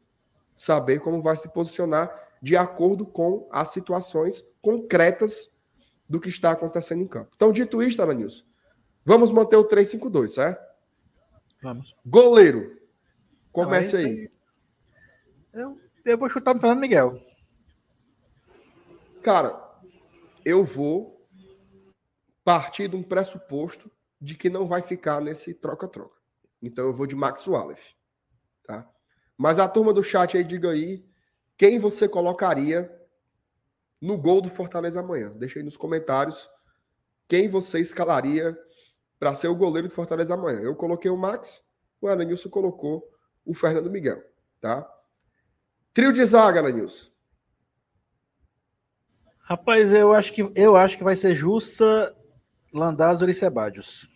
Saber 0.56 1.00
como 1.00 1.22
vai 1.22 1.36
se 1.36 1.50
posicionar 1.50 2.14
de 2.42 2.56
acordo 2.58 3.06
com 3.06 3.48
as 3.52 3.70
situações 3.70 4.46
concretas 4.62 5.56
do 6.08 6.20
que 6.20 6.30
está 6.30 6.52
acontecendo 6.52 7.02
em 7.02 7.08
campo. 7.08 7.32
Então, 7.36 7.52
dito 7.52 7.82
isto, 7.82 8.02
Alanilson, 8.02 8.44
Vamos 9.06 9.32
manter 9.32 9.58
o 9.58 9.68
3-5-2, 9.68 10.30
certo? 10.30 10.62
Vamos. 11.62 11.96
Goleiro. 12.06 12.80
Comece 13.52 13.98
aí. 13.98 14.06
aí. 14.06 14.32
Eu, 15.54 15.80
eu 16.06 16.18
vou 16.18 16.30
chutar 16.30 16.54
no 16.54 16.60
Fernando 16.60 16.80
Miguel. 16.80 17.22
Cara, 19.22 19.62
eu 20.46 20.64
vou 20.64 21.28
partir 22.44 22.88
de 22.88 22.96
um 22.96 23.04
pressuposto 23.04 23.92
de 24.20 24.36
que 24.36 24.50
não 24.50 24.66
vai 24.66 24.82
ficar 24.82 25.22
nesse 25.22 25.54
troca-troca. 25.54 26.18
Então 26.62 26.86
eu 26.86 26.94
vou 26.94 27.06
de 27.06 27.16
Max 27.16 27.46
Wallace. 27.46 27.96
Tá? 28.66 28.90
Mas 29.44 29.60
a 29.60 29.68
turma 29.68 29.92
do 29.92 30.02
chat 30.02 30.38
aí, 30.38 30.44
diga 30.46 30.70
aí 30.70 31.06
quem 31.58 31.78
você 31.78 32.08
colocaria 32.08 32.90
no 34.00 34.18
gol 34.18 34.40
do 34.40 34.50
Fortaleza 34.50 35.02
amanhã. 35.02 35.34
Deixa 35.36 35.60
aí 35.60 35.66
nos 35.66 35.76
comentários 35.76 36.50
quem 37.28 37.50
você 37.50 37.82
escalaria 37.82 38.58
para 39.20 39.34
ser 39.34 39.50
o 39.50 39.56
goleiro 39.56 39.90
do 39.90 39.94
Fortaleza 39.94 40.34
amanhã. 40.34 40.62
Eu 40.62 40.74
coloquei 40.78 41.12
o 41.12 41.18
Max, 41.18 41.62
o 42.00 42.08
Aranilson 42.08 42.50
colocou 42.50 43.06
o 43.46 43.54
Fernando 43.54 43.92
Miguel, 43.92 44.24
tá? 44.62 44.90
Trio 45.94 46.14
de 46.14 46.24
zaga, 46.24 46.62
Aranilson. 46.62 47.12
Rapaz, 49.40 49.92
eu 49.92 50.14
acho 50.14 50.32
que 50.32 50.50
eu 50.56 50.78
acho 50.78 50.98
que 50.98 51.04
vai 51.04 51.18
ser 51.18 51.36
Jussa, 51.36 52.16
Landázuri 52.74 53.34
e 53.34 53.36
Sebadios. 53.36 54.08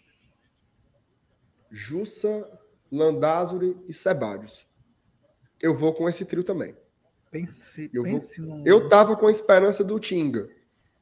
Jussa, 1.70 2.50
Landázuri 2.90 3.78
e 3.90 3.94
Sebadios. 3.94 4.66
Eu 5.62 5.74
vou 5.74 5.94
com 5.94 6.08
esse 6.08 6.26
trio 6.26 6.44
também. 6.44 6.76
Pense, 7.32 7.90
eu, 7.94 8.04
pense 8.04 8.42
vou... 8.42 8.64
eu 8.66 8.88
tava 8.88 9.16
com 9.16 9.28
a 9.28 9.32
esperança 9.32 9.84
do 9.84 10.00
Tinga, 10.00 10.50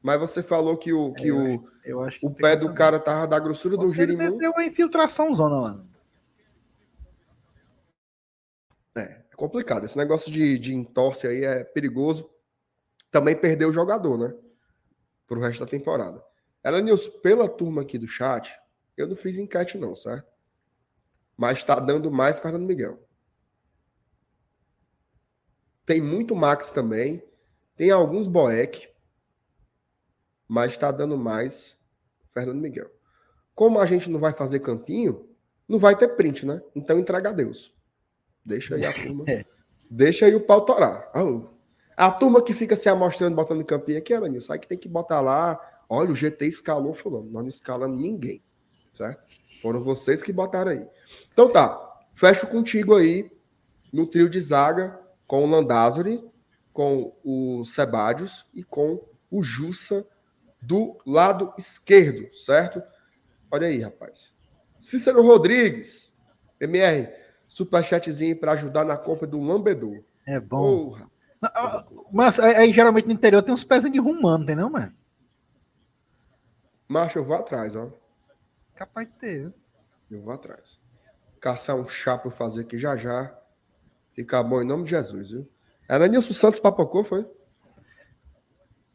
mas 0.02 0.18
você 0.18 0.42
falou 0.42 0.76
que 0.76 0.92
o, 0.92 1.12
que 1.12 1.28
é, 1.28 1.32
o, 1.32 1.68
eu 1.84 2.00
acho 2.02 2.20
que 2.20 2.26
o 2.26 2.30
pé 2.30 2.56
do 2.56 2.72
cara 2.74 2.98
tava 2.98 3.26
da 3.28 3.38
grossura 3.38 3.76
você 3.76 3.86
do 3.86 3.92
Girimum. 3.92 4.38
Deu 4.38 4.50
uma 4.50 4.64
infiltração 4.64 5.32
zona, 5.34 5.60
mano. 5.60 5.88
É, 8.96 9.00
é 9.30 9.36
complicado. 9.36 9.84
Esse 9.84 9.96
negócio 9.96 10.30
de, 10.30 10.58
de 10.58 10.74
entorse 10.74 11.26
aí 11.26 11.44
é 11.44 11.62
perigoso. 11.62 12.28
Também 13.10 13.36
perdeu 13.36 13.68
o 13.68 13.72
jogador, 13.72 14.18
né? 14.18 14.34
Pro 15.26 15.40
resto 15.40 15.60
da 15.60 15.70
temporada. 15.70 16.22
Ela 16.62 16.80
News, 16.80 17.06
pela 17.06 17.48
turma 17.48 17.82
aqui 17.82 17.96
do 17.96 18.08
chat, 18.08 18.58
eu 18.96 19.06
não 19.06 19.14
fiz 19.14 19.38
enquete, 19.38 19.78
não, 19.78 19.94
certo? 19.94 20.26
Mas 21.36 21.62
tá 21.62 21.78
dando 21.78 22.10
mais 22.10 22.40
Fernando 22.40 22.66
Miguel. 22.66 23.05
Tem 25.86 26.00
muito 26.00 26.34
Max 26.34 26.72
também. 26.72 27.22
Tem 27.76 27.90
alguns 27.90 28.26
Boeck. 28.26 28.88
Mas 30.48 30.72
está 30.72 30.90
dando 30.90 31.16
mais 31.16 31.78
Fernando 32.34 32.60
Miguel. 32.60 32.90
Como 33.54 33.80
a 33.80 33.86
gente 33.86 34.10
não 34.10 34.20
vai 34.20 34.32
fazer 34.32 34.60
campinho, 34.60 35.28
não 35.66 35.78
vai 35.78 35.96
ter 35.96 36.08
print, 36.08 36.44
né? 36.44 36.60
Então 36.74 36.98
entrega 36.98 37.30
a 37.30 37.32
Deus. 37.32 37.74
Deixa 38.44 38.74
aí 38.74 38.84
a 38.84 38.92
turma. 38.92 39.24
É. 39.30 39.44
Deixa 39.88 40.26
aí 40.26 40.34
o 40.34 40.40
pau 40.40 40.64
torar. 40.64 41.10
Oh. 41.14 41.46
A 41.96 42.10
turma 42.10 42.42
que 42.42 42.52
fica 42.52 42.74
se 42.74 42.88
amostrando, 42.88 43.36
botando 43.36 43.64
campinho 43.64 43.98
aqui, 43.98 44.12
Alanil, 44.12 44.40
sabe 44.40 44.58
que 44.58 44.66
tem 44.66 44.76
que 44.76 44.88
botar 44.88 45.20
lá. 45.20 45.58
Olha, 45.88 46.10
o 46.10 46.14
GT 46.14 46.44
escalou 46.44 46.92
fulano. 46.92 47.30
Nós 47.30 47.42
não 47.42 47.48
escalamos 47.48 48.00
ninguém. 48.00 48.42
Certo? 48.92 49.22
Foram 49.62 49.80
vocês 49.80 50.22
que 50.22 50.32
botaram 50.32 50.72
aí. 50.72 50.86
Então 51.32 51.50
tá. 51.50 51.80
Fecho 52.14 52.46
contigo 52.48 52.96
aí 52.96 53.30
no 53.92 54.06
trio 54.06 54.28
de 54.28 54.40
zaga 54.40 54.98
com 55.26 55.44
o 55.44 55.46
Landázuri, 55.46 56.24
com 56.72 57.16
o 57.24 57.64
Sebadios 57.64 58.46
e 58.54 58.62
com 58.62 59.02
o 59.30 59.42
Jussa 59.42 60.06
do 60.60 60.98
lado 61.06 61.52
esquerdo, 61.56 62.34
certo? 62.34 62.82
Olha 63.50 63.68
aí, 63.68 63.78
rapaz. 63.78 64.34
Cícero 64.78 65.22
Rodrigues, 65.22 66.16
MR, 66.60 67.12
superchatzinho 67.48 68.38
para 68.38 68.52
ajudar 68.52 68.84
na 68.84 68.96
compra 68.96 69.26
do 69.26 69.40
lambedor. 69.40 70.02
É 70.26 70.40
bom. 70.40 70.90
Porra, 70.90 71.10
mas 72.10 72.40
aí 72.40 72.72
geralmente 72.72 73.06
no 73.06 73.12
interior 73.12 73.42
tem 73.42 73.54
uns 73.54 73.64
pezinhos 73.64 73.92
de 73.92 74.00
rumano, 74.00 74.44
tem 74.44 74.56
não, 74.56 74.70
mano? 74.70 74.92
Macho, 76.88 77.18
eu 77.18 77.24
vou 77.24 77.36
atrás, 77.36 77.76
ó. 77.76 77.90
Capaz 78.74 79.08
de 79.08 79.14
ter. 79.14 79.54
Eu 80.10 80.22
vou 80.22 80.32
atrás. 80.32 80.80
Caçar 81.40 81.76
um 81.76 81.86
chá 81.86 82.16
para 82.16 82.30
fazer 82.30 82.62
aqui 82.62 82.78
já 82.78 82.96
já. 82.96 83.36
Fica 84.16 84.42
bom 84.42 84.62
em 84.62 84.64
nome 84.64 84.84
de 84.84 84.90
Jesus, 84.90 85.30
viu? 85.30 85.46
Era 85.86 86.08
Nilson 86.08 86.32
Santos 86.32 86.58
papocou, 86.58 87.04
foi? 87.04 87.26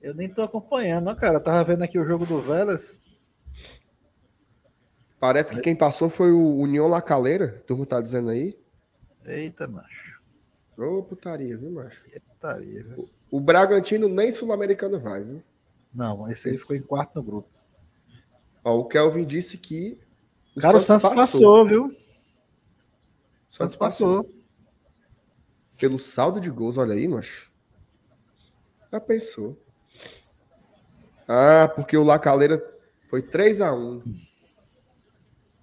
Eu 0.02 0.16
nem 0.16 0.28
tô 0.28 0.42
acompanhando, 0.42 1.10
ó, 1.10 1.16
cara. 1.16 1.38
Eu 1.38 1.44
tava 1.44 1.64
vendo 1.64 1.84
aqui 1.84 2.00
o 2.00 2.04
jogo 2.04 2.26
do 2.26 2.42
Velas. 2.42 3.06
Parece 5.20 5.54
que 5.54 5.62
quem 5.62 5.76
passou 5.76 6.10
foi 6.10 6.32
o 6.32 6.58
União 6.58 6.88
Lacaleira, 6.88 7.62
o 7.62 7.68
turma 7.68 7.86
tá 7.86 8.02
dizendo 8.02 8.32
aí. 8.32 8.58
Eita, 9.24 9.68
macho. 9.68 10.20
Ô, 10.76 11.04
putaria, 11.04 11.56
viu, 11.56 11.70
macho? 11.70 12.04
É 12.12 12.20
putaria, 12.20 12.84
viu? 12.84 13.08
O, 13.30 13.38
o 13.38 13.40
Bragantino 13.40 14.10
nem 14.10 14.32
sul-americano 14.32 15.00
vai, 15.00 15.24
viu? 15.24 15.44
Não, 15.94 16.28
esse, 16.32 16.50
esse 16.50 16.50
aí 16.50 16.58
ficou 16.58 16.76
em 16.76 16.82
quarto 16.82 17.16
no 17.18 17.24
grupo. 17.24 17.50
Ó, 18.64 18.80
o 18.80 18.86
Kelvin 18.86 19.24
disse 19.24 19.60
que. 19.60 20.00
O 20.58 20.60
cara, 20.60 20.80
Santos 20.80 20.84
o 20.84 20.88
Santos 20.88 21.10
passou, 21.10 21.42
passou 21.42 21.68
viu? 21.68 21.84
Santos, 21.90 22.08
Santos 23.48 23.76
passou. 23.76 24.24
passou. 24.24 24.41
Pelo 25.82 25.98
saldo 25.98 26.40
de 26.40 26.52
gols, 26.52 26.78
olha 26.78 26.94
aí, 26.94 27.08
macho. 27.08 27.52
Já 28.92 29.02
pensou. 29.02 29.60
Ah, 31.28 31.68
porque 31.68 31.98
o 31.98 32.04
Lacaleira 32.04 32.64
foi 33.10 33.24
3 33.24 33.62
a 33.62 33.74
1 33.74 34.04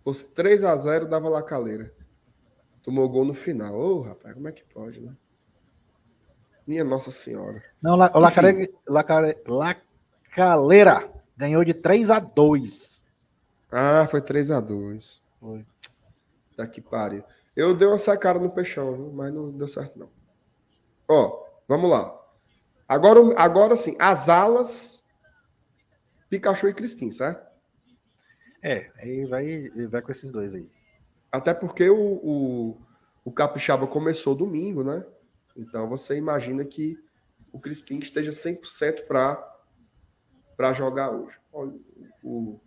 Fosse 0.02 0.26
3 0.26 0.64
a 0.64 0.74
0 0.74 1.06
dava 1.06 1.28
Lacaleira. 1.28 1.94
Tomou 2.82 3.08
gol 3.08 3.26
no 3.26 3.34
final. 3.34 3.72
Ô, 3.78 3.98
oh, 3.98 4.00
rapaz, 4.00 4.34
como 4.34 4.48
é 4.48 4.52
que 4.52 4.64
pode, 4.64 5.00
né? 5.00 5.16
Minha 6.66 6.82
Nossa 6.82 7.12
Senhora. 7.12 7.62
Não, 7.80 7.92
o 7.92 8.18
Lacaleira, 8.18 8.72
Lacaleira, 8.88 9.40
Lacaleira 9.46 11.12
ganhou 11.36 11.64
de 11.64 11.74
3 11.74 12.10
a 12.10 12.18
2 12.18 13.04
Ah, 13.70 14.04
foi 14.10 14.20
3 14.20 14.50
a 14.50 14.60
2 14.60 15.22
Foi. 15.38 15.64
Daqui 16.56 16.80
pare. 16.80 17.22
Eu 17.59 17.74
dei 17.74 17.89
uma 17.89 17.98
sacada 17.98 18.39
no 18.39 18.48
peixão, 18.48 18.94
viu? 18.94 19.12
mas 19.12 19.35
não 19.35 19.51
deu 19.51 19.66
certo, 19.66 19.98
não. 19.98 20.09
Ó, 21.09 21.44
vamos 21.66 21.90
lá. 21.90 22.16
Agora, 22.86 23.20
agora 23.36 23.74
sim, 23.74 23.97
as 23.98 24.28
alas 24.28 25.05
Pikachu 26.30 26.68
e 26.68 26.72
Crispim, 26.72 27.10
certo? 27.10 27.44
É, 28.62 28.93
aí 28.94 29.26
vai, 29.26 29.70
vai 29.89 30.01
com 30.01 30.12
esses 30.12 30.30
dois 30.30 30.55
aí. 30.55 30.70
Até 31.32 31.52
porque 31.52 31.90
o, 31.90 31.97
o, 32.22 32.80
o 33.24 33.32
Capixaba 33.32 33.89
começou 33.89 34.36
domingo, 34.36 34.85
né? 34.85 35.05
Então 35.56 35.89
você 35.89 36.16
imagina 36.16 36.64
que 36.64 36.97
o 37.52 37.59
Crispim 37.59 37.98
esteja 37.98 38.30
100% 38.30 39.05
para 39.05 40.72
jogar 40.72 41.10
hoje. 41.10 41.40
Olha, 41.52 41.74
o, 42.22 42.60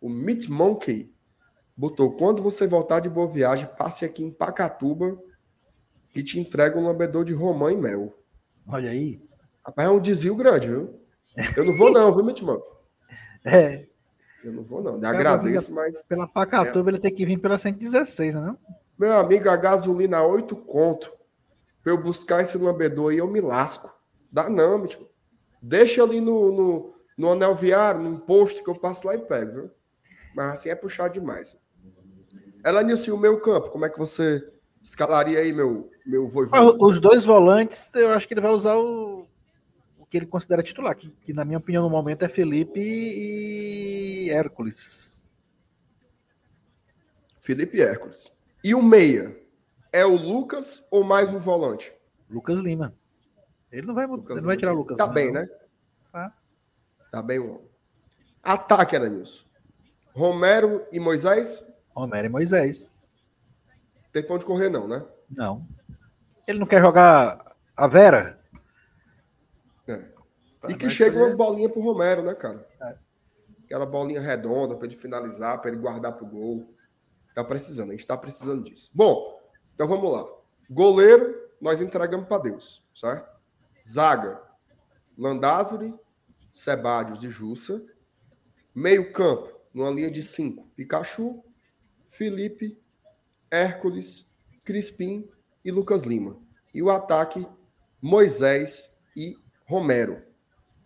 o 0.00 0.08
Meat 0.08 0.48
Monkey 0.48 1.12
botou: 1.80 2.12
quando 2.12 2.42
você 2.42 2.66
voltar 2.66 3.00
de 3.00 3.08
boa 3.08 3.26
viagem, 3.26 3.68
passe 3.78 4.04
aqui 4.04 4.22
em 4.22 4.30
Pacatuba 4.30 5.18
e 6.14 6.22
te 6.22 6.38
entrega 6.38 6.78
um 6.78 6.86
lambedor 6.86 7.24
de 7.24 7.32
romã 7.32 7.72
e 7.72 7.76
mel. 7.76 8.14
Olha 8.68 8.90
aí. 8.90 9.20
Rapaz, 9.64 9.88
é 9.88 9.90
um 9.90 9.98
desvio 9.98 10.36
grande, 10.36 10.68
viu? 10.68 11.00
Eu 11.56 11.64
não 11.64 11.76
vou, 11.76 11.90
não, 11.90 12.14
viu, 12.14 12.24
Monkey? 12.24 12.44
É. 13.42 13.86
Eu 14.44 14.52
não 14.52 14.62
vou, 14.62 14.82
não. 14.82 15.00
Eu 15.00 15.08
agradeço, 15.08 15.72
mas. 15.72 16.04
Pela 16.04 16.28
Pacatuba, 16.28 16.90
é. 16.90 16.92
ele 16.92 17.00
tem 17.00 17.14
que 17.14 17.24
vir 17.24 17.38
pela 17.38 17.58
116, 17.58 18.34
né? 18.34 18.54
Meu 18.98 19.16
amigo, 19.16 19.48
a 19.48 19.56
gasolina 19.56 20.22
8 20.22 20.54
conto. 20.56 21.10
Pra 21.82 21.92
eu 21.92 22.02
buscar 22.02 22.42
esse 22.42 22.58
lambedor 22.58 23.12
aí, 23.12 23.18
eu 23.18 23.26
me 23.26 23.40
lasco. 23.40 23.90
Dá 24.30 24.50
não, 24.50 24.86
tipo. 24.86 25.08
Deixa 25.62 26.02
ali 26.02 26.20
no, 26.20 26.52
no, 26.52 26.94
no 27.16 27.32
anel 27.32 27.54
viário, 27.54 28.02
num 28.02 28.18
posto 28.18 28.62
que 28.62 28.68
eu 28.68 28.78
passo 28.78 29.06
lá 29.06 29.14
e 29.14 29.18
pego, 29.18 29.52
viu? 29.52 29.70
Mas 30.34 30.52
assim 30.52 30.68
é 30.68 30.74
puxar 30.74 31.08
demais. 31.08 31.56
Ela 32.64 32.82
Nilson, 32.82 33.14
o 33.14 33.18
meu 33.18 33.40
campo, 33.40 33.70
como 33.70 33.84
é 33.84 33.90
que 33.90 33.98
você 33.98 34.46
escalaria 34.82 35.38
aí, 35.38 35.52
meu, 35.52 35.90
meu 36.04 36.26
voivô? 36.28 36.76
Os 36.80 36.98
dois 36.98 37.24
volantes, 37.24 37.94
eu 37.94 38.10
acho 38.10 38.26
que 38.26 38.34
ele 38.34 38.40
vai 38.40 38.52
usar 38.52 38.76
o 38.76 39.26
que 40.10 40.16
ele 40.16 40.26
considera 40.26 40.62
titular, 40.62 40.96
que, 40.96 41.08
que, 41.22 41.32
na 41.32 41.44
minha 41.44 41.58
opinião 41.58 41.84
no 41.84 41.88
momento 41.88 42.24
é 42.24 42.28
Felipe 42.28 42.80
e 42.80 44.28
Hércules. 44.28 45.24
Felipe 47.38 47.78
e 47.78 47.82
Hércules. 47.82 48.30
E 48.62 48.74
o 48.74 48.82
meia? 48.82 49.40
É 49.92 50.04
o 50.04 50.16
Lucas 50.16 50.86
ou 50.90 51.04
mais 51.04 51.32
um 51.32 51.38
volante? 51.38 51.92
Lucas 52.28 52.58
Lima. 52.58 52.92
Ele 53.70 53.86
não 53.86 53.94
vai, 53.94 54.06
Lucas 54.06 54.30
ele 54.32 54.40
não 54.40 54.48
vai 54.48 54.56
tirar 54.56 54.72
o 54.72 54.76
Lucas. 54.76 54.98
Tá 54.98 55.04
Lima, 55.04 55.14
bem, 55.14 55.32
não. 55.32 55.40
né? 55.40 55.48
Tá. 56.12 56.34
Tá 57.12 57.22
bem, 57.22 57.38
o 57.38 57.62
Ataque, 58.42 58.96
Aranilson. 58.96 59.44
Romero 60.12 60.84
e 60.90 60.98
Moisés? 60.98 61.64
Romero 61.94 62.26
e 62.26 62.30
Moisés. 62.30 62.90
Tem 64.12 64.22
ponto 64.22 64.40
de 64.40 64.46
correr, 64.46 64.68
não, 64.68 64.88
né? 64.88 65.04
Não. 65.30 65.66
Ele 66.46 66.58
não 66.58 66.66
quer 66.66 66.80
jogar 66.80 67.56
a 67.76 67.86
Vera? 67.86 68.40
É. 69.86 69.96
Tá, 70.60 70.68
e 70.70 70.74
que 70.74 70.90
chegam 70.90 71.20
umas 71.22 71.32
bolinhas 71.32 71.70
pro 71.70 71.80
Romero, 71.80 72.22
né, 72.22 72.34
cara? 72.34 72.66
É. 72.80 72.96
Aquela 73.64 73.86
bolinha 73.86 74.20
redonda 74.20 74.76
para 74.76 74.86
ele 74.86 74.96
finalizar, 74.96 75.60
para 75.60 75.70
ele 75.70 75.80
guardar 75.80 76.12
para 76.12 76.24
o 76.24 76.28
gol. 76.28 76.74
Tá 77.34 77.44
precisando, 77.44 77.90
a 77.90 77.92
gente 77.92 78.00
está 78.00 78.16
precisando 78.16 78.64
disso. 78.64 78.90
Bom, 78.92 79.40
então 79.74 79.86
vamos 79.86 80.10
lá. 80.10 80.26
Goleiro, 80.68 81.34
nós 81.60 81.80
entregamos 81.80 82.26
para 82.26 82.42
Deus, 82.42 82.84
certo? 82.94 83.30
Zaga, 83.82 84.42
Landázuri, 85.16 85.94
Sebadios 86.52 87.22
e 87.22 87.28
Jussa. 87.28 87.82
Meio 88.74 89.12
campo, 89.12 89.52
numa 89.72 89.90
linha 89.90 90.10
de 90.10 90.22
cinco, 90.22 90.66
Pikachu, 90.76 91.42
Felipe, 92.10 92.76
Hércules, 93.50 94.28
Crispim 94.64 95.26
e 95.64 95.70
Lucas 95.70 96.02
Lima. 96.02 96.36
E 96.74 96.82
o 96.82 96.90
ataque, 96.90 97.46
Moisés 98.02 98.90
e 99.16 99.36
Romero. 99.64 100.20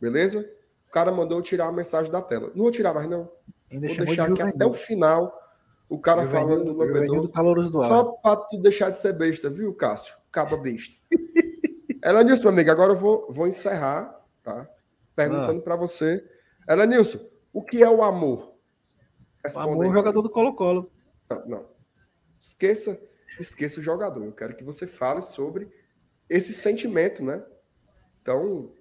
Beleza? 0.00 0.48
O 0.86 0.90
cara 0.90 1.10
mandou 1.10 1.42
tirar 1.42 1.66
a 1.66 1.72
mensagem 1.72 2.12
da 2.12 2.22
tela. 2.22 2.52
Não 2.54 2.62
vou 2.62 2.70
tirar 2.70 2.94
mais, 2.94 3.08
não. 3.08 3.28
Ainda 3.72 3.88
vou 3.88 4.06
deixar 4.06 4.30
aqui 4.30 4.42
até 4.42 4.66
o 4.66 4.72
final 4.72 5.40
o 5.88 5.98
cara 5.98 6.26
falando 6.26 6.64
do 6.64 6.76
lambedor. 6.76 7.30
Só 7.70 8.04
para 8.04 8.36
tu 8.36 8.58
deixar 8.58 8.90
de 8.90 8.98
ser 8.98 9.14
besta, 9.14 9.48
viu, 9.48 9.74
Cássio? 9.74 10.14
Caba 10.30 10.56
besta. 10.62 11.02
Elenilson, 12.04 12.42
meu 12.42 12.52
amigo, 12.52 12.70
agora 12.70 12.92
eu 12.92 12.96
vou, 12.96 13.26
vou 13.30 13.46
encerrar, 13.46 14.14
tá? 14.42 14.68
Perguntando 15.16 15.60
ah. 15.60 15.62
para 15.62 15.76
você. 15.76 16.22
Elenilson, 16.68 17.18
o 17.52 17.62
que 17.62 17.82
é 17.82 17.88
o 17.88 18.02
amor? 18.02 18.54
Responda 19.42 19.68
o 19.68 19.72
amor 19.72 19.86
é 19.86 19.88
o 19.88 19.94
jogador 19.94 20.22
do 20.22 20.30
Colo-Colo. 20.30 20.90
Não, 21.40 21.46
não. 21.46 21.68
Esqueça, 22.38 23.00
esqueça 23.38 23.80
o 23.80 23.82
jogador. 23.82 24.24
Eu 24.24 24.32
quero 24.32 24.54
que 24.54 24.64
você 24.64 24.86
fale 24.86 25.20
sobre 25.20 25.68
esse 26.28 26.52
sentimento, 26.52 27.22
né? 27.22 27.44
Então, 28.20 28.72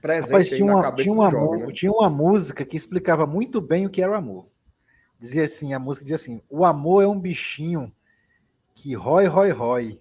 presente 0.00 0.30
Rapaz, 0.30 0.48
tinha 0.48 0.64
uma, 0.64 0.94
tinha 0.94 1.12
uma, 1.12 1.30
jovem, 1.30 1.66
né? 1.66 1.72
tinha 1.72 1.92
uma 1.92 2.10
música 2.10 2.64
que 2.64 2.76
explicava 2.76 3.26
muito 3.26 3.60
bem 3.60 3.86
o 3.86 3.90
que 3.90 4.02
era 4.02 4.12
o 4.12 4.16
amor. 4.16 4.48
Dizia 5.18 5.44
assim, 5.44 5.74
a 5.74 5.78
música 5.78 6.04
dizia 6.04 6.16
assim: 6.16 6.42
"O 6.48 6.64
amor 6.64 7.04
é 7.04 7.06
um 7.06 7.18
bichinho 7.18 7.92
que 8.74 8.94
rói, 8.94 9.26
rói, 9.26 9.50
rói. 9.50 10.00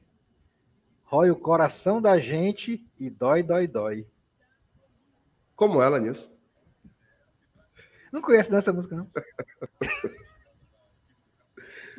Rói 1.03 1.31
o 1.31 1.36
coração 1.36 2.02
da 2.02 2.18
gente 2.18 2.88
e 2.99 3.10
dói, 3.10 3.44
dói, 3.44 3.68
dói." 3.68 4.07
Como 5.56 5.81
ela 5.81 5.99
nisso? 5.99 6.31
Não 8.11 8.22
conhece 8.22 8.49
dessa 8.49 8.72
música 8.72 8.95
não. 8.95 9.10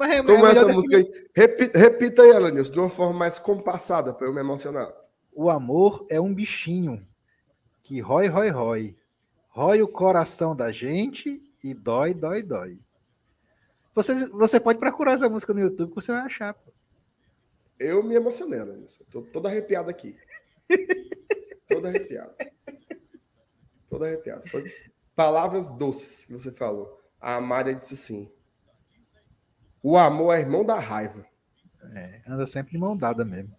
Mas 0.00 0.12
é, 0.12 0.22
Como 0.22 0.46
é 0.46 0.50
essa 0.50 0.66
música 0.66 0.96
aí? 0.96 1.28
Repita, 1.36 1.78
repita 1.78 2.22
aí, 2.22 2.32
Alanis, 2.32 2.70
de 2.70 2.78
uma 2.78 2.88
forma 2.88 3.18
mais 3.18 3.38
compassada 3.38 4.14
para 4.14 4.26
eu 4.26 4.32
me 4.32 4.40
emocionar. 4.40 4.90
O 5.30 5.50
amor 5.50 6.06
é 6.08 6.18
um 6.18 6.32
bichinho 6.32 7.06
que 7.82 8.00
rói, 8.00 8.26
rói, 8.26 8.48
rói. 8.48 8.96
Rói 9.50 9.82
o 9.82 9.88
coração 9.88 10.56
da 10.56 10.72
gente 10.72 11.42
e 11.62 11.74
dói, 11.74 12.14
dói, 12.14 12.42
dói. 12.42 12.80
Você, 13.94 14.26
você 14.28 14.58
pode 14.58 14.78
procurar 14.78 15.12
essa 15.12 15.28
música 15.28 15.52
no 15.52 15.60
YouTube 15.60 15.90
que 15.90 15.96
você 15.96 16.12
vai 16.12 16.22
achar. 16.22 16.54
Pô. 16.54 16.72
Eu 17.78 18.02
me 18.02 18.14
emocionei, 18.14 18.58
Alanis. 18.58 18.98
Tô 19.10 19.20
todo 19.20 19.48
arrepiado 19.48 19.90
aqui. 19.90 20.16
todo 21.68 21.86
arrepiado. 21.86 22.34
Todo 23.86 24.04
arrepiado. 24.06 24.48
Foi 24.48 24.64
palavras 25.14 25.68
doces 25.68 26.24
que 26.24 26.32
você 26.32 26.50
falou. 26.50 26.98
A 27.20 27.34
Amália 27.34 27.74
disse 27.74 27.92
assim: 27.92 28.30
o 29.82 29.96
amor 29.96 30.34
é 30.34 30.40
irmão 30.40 30.64
da 30.64 30.78
raiva. 30.78 31.24
É, 31.94 32.22
anda 32.28 32.46
sempre 32.46 32.72
de 32.72 32.78
mão 32.78 32.96
dada 32.96 33.24
mesmo. 33.24 33.54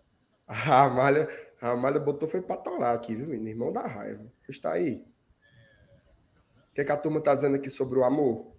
A 0.47 0.83
Amália, 0.83 1.29
a 1.61 1.69
Amália 1.69 1.99
botou 1.99 2.27
foi 2.27 2.41
pra 2.41 2.57
torar 2.57 2.95
aqui, 2.95 3.15
viu, 3.15 3.27
menino? 3.27 3.49
Irmão 3.49 3.71
da 3.71 3.87
raiva. 3.87 4.23
Está 4.47 4.73
aí. 4.73 5.03
O 6.71 6.73
que, 6.73 6.81
é 6.81 6.83
que 6.83 6.91
a 6.91 6.97
turma 6.97 7.21
tá 7.21 7.33
dizendo 7.33 7.55
aqui 7.55 7.69
sobre 7.69 7.97
o 7.99 8.03
amor? 8.03 8.53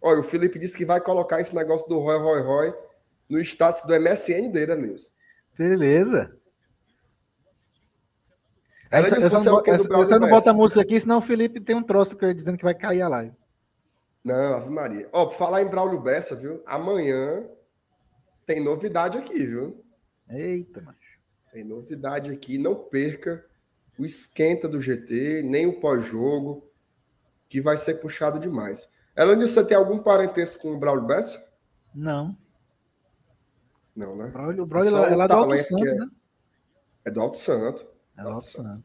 Olha, 0.00 0.20
o 0.20 0.24
Felipe 0.24 0.58
disse 0.58 0.76
que 0.76 0.84
vai 0.84 1.00
colocar 1.00 1.40
esse 1.40 1.54
negócio 1.54 1.88
do 1.88 1.98
Roy, 1.98 2.18
Roy, 2.18 2.40
Roy 2.40 2.74
no 3.28 3.40
status 3.40 3.82
do 3.82 4.00
MSN 4.00 4.50
dele, 4.50 4.74
Nilson. 4.76 5.10
Beleza. 5.58 6.36
Ela 8.90 9.10
disse 9.10 9.28
que 9.28 9.28
você, 9.28 9.48
não, 9.50 9.60
é 9.60 9.78
você 9.78 10.18
não 10.18 10.28
bota 10.28 10.50
a 10.50 10.54
música 10.54 10.80
aqui, 10.82 11.00
senão 11.00 11.18
o 11.18 11.22
Felipe 11.22 11.60
tem 11.60 11.74
um 11.74 11.82
troço 11.82 12.16
dizendo 12.34 12.56
que 12.56 12.64
vai 12.64 12.74
cair 12.74 13.02
a 13.02 13.08
live. 13.08 13.34
Não, 14.24 14.56
Ave 14.56 14.70
Maria. 14.70 15.08
Ó, 15.12 15.26
pra 15.26 15.36
falar 15.36 15.62
em 15.62 15.68
Braulio 15.68 16.00
Bessa, 16.00 16.34
viu? 16.34 16.62
Amanhã 16.64 17.46
tem 18.46 18.58
novidade 18.58 19.18
aqui, 19.18 19.46
viu? 19.46 19.84
Eita, 20.30 20.80
macho. 20.80 20.98
Tem 21.52 21.62
novidade 21.62 22.30
aqui. 22.30 22.56
Não 22.56 22.74
perca 22.74 23.44
o 23.98 24.04
esquenta 24.04 24.66
do 24.66 24.80
GT, 24.80 25.42
nem 25.42 25.66
o 25.66 25.78
pós-jogo, 25.78 26.68
que 27.48 27.60
vai 27.60 27.76
ser 27.76 28.00
puxado 28.00 28.38
demais. 28.38 28.88
Elane, 29.16 29.46
você 29.46 29.64
tem 29.64 29.76
algum 29.76 29.98
parentesco 29.98 30.62
com 30.62 30.72
o 30.72 30.78
Braulio 30.78 31.06
Bessa? 31.06 31.46
Não. 31.94 32.36
Não, 33.94 34.16
né? 34.16 34.28
Braulio, 34.28 34.66
Braulio 34.66 35.04
é, 35.04 35.12
é 35.12 35.16
lá 35.16 35.26
do 35.26 35.34
Alto 35.34 35.58
Santo, 35.58 35.86
é, 35.86 35.94
né? 35.94 36.08
É 37.04 37.10
do 37.10 37.20
Alto 37.20 37.36
Santo. 37.36 37.86
É 38.18 38.22
do 38.22 38.28
Alto 38.30 38.44
Santo. 38.44 38.68
Santo. 38.68 38.84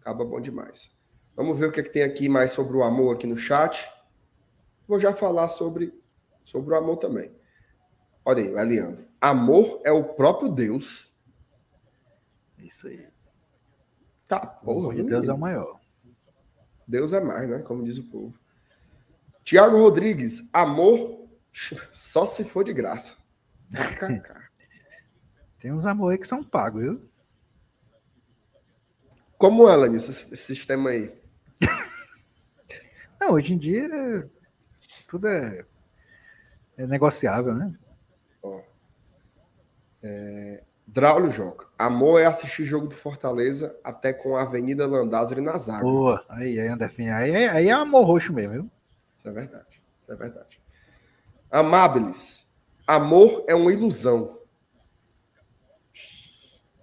Acaba 0.00 0.24
bom 0.24 0.40
demais. 0.40 0.90
Vamos 1.36 1.58
ver 1.58 1.66
o 1.66 1.72
que, 1.72 1.80
é 1.80 1.82
que 1.82 1.90
tem 1.90 2.02
aqui 2.02 2.28
mais 2.28 2.52
sobre 2.52 2.76
o 2.76 2.82
amor 2.82 3.14
aqui 3.14 3.26
no 3.26 3.36
chat. 3.36 3.86
Vou 4.88 4.98
já 4.98 5.12
falar 5.12 5.48
sobre, 5.48 5.92
sobre 6.42 6.72
o 6.72 6.76
amor 6.78 6.96
também. 6.96 7.30
Olha 8.24 8.42
aí, 8.42 8.54
Eliandro. 8.54 9.06
Amor 9.20 9.82
é 9.84 9.92
o 9.92 10.02
próprio 10.02 10.50
Deus. 10.50 11.12
Isso 12.56 12.88
aí. 12.88 13.06
Tá, 14.26 14.46
porra. 14.46 14.94
De 14.94 15.02
Deus 15.02 15.28
é 15.28 15.32
o 15.32 15.38
maior. 15.38 15.78
Deus 16.86 17.12
é 17.12 17.20
mais, 17.20 17.46
né? 17.46 17.60
Como 17.60 17.84
diz 17.84 17.98
o 17.98 18.04
povo. 18.04 18.34
Tiago 19.44 19.76
Rodrigues, 19.76 20.48
amor 20.52 21.28
só 21.92 22.24
se 22.24 22.42
for 22.44 22.64
de 22.64 22.72
graça. 22.72 23.18
Tem 25.60 25.70
uns 25.72 25.84
amores 25.84 26.20
que 26.20 26.26
são 26.26 26.42
pagos, 26.42 26.82
viu? 26.82 27.10
Como 29.36 29.68
ela 29.68 29.86
nisso, 29.86 30.10
esse 30.10 30.36
sistema 30.36 30.90
aí? 30.90 31.12
Não, 33.20 33.32
hoje 33.32 33.52
em 33.52 33.58
dia 33.58 34.30
tudo 35.08 35.26
é, 35.26 35.64
é 36.76 36.86
negociável, 36.86 37.54
né? 37.54 37.74
Ó, 38.42 38.60
é, 40.02 40.62
Draulio 40.86 41.30
Joca. 41.30 41.66
Amor 41.78 42.20
é 42.20 42.26
assistir 42.26 42.64
jogo 42.64 42.86
do 42.86 42.94
Fortaleza 42.94 43.78
até 43.82 44.12
com 44.12 44.36
a 44.36 44.42
Avenida 44.42 44.86
Landázuri 44.86 45.40
na 45.40 45.56
zaga. 45.56 45.82
Boa, 45.82 46.24
aí, 46.28 46.60
aí, 46.60 46.68
Anderfinho, 46.68 47.14
aí, 47.14 47.48
aí, 47.48 47.68
é 47.68 47.72
amor 47.72 48.06
roxo 48.06 48.32
mesmo, 48.32 48.52
viu? 48.52 48.70
Isso 49.16 49.28
é 49.28 49.32
verdade, 49.32 49.82
isso 50.00 50.12
é 50.12 50.16
verdade. 50.16 50.62
Amabilis. 51.50 52.54
Amor 52.86 53.44
é 53.48 53.54
uma 53.54 53.72
ilusão. 53.72 54.38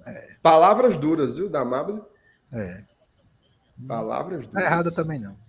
É. 0.05 0.35
Palavras 0.41 0.97
duras, 0.97 1.37
viu, 1.37 1.49
da 1.49 1.61
Amabilis? 1.61 2.03
É. 2.51 2.83
Palavras 3.87 4.45
duras. 4.45 4.53
Não 4.53 4.61
é 4.61 4.65
errada 4.65 4.91
também, 4.93 5.19
não. 5.19 5.44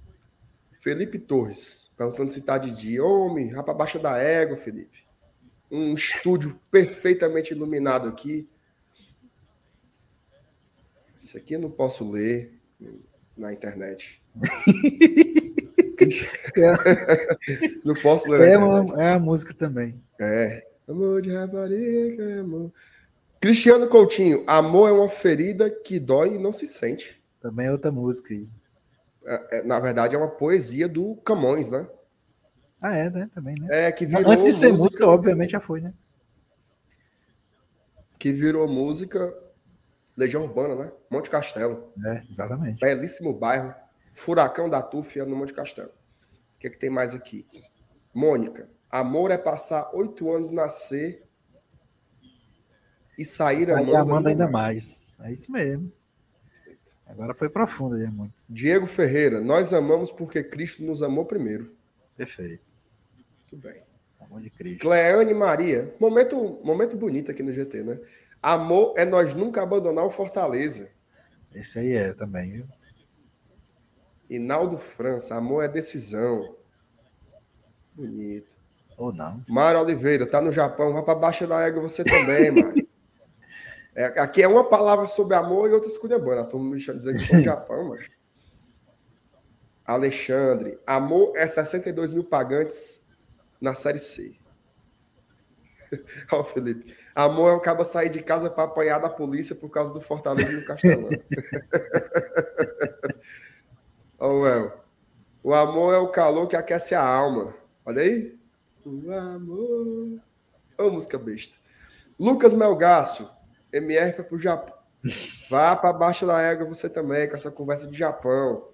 Felipe 0.86 1.18
Torres, 1.18 1.90
perguntando 1.96 2.30
se 2.30 2.40
tá 2.40 2.58
de 2.58 2.70
dia. 2.70 3.02
Homem, 3.02 3.48
rapa 3.48 3.74
baixa 3.74 3.98
da 3.98 4.18
égua, 4.18 4.56
Felipe. 4.56 5.04
Um 5.68 5.94
estúdio 5.94 6.60
perfeitamente 6.70 7.52
iluminado 7.52 8.06
aqui. 8.06 8.48
Isso 11.18 11.36
aqui 11.36 11.54
eu 11.54 11.58
não 11.58 11.72
posso 11.72 12.08
ler 12.08 12.52
na 13.36 13.52
internet. 13.52 14.22
não 17.84 17.94
posso 17.94 18.28
ler. 18.28 18.50
É, 18.50 18.56
uma, 18.56 19.02
é 19.02 19.14
a 19.14 19.18
música 19.18 19.52
também. 19.52 20.00
É. 20.20 20.64
Amor 20.86 21.20
de 21.20 21.32
rapariga, 21.32 22.42
amor. 22.42 22.72
Cristiano 23.40 23.88
Coutinho, 23.88 24.44
amor 24.46 24.88
é 24.88 24.92
uma 24.92 25.08
ferida 25.08 25.68
que 25.68 25.98
dói 25.98 26.36
e 26.36 26.38
não 26.38 26.52
se 26.52 26.64
sente. 26.64 27.20
Também 27.40 27.66
é 27.66 27.72
outra 27.72 27.90
música 27.90 28.32
aí. 28.32 28.48
É, 29.26 29.58
é, 29.58 29.62
na 29.64 29.80
verdade, 29.80 30.14
é 30.14 30.18
uma 30.18 30.30
poesia 30.30 30.88
do 30.88 31.16
Camões, 31.16 31.70
né? 31.70 31.86
Ah, 32.80 32.94
é, 32.94 33.10
né? 33.10 33.28
Também, 33.34 33.54
né? 33.58 33.88
É, 33.88 33.92
que 33.92 34.06
virou 34.06 34.30
Antes 34.30 34.44
de 34.44 34.52
ser 34.52 34.68
música, 34.68 34.84
música, 34.84 35.06
obviamente 35.06 35.50
já 35.50 35.60
foi, 35.60 35.80
né? 35.80 35.92
Que 38.18 38.32
virou 38.32 38.68
música 38.68 39.34
Legião 40.16 40.44
Urbana, 40.44 40.74
né? 40.74 40.92
Monte 41.10 41.28
Castelo. 41.28 41.92
É, 42.06 42.22
exatamente. 42.30 42.80
Belíssimo 42.80 43.32
bairro. 43.34 43.74
Furacão 44.14 44.70
da 44.70 44.80
Tufia 44.80 45.26
no 45.26 45.36
Monte 45.36 45.52
Castelo. 45.52 45.90
O 45.90 46.58
que, 46.58 46.68
é 46.68 46.70
que 46.70 46.78
tem 46.78 46.88
mais 46.88 47.14
aqui? 47.14 47.46
Mônica. 48.14 48.68
Amor 48.88 49.30
é 49.30 49.36
passar 49.36 49.90
oito 49.92 50.32
anos 50.32 50.50
nascer 50.50 51.22
e 53.18 53.24
sair, 53.24 53.66
sair 53.66 53.74
amando, 53.74 53.96
amando 53.96 54.28
ainda 54.28 54.48
mais. 54.48 55.02
mais. 55.18 55.30
É 55.30 55.34
isso 55.34 55.52
mesmo. 55.52 55.92
Agora 57.06 57.32
foi 57.34 57.48
profundo, 57.48 57.96
muito. 58.10 58.34
Diego 58.48 58.86
Ferreira, 58.86 59.40
nós 59.40 59.72
amamos 59.72 60.10
porque 60.10 60.42
Cristo 60.42 60.82
nos 60.82 61.02
amou 61.02 61.24
primeiro. 61.24 61.72
Perfeito. 62.16 62.64
Muito 63.52 63.64
bem. 63.64 63.82
Amor 64.20 64.40
de 64.40 64.50
Cristo. 64.50 64.80
Cleane 64.80 65.32
Maria, 65.32 65.94
momento, 66.00 66.58
momento 66.64 66.96
bonito 66.96 67.30
aqui 67.30 67.42
no 67.42 67.52
GT, 67.52 67.84
né? 67.84 68.00
Amor 68.42 68.94
é 68.96 69.04
nós 69.04 69.34
nunca 69.34 69.62
abandonar 69.62 70.04
o 70.04 70.10
Fortaleza. 70.10 70.90
Esse 71.54 71.78
aí 71.78 71.92
é 71.92 72.12
também, 72.12 72.52
viu? 72.52 72.66
Inaldo 74.28 74.76
França, 74.76 75.36
amor 75.36 75.62
é 75.62 75.68
decisão. 75.68 76.56
Bonito. 77.94 78.54
Ou 78.96 79.12
não. 79.12 79.42
Mário 79.48 79.80
Oliveira, 79.80 80.26
tá 80.26 80.40
no 80.40 80.50
Japão, 80.50 80.92
vai 80.92 81.02
para 81.02 81.14
Baixa 81.14 81.46
da 81.46 81.60
Égua 81.62 81.82
você 81.82 82.02
também, 82.02 82.50
mano. 82.50 82.85
É, 83.96 84.04
aqui 84.20 84.42
é 84.42 84.48
uma 84.48 84.68
palavra 84.68 85.06
sobre 85.06 85.34
amor 85.34 85.70
e 85.70 85.72
outra 85.72 85.90
esculhambando. 85.90 86.42
A 86.42 86.44
turma 86.44 86.74
me 86.74 86.78
chama 86.78 86.98
dizendo 86.98 87.16
que 87.16 87.24
sou 87.24 87.40
Japão, 87.40 87.88
mas. 87.88 88.06
Alexandre, 89.86 90.78
amor 90.86 91.32
é 91.34 91.46
62 91.46 92.10
mil 92.10 92.24
pagantes 92.24 93.06
na 93.58 93.72
Série 93.72 93.98
C. 93.98 94.36
Ó, 96.30 96.44
Felipe. 96.44 96.94
Amor 97.14 97.52
é 97.52 97.54
o 97.54 97.60
cabo 97.60 97.82
sair 97.84 98.10
de 98.10 98.22
casa 98.22 98.50
para 98.50 98.64
apanhar 98.64 98.98
da 98.98 99.08
polícia 99.08 99.54
por 99.54 99.70
causa 99.70 99.94
do 99.94 100.00
Fortaleza 100.00 100.52
e 100.52 100.60
do 100.60 100.66
Castelão. 100.66 101.08
Ó, 104.18 104.40
well. 104.40 104.72
O 105.42 105.54
amor 105.54 105.94
é 105.94 105.98
o 105.98 106.08
calor 106.08 106.48
que 106.48 106.56
aquece 106.56 106.94
a 106.94 107.02
alma. 107.02 107.54
Olha 107.84 108.02
aí. 108.02 108.36
O 108.84 109.12
amor. 109.12 110.20
Ô, 110.76 110.90
música 110.90 111.16
besta. 111.16 111.56
Lucas 112.18 112.52
Melgácio. 112.52 113.28
MR 113.76 114.12
foi 114.12 114.24
pro 114.24 114.38
Japão. 114.38 114.74
Vá 115.48 115.76
para 115.76 115.92
baixo 115.92 116.26
da 116.26 116.40
égua 116.40 116.66
você 116.66 116.88
também, 116.88 117.28
com 117.28 117.34
essa 117.34 117.50
conversa 117.50 117.88
de 117.88 117.96
Japão. 117.96 118.68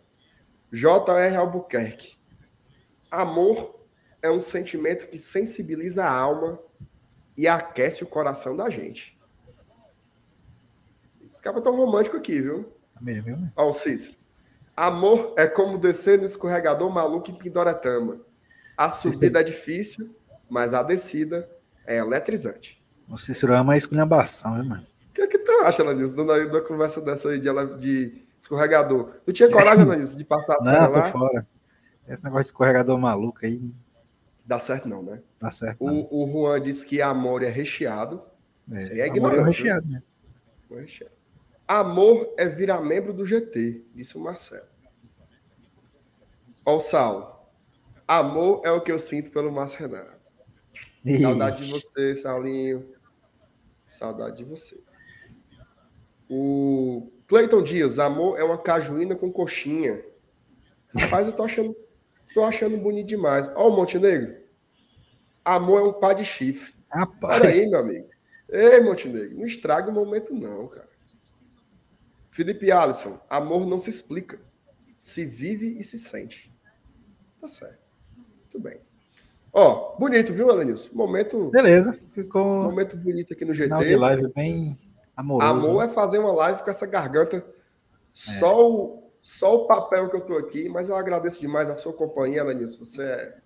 JR 0.73 1.37
Albuquerque. 1.39 2.17
Amor 3.11 3.87
é 4.23 4.31
um 4.31 4.41
sentimento 4.41 5.07
que 5.09 5.19
sensibiliza 5.19 6.05
a 6.05 6.11
alma 6.11 6.59
e 7.37 7.47
aquece 7.47 8.03
o 8.03 8.07
coração 8.07 8.57
da 8.57 8.71
gente. 8.71 9.19
Esse 11.27 11.43
cara 11.43 11.61
tão 11.61 11.77
romântico 11.77 12.17
aqui, 12.17 12.41
viu? 12.41 12.73
Mesmo, 13.01 13.25
viu? 13.25 13.39
Ó, 13.57 13.69
o 13.69 13.73
Cícero. 13.73 14.17
Amor 14.75 15.35
é 15.37 15.47
como 15.47 15.77
descer 15.77 16.19
no 16.19 16.25
escorregador 16.25 16.91
maluco 16.91 17.31
em 17.31 17.35
Pindoretama. 17.35 18.21
A 18.77 18.89
subida 18.89 19.41
é 19.41 19.45
difícil, 19.45 20.17
mas 20.49 20.73
a 20.73 20.83
descida 20.83 21.49
é 21.87 21.99
eletrizante. 21.99 22.83
O 23.09 23.19
Cícero 23.19 23.55
ama 23.55 23.75
a 23.75 23.77
esculhambação, 23.77 24.55
viu, 24.55 24.65
mano? 24.65 24.87
O 25.23 25.29
que, 25.29 25.39
que 25.39 25.45
tu 25.45 25.53
acha, 25.63 25.83
Lanilson, 25.85 26.27
da, 26.27 26.45
da 26.47 26.61
conversa 26.61 27.01
dessa 27.01 27.29
aí 27.29 27.39
de, 27.39 27.49
de 27.79 28.25
escorregador? 28.37 29.15
Tu 29.25 29.33
tinha 29.33 29.51
coragem, 29.51 29.85
Lanilson, 29.85 30.19
de 30.19 30.25
passar 30.25 30.57
as 30.57 30.65
férias 30.65 30.91
lá? 30.91 31.11
fora. 31.11 31.47
Esse 32.09 32.25
negócio 32.25 32.43
de 32.43 32.49
escorregador 32.49 32.99
maluco 32.99 33.39
aí. 33.43 33.73
Dá 34.45 34.59
certo 34.59 34.89
não, 34.89 35.03
né? 35.03 35.23
Dá 35.41 35.51
certo. 35.51 35.85
O, 35.85 36.25
o 36.25 36.31
Juan 36.31 36.61
disse 36.61 36.85
que 36.85 37.01
amor 37.01 37.43
é 37.43 37.49
recheado. 37.49 38.23
É, 38.71 39.01
é. 39.01 39.11
Amor 39.11 39.39
é 39.39 39.43
recheado, 39.43 39.89
né? 39.89 40.03
É 40.71 40.81
recheado. 40.81 41.15
Amor 41.69 42.35
é 42.37 42.47
virar 42.47 42.81
membro 42.81 43.13
do 43.13 43.25
GT, 43.25 43.85
disse 43.95 44.17
o 44.17 44.21
Marcelo. 44.21 44.67
Ó, 46.67 46.77
o 46.77 46.81
Saulo. 46.81 47.33
Amor 48.07 48.63
é 48.65 48.71
o 48.73 48.81
que 48.81 48.91
eu 48.91 48.99
sinto 48.99 49.31
pelo 49.31 49.53
Márcio 49.53 49.79
Renato. 49.79 50.21
Saudade 51.21 51.65
de 51.65 51.73
você, 51.73 52.17
Saulinho. 52.17 52.93
Saudade 53.87 54.39
de 54.39 54.45
você. 54.45 54.83
O 56.35 57.13
Cleiton 57.27 57.63
Dias, 57.63 57.99
amor 57.99 58.41
é 58.41 58.43
uma 58.43 58.57
cajuína 58.57 59.15
com 59.15 59.31
coxinha. 59.31 60.03
Rapaz, 60.97 61.27
eu 61.27 61.35
tô 61.35 61.43
achando, 61.43 61.77
tô 62.33 62.43
achando 62.43 62.79
bonito 62.79 63.07
demais. 63.07 63.51
Ó, 63.55 63.69
o 63.69 63.77
Montenegro. 63.77 64.37
Amor 65.45 65.81
é 65.81 65.85
um 65.85 65.93
pá 65.93 66.15
de 66.15 66.25
chifre. 66.25 66.73
Rapaz. 66.89 67.39
Olha 67.39 67.51
aí, 67.51 67.69
meu 67.69 67.81
amigo. 67.81 68.09
Ei, 68.49 68.81
Montenegro, 68.81 69.37
não 69.37 69.45
estraga 69.45 69.91
o 69.91 69.93
momento, 69.93 70.33
não, 70.33 70.69
cara. 70.69 70.89
Felipe 72.31 72.73
Alisson, 72.73 73.21
amor 73.29 73.67
não 73.67 73.79
se 73.79 73.91
explica. 73.91 74.41
Se 74.97 75.27
vive 75.27 75.79
e 75.79 75.85
se 75.85 75.99
sente. 75.99 76.51
Tá 77.43 77.47
certo. 77.47 77.91
Muito 78.17 78.59
bem. 78.59 78.81
Ó, 79.53 79.99
bonito, 79.99 80.33
viu, 80.33 80.51
Alanilson? 80.51 80.95
Momento. 80.95 81.51
Beleza. 81.51 81.99
Ficou. 82.15 82.63
Momento 82.63 82.97
bonito 82.97 83.35
aqui 83.35 83.45
no 83.45 83.53
GT. 83.53 83.85
De 83.85 83.97
live 83.97 84.33
bem 84.33 84.79
amoroso. 85.17 85.69
Amor 85.69 85.85
é 85.85 85.89
fazer 85.89 86.19
uma 86.19 86.33
live 86.33 86.63
com 86.63 86.71
essa 86.71 86.87
garganta. 86.87 87.37
É. 87.37 87.43
Só, 88.13 88.71
o, 88.71 89.11
só 89.19 89.55
o 89.57 89.67
papel 89.67 90.09
que 90.11 90.17
eu 90.17 90.21
tô 90.21 90.37
aqui, 90.37 90.69
mas 90.69 90.89
eu 90.89 90.97
agradeço 90.97 91.41
demais 91.41 91.71
a 91.71 91.77
sua 91.77 91.93
companhia, 91.93 92.43
Alanilson. 92.43 92.85
Você 92.85 93.03
é 93.03 93.37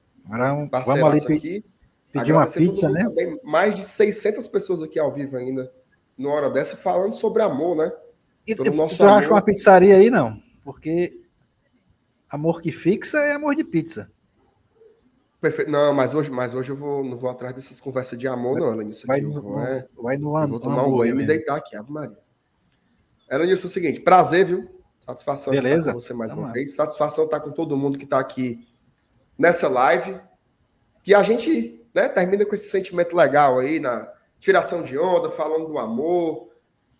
vamos 0.84 1.24
ali 1.24 1.36
aqui. 1.36 1.64
Pedir 2.12 2.32
uma 2.32 2.47
pizza, 2.47 2.88
né? 2.88 3.05
Também. 3.05 3.38
Mais 3.44 3.74
de 3.74 3.82
600 3.82 4.47
pessoas 4.48 4.82
aqui 4.82 4.98
ao 4.98 5.12
vivo 5.12 5.36
ainda, 5.36 5.70
numa 6.16 6.34
hora 6.34 6.51
dessa, 6.51 6.76
falando 6.76 7.12
sobre 7.12 7.43
amor, 7.43 7.76
né? 7.76 7.93
E, 8.47 8.55
tu 8.55 8.64
nosso 8.72 9.02
amor. 9.02 9.18
acha 9.18 9.28
uma 9.28 9.43
pizzaria 9.43 9.97
aí, 9.97 10.09
não? 10.09 10.40
Porque 10.64 11.20
amor 12.30 12.62
que 12.62 12.72
fixa 12.72 13.18
é 13.18 13.32
amor 13.32 13.55
de 13.55 13.64
pizza. 13.64 14.10
Perfeito. 15.41 15.71
Não, 15.71 15.93
mas 15.93 16.15
hoje, 16.15 16.31
mas 16.31 16.55
hoje 16.55 16.71
eu 16.71 16.77
vou, 16.77 17.05
não 17.05 17.17
vou 17.17 17.29
atrás 17.31 17.55
dessas 17.55 17.81
conversas 17.81 18.19
de 18.19 18.27
amor, 18.27 18.59
não, 18.59 18.73
Elanis. 18.73 19.03
Vai, 19.07 19.21
no, 19.21 19.41
vou, 19.41 19.61
é, 19.61 19.87
vai 19.95 20.17
no 20.17 20.37
eu 20.39 20.49
vou 20.49 20.61
tomar 20.61 20.85
um 20.85 20.97
banho 20.97 21.15
e 21.15 21.17
me 21.17 21.27
deitar 21.27 21.57
aqui, 21.57 21.77
Ave 21.77 21.93
Maria. 21.93 22.19
Elanis, 23.31 23.63
é 23.63 23.67
o 23.67 23.71
seguinte, 23.71 24.01
prazer, 24.01 24.47
viu? 24.47 24.77
Satisfação 25.05 25.53
Beleza. 25.53 25.93
com 25.93 26.01
você 26.01 26.13
mais 26.15 26.31
Vamos 26.31 26.43
uma 26.43 26.49
lá. 26.49 26.53
vez. 26.55 26.75
Satisfação 26.75 27.27
estar 27.27 27.41
com 27.41 27.53
todo 27.53 27.77
mundo 27.77 27.99
que 27.99 28.05
está 28.05 28.19
aqui 28.19 28.67
nessa 29.39 29.69
live. 29.69 30.21
Que 31.03 31.15
a 31.15 31.23
gente 31.23 31.87
né, 31.95 32.09
termina 32.09 32.45
com 32.45 32.55
esse 32.55 32.69
sentimento 32.69 33.15
legal 33.15 33.59
aí, 33.59 33.79
na 33.79 34.13
tiração 34.41 34.83
de 34.83 34.99
onda, 34.99 35.31
falando 35.31 35.69
do 35.69 35.79
amor, 35.79 36.49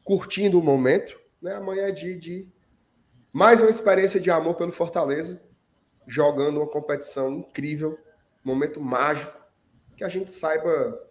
curtindo 0.05 0.61
o 0.61 0.63
momento. 0.63 1.19
Né? 1.43 1.55
Amanhã 1.55 1.89
é 1.89 1.91
dia 1.91 2.17
de 2.17 2.49
mais 3.33 3.61
uma 3.61 3.71
experiência 3.71 4.21
de 4.21 4.31
amor 4.31 4.55
pelo 4.55 4.73
Fortaleza, 4.73 5.43
jogando 6.07 6.59
uma 6.59 6.67
competição 6.67 7.33
incrível 7.33 7.99
momento 8.47 8.81
mágico, 8.81 9.37
que 9.97 10.05
a 10.05 10.09
gente 10.09 10.31
saiba 10.31 11.03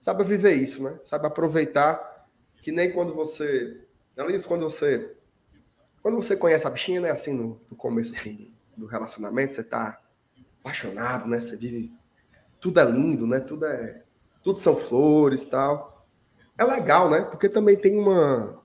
saiba 0.00 0.22
viver 0.22 0.54
isso, 0.54 0.82
né? 0.82 0.98
Saiba 1.02 1.26
aproveitar 1.26 2.26
que 2.62 2.70
nem 2.70 2.92
quando 2.92 3.14
você, 3.14 3.84
disso, 4.30 4.46
quando 4.46 4.62
você 4.62 5.14
quando 6.00 6.14
você 6.14 6.36
conhece 6.36 6.66
a 6.66 6.70
bichinha, 6.70 7.00
né, 7.00 7.10
assim 7.10 7.34
no, 7.34 7.60
no 7.68 7.76
começo 7.76 8.12
assim 8.12 8.54
do 8.76 8.86
relacionamento, 8.86 9.54
você 9.54 9.64
tá 9.64 10.00
apaixonado, 10.60 11.28
né? 11.28 11.40
Você 11.40 11.56
vive 11.56 11.92
tudo 12.60 12.80
é 12.80 12.84
lindo, 12.84 13.26
né? 13.26 13.40
Tudo 13.40 13.66
é 13.66 14.02
tudo 14.42 14.58
são 14.58 14.76
flores, 14.76 15.46
tal. 15.46 16.06
É 16.56 16.64
legal, 16.64 17.10
né? 17.10 17.22
Porque 17.22 17.48
também 17.48 17.76
tem 17.76 17.98
uma 17.98 18.62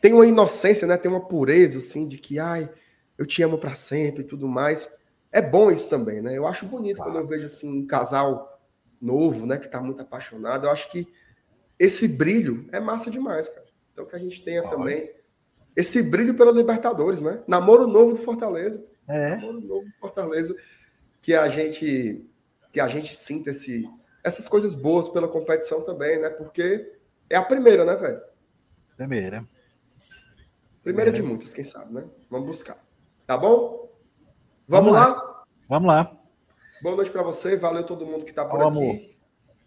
tem 0.00 0.12
uma 0.12 0.26
inocência, 0.26 0.86
né? 0.86 0.96
Tem 0.96 1.10
uma 1.10 1.26
pureza 1.26 1.78
assim 1.78 2.06
de 2.06 2.18
que 2.18 2.38
ai, 2.38 2.70
eu 3.16 3.24
te 3.24 3.42
amo 3.42 3.58
para 3.58 3.74
sempre 3.74 4.22
e 4.22 4.26
tudo 4.26 4.46
mais. 4.46 4.90
É 5.32 5.40
bom 5.40 5.70
isso 5.70 5.88
também, 5.88 6.20
né? 6.20 6.36
Eu 6.36 6.46
acho 6.46 6.66
bonito 6.66 6.96
claro. 6.96 7.12
quando 7.12 7.22
eu 7.22 7.28
vejo 7.28 7.46
assim 7.46 7.82
um 7.82 7.86
casal 7.86 8.60
novo, 9.00 9.46
né, 9.46 9.56
que 9.58 9.66
está 9.66 9.80
muito 9.80 10.02
apaixonado. 10.02 10.66
Eu 10.66 10.70
acho 10.70 10.90
que 10.90 11.06
esse 11.78 12.06
brilho 12.06 12.68
é 12.72 12.80
massa 12.80 13.10
demais, 13.10 13.48
cara. 13.48 13.66
Então 13.92 14.04
que 14.06 14.16
a 14.16 14.18
gente 14.18 14.42
tenha 14.42 14.68
também 14.68 15.10
esse 15.74 16.02
brilho 16.02 16.34
pela 16.34 16.52
Libertadores, 16.52 17.22
né? 17.22 17.42
Namoro 17.46 17.86
novo 17.86 18.12
do 18.12 18.18
Fortaleza. 18.18 18.84
É. 19.08 19.36
Namoro 19.36 19.60
novo 19.60 19.84
do 19.84 19.92
Fortaleza 20.00 20.54
que 21.22 21.34
a 21.34 21.48
gente 21.48 22.26
que 22.72 22.80
a 22.80 22.88
gente 22.88 23.16
sinta 23.16 23.50
esse 23.50 23.88
essas 24.22 24.46
coisas 24.46 24.74
boas 24.74 25.08
pela 25.08 25.28
competição 25.28 25.82
também, 25.82 26.20
né? 26.20 26.28
Porque 26.30 26.92
é 27.28 27.36
a 27.36 27.42
primeira, 27.42 27.84
né, 27.84 27.96
velho? 27.96 28.20
Primeira. 28.96 29.48
Primeira 30.82 31.10
de 31.10 31.22
muitas, 31.22 31.54
quem 31.54 31.64
sabe, 31.64 31.92
né? 31.92 32.08
Vamos 32.28 32.46
buscar. 32.46 32.84
Tá 33.26 33.36
bom? 33.36 33.89
Vamos, 34.70 34.92
Vamos 34.92 35.16
lá? 35.18 35.44
Vamos 35.68 35.88
lá. 35.88 36.20
Boa 36.80 36.94
noite 36.94 37.10
para 37.10 37.24
você, 37.24 37.56
valeu 37.56 37.82
todo 37.82 38.06
mundo 38.06 38.24
que 38.24 38.30
está 38.30 38.44
por 38.44 38.62
aqui. 38.62 38.68
Amor. 38.68 39.00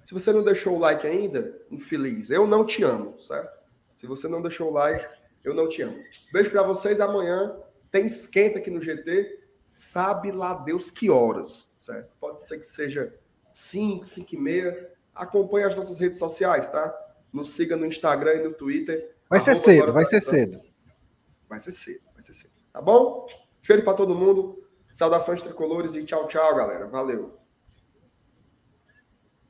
Se 0.02 0.14
você 0.14 0.32
não 0.32 0.42
deixou 0.42 0.78
o 0.78 0.80
like 0.80 1.06
ainda, 1.06 1.62
infeliz, 1.70 2.30
eu 2.30 2.48
não 2.48 2.66
te 2.66 2.86
amo, 2.86 3.22
certo? 3.22 3.52
Se 3.98 4.08
você 4.08 4.30
não 4.30 4.42
deixou 4.42 4.70
o 4.70 4.74
like, 4.74 5.06
eu 5.44 5.54
não 5.54 5.68
te 5.68 5.82
amo. 5.82 6.02
Beijo 6.32 6.50
para 6.52 6.64
vocês. 6.64 7.02
Amanhã 7.02 7.54
tem 7.92 8.06
esquenta 8.06 8.60
aqui 8.60 8.72
no 8.72 8.82
GT. 8.82 9.44
Sabe 9.62 10.32
lá 10.32 10.54
Deus 10.54 10.90
que 10.90 11.10
horas, 11.10 11.68
certo? 11.78 12.10
Pode 12.18 12.40
ser 12.40 12.58
que 12.60 12.66
seja 12.66 13.14
5, 13.50 14.06
5 14.06 14.36
e 14.36 14.40
meia. 14.40 14.90
Acompanhe 15.14 15.66
as 15.66 15.76
nossas 15.76 16.00
redes 16.00 16.18
sociais, 16.18 16.70
tá? 16.70 16.98
Nos 17.34 17.50
siga 17.50 17.76
no 17.76 17.86
Instagram 17.86 18.36
e 18.36 18.44
no 18.46 18.54
Twitter. 18.54 19.14
Vai 19.30 19.42
ser 19.42 19.56
cedo, 19.58 19.92
vai 19.92 20.06
ser 20.06 20.22
cedo. 20.22 20.62
Vai 21.50 21.60
ser 21.60 21.74
cedo, 21.74 22.02
vai 22.14 22.22
ser 22.22 22.32
cedo. 22.32 22.54
Tá 22.72 22.82
bom? 22.82 23.28
Cheiro 23.62 23.84
para 23.84 23.96
todo 23.96 24.16
mundo. 24.16 24.63
Saudações 24.94 25.42
tricolores 25.42 25.96
e 25.96 26.06
tchau, 26.06 26.28
tchau, 26.28 26.56
galera. 26.56 26.86
Valeu. 26.88 27.43